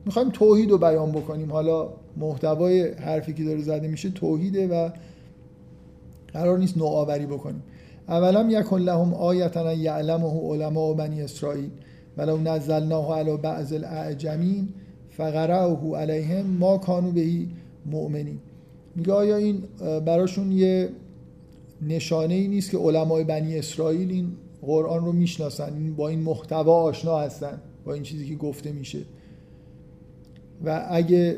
می‌خوایم 0.06 0.30
توحید 0.30 0.70
رو 0.70 0.78
بیان 0.78 1.12
بکنیم. 1.12 1.52
حالا 1.52 1.88
محتوای 2.16 2.88
حرفی 2.88 3.32
که 3.32 3.44
داره 3.44 3.62
زده 3.62 3.88
میشه 3.88 4.10
توحیده 4.10 4.68
و 4.68 4.90
قرار 6.32 6.58
نیست 6.58 6.76
نوآوری 6.76 7.26
بکنیم. 7.26 7.62
اولا 8.08 8.50
یکن 8.50 8.80
لهم 8.80 9.14
آیتا 9.14 9.72
یعلمه 9.72 10.40
علماء 10.40 10.94
بنی 10.94 11.22
اسرائیل 11.22 11.70
ولو 12.16 12.36
نزلناه 12.36 13.18
علی 13.18 13.36
بعض 13.36 13.72
الاعجمین 13.72 14.68
فقرأه 15.10 15.96
علیهم 15.96 16.46
ما 16.46 16.78
کانو 16.78 17.10
بهی 17.12 17.48
مؤمنین. 17.86 18.38
میگه 18.96 19.12
آیا 19.12 19.36
این 19.36 19.62
براشون 20.04 20.52
یه 20.52 20.88
نشانه 21.82 22.34
ای 22.34 22.48
نیست 22.48 22.70
که 22.70 22.78
علمای 22.78 23.24
بنی 23.24 23.58
اسرائیل 23.58 24.10
این 24.10 24.32
قرآن 24.62 25.04
رو 25.04 25.12
می‌شناسن 25.12 25.94
با 25.96 26.08
این 26.08 26.20
محتوا 26.20 26.82
آشنا 26.82 27.18
هستن 27.18 27.60
با 27.84 27.94
این 27.94 28.02
چیزی 28.02 28.28
که 28.28 28.34
گفته 28.34 28.72
میشه؟ 28.72 28.98
و 30.64 30.86
اگه 30.90 31.36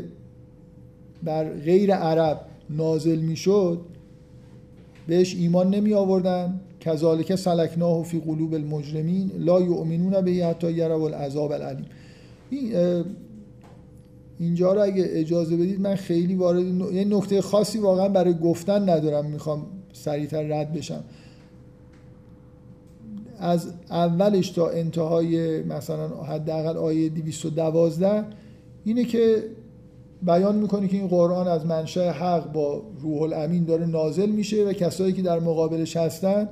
بر 1.22 1.48
غیر 1.48 1.94
عرب 1.94 2.40
نازل 2.70 3.18
می‌شد 3.18 3.80
بهش 5.06 5.34
ایمان 5.34 5.74
نمی 5.74 5.94
آوردن. 5.94 6.60
کذالک 6.80 7.34
سلکناه 7.34 8.02
فی 8.02 8.20
قلوب 8.20 8.54
المجرمین 8.54 9.30
لا 9.38 9.60
یؤمنون 9.60 10.20
به 10.20 10.32
حتی 10.32 10.72
یروا 10.72 11.06
العذاب 11.06 11.52
العلیم 11.52 11.86
اینجا 14.38 14.72
رو 14.72 14.82
اگه 14.82 15.04
اجازه 15.08 15.56
بدید 15.56 15.80
من 15.80 15.94
خیلی 15.94 16.34
وارد 16.34 16.64
یه 16.94 17.04
نکته 17.04 17.42
خاصی 17.42 17.78
واقعا 17.78 18.08
برای 18.08 18.34
گفتن 18.34 18.88
ندارم. 18.88 19.26
می‌خوام 19.26 19.66
سریعتر 19.92 20.42
رد 20.42 20.72
بشم. 20.72 21.04
از 23.38 23.68
اولش 23.90 24.50
تا 24.50 24.68
انتهای 24.68 25.62
مثلا 25.62 26.08
حداقل 26.08 26.76
آیه 26.76 27.08
212 27.08 28.24
اینه 28.84 29.04
که 29.04 29.44
بیان 30.26 30.56
می‌کنه 30.56 30.88
که 30.88 30.96
این 30.96 31.08
قرآن 31.08 31.48
از 31.48 31.66
منشأ 31.66 32.10
حق 32.10 32.52
با 32.52 32.82
روح 33.00 33.22
الامین 33.22 33.64
داره 33.64 33.86
نازل 33.86 34.30
میشه 34.30 34.64
و 34.64 34.72
کسایی 34.72 35.12
که 35.12 35.22
در 35.22 35.40
مقابلش 35.40 35.96
هستن 35.96 36.48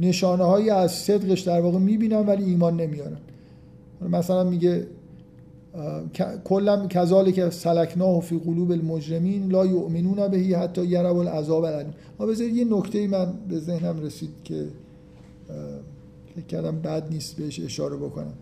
نشانه 0.00 0.44
هایی 0.44 0.70
از 0.70 0.92
صدقش 0.92 1.40
در 1.40 1.60
واقع 1.60 1.78
می‌بینن 1.78 2.26
ولی 2.26 2.44
ایمان 2.44 2.80
نمیارن. 2.80 3.18
مثلا 4.10 4.44
میگه 4.44 4.86
کلا 6.44 6.86
کذالک 6.86 7.50
سلکناه 7.50 8.20
فی 8.20 8.38
قلوب 8.38 8.70
المجرمین 8.70 9.52
لا 9.52 9.66
یؤمنون 9.66 10.28
بهی 10.28 10.54
حتی 10.54 10.84
یروا 10.84 11.20
العذاب 11.20 11.64
العلیم 11.64 11.94
ها 12.18 12.26
بذارید 12.26 12.56
یه 12.56 12.64
نکته 12.64 13.08
من 13.08 13.32
به 13.48 13.58
ذهنم 13.58 14.00
رسید 14.00 14.30
که 14.44 14.66
فکر 16.34 16.46
کردم 16.46 16.80
بد 16.80 17.08
نیست 17.10 17.36
بهش 17.36 17.60
اشاره 17.60 17.96
بکنم. 17.96 18.32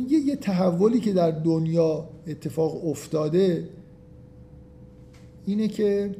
یه, 0.00 0.18
یه 0.18 0.36
تحولی 0.36 1.00
که 1.00 1.12
در 1.12 1.30
دنیا 1.30 2.08
اتفاق 2.26 2.86
افتاده 2.86 3.68
اینه 5.46 5.68
که 5.68 6.14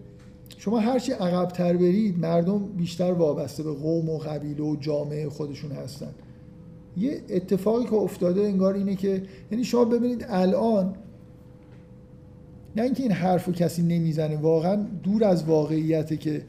شما 0.59 0.79
هرچی 0.79 1.13
عقبتر 1.13 1.77
برید 1.77 2.19
مردم 2.19 2.59
بیشتر 2.59 3.13
وابسته 3.13 3.63
به 3.63 3.73
قوم 3.73 4.09
و 4.09 4.19
قبیله 4.19 4.63
و 4.63 4.77
جامعه 4.77 5.29
خودشون 5.29 5.73
هستن. 5.73 6.15
یه 6.97 7.21
اتفاقی 7.29 7.85
که 7.85 7.95
افتاده 7.95 8.41
انگار 8.41 8.75
اینه 8.75 8.97
که 8.97 9.23
یعنی 9.51 9.65
شما 9.65 9.85
ببینید 9.85 10.27
الان 10.29 10.95
نه 12.77 12.83
اینکه 12.83 13.03
این 13.03 13.13
حرف 13.13 13.49
کسی 13.49 13.83
نمی‌زنه 13.83 14.37
واقعا 14.37 14.87
دور 15.03 15.25
از 15.25 15.45
واقعیته 15.45 16.17
که 16.17 16.43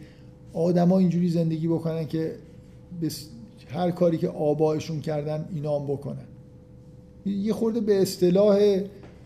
آدما 0.54 1.00
اینجوری 1.00 1.30
زندگی 1.30 1.68
بکنن 1.68 2.08
که 2.08 2.36
هر 3.70 3.92
کاری 3.92 4.18
که 4.18 4.30
آبایشون 4.30 5.02
کردن 5.02 5.46
هم 5.66 5.88
بکنن. 5.88 6.27
یه 7.32 7.54
خورده 7.54 7.80
به 7.80 8.02
اصطلاح 8.02 8.80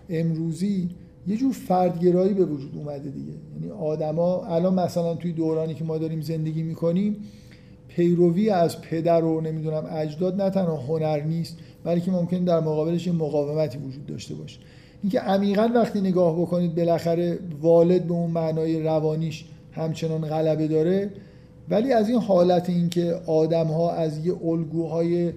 امروزی 0.09 0.89
یه 1.27 1.37
جور 1.37 1.53
فردگرایی 1.53 2.33
به 2.33 2.45
وجود 2.45 2.71
اومده 2.75 3.09
دیگه. 3.09 3.31
یعنی 3.55 3.71
آدما 3.79 4.45
الان 4.45 4.73
مثلا 4.73 5.15
توی 5.15 5.31
دورانی 5.33 5.73
که 5.73 5.83
ما 5.83 5.97
داریم 5.97 6.21
زندگی 6.21 6.63
می‌کنیم 6.63 7.15
پیروی 7.87 8.49
از 8.49 8.81
پدر 8.81 9.23
و 9.23 9.41
نمی‌دونم 9.41 9.85
اجداد 9.91 10.41
نه 10.41 10.49
تنها 10.49 10.75
هنر 10.77 11.23
نیست 11.23 11.57
بلکه 11.83 12.11
ممکن 12.11 12.37
در 12.37 12.59
مقابلش 12.59 13.07
یه 13.07 13.13
مقاومتی 13.13 13.77
وجود 13.77 14.05
داشته 14.05 14.35
باشه. 14.35 14.59
اینکه 15.03 15.19
عمیقا 15.19 15.69
وقتی 15.75 16.01
نگاه 16.01 16.41
بکنید 16.41 16.75
بالاخره 16.75 17.39
والد 17.61 18.03
به 18.03 18.13
اون 18.13 18.31
معنای 18.31 18.83
روانیش 18.83 19.45
همچنان 19.71 20.21
غلبه 20.21 20.67
داره 20.67 21.09
ولی 21.69 21.93
از 21.93 22.09
این 22.09 22.19
حالت 22.19 22.69
اینکه 22.69 23.13
آدم 23.25 23.67
ها 23.67 23.91
از 23.91 24.25
یه 24.25 24.33
الگوهای 24.45 25.31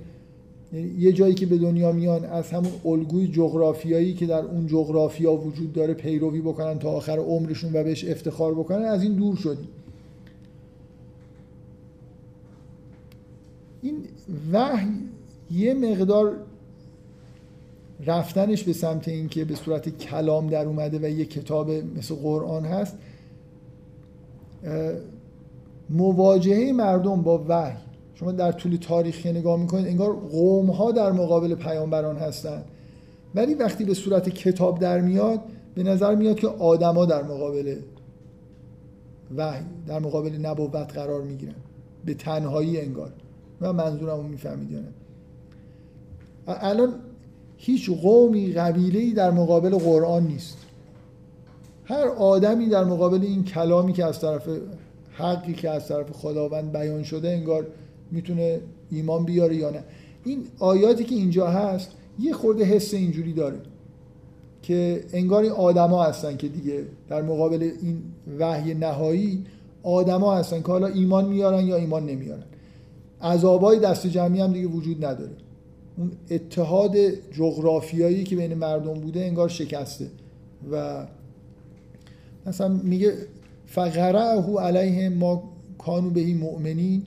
یه 0.75 1.13
جایی 1.13 1.35
که 1.35 1.47
به 1.47 1.59
دنیا 1.59 1.93
میان 1.93 2.25
از 2.25 2.51
همون 2.51 2.73
الگوی 2.85 3.29
جغرافیایی 3.29 4.15
که 4.15 4.27
در 4.27 4.43
اون 4.43 4.67
جغرافیا 4.67 5.33
وجود 5.33 5.73
داره 5.73 5.95
پیروی 5.95 6.41
بکنن 6.41 6.79
تا 6.79 6.91
آخر 6.91 7.19
عمرشون 7.19 7.71
و 7.73 7.85
بهش 7.85 8.05
افتخار 8.05 8.55
بکنن 8.55 8.85
از 8.85 9.03
این 9.03 9.15
دور 9.15 9.37
شدیم 9.37 9.69
این 13.83 13.97
وحی 14.53 14.89
یه 15.51 15.75
مقدار 15.75 16.37
رفتنش 18.07 18.65
به 18.65 18.73
سمت 18.73 19.09
اینکه 19.09 19.45
به 19.45 19.55
صورت 19.55 19.89
کلام 19.89 20.47
در 20.47 20.67
اومده 20.67 20.99
و 20.99 21.11
یه 21.11 21.25
کتاب 21.25 21.71
مثل 21.71 22.15
قرآن 22.15 22.65
هست 22.65 22.97
مواجهه 25.91 26.73
مردم 26.73 27.23
با 27.23 27.45
وحی 27.49 27.84
شما 28.15 28.33
در 28.33 28.53
طول 28.53 28.77
تاریخ 28.77 29.27
نگاه 29.27 29.61
می‌کنید 29.61 29.87
انگار 29.87 30.13
قوم 30.13 30.71
ها 30.71 30.93
در 30.93 31.13
مقابل 31.13 31.55
پیامبران 31.55 32.17
هستن. 32.17 32.65
ولی 33.35 33.55
وقتی 33.55 33.85
به 33.85 33.95
صورت 33.95 34.29
کتاب 34.29 34.79
در 34.79 35.01
میاد 35.01 35.41
به 35.75 35.83
نظر 35.83 36.15
میاد 36.15 36.37
که 36.37 36.49
آدما 36.49 37.05
در 37.05 37.23
مقابل 37.23 37.77
وحی 39.37 39.65
در 39.87 39.99
مقابل 39.99 40.33
نبوت 40.33 40.93
قرار 40.95 41.23
می‌گیرن. 41.23 41.55
به 42.05 42.15
تنهایی 42.15 42.81
انگار. 42.81 43.13
من 43.61 43.71
منظورم 43.71 44.17
رو 44.17 44.23
می‌فهمید 44.23 44.71
یا 44.71 44.79
الان 46.47 46.95
هیچ 47.57 47.91
قومی 47.91 48.53
قبیله 48.53 49.15
در 49.15 49.31
مقابل 49.31 49.79
قرآن 49.79 50.27
نیست. 50.27 50.57
هر 51.85 52.09
آدمی 52.09 52.69
در 52.69 52.85
مقابل 52.85 53.23
این 53.23 53.45
کلامی 53.45 53.93
که 53.93 54.05
از 54.05 54.21
طرف 54.21 54.49
حقی 55.13 55.53
که 55.53 55.71
از 55.71 55.89
طرف 55.89 56.11
خداوند 56.11 56.73
بیان 56.73 57.03
شده 57.03 57.29
انگار 57.29 57.67
می‌تونه 58.15 58.61
ایمان 58.91 59.25
بیاره 59.25 59.57
یا 59.57 59.71
نه. 59.71 59.85
این 60.25 60.47
آیاتی 60.59 61.05
که 61.05 61.15
اینجا 61.15 61.47
هست 61.47 61.91
یه 62.21 62.33
خورده 62.33 62.65
حس 62.65 62.95
اینجوری 62.95 63.33
داره 63.33 63.59
که 64.63 65.05
انگار 65.13 65.43
این 65.43 65.53
آدما 65.53 66.05
هستن 66.05 66.37
که 66.37 66.49
دیگه 66.49 66.85
در 67.09 67.23
مقابل 67.23 67.71
این 67.83 68.03
وحی 68.39 68.75
نهایی 68.75 69.45
آدما 69.83 70.35
هستن 70.35 70.61
که 70.61 70.67
حالا 70.67 70.87
ایمان 70.87 71.29
میارن 71.29 71.67
یا 71.67 71.77
ایمان 71.77 72.07
نمیارن. 72.07 72.43
عذابای 73.23 73.79
دست 73.79 74.07
جمعی 74.07 74.41
هم 74.41 74.53
دیگه 74.53 74.67
وجود 74.67 75.05
نداره. 75.05 75.31
اون 75.97 76.11
اتحاد 76.31 76.97
جغرافیایی 77.33 78.25
که 78.25 78.37
بین 78.37 78.55
مردم 78.55 78.95
بوده 78.95 79.21
انگار 79.21 79.49
شکسته 79.49 80.07
و 80.73 81.07
مثلا 82.47 82.69
میگه 82.69 83.15
فقرعه 83.67 84.59
علیه 84.61 85.09
ما 85.09 85.43
کانو 85.79 86.11
بهی 86.11 86.35
مؤمنین. 86.35 87.03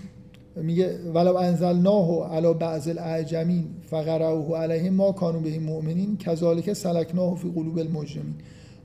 میگه 0.64 1.00
ولو 1.14 1.36
انزلناه 1.36 2.36
علی 2.36 2.54
بعض 2.54 2.88
الاعجمین 2.88 3.66
فقرعه 3.90 4.56
علیه 4.56 4.90
ما 4.90 5.12
کانو 5.12 5.40
بهی 5.40 5.60
مؤمنین 5.60 6.18
کذالک 6.18 6.74
سلکناه 6.74 7.36
فی 7.36 7.52
قلوب 7.56 7.78
المجرمین 7.78 8.36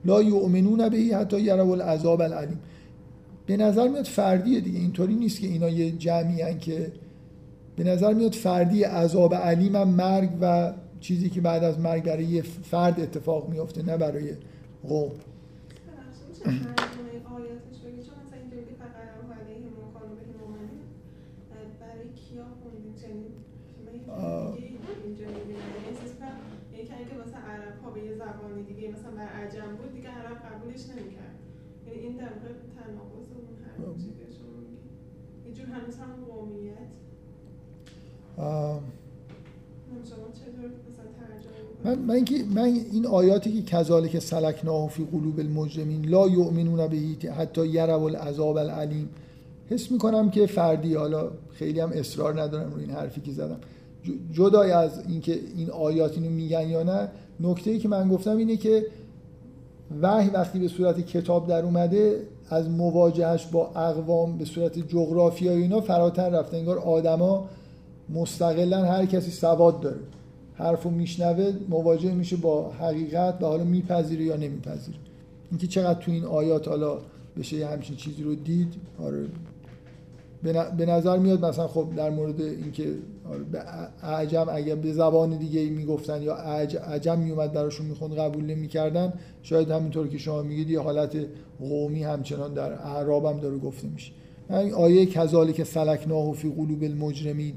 لا 0.04 0.22
یؤمنون 0.22 0.88
بهی 0.88 1.12
حتی 1.12 1.40
یروا 1.40 1.72
العذاب 1.72 2.20
العلیم 2.20 2.58
به 3.46 3.56
نظر 3.56 3.88
میاد 3.88 4.04
فردیه 4.04 4.60
دیگه 4.60 4.78
اینطوری 4.78 5.14
نیست 5.14 5.40
که 5.40 5.46
اینا 5.46 5.68
یه 5.68 5.90
جمعی 5.90 6.54
که 6.58 6.92
به 7.76 7.84
نظر 7.84 8.14
میاد 8.14 8.32
فردی 8.32 8.82
عذاب 8.82 9.34
علیم 9.34 9.76
هم 9.76 9.88
مرگ 9.88 10.30
و 10.40 10.72
چیزی 11.00 11.30
که 11.30 11.40
بعد 11.40 11.64
از 11.64 11.78
مرگ 11.78 12.04
برای 12.04 12.24
یه 12.24 12.42
فرد 12.42 13.00
اتفاق 13.00 13.48
میفته 13.48 13.82
نه 13.82 13.96
برای 13.96 14.32
قوم. 14.88 15.10
زبانی 28.00 28.62
دیگه 28.62 28.88
مثلا 28.88 29.10
بر 29.10 29.26
عجم 29.26 29.76
بود 29.76 29.94
دیگه 29.94 30.08
عرب 30.08 30.36
قبولش 30.36 30.80
نمی‌کرد. 30.90 31.34
یعنی 31.86 31.98
این 32.00 32.16
در 32.16 32.22
واقع 32.22 32.54
تناقض 32.76 33.28
اون 33.34 33.86
هر 33.88 33.94
چیزی 33.94 34.10
که 34.10 34.26
شما 34.38 34.60
میگی. 34.60 35.48
یه 35.48 35.54
جور 35.54 35.66
هنوز 35.66 35.96
هم 35.96 36.24
قومیت. 36.30 36.88
من 41.84 41.98
من 41.98 42.14
اینکه 42.14 42.44
من 42.54 42.62
این 42.62 43.06
آیاتی 43.06 43.52
که 43.52 43.62
کذالک 43.62 44.18
سلکناه 44.18 44.88
فی 44.88 45.04
قلوب 45.04 45.40
المجرمین 45.40 46.04
لا 46.04 46.28
یؤمنون 46.28 46.86
به 46.86 47.30
حتی 47.30 47.66
یروا 47.66 48.08
العذاب 48.08 48.56
العلیم. 48.56 49.08
حس 49.70 49.90
می‌کنم 49.90 50.30
که 50.30 50.46
فردی 50.46 50.94
حالا 50.94 51.30
خیلی 51.52 51.80
هم 51.80 51.90
اصرار 51.92 52.40
ندارم 52.40 52.72
رو 52.72 52.78
این 52.78 52.90
حرفی 52.90 53.20
که 53.20 53.32
زدم. 53.32 53.60
جدای 54.32 54.70
از 54.70 55.08
اینکه 55.08 55.40
این 55.56 55.70
آیات 55.70 56.18
اینو 56.18 56.30
میگن 56.30 56.68
یا 56.68 56.82
نه 56.82 57.08
نکته 57.42 57.70
ای 57.70 57.78
که 57.78 57.88
من 57.88 58.08
گفتم 58.08 58.36
اینه 58.36 58.56
که 58.56 58.86
وحی 60.02 60.30
وقتی 60.30 60.58
به 60.58 60.68
صورت 60.68 61.00
کتاب 61.00 61.48
در 61.48 61.64
اومده 61.64 62.22
از 62.50 62.70
مواجهش 62.70 63.46
با 63.46 63.66
اقوام 63.66 64.38
به 64.38 64.44
صورت 64.44 64.78
جغرافیایی 64.78 65.62
اینا 65.62 65.80
فراتر 65.80 66.28
رفته. 66.28 66.56
انگار 66.56 66.78
آدما 66.78 67.48
مستقلا 68.14 68.84
هر 68.84 69.06
کسی 69.06 69.30
سواد 69.30 69.80
داره. 69.80 70.00
حرفو 70.54 70.90
میشنوه 70.90 71.52
مواجه 71.68 72.14
میشه 72.14 72.36
با 72.36 72.70
حقیقت 72.70 73.42
و 73.42 73.46
حالا 73.46 73.64
میپذیره 73.64 74.24
یا 74.24 74.36
نمیپذیره. 74.36 74.98
اینکه 75.50 75.66
چقدر 75.66 76.00
تو 76.00 76.10
این 76.12 76.24
آیات 76.24 76.68
حالا 76.68 76.98
بشه 77.38 77.56
یه 77.56 77.66
همچین 77.66 77.96
چیزی 77.96 78.22
رو 78.22 78.34
دید 78.34 78.74
آره. 79.04 79.26
به 80.76 80.86
نظر 80.86 81.18
میاد 81.18 81.44
مثلا 81.44 81.68
خب 81.68 81.86
در 81.96 82.10
مورد 82.10 82.40
اینکه 82.40 82.94
عجم 84.02 84.46
اگر 84.52 84.74
به 84.74 84.92
زبان 84.92 85.38
دیگه 85.38 85.60
ای 85.60 85.70
می‌گفتن 85.70 86.22
یا 86.22 86.34
عجم 86.34 87.18
میومد 87.18 87.52
براشون 87.52 87.86
می‌خوند 87.86 88.14
قبول 88.14 88.44
نمی‌کردن 88.44 89.12
شاید 89.42 89.70
همینطور 89.70 90.08
که 90.08 90.18
شما 90.18 90.42
میگید 90.42 90.70
یه 90.70 90.80
حالت 90.80 91.16
قومی 91.60 92.02
همچنان 92.02 92.54
در 92.54 92.72
اعراب 92.72 93.24
هم 93.24 93.40
داره 93.40 93.58
گفته 93.58 93.88
میشه. 93.88 94.12
آیه 94.76 95.06
کذالک 95.06 95.62
سلکناه 95.62 96.32
فی 96.32 96.50
قلوب 96.50 96.82
المجرمین 96.82 97.54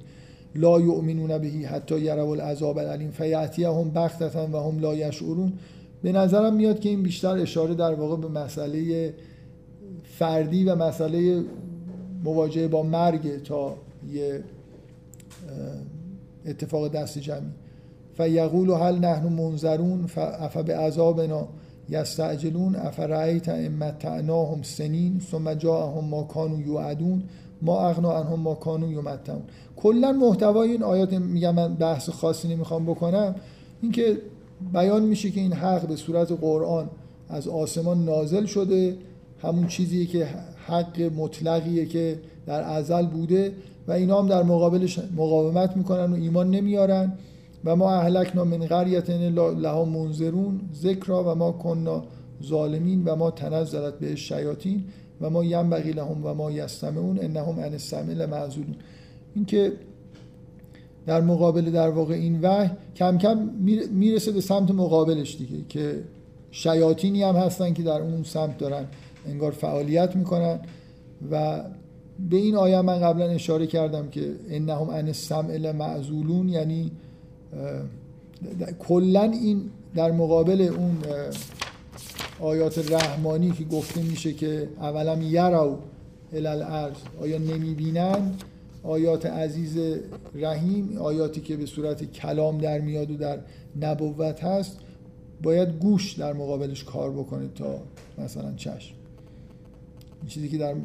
لا 0.55 0.81
یؤمنون 0.81 1.37
بهی 1.37 1.65
حتی 1.65 1.99
یروا 1.99 2.33
العذاب 2.33 2.77
العلیم 2.77 3.11
فیاتیهم 3.11 3.89
بغتة 3.89 4.39
و 4.39 4.57
هم 4.57 4.79
لا 4.79 4.95
یشعرون. 4.95 5.53
به 6.01 6.11
نظرم 6.11 6.55
میاد 6.55 6.79
که 6.79 6.89
این 6.89 7.03
بیشتر 7.03 7.37
اشاره 7.37 7.75
در 7.75 7.93
واقع 7.93 8.21
به 8.21 8.27
مسئله 8.27 9.13
فردی 10.03 10.63
و 10.63 10.75
مسئله 10.75 11.43
مواجهه 12.23 12.67
با 12.67 12.83
مرگ 12.83 13.43
تا 13.43 13.75
یه 14.11 14.43
اتفاق 16.45 16.87
دست 16.87 17.19
جمعی. 17.19 17.51
فیقول 18.17 18.69
هل 18.69 18.99
نحن 18.99 19.27
منظرون 19.27 20.09
اف 20.17 20.57
به 20.57 20.77
عذابنا 20.77 21.47
یستعجلون 21.89 22.75
افرأیت 22.75 23.49
امتعناهم 23.49 24.61
سنین 24.61 25.21
ثم 25.31 25.53
جاءهم 25.53 26.05
ما 26.05 26.23
کانوا 26.23 26.59
یوعدون 26.59 27.23
ما 27.61 27.89
اغنا 27.89 28.11
عنهم 28.11 28.39
ما 28.39 28.55
کانوا 28.55 28.89
یمتعون. 28.89 29.41
کلا 29.75 30.11
محتوای 30.11 30.71
این 30.71 30.83
آیات 30.83 31.13
میگم 31.13 31.55
من 31.55 31.73
بحث 31.73 32.09
خاصی 32.09 32.47
نمی‌خوام 32.47 32.85
بکنم 32.85 33.35
اینکه 33.81 34.17
بیان 34.73 35.03
میشه 35.03 35.31
که 35.31 35.41
این 35.41 35.53
حق 35.53 35.87
به 35.87 35.95
صورت 35.95 36.31
قرآن 36.31 36.89
از 37.29 37.47
آسمان 37.47 38.05
نازل 38.05 38.45
شده 38.45 38.97
همون 39.41 39.67
چیزی 39.67 40.05
که 40.05 40.27
حق 40.67 41.01
مطلقیه 41.01 41.85
که 41.85 42.19
در 42.45 42.61
ازل 42.61 43.05
بوده. 43.05 43.51
و 43.87 43.91
اینا 43.91 44.19
هم 44.21 44.27
در 44.27 44.43
مقابلش 44.43 44.99
مقاومت 44.99 45.77
می‌کنن 45.77 46.13
و 46.13 46.15
ایمان 46.15 46.49
نمیارن. 46.49 47.13
و 47.65 47.75
ما 47.75 47.91
اهلکنا 47.91 48.43
من 48.43 48.57
قریت 48.57 49.09
لها 49.09 49.85
منذرون 49.85 50.61
ذکرا 50.73 51.23
و 51.23 51.35
ما 51.35 51.51
کننا 51.51 52.03
ظالمین 52.43 53.03
و 53.03 53.15
ما 53.15 53.31
تنزلت 53.31 53.99
به 53.99 54.15
شیاطین 54.15 54.83
و 55.21 55.29
ما 55.29 55.43
ینبغی 55.43 55.91
لهم 55.91 56.25
و 56.25 56.33
ما 56.33 56.51
یستمعون 56.51 57.19
انهم 57.19 57.59
عن 57.59 57.71
السمع 57.71 58.49
این 59.35 59.45
که 59.45 59.73
در 61.05 61.21
مقابل 61.21 61.71
در 61.71 61.89
واقع 61.89 62.13
این 62.13 62.41
وحی 62.41 62.69
کم 62.95 63.17
کم 63.17 63.49
می‌رسه 63.91 64.31
به 64.31 64.41
سمت 64.41 64.71
مقابلش 64.71 65.37
دیگه 65.37 65.57
که 65.69 66.03
شیاطینی 66.51 67.23
هم 67.23 67.35
هستن 67.35 67.73
که 67.73 67.83
در 67.83 68.01
اون 68.01 68.23
سمت 68.23 68.57
دارن 68.57 68.85
انگار 69.27 69.51
فعالیت 69.51 70.15
می‌کنن 70.15 70.59
و 71.31 71.61
به 72.29 72.37
این 72.37 72.55
آیه 72.55 72.81
من 72.81 72.99
قبلا 72.99 73.25
اشاره 73.25 73.67
کردم 73.67 74.09
که 74.09 74.35
انهم 74.49 74.89
ان 74.89 75.05
السمع 75.05 75.71
معزولون 75.71 76.49
یعنی 76.49 76.91
کلا 78.79 79.23
این 79.23 79.61
در 79.95 80.11
مقابل 80.11 80.61
اون 80.61 80.97
آیات 82.39 82.91
رحمانی 82.91 83.51
که 83.51 83.63
گفته 83.63 84.01
میشه 84.01 84.33
که 84.33 84.69
اولا 84.79 85.17
یرو 85.17 85.77
الالعرض 86.33 86.97
آیا 87.21 87.37
نمی‌بینن؟ 87.37 88.31
آیات 88.83 89.25
عزیز 89.25 89.77
رحیم 90.35 90.97
آیاتی 90.97 91.41
که 91.41 91.57
به 91.57 91.65
صورت 91.65 92.11
کلام 92.11 92.57
در 92.57 92.79
میاد 92.79 93.11
و 93.11 93.17
در 93.17 93.39
نبوت 93.81 94.43
هست 94.43 94.79
باید 95.43 95.69
گوش 95.69 96.13
در 96.13 96.33
مقابلش 96.33 96.83
کار 96.83 97.11
بکنه 97.11 97.47
تا 97.55 97.79
مثلا 98.17 98.53
چشم. 98.53 98.94
چیزی 100.27 100.49
که 100.49 100.57
در 100.57 100.75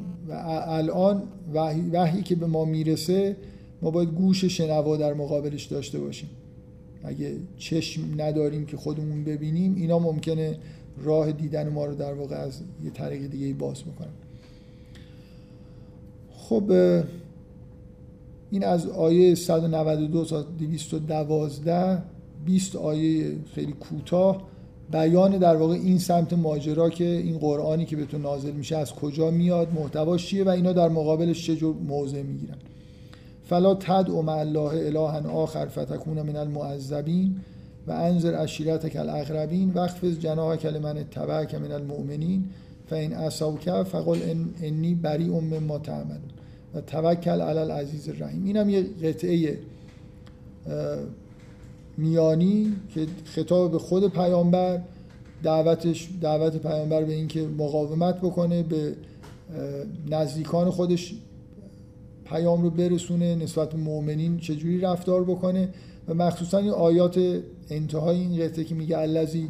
الان 0.68 1.22
وحی, 1.54 1.90
وحی 1.92 2.22
که 2.22 2.36
به 2.36 2.46
ما 2.46 2.64
می‌رسه 2.64 3.36
ما 3.82 3.90
باید 3.90 4.08
گوش 4.08 4.44
شنوا 4.44 4.96
در 4.96 5.14
مقابلش 5.14 5.64
داشته 5.64 5.98
باشیم. 5.98 6.30
اگه 7.04 7.36
چشم 7.56 8.02
نداریم 8.16 8.66
که 8.66 8.76
خودمون 8.76 9.24
ببینیم 9.24 9.74
اینا 9.74 9.98
ممکنه 9.98 10.58
راه 11.02 11.32
دیدن 11.32 11.68
ما 11.68 11.84
رو 11.84 11.94
در 11.94 12.14
واقع 12.14 12.36
از 12.36 12.60
یه 12.84 12.90
طریق 12.90 13.30
دیگه 13.30 13.54
باز 13.54 13.82
بکنن. 13.82 14.12
خب 16.30 16.72
این 18.50 18.64
از 18.64 18.86
آیه 18.86 19.34
192 19.34 20.24
تا 20.24 20.42
212 20.42 22.02
20 22.46 22.76
آیه 22.76 23.36
خیلی 23.54 23.72
کوتاه. 23.72 24.49
بیان 24.92 25.38
در 25.38 25.56
واقع 25.56 25.74
این 25.74 25.98
سمت 25.98 26.32
ماجرا 26.32 26.90
که 26.90 27.04
این 27.04 27.38
قرآنی 27.38 27.84
که 27.84 27.96
به 27.96 28.04
تو 28.04 28.18
نازل 28.18 28.50
میشه 28.50 28.76
از 28.76 28.92
کجا 28.92 29.30
میاد 29.30 29.68
محتواش 29.74 30.26
چیه 30.26 30.44
و 30.44 30.48
اینا 30.48 30.72
در 30.72 30.88
مقابلش 30.88 31.46
چه 31.46 31.56
جور 31.56 31.74
موضع 31.74 32.22
می‌گیرن. 32.22 32.56
فلا 33.44 33.74
تدعو 33.74 34.22
مع 34.22 34.32
الله 34.32 34.86
الها 34.86 35.30
آخر 35.30 35.66
فتکون 35.66 36.22
من 36.22 36.36
المعذبین 36.36 37.36
و 37.86 37.92
انذر 37.92 38.34
عشیرتک 38.34 38.96
الاقربین 38.96 39.72
وقفز 39.74 40.18
جناحک 40.18 40.66
لمن 40.66 40.98
اتبعک 40.98 41.54
من 41.54 41.72
المؤمنین 41.72 42.44
فان 42.90 43.12
عصوک 43.12 43.82
فقل 43.82 44.18
ان 44.22 44.54
انی 44.62 44.94
بریء 44.94 45.40
مما 45.40 45.78
تعملون. 45.78 46.30
و 46.74 46.80
توکل 46.80 47.40
علی 47.40 47.58
العزیز 47.58 48.08
الرحیم. 48.08 48.44
اینم 48.44 48.70
یه 48.70 48.82
قطعه 49.02 49.58
میانی 52.00 52.72
که 52.94 53.06
خطاب 53.24 53.72
به 53.72 53.78
خود 53.78 54.12
پیامبر 54.12 54.80
دعوتش 55.42 56.08
دعوت 56.20 56.56
پیامبر 56.56 57.04
به 57.04 57.12
اینکه 57.12 57.46
مقاومت 57.58 58.18
بکنه 58.18 58.62
به 58.62 58.94
نزدیکان 60.10 60.70
خودش 60.70 61.14
پیام 62.24 62.62
رو 62.62 62.70
برسونه 62.70 63.34
نسبت 63.34 63.70
به 63.70 63.78
مؤمنین 63.78 64.38
چجوری 64.38 64.80
رفتار 64.80 65.24
بکنه. 65.24 65.68
و 66.08 66.14
مخصوصا 66.14 66.58
این 66.58 66.70
آیات 66.70 67.40
انتهای 67.70 68.20
این 68.20 68.44
قطعه 68.44 68.64
که 68.64 68.74
میگه 68.74 68.98
الذی 68.98 69.48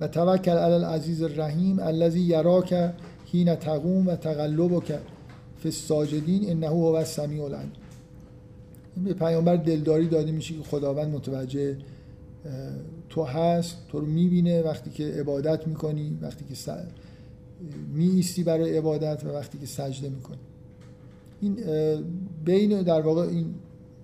و 0.00 0.08
توکل 0.08 0.56
علی 0.56 0.74
العزیز 0.74 1.22
الرحیم 1.22 1.78
الذی 1.78 2.20
یراک 2.20 2.74
حین 3.32 3.54
تقوم 3.54 4.06
و 4.06 4.16
تقلبک 4.16 4.98
فی 5.56 5.68
الساجدین 5.68 6.50
انه 6.50 6.68
هو 6.68 6.84
السمیع 6.84 7.44
العلیم. 7.44 7.72
به 9.04 9.14
پیامبر 9.14 9.56
دلداری 9.56 10.08
داده 10.08 10.32
میشه 10.32 10.54
که 10.54 10.62
خداوند 10.62 11.14
متوجه 11.14 11.76
تو 13.08 13.24
هست 13.24 13.76
تو 13.88 14.00
رو 14.00 14.06
می‌بینه 14.06 14.62
وقتی 14.62 14.90
که 14.90 15.04
عبادت 15.04 15.66
می‌کنی 15.66 16.18
وقتی 16.22 16.44
که 16.44 16.54
س... 16.54 16.68
می 17.94 18.24
برای 18.46 18.78
عبادت 18.78 19.24
و 19.24 19.28
وقتی 19.28 19.58
که 19.58 19.66
سجده 19.66 20.08
می‌کنی. 20.08 20.38
این 21.40 21.56
بین 22.44 22.82
در 22.82 23.00
واقع 23.00 23.22
این 23.22 23.54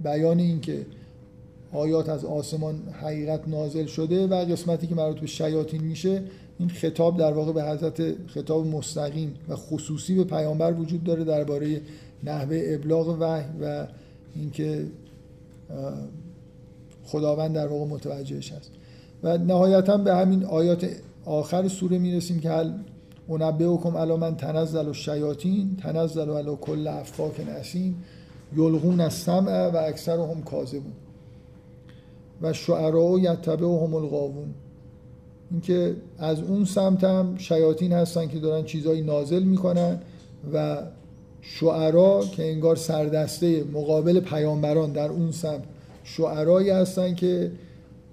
بیان 0.03 0.39
این 0.39 0.61
که 0.61 0.87
آیات 1.73 2.09
از 2.09 2.25
آسمان 2.25 2.89
حقیقت 3.03 3.49
نازل 3.49 3.87
شده 3.87 4.27
و 4.27 4.35
قسمتی 4.35 4.87
که 4.87 4.95
مربوط 4.95 5.21
به 5.21 5.27
شیاطین 5.27 5.83
میشه 5.83 6.23
این 6.59 6.69
خطاب 6.69 7.19
در 7.19 7.33
واقع 7.33 7.53
به 7.53 7.65
حضرت 7.65 8.29
خطاب 8.29 8.67
مستقیم 8.67 9.35
و 9.49 9.57
خصوصی 9.57 10.15
به 10.15 10.25
پیامبر 10.25 10.73
وجود 10.73 11.05
داره 11.05 11.25
درباره 11.25 11.81
نحوه 12.25 12.63
ابلاغ 12.67 13.17
وحی 13.21 13.45
و 13.61 13.87
اینکه 14.35 14.87
خداوند 17.05 17.55
در 17.55 17.67
واقع 17.67 17.85
متوجهش 17.85 18.53
هست. 18.53 18.71
و 19.23 19.39
نهایتا 19.39 19.97
به 19.97 20.15
همین 20.15 20.45
آیات 20.45 20.87
آخر 21.25 21.69
سوره 21.69 21.99
می‌رسیم 21.99 22.41
که 22.41 22.51
هل 22.51 22.73
کم 23.59 23.97
علا 23.97 24.17
من 24.17 24.37
تنزل 24.37 24.89
و 24.89 24.93
شیاطین 24.93 25.77
تنزل 25.77 26.29
و 26.29 26.57
کل 26.57 26.87
افاک 26.87 27.41
نسیم 27.41 28.05
یلغون 28.57 29.01
از 29.01 29.13
سمع 29.13 29.69
و 29.69 29.77
اکثر 29.77 30.19
هم 30.19 30.43
کاذبون. 30.43 30.93
و 32.43 32.53
شعرا 32.53 33.19
یتبه 33.19 33.67
و 33.67 33.87
هم 33.87 33.95
الغاوون. 33.95 34.55
اینکه 35.51 35.97
از 36.19 36.41
اون 36.41 36.65
سمت 36.65 37.05
هم 37.05 37.37
شیاطین 37.39 37.93
هستن 37.93 38.29
که 38.29 38.39
دارن 38.39 38.65
چیزایی 38.65 39.03
نازل 39.03 39.43
می‌کنن 39.43 40.01
و 40.53 40.83
شعرا 41.43 42.25
که 42.37 42.51
انگار 42.51 42.77
سردسته 42.77 43.65
مقابل 43.73 44.21
پیامبران 44.21 44.93
در 44.93 45.09
اون 45.09 45.31
سمت 45.33 45.63
شعرایی 46.05 46.71
هستن 46.71 47.15
که 47.15 47.53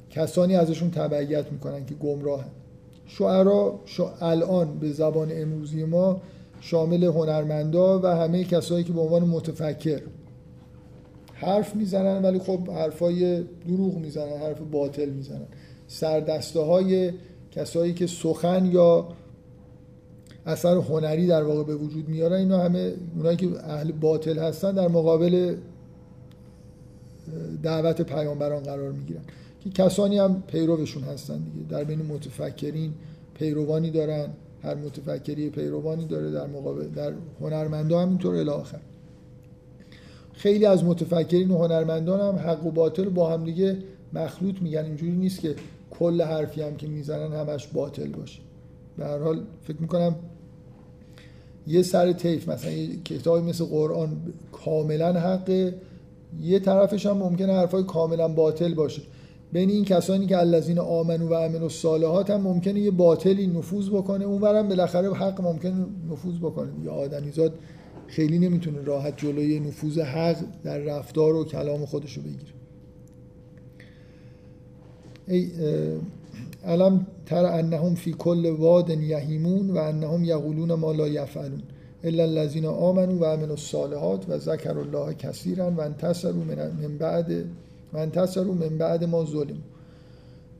کسانی 0.09 0.55
ازشون 0.55 0.91
تبعیت 0.91 1.51
می‌کنن 1.51 1.85
که 1.85 1.95
گمراه 1.95 2.45
شعرا 3.05 3.79
الان 4.21 4.79
به 4.79 4.91
زبان 4.91 5.29
امروزی 5.31 5.83
ما 5.83 6.21
شامل 6.61 7.03
هنرمندا 7.03 7.99
و 7.99 8.05
همه 8.05 8.43
کسایی 8.43 8.83
که 8.83 8.93
به 8.93 9.01
عنوان 9.01 9.23
متفکر 9.23 10.01
حرف 11.33 11.75
می‌زنن 11.75 12.21
ولی 12.21 12.39
خب 12.39 12.69
حرفای 12.69 13.43
دروغ 13.67 13.97
می‌زنن 13.97 14.37
حرف 14.37 14.59
باطل 14.71 15.09
می‌زنن. 15.09 15.47
سردسته 15.87 16.59
های 16.59 17.11
کسایی 17.51 17.93
که 17.93 18.07
سخن 18.07 18.65
یا 18.65 19.07
اثر 20.45 20.75
هنری 20.75 21.27
در 21.27 21.43
واقع 21.43 21.63
به 21.63 21.75
وجود 21.75 22.09
میارن. 22.09 22.37
اینا 22.37 22.59
همه 22.59 22.93
اونایی 23.15 23.37
که 23.37 23.49
اهل 23.63 23.91
باطل 23.91 24.39
هستن 24.39 24.71
در 24.71 24.87
مقابل 24.87 25.55
دعوت 27.63 28.01
پیامبران 28.01 28.63
قرار 28.63 28.91
می‌گیرن. 28.91 29.21
که 29.63 29.69
کسانی 29.69 30.17
هم 30.17 30.43
پیروشون 30.47 31.03
هستن 31.03 31.37
دیگه. 31.37 31.65
در 31.69 31.83
بین 31.83 32.01
متفکرین 32.01 32.93
پیروانی 33.33 33.91
دارن 33.91 34.29
هر 34.63 34.75
متفکری 34.75 35.49
پیروانی 35.49 36.05
داره 36.05 36.31
در 36.31 36.47
مقابل 36.47 36.87
در 36.87 37.13
هنرمندا 37.41 37.99
هم 37.99 38.09
اینطور 38.09 38.35
الی 38.35 38.49
آخر. 38.49 38.79
خیلی 40.33 40.65
از 40.65 40.83
متفکرین 40.83 41.51
و 41.51 41.57
هنرمندان 41.57 42.19
هم 42.19 42.49
حق 42.49 42.65
و 42.65 42.71
باطل 42.71 43.09
با 43.09 43.33
هم 43.33 43.43
دیگه 43.43 43.77
مخلوط 44.13 44.61
میگن. 44.61 44.85
اینجوری 44.85 45.11
نیست 45.11 45.39
که 45.39 45.55
کل 45.91 46.21
حرفی 46.21 46.61
هم 46.61 46.75
که 46.75 46.87
می‌زنن 46.87 47.33
همش 47.33 47.67
باطل 47.67 48.07
باشه. 48.07 48.39
به 48.99 49.05
هر 49.05 49.17
حال 49.17 49.41
فکر 49.63 49.77
می‌کنم 49.79 50.15
یه 51.67 51.81
سر 51.81 52.11
تیف 52.11 52.49
مثلا 52.49 52.71
یه 52.71 52.95
کتابی 53.05 53.49
مثل 53.49 53.65
قرآن 53.65 54.17
کاملا 54.51 55.13
حقه. 55.13 55.75
یه 56.41 56.59
طرفش 56.59 57.05
هم 57.05 57.17
ممکنه 57.17 57.53
حرفای 57.53 57.83
کاملا 57.83 58.27
باطل 58.27 58.73
باشه. 58.73 59.01
بین 59.51 59.69
این 59.69 59.85
کسانی 59.85 60.25
که 60.25 60.37
الذین 60.37 60.79
آمنو 60.79 61.27
و 61.29 61.33
امنوا 61.33 61.63
الصالحات 61.63 62.29
هم 62.29 62.41
ممکنه 62.41 62.79
یه 62.79 62.91
باطلی 62.91 63.47
نفوذ 63.47 63.89
بکنه. 63.89 64.25
اونورم 64.25 64.67
بالاخره 64.67 65.13
حق 65.13 65.41
ممکنه 65.41 65.85
نفوذ 66.11 66.37
بکنه. 66.37 66.69
یا 66.83 66.91
آدمیزاد 66.91 67.53
خیلی 68.07 68.39
نمی‌تونه 68.39 68.81
راحت 68.81 69.17
جلوی 69.17 69.59
نفوذ 69.59 69.99
حق 69.99 70.37
در 70.63 70.77
رفتار 70.77 71.35
و 71.35 71.45
کلام 71.45 71.85
خودش 71.85 72.17
رو 72.17 72.23
بگیره. 72.23 72.53
ای 75.27 75.51
علم 76.65 77.07
تر 77.25 77.45
انهم 77.45 77.95
فی 77.95 78.13
کل 78.13 78.45
واد 78.45 78.89
یهیمون 78.89 79.71
و 79.71 79.77
انهم 79.77 80.23
یقولون 80.23 80.73
ما 80.73 80.91
لا 80.91 81.07
یفعلون 81.07 81.61
الا 82.03 82.23
الذين 82.23 82.65
آمنوا 82.65 83.19
و 83.19 83.25
عملوا 83.25 83.51
الصالحات 83.51 84.29
و 84.29 84.37
ذکر 84.37 84.77
الله 84.77 85.13
کثیرا 85.13 85.71
و 85.71 85.81
انتصروا 85.81 86.43
من 86.81 86.97
بعد 86.97 87.31
و 87.93 87.97
انتصروا 87.97 88.53
من 88.53 88.77
بعد 88.77 89.03
ما 89.03 89.25
ظلم 89.25 89.57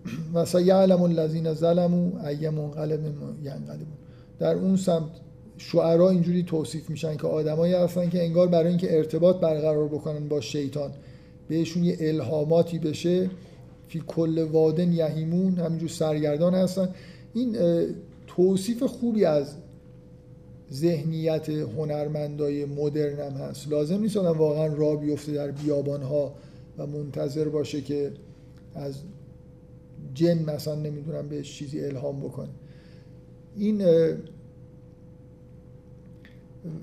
و 0.34 0.45
سیعلم 0.45 1.01
الذین 1.01 1.53
ظلموا 1.53 2.27
ای 2.27 2.49
منقلب 2.49 2.99
ینقلبون. 3.43 3.97
در 4.39 4.55
اون 4.55 4.76
سمت 4.76 5.09
شعرا 5.57 6.09
اینجوری 6.09 6.43
توصیف 6.43 6.89
میشن 6.89 7.17
که 7.17 7.27
آدمایی 7.27 7.73
هستن 7.73 8.09
که 8.09 8.23
انگار 8.23 8.47
برای 8.47 8.67
اینکه 8.67 8.97
ارتباط 8.97 9.35
برقرار 9.35 9.88
بکنن 9.88 10.27
با 10.27 10.41
شیطان 10.41 10.91
بهشون 11.49 11.84
یه 11.84 11.97
الهاماتی 11.99 12.80
بشه 12.80 13.30
فی 13.89 14.03
کل 14.07 14.43
وادن 14.43 14.91
یهیمون 14.93 15.53
همینجور 15.53 15.89
سرگردان 15.89 16.53
هستن. 16.53 16.89
این 17.33 17.57
توصیف 18.27 18.83
خوبی 18.83 19.25
از 19.25 19.55
ذهنیت 20.73 21.49
هنرمندای 21.49 22.65
مدرن 22.65 23.19
هم 23.19 23.37
هست. 23.37 23.67
لازم 23.67 23.99
نیست 23.99 24.17
آدم 24.17 24.37
واقعا 24.37 24.73
را 24.73 24.95
بیفته 24.95 25.31
در 25.31 25.51
بیابان 25.51 26.01
ها 26.01 26.33
و 26.77 26.87
منتظر 26.87 27.47
باشه 27.49 27.81
که 27.81 28.11
از 28.75 28.95
جن 30.13 30.43
مثلا 30.43 30.75
نمی‌دونم 30.75 31.29
بهش 31.29 31.57
چیزی 31.57 31.85
الهام 31.85 32.19
بکنه. 32.19 32.49
این 33.55 33.83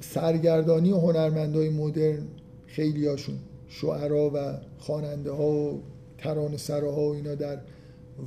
سرگردانی 0.00 0.90
هنرمندای 0.90 1.68
مدرن 1.68 2.22
خیلی 2.66 3.06
هاشون 3.06 3.38
شعرا 3.68 4.30
و 4.34 4.58
خواننده 4.78 5.30
ها 5.30 5.50
و 5.50 5.80
تران 6.26 6.56
سراها 6.56 7.08
و 7.08 7.14
اینا 7.14 7.34
در 7.34 7.58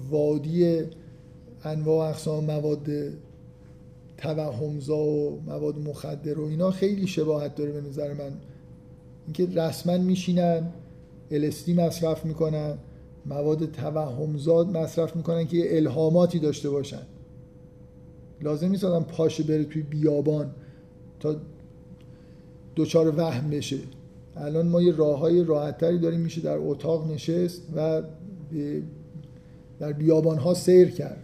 وادی 0.09 0.83
انواع 1.63 2.09
اقسام 2.09 2.45
مواد 2.45 2.87
توهمزا 4.17 4.97
و 4.97 5.41
مواد 5.45 5.77
مخدر 5.77 6.39
و 6.39 6.45
اینا 6.45 6.71
خیلی 6.71 7.07
شباهت 7.07 7.55
داره 7.55 7.71
به 7.71 7.81
نظر 7.81 8.13
من. 8.13 8.31
اینکه 9.25 9.61
رسما 9.61 9.97
میشینن 9.97 10.69
الستی 11.31 11.73
مصرف 11.73 12.25
می‌کنن 12.25 12.77
مواد 13.25 13.71
توهمزاد 13.71 14.77
مصرف 14.77 15.15
می‌کنن 15.15 15.47
که 15.47 15.77
الهاماتی 15.77 16.39
داشته 16.39 16.69
باشن. 16.69 17.01
لازم 18.41 18.69
نیست 18.69 18.83
آدم 18.83 19.03
پاشه 19.03 19.43
بره 19.43 19.63
توی 19.63 19.81
بیابان 19.81 20.51
تا 21.19 21.35
دوچار 22.75 23.15
وهم 23.17 23.49
بشه. 23.49 23.77
الان 24.39 24.67
ما 24.67 24.81
یه 24.81 24.95
راه 24.95 25.19
های 25.19 25.43
راحتتری 25.43 25.99
داریم 25.99 26.19
میشه 26.19 26.41
در 26.41 26.57
اتاق 26.57 27.11
نشست 27.11 27.61
و 27.75 28.01
در 29.79 29.93
بیابان 29.93 30.37
ها 30.37 30.53
سیر 30.53 30.89
کرد. 30.89 31.23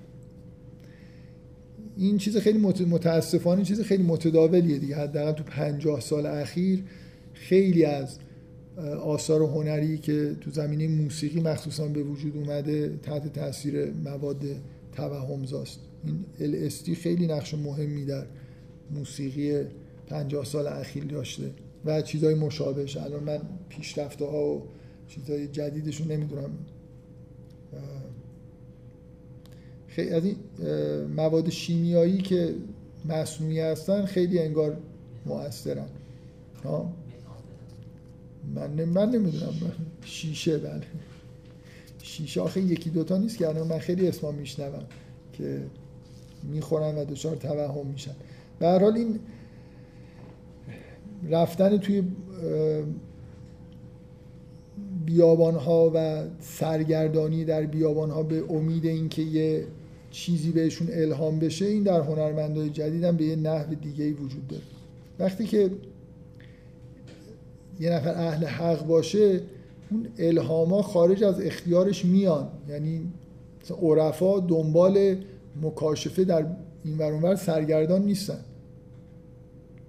این 1.97 2.17
چیز 2.17 2.37
خیلی 2.37 2.57
متاسفانه 2.87 3.63
چیز 3.63 3.81
خیلی 3.81 4.03
متداولیه 4.03 4.77
دیگه. 4.77 4.95
حداقل 4.95 5.31
تو 5.31 5.43
پنجاه 5.43 5.99
سال 5.99 6.25
اخیر 6.25 6.83
خیلی 7.33 7.85
از 7.85 8.19
آثار 9.03 9.41
هنری 9.41 9.97
که 9.97 10.35
تو 10.41 10.51
زمینه 10.51 10.87
موسیقی 10.87 11.41
مخصوصا 11.41 11.87
به 11.87 12.03
وجود 12.03 12.37
اومده 12.37 12.99
تحت 13.03 13.33
تاثیر 13.33 13.91
مواد 13.91 14.43
توهمزاست. 14.95 15.79
این 16.39 16.69
LSD 16.69 16.89
خیلی 16.89 17.27
نقش 17.27 17.53
مهمی 17.53 18.05
در 18.05 18.25
موسیقی 18.91 19.63
50 20.07 20.45
سال 20.45 20.67
اخیر 20.67 21.03
داشته. 21.03 21.51
و 21.85 22.01
چیزهای 22.01 22.33
مشابهش. 22.33 22.97
الان 22.97 23.23
من 23.23 23.41
پیشرفته 23.69 24.25
ها 24.25 24.47
و 24.47 24.63
چیزهای 25.07 25.47
جدیدشون 25.47 26.07
نمی‌دونم. 26.07 26.49
خیلی 29.87 30.09
از 30.09 30.25
این 30.25 30.35
مواد 31.15 31.49
شیمیایی 31.49 32.17
که 32.17 32.55
مصنوعی 33.05 33.59
هستن 33.59 34.05
خیلی 34.05 34.39
انگار 34.39 34.77
مؤثرن 35.25 35.87
ها؟ 36.63 36.93
من 38.55 38.85
من 38.85 39.09
نمی‌دونم. 39.09 39.53
شیشه 40.05 40.57
بله. 40.57 40.81
شیشه 42.01 42.41
آخه 42.41 42.61
یکی 42.61 42.89
دوتا 42.89 43.17
نیست 43.17 43.37
که 43.37 43.47
من 43.47 43.79
خیلی 43.79 44.07
اسما 44.07 44.31
میشنوم 44.31 44.83
که 45.33 45.61
می‌خورن 46.43 46.95
و 46.95 47.05
دچار 47.05 47.35
توهم 47.35 47.87
میشن. 47.87 48.15
به 48.59 48.67
هر 48.67 48.79
حال 48.79 48.95
این 48.97 49.19
رفتن 51.29 51.77
توی 51.77 52.03
بیابان 55.05 55.55
ها 55.55 55.91
و 55.95 56.23
سرگردانی 56.39 57.45
در 57.45 57.61
بیابان 57.61 58.11
ها 58.11 58.23
به 58.23 58.43
امید 58.49 58.85
اینکه 58.85 59.21
یه 59.21 59.65
چیزی 60.11 60.51
بهشون 60.51 60.87
الهام 60.91 61.39
بشه 61.39 61.65
این 61.65 61.83
در 61.83 62.01
هنرمندای 62.01 62.69
جدیدم 62.69 63.17
به 63.17 63.25
یه 63.25 63.35
نحو 63.35 63.75
دیگه 63.75 64.13
وجود 64.13 64.47
داره. 64.47 64.63
وقتی 65.19 65.45
که 65.45 65.71
یه 67.79 67.89
نفر 67.93 68.09
اهل 68.09 68.45
حق 68.45 68.87
باشه 68.87 69.41
اون 69.91 70.07
الهاما 70.17 70.81
خارج 70.81 71.23
از 71.23 71.41
اختیارش 71.41 72.05
میان. 72.05 72.47
یعنی 72.69 73.01
عرفا 73.81 74.39
دنبال 74.39 75.15
مکاشفه 75.61 76.23
در 76.23 76.45
این 76.83 76.97
ور 76.97 77.35
سرگردان 77.35 78.05
نیستن. 78.05 78.39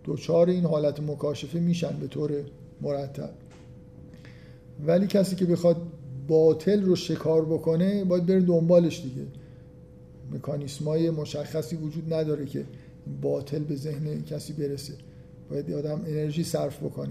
دوچار 0.07 0.51
این 0.51 0.65
حالت 0.65 1.01
مکاشفه 1.01 1.59
میشن 1.59 1.97
به 2.01 2.07
طور 2.07 2.33
مرتب. 2.81 3.31
ولی 4.87 5.07
کسی 5.07 5.37
که 5.37 5.45
بخواد 5.45 5.77
باطل 6.29 6.83
رو 6.83 6.97
شکار 6.97 7.45
بکنه 7.45 8.05
باید 8.05 8.27
بره 8.27 8.41
دنبالش 8.41 9.01
دیگه. 9.01 9.27
مکانیسمای 10.33 11.11
مشخصی 11.11 11.77
وجود 11.77 12.15
نداره 12.15 12.47
که 12.47 12.65
باطل 13.23 13.59
به 13.59 13.77
ذهن 13.77 14.23
کسی 14.23 14.53
برسه. 14.53 14.93
باید 15.51 15.73
آدم 15.73 16.01
انرژی 16.07 16.45
صرف 16.45 16.79
بکنه. 16.83 17.11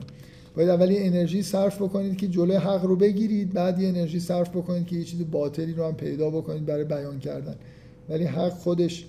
باید 0.55 0.69
اولی 0.69 0.97
انرژی 0.97 1.41
صرف 1.41 1.81
بکنید 1.81 2.17
که 2.17 2.27
جلوی 2.27 2.55
حق 2.55 2.85
رو 2.85 2.95
بگیرید 2.95 3.53
بعد 3.53 3.79
یه 3.79 3.87
انرژی 3.87 4.19
صرف 4.19 4.49
بکنید 4.49 4.85
که 4.85 4.95
یه 4.95 5.03
چیز 5.03 5.31
باطلی 5.31 5.73
رو 5.73 5.85
هم 5.85 5.95
پیدا 5.95 6.29
بکنید 6.29 6.65
برای 6.65 6.83
بیان 6.83 7.19
کردن. 7.19 7.55
ولی 8.09 8.23
حق 8.23 8.53
خودش 8.53 9.05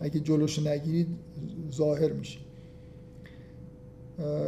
اگه 0.00 0.20
جلوش 0.20 0.58
نگیرید 0.58 1.06
ظاهر 1.72 2.12
میشه. 2.12 2.38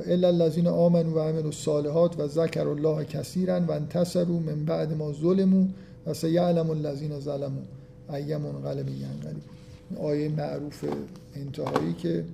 الا 0.06 0.28
الذين 0.28 0.66
آمنوا 0.66 1.14
و 1.14 1.18
عملوا 1.18 1.44
الصالحات 1.44 2.20
و 2.20 2.28
ذکر 2.28 2.68
الله 2.68 3.04
کثیرا 3.04 3.60
و 3.60 3.72
انتصروا 3.72 4.38
من 4.38 4.64
بعد 4.64 4.96
ما 4.96 5.12
ظلموا 5.12 5.64
و 6.06 6.14
سیعلم 6.14 6.70
الذين 6.70 7.20
ظلموا. 7.20 7.62
ای 8.08 8.36
منقلب 8.36 8.88
ینقلب 8.88 9.42
آیه 10.00 10.28
معروف 10.28 10.84
انتهایی 11.34 11.92
که 11.92 12.24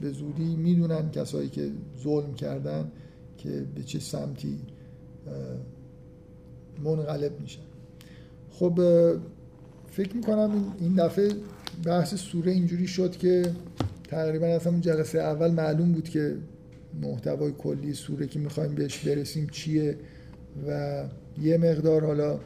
به 0.00 0.10
زودی 0.10 0.56
می‌دونن 0.56 1.10
کسایی 1.10 1.48
که 1.48 1.70
ظلم 2.02 2.34
کردن 2.34 2.90
که 3.38 3.64
به 3.74 3.82
چه 3.82 3.98
سمتی 3.98 4.58
منقلب 6.84 7.40
میشن. 7.40 7.62
خب 8.52 8.80
فکر 9.90 10.16
می‌کنم 10.16 10.74
این 10.80 10.94
دفعه 10.94 11.32
بحث 11.84 12.14
سوره 12.14 12.52
اینجوری 12.52 12.86
شد 12.86 13.16
که 13.16 13.42
تقریبا 14.08 14.46
از 14.46 14.66
همون 14.66 14.80
جلسه 14.80 15.18
اول 15.18 15.50
معلوم 15.50 15.92
بود 15.92 16.08
که 16.08 16.34
محتوای 17.02 17.52
کلی 17.58 17.94
سوره 17.94 18.26
که 18.26 18.38
می‌خوایم 18.38 18.74
بهش 18.74 18.98
برسیم 18.98 19.46
چیه 19.52 19.96
و 20.68 21.02
یه 21.42 21.58
مقدار 21.58 22.04
حالا 22.04 22.38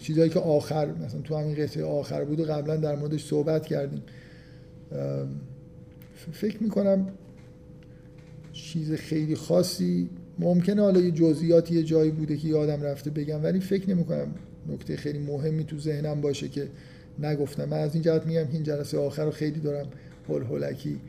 چیزهایی 0.00 0.30
که 0.30 0.38
آخر 0.40 0.86
مثلا 0.86 1.20
تو 1.20 1.36
همین 1.36 1.54
قطعه 1.54 1.84
آخر 1.84 2.24
بود 2.24 2.40
و 2.40 2.44
قبلا 2.44 2.76
در 2.76 2.96
موردش 2.96 3.24
صحبت 3.24 3.66
کردیم. 3.66 4.02
فکر 6.32 6.62
می‌کنم 6.62 7.06
چیز 8.52 8.92
خیلی 8.92 9.34
خاصی 9.34 10.08
ممکنه 10.38 10.82
حالا 10.82 11.00
یه 11.00 11.10
جزئیاتی 11.10 11.74
یه 11.74 11.82
جایی 11.82 12.10
بوده 12.10 12.36
که 12.36 12.48
یادم 12.48 12.82
رفته 12.82 13.10
بگم 13.10 13.44
ولی 13.44 13.60
فکر 13.60 13.90
نمی‌کنم 13.90 14.26
نکته 14.68 14.96
خیلی 14.96 15.18
مهمی 15.18 15.64
تو 15.64 15.78
ذهنم 15.78 16.20
باشه 16.20 16.48
که 16.48 16.68
نگفتم. 17.18 17.64
من 17.64 17.78
از 17.78 17.94
این 17.94 18.02
جهت 18.02 18.26
میگم 18.26 18.48
این 18.52 18.62
جلسه 18.62 18.98
آخر 18.98 19.24
رو 19.24 19.30
خیلی 19.30 19.60
دارم 19.60 19.86
هول 20.28 20.42
هولکی 20.42 21.00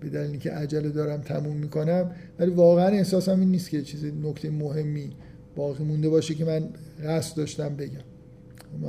به 0.00 0.08
دلیلی 0.08 0.38
که 0.38 0.50
عجله 0.50 0.88
دارم 0.88 1.20
تموم 1.20 1.56
می‌کنم. 1.56 2.10
ولی 2.38 2.50
واقعا 2.50 2.86
احساسم 2.86 3.40
این 3.40 3.50
نیست 3.50 3.70
که 3.70 3.82
چیز 3.82 4.04
نکته 4.04 4.50
مهمی 4.50 5.10
باقی 5.56 5.84
مونده 5.84 6.08
باشه 6.08 6.34
که 6.34 6.44
من 6.44 6.68
قصد 7.04 7.36
داشتم 7.36 7.76
بگم. 7.76 8.00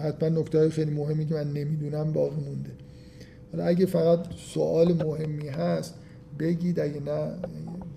حتما 0.04 0.30
نکته 0.30 0.58
های 0.58 0.70
خیلی 0.70 0.92
مهمی 0.92 1.26
که 1.26 1.34
من 1.34 1.54
نمی‌دونم 1.54 2.14
باقی 2.14 2.42
مونده. 2.42 2.72
حالا 3.52 3.66
اگه 3.66 3.86
فقط 3.86 4.20
سوال 4.54 4.94
مهمی 4.94 5.48
هست 5.48 5.94
بگید. 6.40 6.80
اگه 6.80 7.00
نه 7.00 7.32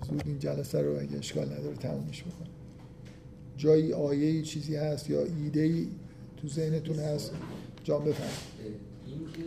زود 0.09 0.23
این 0.25 0.39
جلسه 0.39 0.81
رو 0.81 0.99
اگه 0.99 1.17
اشکال 1.17 1.45
نداره 1.45 1.75
تمومش 1.75 2.23
بکنم. 2.23 2.47
جایی 3.57 3.93
آیه 3.93 4.41
چیزی 4.41 4.75
هست 4.75 5.09
یا 5.09 5.19
ایده 5.43 5.61
ای 5.61 5.87
تو 6.37 6.47
ذهنتون 6.47 6.99
هست؟ 6.99 7.31
جان 7.83 8.03
بفرم 8.03 8.27
این 8.56 8.56
که 9.37 9.43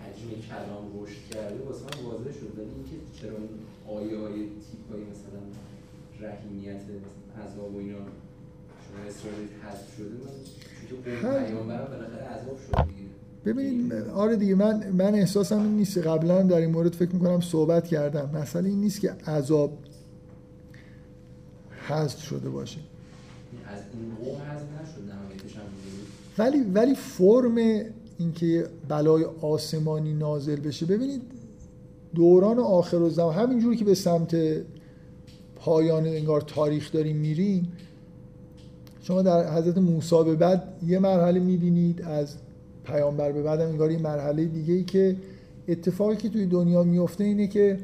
حجم 0.00 0.28
کلام 0.48 1.02
رشد 1.02 1.22
کرده 1.30 1.64
واسه 1.64 1.84
من 1.84 2.04
واضح 2.10 2.32
شد. 2.32 2.52
ولی 2.58 2.70
اینکه 2.76 2.96
چرا 3.20 3.36
این 3.36 3.58
آیه 3.96 4.18
های 4.18 4.34
تیپ 4.34 4.84
های 4.92 5.02
مثلا 5.12 5.40
رحیمیت 6.20 6.80
عذاب 7.44 7.74
و 7.74 7.78
اینا 7.78 7.98
شما 8.84 9.04
اسرائیل 9.08 9.48
حذف 9.62 9.96
شده 9.96 10.08
من 10.08 10.36
چون 10.90 11.02
که 11.04 11.10
پیامبرم 11.10 11.84
بالاخره 11.84 12.24
عذاب 12.24 12.58
شد 12.66 12.88
دیگه. 12.88 13.08
ببینید 13.44 13.92
آره 13.92 14.36
دیگه 14.36 14.54
من 14.54 14.90
من 14.90 15.14
احساسم 15.14 15.62
این 15.62 15.76
نیست 15.76 15.98
قبلا 15.98 16.42
در 16.42 16.56
این 16.56 16.70
مورد 16.70 16.92
فکر 16.94 17.10
می‌کنم 17.12 17.40
صحبت 17.40 17.86
کردم. 17.86 18.30
مثلا 18.34 18.64
این 18.64 18.80
نیست 18.80 19.00
که 19.00 19.10
عذاب 19.10 19.78
حذف 21.88 22.22
شده 22.22 22.48
باشه. 22.50 22.78
از 23.66 23.80
این 23.94 24.14
قوم 24.14 24.42
حذف 24.42 24.66
نشد 24.82 25.08
ولی 26.38 26.60
ولی 26.60 26.94
فرم 26.94 27.54
اینکه 28.18 28.66
بلای 28.88 29.24
آسمانی 29.40 30.14
نازل 30.14 30.60
بشه. 30.60 30.86
ببینید 30.86 31.22
دوران 32.14 32.58
آخر 32.58 32.96
و 32.96 33.10
زمان 33.10 33.34
همینجوری 33.34 33.76
که 33.76 33.84
به 33.84 33.94
سمت 33.94 34.36
پایان 35.56 36.06
انگار 36.06 36.40
تاریخ 36.40 36.92
داریم 36.92 37.16
میریم 37.16 37.72
شما 39.02 39.22
در 39.22 39.54
حضرت 39.54 39.78
موسی 39.78 40.24
به 40.24 40.34
بعد 40.34 40.62
یه 40.86 40.98
مرحله 40.98 41.40
می‌بینید 41.40 42.02
از 42.02 42.34
پیامبر 42.84 43.32
به 43.32 43.42
بعد 43.42 43.60
انگار 43.60 43.90
یه 43.90 43.98
مرحله 43.98 44.44
دیگه 44.44 44.74
ای 44.74 44.84
که 44.84 45.16
اتفاقی 45.68 46.16
که 46.16 46.28
توی 46.28 46.46
دنیا 46.46 46.82
میفته 46.82 47.24
اینه 47.24 47.46
که 47.46 47.78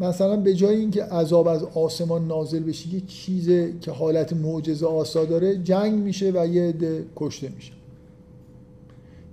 مثلا 0.00 0.36
به 0.36 0.54
جای 0.54 0.76
اینکه 0.76 1.04
عذاب 1.04 1.48
از 1.48 1.64
آسمان 1.64 2.26
نازل 2.26 2.62
بشه 2.62 2.94
یه 2.94 3.00
چیز 3.00 3.48
که 3.80 3.90
حالت 3.90 4.32
معجزه 4.32 4.86
آسا 4.86 5.24
داره 5.24 5.56
جنگ 5.56 6.02
میشه 6.02 6.30
و 6.34 6.46
یه 6.46 6.62
عده 6.62 7.04
کشته 7.16 7.48
میشه. 7.56 7.72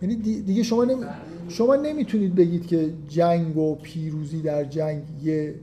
یعنی 0.01 0.15
دیگه 0.41 0.63
شما 0.63 0.85
نمی... 0.85 1.05
شما 1.47 1.75
نمی‌تونید 1.75 2.35
بگید 2.35 2.67
که 2.67 2.93
جنگ 3.07 3.57
و 3.57 3.75
پیروزی 3.75 4.41
در 4.41 4.63
جنگ 4.63 5.03
یه 5.23 5.55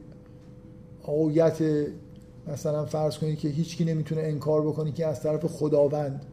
آیت 1.03 1.63
مثلا 2.53 2.85
فرض 2.85 3.19
کنید 3.19 3.39
که 3.39 3.49
هیچکی 3.49 3.85
نمی‌تونه 3.85 4.21
انکار 4.21 4.63
بکنه 4.63 4.93
که 4.93 5.07
از 5.07 5.23
طرف 5.23 5.45
خداوند. 5.45 6.27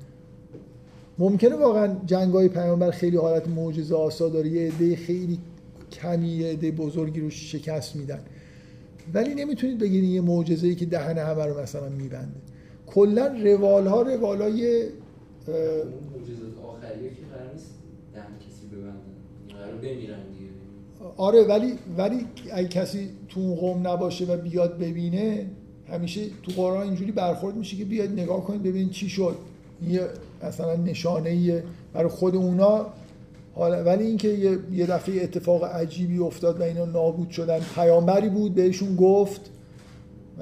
ممکنه 1.20 1.56
واقعا 1.56 1.96
جنگ 2.06 2.34
های 2.34 2.50
پیامبر 2.50 2.92
خیلی 2.92 3.18
حالت 3.18 3.48
معجزه 3.48 3.96
آسا 3.96 4.30
داره 4.30 4.50
یه 4.50 4.68
عده 4.68 4.96
خیلی 4.96 5.40
کمی 5.92 6.28
یه 6.28 6.48
عده 6.48 6.72
بزرگی 6.72 7.20
رو 7.20 7.30
شکست 7.30 7.96
میدن. 7.96 8.20
ولی 9.14 9.36
نمی‌تونید 9.36 9.78
بگید 9.78 10.04
یه 10.04 10.22
معجزه 10.22 10.68
ای 10.68 10.76
که 10.76 10.86
دهن 10.86 11.18
همه 11.18 11.46
رو 11.46 11.62
مثلا 11.62 11.90
میبنده. 11.90 12.40
کلا 12.88 13.28
روال 13.28 13.88
ها 13.88 14.02
روال 14.02 14.42
های 14.42 14.84
آخریه 16.64 17.10
که 17.10 17.22
قرار 17.32 17.54
نیست 17.54 17.74
دهن 18.14 18.40
کسی 18.40 18.68
ببندن 18.68 19.14
قرار 19.64 19.76
بمیرن 19.76 20.20
دیگه. 20.34 20.52
آره 21.18 21.44
ولی 21.44 21.74
ولی 21.98 22.26
اگه 22.52 22.68
کسی 22.68 23.10
تو 23.30 23.40
اون 23.40 23.56
قوم 23.56 23.88
نباشه 23.88 24.26
و 24.26 24.38
بیاد 24.38 24.78
ببینه 24.78 25.46
همیشه 25.92 26.22
تو 26.44 26.52
قرآن 26.56 26.82
اینجوری 26.82 27.12
برخورد 27.12 27.56
میشه 27.56 27.78
که 27.78 27.86
بیاد 27.86 28.10
نگاه 28.10 28.44
کنید 28.44 28.64
ببینید 28.64 28.92
چی 28.92 29.10
شد. 29.10 29.36
یه 29.88 30.02
مثلا 30.44 30.76
نشانه 30.76 31.64
برای 31.94 32.10
خود 32.10 32.36
اونا. 32.36 32.86
حالا 33.56 33.84
ولی 33.84 34.04
اینکه 34.04 34.28
یه،, 34.72 34.86
دفعه 34.86 35.24
اتفاق 35.24 35.64
عجیبی 35.64 36.18
افتاد 36.18 36.60
و 36.60 36.64
اینا 36.64 36.86
نابود 36.86 37.30
شدن. 37.30 37.60
پیامبری 37.76 38.30
بود 38.30 38.56
بهشون 38.56 38.96
گفت. 38.96 39.42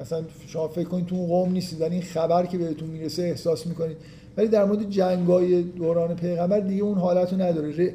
مثلا 0.00 0.22
شما 0.46 0.68
فکر 0.68 0.88
کنید 0.88 1.06
تو 1.06 1.14
اون 1.16 1.26
قوم 1.26 1.52
نیستید 1.52 1.80
ولی 1.80 1.94
این 1.94 2.02
خبر 2.02 2.46
که 2.46 2.58
بهتون 2.58 2.88
می‌رسه 2.88 3.22
احساس 3.22 3.66
می‌کنید. 3.66 3.96
ولی 4.36 4.48
در 4.48 4.64
مورد 4.64 4.90
جنگای 4.90 5.62
دوران 5.62 6.16
پیغمبر 6.16 6.60
دیگه 6.60 6.82
اون 6.82 6.98
حالت 6.98 7.32
نداره. 7.32 7.94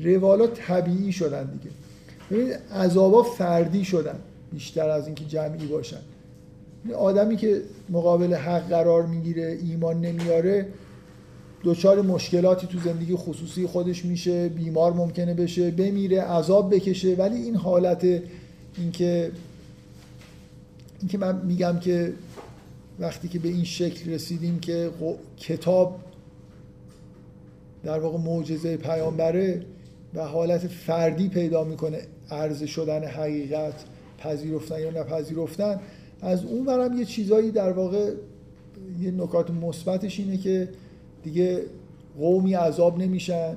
روالا 0.00 0.46
طبیعی 0.46 1.12
شدن 1.12 1.44
دیگه. 1.44 1.74
ببینید 2.30 2.58
عذابا 2.72 3.22
فردی 3.22 3.84
شدن 3.84 4.18
بیشتر 4.52 4.88
از 4.88 5.06
اینکه 5.06 5.24
جمعی 5.24 5.66
باشن. 5.66 6.00
آدمی 6.98 7.36
که 7.36 7.62
مقابل 7.88 8.34
حق 8.34 8.68
قرار 8.68 9.06
می‌گیره 9.06 9.58
ایمان 9.62 10.00
نمیاره 10.00 10.66
دچار 11.64 12.02
مشکلاتی 12.02 12.66
تو 12.66 12.78
زندگی 12.78 13.16
خصوصی 13.16 13.66
خودش 13.66 14.04
میشه 14.04 14.48
بیمار 14.48 14.92
ممکنه 14.92 15.34
بشه 15.34 15.70
بمیره 15.70 16.22
عذاب 16.22 16.74
بکشه. 16.74 17.14
ولی 17.14 17.36
این 17.36 17.56
حالت 17.56 18.04
اینکه 18.78 19.32
اینکه 21.00 21.18
من 21.18 21.46
میگم 21.46 21.78
که 21.80 22.12
وقتی 22.98 23.28
که 23.28 23.38
به 23.38 23.48
این 23.48 23.64
شکل 23.64 24.10
رسیدیم 24.10 24.58
که 24.60 24.90
کتاب 25.36 26.00
در 27.84 27.98
واقع 27.98 28.18
معجزه 28.18 28.76
پیامبره 28.76 29.62
و 30.16 30.24
حالت 30.24 30.66
فردی 30.66 31.28
پیدا 31.28 31.64
می‌کنه 31.64 31.98
عرضه 32.30 32.66
شدن 32.66 33.04
حقیقت 33.04 33.84
پذیرفتن 34.18 34.80
یا 34.80 34.90
نپذیرفتن. 34.90 35.80
از 36.22 36.44
اون 36.44 36.64
برم 36.64 36.98
یه 36.98 37.04
چیزایی 37.04 37.50
در 37.50 37.72
واقع 37.72 38.12
یه 39.00 39.10
نکات 39.10 39.50
مثبتش 39.50 40.20
اینه 40.20 40.36
که 40.36 40.68
دیگه 41.22 41.62
قومی 42.18 42.54
عذاب 42.54 42.98
نمیشن. 42.98 43.56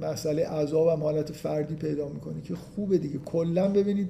مسئله 0.00 0.46
عذاب 0.46 0.88
هم 0.88 1.02
حالت 1.02 1.32
فردی 1.32 1.74
پیدا 1.74 2.08
می‌کنه 2.08 2.42
که 2.44 2.54
خوبه 2.54 2.98
دیگه. 2.98 3.18
کلا 3.18 3.68
ببینید 3.68 4.08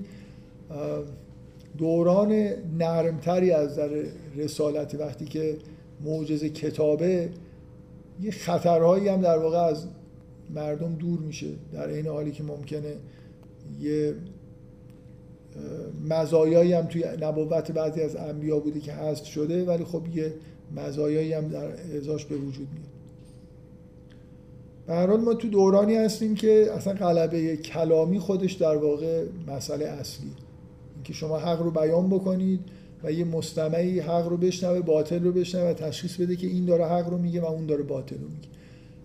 دوران 1.79 2.33
نرمتری 2.79 3.51
از 3.51 3.77
در 3.77 3.89
رسالت 4.37 4.95
وقتی 4.95 5.25
که 5.25 5.57
معجزه 6.05 6.49
کتابه 6.49 7.29
یه 8.23 8.31
خطرهایی 8.31 9.09
هم 9.09 9.21
در 9.21 9.39
واقع 9.39 9.59
از 9.59 9.87
مردم 10.55 10.95
دور 10.95 11.19
میشه. 11.19 11.51
در 11.73 11.89
این 11.89 12.07
حالی 12.07 12.33
که 12.33 12.43
ممکنه 12.43 12.97
یه 13.81 14.15
مزایایی 16.09 16.73
هم 16.73 16.87
توی 16.87 17.05
نبوت 17.21 17.71
بعضی 17.71 18.01
از 18.01 18.17
انبیا 18.17 18.59
بوده 18.59 18.81
که 18.81 18.93
هست 18.93 19.25
شده 19.25 19.65
ولی 19.65 19.85
خب 19.85 20.03
یه 20.17 20.35
مزایایی 20.77 21.33
هم 21.33 21.49
در 21.49 21.97
ازاش 21.97 22.25
به 22.25 22.37
وجود 22.37 22.69
میاد. 22.73 22.89
به 25.09 25.17
ما 25.17 25.35
تو 25.35 25.49
دورانی 25.49 25.95
هستیم 25.95 26.35
که 26.35 26.73
اصلا 26.73 26.93
غلبه 26.93 27.57
کلامی 27.57 28.19
خودش 28.19 28.53
در 28.53 28.77
واقع 28.77 29.25
مسئله 29.47 29.85
اصلی. 29.85 30.31
اینکه 30.95 31.13
شما 31.13 31.39
حق 31.39 31.63
رو 31.63 31.71
بیان 31.71 32.11
بکنید 32.11 32.61
و 33.05 33.13
یه 33.13 33.25
مستمعی 33.25 34.01
حق 34.01 34.29
رو 34.29 34.37
بشنوه 34.37 34.81
باطل 34.81 35.25
رو 35.25 35.33
بشنوه 35.33 35.71
و 35.71 35.73
تشخیص 35.73 36.17
بده 36.17 36.37
که 36.37 36.47
این 36.47 36.65
داره 36.65 36.87
حق 36.87 37.09
رو 37.09 37.19
میگه 37.19 37.41
و 37.41 37.45
اون 37.45 37.67
داره 37.67 37.83
باطل 37.83 38.17
رو 38.17 38.29
میگه. 38.29 38.49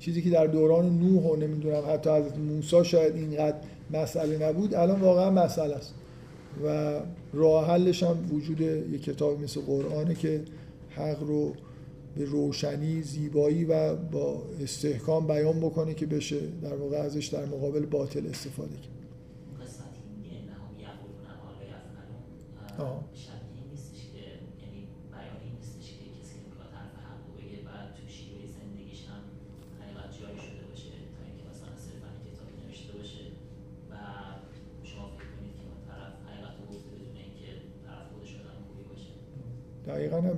چیزی 0.05 0.21
که 0.21 0.29
در 0.29 0.47
دوران 0.47 0.99
نوح 0.99 1.23
و 1.23 1.35
نمی‌دونم 1.35 1.83
حتی 1.89 2.09
از 2.09 2.39
موسی 2.39 2.85
شاید 2.85 3.15
اینقدر 3.15 3.57
مسئله 3.91 4.49
نبود 4.49 4.73
الان 4.73 5.01
واقعا 5.01 5.31
مسئله 5.31 5.75
است. 5.75 5.93
و 6.65 6.99
راه 7.33 7.67
حلش 7.67 8.03
هم 8.03 8.17
وجود 8.31 8.61
یه 8.61 8.99
کتاب 8.99 9.41
مثل 9.41 9.61
قرآنه 9.61 10.15
که 10.15 10.41
حق 10.89 11.23
رو 11.23 11.53
به 12.15 12.25
روشنی 12.25 13.01
زیبایی 13.01 13.65
و 13.65 13.95
با 13.95 14.43
استحکام 14.61 15.27
بیان 15.27 15.59
بکنه 15.59 15.93
که 15.93 16.05
بشه 16.05 16.39
در 16.61 16.75
واقع 16.75 16.97
ازش 16.97 17.25
در 17.25 17.45
مقابل 17.45 17.85
باطل 17.85 18.27
استفاده 18.27 18.75
کرد. 18.75 18.93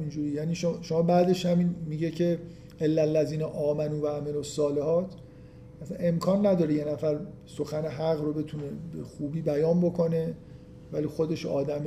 همینجوری 0.06 0.30
یعنی 0.30 0.56
شما 0.82 1.02
بعدش 1.02 1.45
همین 1.45 1.76
میگه 1.88 2.11
که 2.11 2.40
الا 2.80 3.02
الذین 3.02 3.44
آمنو 3.44 4.02
و 4.02 4.07
عملوا 4.07 4.38
الصالحات. 4.38 5.06
مثلا 5.82 5.98
امکان 5.99 6.45
نداره 6.45 6.73
یه 6.73 6.86
نفر 6.86 7.19
سخن 7.45 7.86
حق 7.86 8.22
رو 8.22 8.34
بتونه 8.34 8.64
به 8.94 9.03
خوبی 9.03 9.41
بیان 9.41 9.82
بکنه 9.82 10.34
ولی 10.94 11.07
خودش 11.07 11.45
آدم 11.45 11.84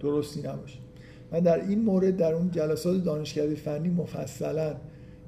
درستی 0.00 0.40
نباشه. 0.40 0.78
من 1.32 1.40
در 1.40 1.68
این 1.68 1.82
مورد 1.82 2.16
در 2.16 2.34
اون 2.34 2.50
جلسات 2.50 3.04
دانشکده 3.04 3.54
فنی 3.54 3.88
مفصلا 3.88 4.74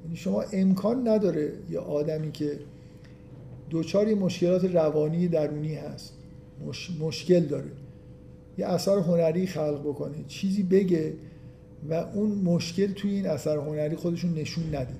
یعنی 0.04 0.16
شما 0.16 0.42
امکان 0.52 1.08
نداره 1.08 1.52
یه 1.70 1.78
آدمی 1.78 2.32
که 2.32 2.58
دوچاری 3.70 4.14
مشکلات 4.14 4.64
روانی 4.64 5.28
درونی 5.28 5.74
هست 5.74 6.12
مش... 6.66 6.90
مشکل 7.00 7.40
داره 7.40 7.70
یه 8.58 8.66
اثر 8.66 8.98
هنری 8.98 9.46
خلق 9.46 9.80
بکنه 9.80 10.24
چیزی 10.28 10.62
بگه 10.62 11.12
و 11.90 11.94
اون 11.94 12.30
مشکل 12.30 12.92
توی 12.92 13.10
این 13.10 13.26
اثر 13.26 13.56
هنری 13.56 13.96
خودشون 13.96 14.34
نشون 14.34 14.64
نده 14.74 14.94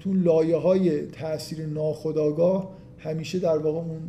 تو 0.00 0.12
لایه 0.12 0.56
های 0.56 1.06
تاثیر 1.06 1.66
ناخداگاه 1.66 2.74
همیشه 2.98 3.38
در 3.38 3.58
واقع 3.58 3.78
اون 3.78 4.00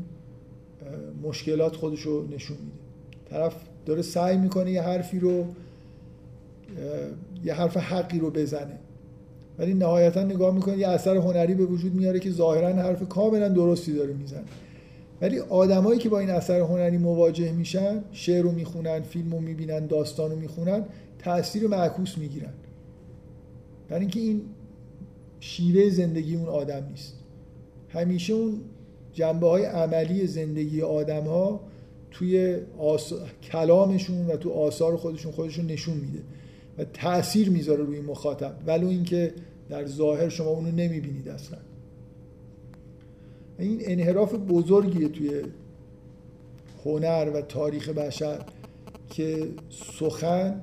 مشکلات 1.23 1.75
خودش 1.75 2.01
رو 2.01 2.27
نشون 2.27 2.57
میده. 2.57 2.77
طرف 3.29 3.55
داره 3.85 4.01
سعی 4.01 4.37
می‌کنه 4.37 4.71
یه 4.71 4.81
حرفی 4.81 5.19
رو 5.19 5.45
یه 7.43 7.53
حرف 7.53 7.77
حقی 7.77 8.19
رو 8.19 8.29
بزنه. 8.29 8.77
ولی 9.59 9.73
نهایتا 9.73 10.23
نگاه 10.23 10.55
می‌کنه 10.55 10.77
یه 10.77 10.87
اثر 10.87 11.15
هنری 11.15 11.53
به 11.53 11.65
وجود 11.65 11.95
میاره 11.95 12.19
که 12.19 12.31
ظاهرا 12.31 12.67
حرف 12.67 13.09
کاملا 13.09 13.49
درستی 13.49 13.93
داره 13.93 14.13
می‌زنه. 14.13 14.43
ولی 15.21 15.39
آدمایی 15.39 15.99
که 15.99 16.09
با 16.09 16.19
این 16.19 16.29
اثر 16.29 16.59
هنری 16.59 16.97
مواجه 16.97 17.51
میشن 17.51 18.03
شعر 18.11 18.43
رو 18.43 18.51
می‌خونن 18.51 19.01
فیلم 19.01 19.31
رو 19.31 19.39
می‌بینن 19.39 19.87
داستان 19.87 20.31
رو 20.31 20.39
می‌خونن 20.39 20.85
تاثیر 21.19 21.67
معکوس 21.67 22.17
می‌گیرن. 22.17 22.53
برای 23.89 24.01
اینکه 24.01 24.19
این 24.19 24.41
شیوه 25.39 25.89
زندگی 25.89 26.35
اون 26.35 26.47
آدم 26.47 26.85
نیست. 26.89 27.13
همیشه 27.89 28.33
اون 28.33 28.61
جنبه 29.13 29.47
های 29.47 29.65
عملی 29.65 30.27
زندگی 30.27 30.81
آدم 30.81 31.23
ها 31.23 31.59
توی 32.11 32.57
آس... 32.79 33.13
کلامشون 33.51 34.27
و 34.27 34.37
تو 34.37 34.51
آثار 34.51 34.97
خودشون 34.97 35.31
خودشون 35.31 35.65
نشون 35.65 35.97
میده 35.97 36.19
و 36.77 36.83
تاثیر 36.83 37.49
می‌ذاره 37.49 37.83
روی 37.83 37.99
مخاطب. 37.99 38.55
ولو 38.67 38.87
اینکه 38.87 39.33
در 39.69 39.85
ظاهر 39.85 40.29
شما 40.29 40.49
اونو 40.49 40.71
نمی‌بینید 40.71 41.29
اصلا. 41.29 41.57
این 43.59 43.79
انحراف 43.81 44.35
بزرگیه 44.35 45.09
توی 45.09 45.41
هنر 46.85 47.31
و 47.33 47.41
تاریخ 47.41 47.89
بشر 47.89 48.39
که 49.09 49.47
سخن 49.69 50.61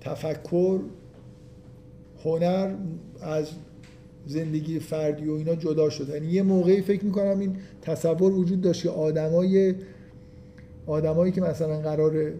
تفکر 0.00 0.80
هنر 2.24 2.74
از 3.20 3.50
زندگی 4.26 4.78
فردی 4.78 5.28
و 5.28 5.32
اینا 5.32 5.54
جدا 5.54 5.90
شده. 5.90 6.12
یعنی 6.12 6.26
یه 6.26 6.42
موقعی 6.42 6.82
فکر 6.82 7.04
می‌کنم 7.04 7.38
این 7.38 7.56
تصور 7.82 8.32
وجود 8.32 8.60
داشت 8.60 8.82
که 8.82 8.90
آدمای 8.90 9.74
آدمایی 10.86 11.32
که 11.32 11.40
مثلا 11.40 11.80
قرار 11.80 12.32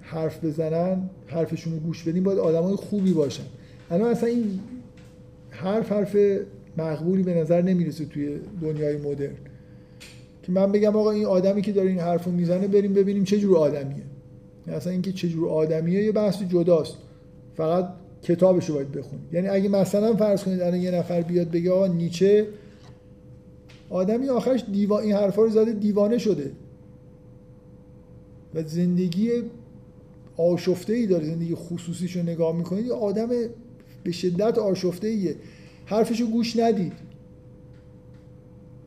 حرف 0.00 0.44
بزنن 0.44 1.10
حرفشون 1.26 1.72
رو 1.72 1.78
گوش 1.78 2.04
بدیم 2.04 2.22
باید 2.22 2.38
آدمای 2.38 2.76
خوبی 2.76 3.12
باشن. 3.12 3.44
الان 3.90 4.10
مثلا 4.10 4.28
این 4.28 4.60
حرف 5.50 5.92
حرف 5.92 6.16
مقبولی 6.76 7.22
به 7.22 7.34
نظر 7.34 7.62
نمی‌رسه 7.62 8.04
توی 8.04 8.38
دنیای 8.62 8.96
مدرن. 8.96 9.36
که 10.42 10.52
من 10.52 10.72
بگم 10.72 10.96
آقا 10.96 11.10
این 11.10 11.24
آدمی 11.24 11.62
که 11.62 11.72
داره 11.72 11.88
این 11.88 11.98
حرف 11.98 12.24
رو 12.24 12.32
می‌زنه 12.32 12.68
بریم 12.68 12.92
ببینیم 12.92 13.24
چه 13.24 13.38
جور 13.38 13.56
آدمیه. 13.56 14.02
اصلا 14.66 14.92
اینکه 14.92 15.12
چجور 15.12 15.48
آدمیه 15.48 16.04
یه 16.04 16.12
بحث 16.12 16.42
جداست. 16.42 16.96
فقط 17.54 17.88
کتابش 18.22 18.68
رو 18.68 18.74
باید 18.74 18.92
بخونید 18.92 19.24
یعنی 19.32 19.48
اگه 19.48 19.68
مثلا 19.68 20.16
فرض 20.16 20.44
کنید 20.44 20.60
الان 20.60 20.80
یه 20.80 20.90
نفر 20.90 21.20
بیاد 21.20 21.50
بگه 21.50 21.70
آقا 21.70 21.86
نیچه 21.86 22.46
آدمی 23.90 24.28
آخرش 24.28 24.64
دیوا... 24.72 24.98
این 24.98 25.12
حرفا 25.12 25.42
رو 25.42 25.50
زده 25.50 25.72
دیوانه 25.72 26.18
شده. 26.18 26.50
و 28.54 28.62
زندگی 28.62 29.30
آشفته 30.36 30.92
ای 30.92 31.06
داره. 31.06 31.24
زندگی 31.24 31.54
خصوصیش 31.54 32.16
رو 32.16 32.22
نگاه 32.22 32.56
می‌کنید 32.56 32.86
یه 32.86 32.92
آدم 32.92 33.28
به 34.04 34.12
شدت 34.12 34.58
آشفته 34.58 35.08
ایه 35.08 35.36
حرفش 35.86 36.20
رو 36.20 36.26
گوش 36.26 36.56
ندید. 36.56 36.92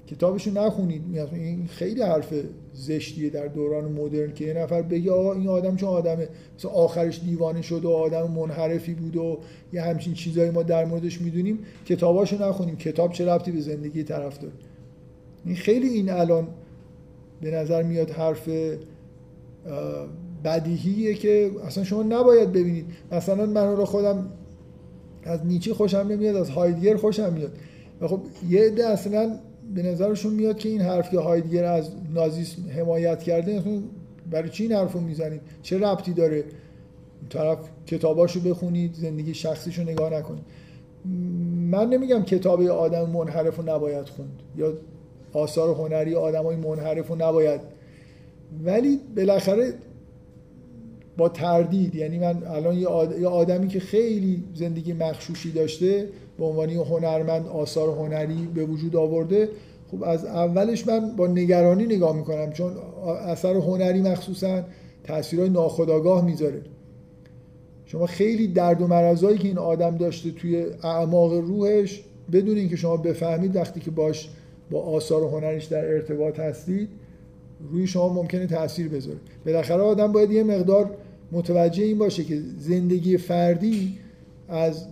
کتابشو 0.07 0.51
نخونید. 0.51 1.01
این 1.34 1.67
خیلی 1.67 2.01
حرف 2.01 2.34
زشتیه 2.73 3.30
در 3.30 3.47
دوران 3.47 3.91
مدرن 3.91 4.34
که 4.34 4.45
یه 4.45 4.53
نفر 4.53 4.81
بگه 4.81 5.11
آقا 5.11 5.34
این 5.34 5.47
آدم 5.47 5.76
چون 5.76 5.89
آدمه. 5.89 6.27
مثلا 6.57 6.72
آخرش 6.72 7.19
دیوانه 7.19 7.61
شد 7.61 7.85
و 7.85 7.89
آدم 7.89 8.31
منحرفی 8.31 8.93
بود 8.93 9.15
و 9.15 9.39
یه 9.73 9.81
همچین 9.81 10.13
چیزایی 10.13 10.49
ما 10.49 10.63
در 10.63 10.85
موردش 10.85 11.22
می‌دونیم. 11.22 11.59
کتاباشو 11.85 12.43
نخونیم. 12.43 12.76
کتاب 12.76 13.11
چه 13.11 13.26
ربطی 13.26 13.51
به 13.51 13.61
زندگی 13.61 14.03
طرف 14.03 14.39
داره؟ 14.39 14.53
این 15.45 15.55
خیلی 15.55 15.88
این 15.88 16.09
الان 16.09 16.47
به 17.41 17.51
نظر 17.51 17.84
میاد 17.84 18.09
حرف 18.09 18.49
بدیهیه 20.43 21.13
که 21.13 21.51
اصلا 21.65 21.84
شما 21.84 22.03
نباید 22.03 22.51
ببینید. 22.51 22.85
مثلا 23.11 23.45
من 23.45 23.76
رو 23.77 23.85
خودم 23.85 24.30
از 25.26 25.45
نیچه 25.45 25.73
خوشم 25.73 25.97
نمیاد 26.10 26.35
از 26.35 26.49
هایدگر 26.49 26.97
خوشم 26.97 27.34
میاد. 27.34 27.52
و 28.02 28.07
خب 28.07 28.22
یه 28.49 28.61
عده 28.61 28.88
اصلا 28.88 29.39
به 29.76 29.84
نظرشون 29.84 30.34
میاد 30.34 30.57
که 30.57 30.69
این 30.69 30.81
حرف 30.81 31.10
که 31.10 31.19
هایدگر 31.19 31.64
از 31.64 31.89
نازیسم 32.14 32.61
حمایت 32.77 33.23
کرده 33.23 33.64
برای 34.31 34.49
چی 34.49 34.64
این 34.64 34.72
حرف 34.72 34.93
رو 34.93 34.99
می‌زنید؟ 34.99 35.41
چه 35.64 35.77
ربطی 35.77 36.14
داره؟ 36.14 36.43
طرف 37.30 37.57
کتاباشو 37.88 38.39
بخونید 38.39 38.93
زندگی 38.93 39.34
شخصیشو 39.34 39.84
نگاه 39.84 40.14
نکنید. 40.14 40.43
من 41.72 41.89
نمیگم 41.89 42.23
کتاب 42.23 42.61
آدم 42.61 43.10
منحرف 43.10 43.57
رو 43.57 43.69
نباید 43.69 44.10
خوند 44.10 44.39
یا 44.57 44.73
آثار 45.34 45.76
هنری 45.76 46.15
آدمای 46.15 46.56
منحرف 46.56 47.07
رو 47.07 47.15
نباید. 47.15 47.61
ولی 48.65 48.99
بالاخره 49.15 49.73
با 51.17 51.29
تردید 51.29 51.95
یعنی 51.95 52.19
من 52.19 52.43
الان 52.47 52.77
یه 53.19 53.27
آدمی 53.27 53.67
که 53.67 53.79
خیلی 53.79 54.43
زندگی 54.53 54.93
مخشوشی 54.93 55.51
داشته 55.51 56.07
به 56.37 56.45
عنوان 56.45 56.69
هنرمند 56.69 57.47
آثار 57.47 57.89
هنری 57.89 58.49
به 58.55 58.65
وجود 58.65 58.95
آورده 58.95 59.49
خب 59.91 60.03
از 60.03 60.25
اولش 60.25 60.87
من 60.87 61.15
با 61.15 61.27
نگرانی 61.27 61.85
نگاه 61.85 62.15
می‌کنم 62.15 62.51
چون 62.51 62.71
اثر 63.25 63.55
هنری 63.55 64.01
مخصوصا 64.01 64.61
تاثیرهای 65.03 65.49
ناخودآگاه 65.49 66.25
می‌ذاره. 66.25 66.61
شما 67.85 68.05
خیلی 68.05 68.47
درد 68.47 68.81
و 68.81 68.87
مرزایی 68.87 69.37
که 69.37 69.47
این 69.47 69.57
آدم 69.57 69.97
داشته 69.97 70.31
توی 70.31 70.65
اعماق 70.83 71.33
روحش 71.33 72.03
بدون 72.31 72.57
اینکه 72.57 72.75
شما 72.75 72.97
بفهمید 72.97 73.55
وقتی 73.55 73.79
که 73.79 73.91
باش 73.91 74.29
با 74.71 74.81
آثار 74.81 75.23
هنریش 75.23 75.65
در 75.65 75.85
ارتباط 75.85 76.39
هستید 76.39 76.89
روی 77.71 77.87
شما 77.87 78.13
ممکنه 78.13 78.47
تاثیر 78.47 78.89
بذاره. 78.89 79.17
بالاخره 79.45 79.81
آدم 79.81 80.11
باید 80.11 80.31
یه 80.31 80.43
مقدار 80.43 80.91
متوجه 81.31 81.84
این 81.84 81.97
باشه 81.97 82.23
که 82.23 82.41
زندگی 82.57 83.18
فردی 83.18 83.97
از 84.49 84.88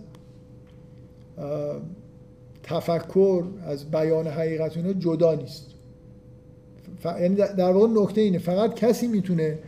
تفکر 2.62 3.44
از 3.62 3.90
بیان 3.90 4.26
حقیقت 4.26 4.76
اینا 4.76 4.92
جدا 4.92 5.34
نیست. 5.34 5.66
یعنی 7.04 7.34
در 7.34 7.72
واقع 7.72 8.02
نکته 8.02 8.20
اینه 8.20 8.38
فقط 8.38 8.74
کسی 8.74 9.06
می‌تونه 9.08 9.58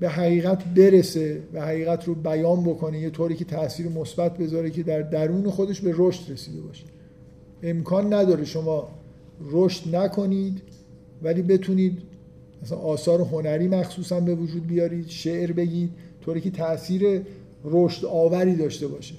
به 0.00 0.08
حقیقت 0.08 0.64
برسه 0.64 1.42
و 1.52 1.60
حقیقت 1.60 2.04
رو 2.04 2.14
بیان 2.14 2.64
بکنه 2.64 2.98
یه 2.98 3.10
طوری 3.10 3.34
که 3.34 3.44
تاثیر 3.44 3.88
مثبت 3.88 4.38
بذاره 4.38 4.70
که 4.70 4.82
در 4.82 5.02
درون 5.02 5.50
خودش 5.50 5.80
به 5.80 5.94
رشد 5.96 6.32
رسیده 6.32 6.60
باشه. 6.60 6.84
امکان 7.62 8.14
نداره 8.14 8.44
شما 8.44 8.88
رشد 9.40 9.96
نکنید 9.96 10.62
ولی 11.22 11.42
بتونید 11.42 12.02
مثلا 12.62 12.78
آثار 12.78 13.20
هنری 13.20 13.68
مخصوصا 13.68 14.20
به 14.20 14.34
وجود 14.34 14.66
بیارید 14.66 15.08
شعر 15.08 15.52
بگید 15.52 15.90
طوری 16.20 16.40
که 16.40 16.50
تاثیر 16.50 17.22
رشد 17.64 18.04
آوری 18.04 18.56
داشته 18.56 18.86
باشه. 18.88 19.14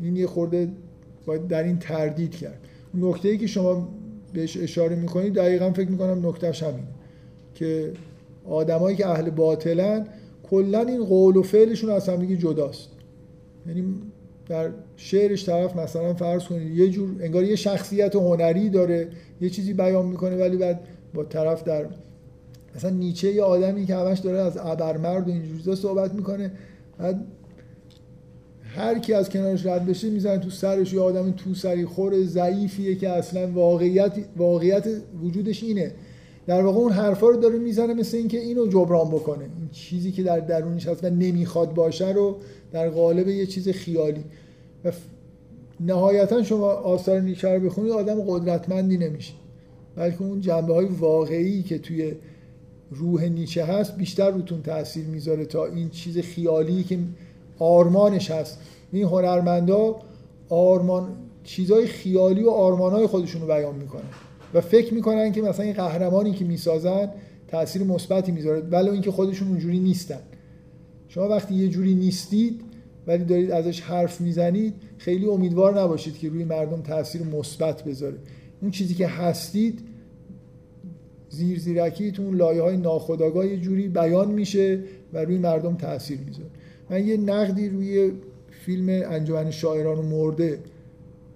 این 0.00 0.16
یه 0.16 0.26
خورده 0.26 0.68
باید 1.26 1.48
در 1.48 1.62
این 1.62 1.78
تردید 1.78 2.36
کرد. 2.36 2.58
نکته 2.94 3.28
ای 3.28 3.38
که 3.38 3.46
شما 3.46 3.88
بهش 4.32 4.56
اشاره 4.56 4.96
می‌کنید 4.96 5.34
دقیقا 5.34 5.70
فکر 5.70 5.90
می‌کنم 5.90 6.26
نکتهش 6.26 6.62
همین 6.62 6.84
که 7.54 7.92
آدمایی 8.48 8.96
که 8.96 9.06
اهل 9.06 9.30
باطلن 9.30 10.06
کلا 10.50 10.80
این 10.80 11.04
قول 11.04 11.36
و 11.36 11.42
فعلشون 11.42 11.90
از 11.90 12.08
همدیگه 12.08 12.36
جداست. 12.36 12.88
یعنی 13.66 13.94
در 14.48 14.70
شعرش 14.96 15.46
طرف 15.46 15.76
مثلا 15.76 16.14
فرض 16.14 16.44
کنید 16.44 16.76
یه 16.76 16.88
جور 16.88 17.08
انگار 17.20 17.44
یه 17.44 17.56
شخصیت 17.56 18.16
هنری 18.16 18.68
داره 18.68 19.08
یه 19.40 19.50
چیزی 19.50 19.72
بیان 19.72 20.06
می‌کنه 20.06 20.36
ولی 20.36 20.56
بعد 20.56 20.80
با 21.14 21.24
طرف 21.24 21.64
در 21.64 21.86
مثلا 22.76 22.90
نیچه 22.90 23.32
یه 23.32 23.42
آدمی 23.42 23.86
که 23.86 23.94
همش 23.94 24.18
داره 24.18 24.38
از 24.38 24.56
ابرمرد 24.56 25.28
و 25.28 25.30
اینجوری 25.30 25.76
صحبت 25.76 26.14
می‌کنه. 26.14 26.52
بعد 26.98 27.24
هر 28.62 28.98
کی 28.98 29.12
از 29.12 29.28
کنارش 29.28 29.66
رد 29.66 29.86
بشه 29.86 30.10
می‌زنه 30.10 30.38
تو 30.38 30.50
سرش 30.50 30.92
یه 30.92 31.00
آدم 31.00 31.30
تو 31.30 31.54
سری 31.54 31.84
خور 31.84 32.24
ضعیفیه 32.24 32.94
که 32.94 33.08
اصلا 33.08 33.52
واقعیت 33.52 34.12
واقعیت 34.36 34.88
وجودش 35.22 35.62
اینه. 35.62 35.92
در 36.46 36.62
واقع 36.62 36.78
اون 36.78 36.92
حرفا 36.92 37.28
رو 37.28 37.36
داره 37.36 37.58
می‌زنه 37.58 37.94
مثل 37.94 38.16
اینکه 38.16 38.38
اینو 38.38 38.66
جبران 38.66 39.08
بکنه. 39.08 39.44
این 39.44 39.68
چیزی 39.72 40.12
که 40.12 40.22
در 40.22 40.40
درونش 40.40 40.88
هست 40.88 41.04
و 41.04 41.10
نمی‌خواد 41.10 41.74
باشه 41.74 42.12
رو 42.12 42.36
در 42.72 42.88
قالب 42.88 43.28
یه 43.28 43.46
چیز 43.46 43.68
خیالی. 43.68 44.24
و 44.84 44.92
نهایتا 45.80 46.42
شما 46.42 46.66
آثار 46.66 47.20
نیچه 47.20 47.48
رو 47.48 47.60
بخونید 47.60 47.92
آدم 47.92 48.20
قدرتمندی 48.26 48.98
نمیشه. 48.98 49.32
بلکه 49.98 50.22
اون 50.22 50.40
جنبه 50.40 50.74
های 50.74 50.86
واقعی 50.86 51.62
که 51.62 51.78
توی 51.78 52.12
روح 52.90 53.24
نیچه 53.24 53.64
هست 53.64 53.96
بیشتر 53.96 54.30
روتون 54.30 54.62
تاثیر 54.62 55.04
می‌ذاره 55.04 55.44
تا 55.44 55.66
این 55.66 55.90
چیز 55.90 56.18
خیالی 56.18 56.82
که 56.82 56.98
آرمانش 57.58 58.30
هست. 58.30 58.58
این 58.92 59.04
هنرمندا 59.04 59.96
آرمان 60.48 61.16
چیزای 61.44 61.86
خیالی 61.86 62.42
و 62.42 62.50
آرمانهای 62.50 63.06
خودشون 63.06 63.40
رو 63.40 63.46
بیان 63.46 63.74
می‌کنن 63.74 64.02
و 64.54 64.60
فکر 64.60 64.94
می‌کنن 64.94 65.32
که 65.32 65.42
مثلا 65.42 65.64
این 65.64 65.74
قهرمانی 65.74 66.32
که 66.32 66.44
می‌سازن 66.44 67.10
تاثیر 67.48 67.82
مثبتی 67.82 68.32
می‌ذاره 68.32 68.60
ولی 68.60 68.90
اینکه 68.90 69.10
خودشون 69.10 69.48
اونجوری 69.48 69.78
نیستن. 69.78 70.20
شما 71.08 71.28
وقتی 71.28 71.54
یه 71.54 71.68
جوری 71.68 71.94
نیستید 71.94 72.60
ولی 73.06 73.24
دارید 73.24 73.50
ازش 73.50 73.80
حرف 73.80 74.20
می‌زنید 74.20 74.74
خیلی 74.98 75.26
امیدوار 75.26 75.80
نباشید 75.80 76.18
که 76.18 76.28
روی 76.28 76.44
مردم 76.44 76.82
تاثیر 76.82 77.22
مثبت 77.22 77.84
بذاره. 77.84 78.16
اون 78.62 78.70
چیزی 78.70 78.94
که 78.94 79.06
هستید 79.06 79.80
زیر 81.30 81.58
زیرکیتون 81.58 82.34
لایه 82.34 82.62
های 82.62 82.76
ناخداگاه 82.76 83.46
یه 83.46 83.56
جوری 83.56 83.88
بیان 83.88 84.30
میشه 84.30 84.80
و 85.12 85.24
روی 85.24 85.38
مردم 85.38 85.74
تاثیر 85.74 86.18
می‌ذاره. 86.26 86.50
من 86.90 87.06
یه 87.06 87.16
نقدی 87.16 87.68
روی 87.68 88.12
فیلم 88.50 88.88
انجمن 88.88 89.50
شاعران 89.50 90.04
مرده 90.04 90.58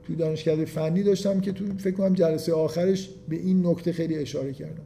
تو 0.07 0.15
دانشکده 0.15 0.65
فنی 0.65 1.03
داشتم 1.03 1.41
که 1.41 1.53
تو 1.53 1.65
فکر 1.79 1.95
کنم 1.95 2.15
جلسه 2.15 2.53
آخرش 2.53 3.11
به 3.29 3.37
این 3.37 3.67
نکته 3.67 3.93
خیلی 3.93 4.15
اشاره 4.19 4.53
کردم. 4.53 4.85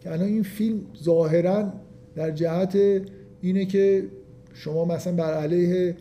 که 0.00 0.12
الان 0.12 0.26
این 0.28 0.42
فیلم 0.42 0.80
ظاهرا 1.02 1.72
در 2.14 2.30
جهت 2.30 2.78
اینه 3.40 3.64
که 3.64 4.04
شما 4.54 4.84
مثلا 4.84 5.12
بر 5.12 5.34
علیه 5.34 5.96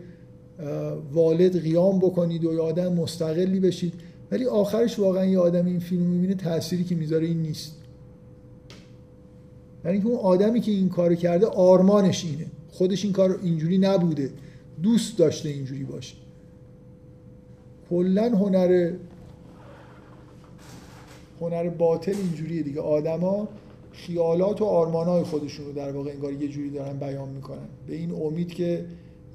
والد 1.12 1.62
قیام 1.62 2.00
بکنید 2.00 2.46
و 2.46 2.54
یه 2.54 2.60
آدم 2.60 2.94
مستقلی 2.94 3.60
بشید. 3.60 3.94
ولی 4.32 4.46
آخرش 4.46 5.00
واقعا 5.00 5.26
یه 5.26 5.40
آدم 5.40 5.66
این 5.66 5.80
فیلم 5.80 6.02
می‌بینه 6.02 6.36
تأثیری 6.36 6.84
که 6.84 6.96
می‌ذاره 6.96 7.26
این 7.26 7.42
نیست. 7.42 7.76
یعنی 9.86 9.98
اینکه 9.98 10.10
اون 10.10 10.20
آدمی 10.20 10.62
که 10.62 10.72
این 10.72 10.90
کار 10.90 11.16
کرده 11.16 11.46
آرمانش 11.46 12.26
اینه. 12.26 12.46
خودش 12.72 13.04
این 13.04 13.14
کار 13.14 13.40
اینجوری 13.44 13.78
نبوده. 13.78 14.32
دوست 14.84 15.18
داشته 15.18 15.50
اینجوری 15.50 15.84
باشه. 15.84 16.16
کلا 17.90 18.30
هنر 18.30 18.94
هنر 21.42 21.70
باطل 21.70 22.16
اینجوریه 22.16 22.64
دیگه. 22.64 22.82
آدما 22.82 23.48
خیالات 23.92 24.62
و 24.62 24.66
آرمانای 24.66 25.24
خودشون 25.24 25.66
رو 25.66 25.72
در 25.72 25.92
واقع 25.92 26.12
انگار 26.12 26.34
یه 26.34 26.48
جوری 26.48 26.70
دارن 26.70 26.98
بیان 26.98 27.30
می‌کنن. 27.30 27.68
به 27.88 27.96
این 27.96 28.12
امید 28.12 28.54
که 28.54 28.86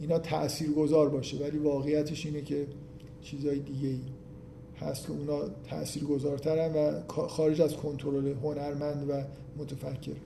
اینا 0.00 0.18
تاثیرگذار 0.18 1.08
باشه. 1.08 1.36
ولی 1.36 1.58
واقعیتش 1.58 2.26
اینه 2.26 2.42
که 2.42 2.66
چیزای 3.22 3.58
دیگه 3.58 3.88
ای 3.88 4.00
هست 4.84 5.06
که 5.06 5.12
اونا 5.12 5.40
تاثیرگذارترن 5.70 6.72
و 6.72 7.00
خارج 7.08 7.60
از 7.60 7.76
کنترل 7.76 8.34
هنرمند 8.42 9.10
و 9.10 9.22
متفکر. 9.58 10.16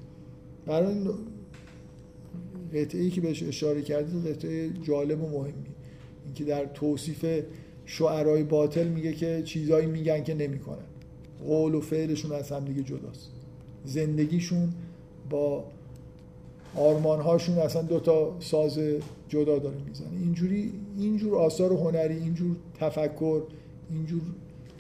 برای 0.67 0.95
قطعه 2.75 3.03
ای 3.03 3.11
که 3.11 3.21
بهش 3.21 3.43
اشاره 3.43 3.83
کردید 3.83 4.27
قطعه 4.27 4.71
جالب 4.83 5.25
و 5.25 5.29
مهمی. 5.29 5.53
اینکه 6.25 6.45
در 6.45 6.67
توصیف 6.67 7.45
شعرهای 7.87 8.43
باطل 8.43 8.89
میگه 8.89 9.13
که 9.13 9.43
چیزایی 9.45 9.87
میگن 9.87 10.25
که 10.25 10.35
نمی‌کنن. 10.35 10.85
قول 11.47 11.75
و 11.75 11.81
فعلشون 11.81 12.33
از 12.33 12.53
هم 12.53 12.65
دیگه 12.65 12.83
جداست. 12.83 13.31
زندگیشون 13.85 14.73
با 15.31 15.65
آرمانهاشون 16.77 17.59
اصلا 17.59 17.83
دوتا 17.83 18.37
ساز 18.41 18.79
جدا 19.29 19.59
داره 19.59 19.77
می‌زنه. 19.89 20.09
اینجوری 20.21 20.73
اینجور 20.99 21.39
آثار 21.39 21.73
هنری 21.73 22.17
اینجور 22.17 22.57
تفکر 22.81 23.43
اینجور 23.91 24.21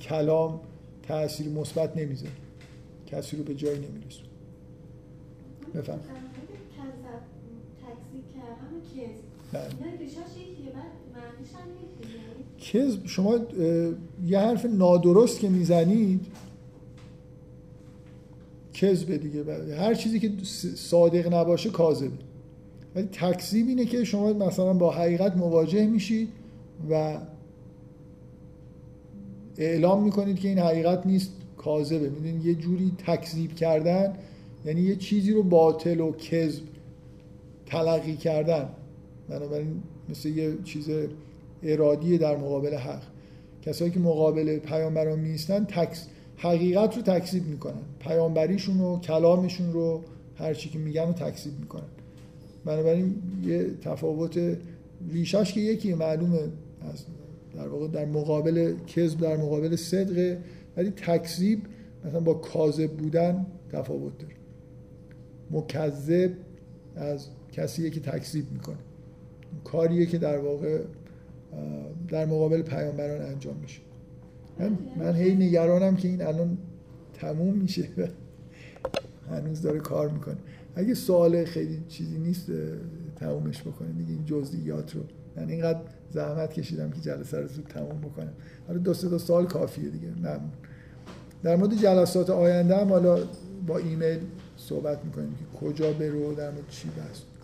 کلام 0.01 0.61
تاثیر 1.03 1.49
مثبت 1.49 1.97
نمی‌زنه 1.97 2.31
کسی 3.07 3.37
رو 3.37 3.45
به 3.45 3.55
جایی 3.55 3.79
نمیرسون 3.79 4.27
بفهم. 5.75 6.01
کذب. 12.59 13.07
شما 13.07 13.39
یه 14.27 14.39
حرف 14.39 14.65
نادرست 14.65 15.41
که 15.41 15.49
می‌زنید 15.49 16.27
کذب 18.75 19.17
دیگه. 19.17 19.77
هر 19.77 19.95
چیزی 19.95 20.21
که 20.21 20.33
صادق 20.77 21.35
نباشه 21.35 21.71
کاذب 21.71 22.11
ولی 22.95 23.07
تکذیب 23.07 23.69
اینه 23.69 23.85
که 23.85 24.05
شما 24.05 24.33
مثلا 24.33 24.73
با 24.73 24.91
حقیقت 24.91 25.37
مواجه 25.37 25.87
میشید 25.87 26.29
و 26.91 27.19
اعلام 29.59 30.03
می‌کنید 30.05 30.39
که 30.39 30.49
این 30.49 30.59
حقیقت 30.59 31.07
نیست 31.07 31.33
کاذبه. 31.57 32.09
می‌دونید 32.09 32.47
یه 32.47 32.55
جوری 32.55 32.93
تکذیب 33.07 33.55
کردن 33.55 34.15
یعنی 34.67 34.81
یه 34.81 34.97
چیزی 34.97 35.33
رو 35.33 35.43
باطل 35.43 36.01
و 36.01 36.13
کذب 36.13 36.63
تلقی 37.67 38.17
کردن. 38.17 38.69
بنابراین 39.29 39.83
مثل 40.09 40.29
یه 40.29 40.53
چیز 40.65 40.91
ارادی 41.63 42.19
در 42.19 42.37
مقابل 42.37 42.75
حق. 42.75 43.03
کسایی 43.63 43.91
که 43.91 44.01
مقابل 44.01 44.59
پیامبران 44.59 45.19
میستن 45.19 45.65
تکس 45.65 46.07
حقیقت 46.37 46.97
رو 46.97 47.03
تکذیب 47.03 47.47
می‌کنن. 47.47 47.83
پیامبریشون 48.01 48.81
و 48.81 49.01
کلامشون 49.01 49.73
رو 49.73 50.03
هر 50.39 50.55
چی 50.55 50.69
که 50.69 50.79
میگن 50.79 51.07
رو 51.07 51.13
تکذیب 51.13 51.53
می‌کنن. 51.61 51.89
بنابراین 52.65 53.15
یه 53.45 53.67
تفاوت 53.83 54.41
ریشش 55.13 55.53
که 55.53 55.61
یکی 55.61 55.95
معلومه 55.95 56.39
از 56.93 57.05
در 57.59 57.69
واقع 57.69 57.89
در 57.89 58.05
مقابل 58.05 58.75
کذب 58.87 59.21
در 59.21 59.37
مقابل 59.37 59.77
صدقه 59.77 60.39
ولی 60.77 60.91
تکذیب 60.91 61.63
مثلا 62.05 62.21
با 62.21 62.35
کاذب 62.35 62.91
بودن 62.91 63.47
تفاوت 63.73 64.19
داره. 64.19 64.35
مکذب 65.51 66.31
از 66.97 67.27
کسیه 67.53 67.91
که 67.91 68.01
تکذیب 68.01 68.53
می‌کنه. 68.53 68.77
کاریه 69.65 70.07
که 70.07 70.19
در 70.19 70.39
واقع 70.39 70.81
در 72.09 72.27
مقابل 72.27 72.63
پیامبران 72.63 73.23
انجام 73.23 73.57
میشه. 73.57 73.81
من, 74.59 74.79
من 74.97 75.15
هی 75.15 75.35
نگرانم 75.35 75.97
که 75.97 76.09
این 76.09 76.23
الان 76.23 76.59
تموم 77.15 77.55
میشه 77.55 77.89
هنوز 79.31 79.63
داره 79.63 79.79
کار 79.79 80.09
می‌کنه. 80.09 80.37
اگه 80.75 80.95
سوال 80.95 81.45
خیلی 81.45 81.83
چیزی 81.89 82.19
نیست 82.19 82.47
تمومش 83.17 83.63
بکنه. 83.63 83.93
دیگه 83.93 84.11
این 84.11 84.25
جزئیات 84.25 84.95
رو. 84.95 85.03
من 85.41 85.49
اینقدر 85.49 85.79
زحمت 86.11 86.53
کشیدم 86.53 86.91
که 86.91 87.01
جلسه 87.01 87.41
رو 87.41 87.49
زود 87.49 87.67
تموم 87.67 88.01
بکنم. 88.01 88.33
حالا 88.67 88.79
دو 88.79 88.95
سه 88.95 89.09
تا 89.09 89.19
سال 89.19 89.47
کافیه 89.47 89.91
دیگه. 89.91 90.09
ممنون 90.09 90.51
در 91.43 91.57
مورد 91.57 91.75
جلسات 91.75 92.31
آینده 92.31 92.77
هم 92.77 92.89
حالا 92.89 93.19
با 93.67 93.79
ایمیل 93.79 94.19
صحبت 94.57 95.05
می‌کنیم 95.05 95.35
که 95.35 95.59
کجا 95.59 95.93
برو 95.93 96.35
در 96.35 96.51
مورد 96.51 96.69
چی 96.71 96.89
بحث. 96.89 97.38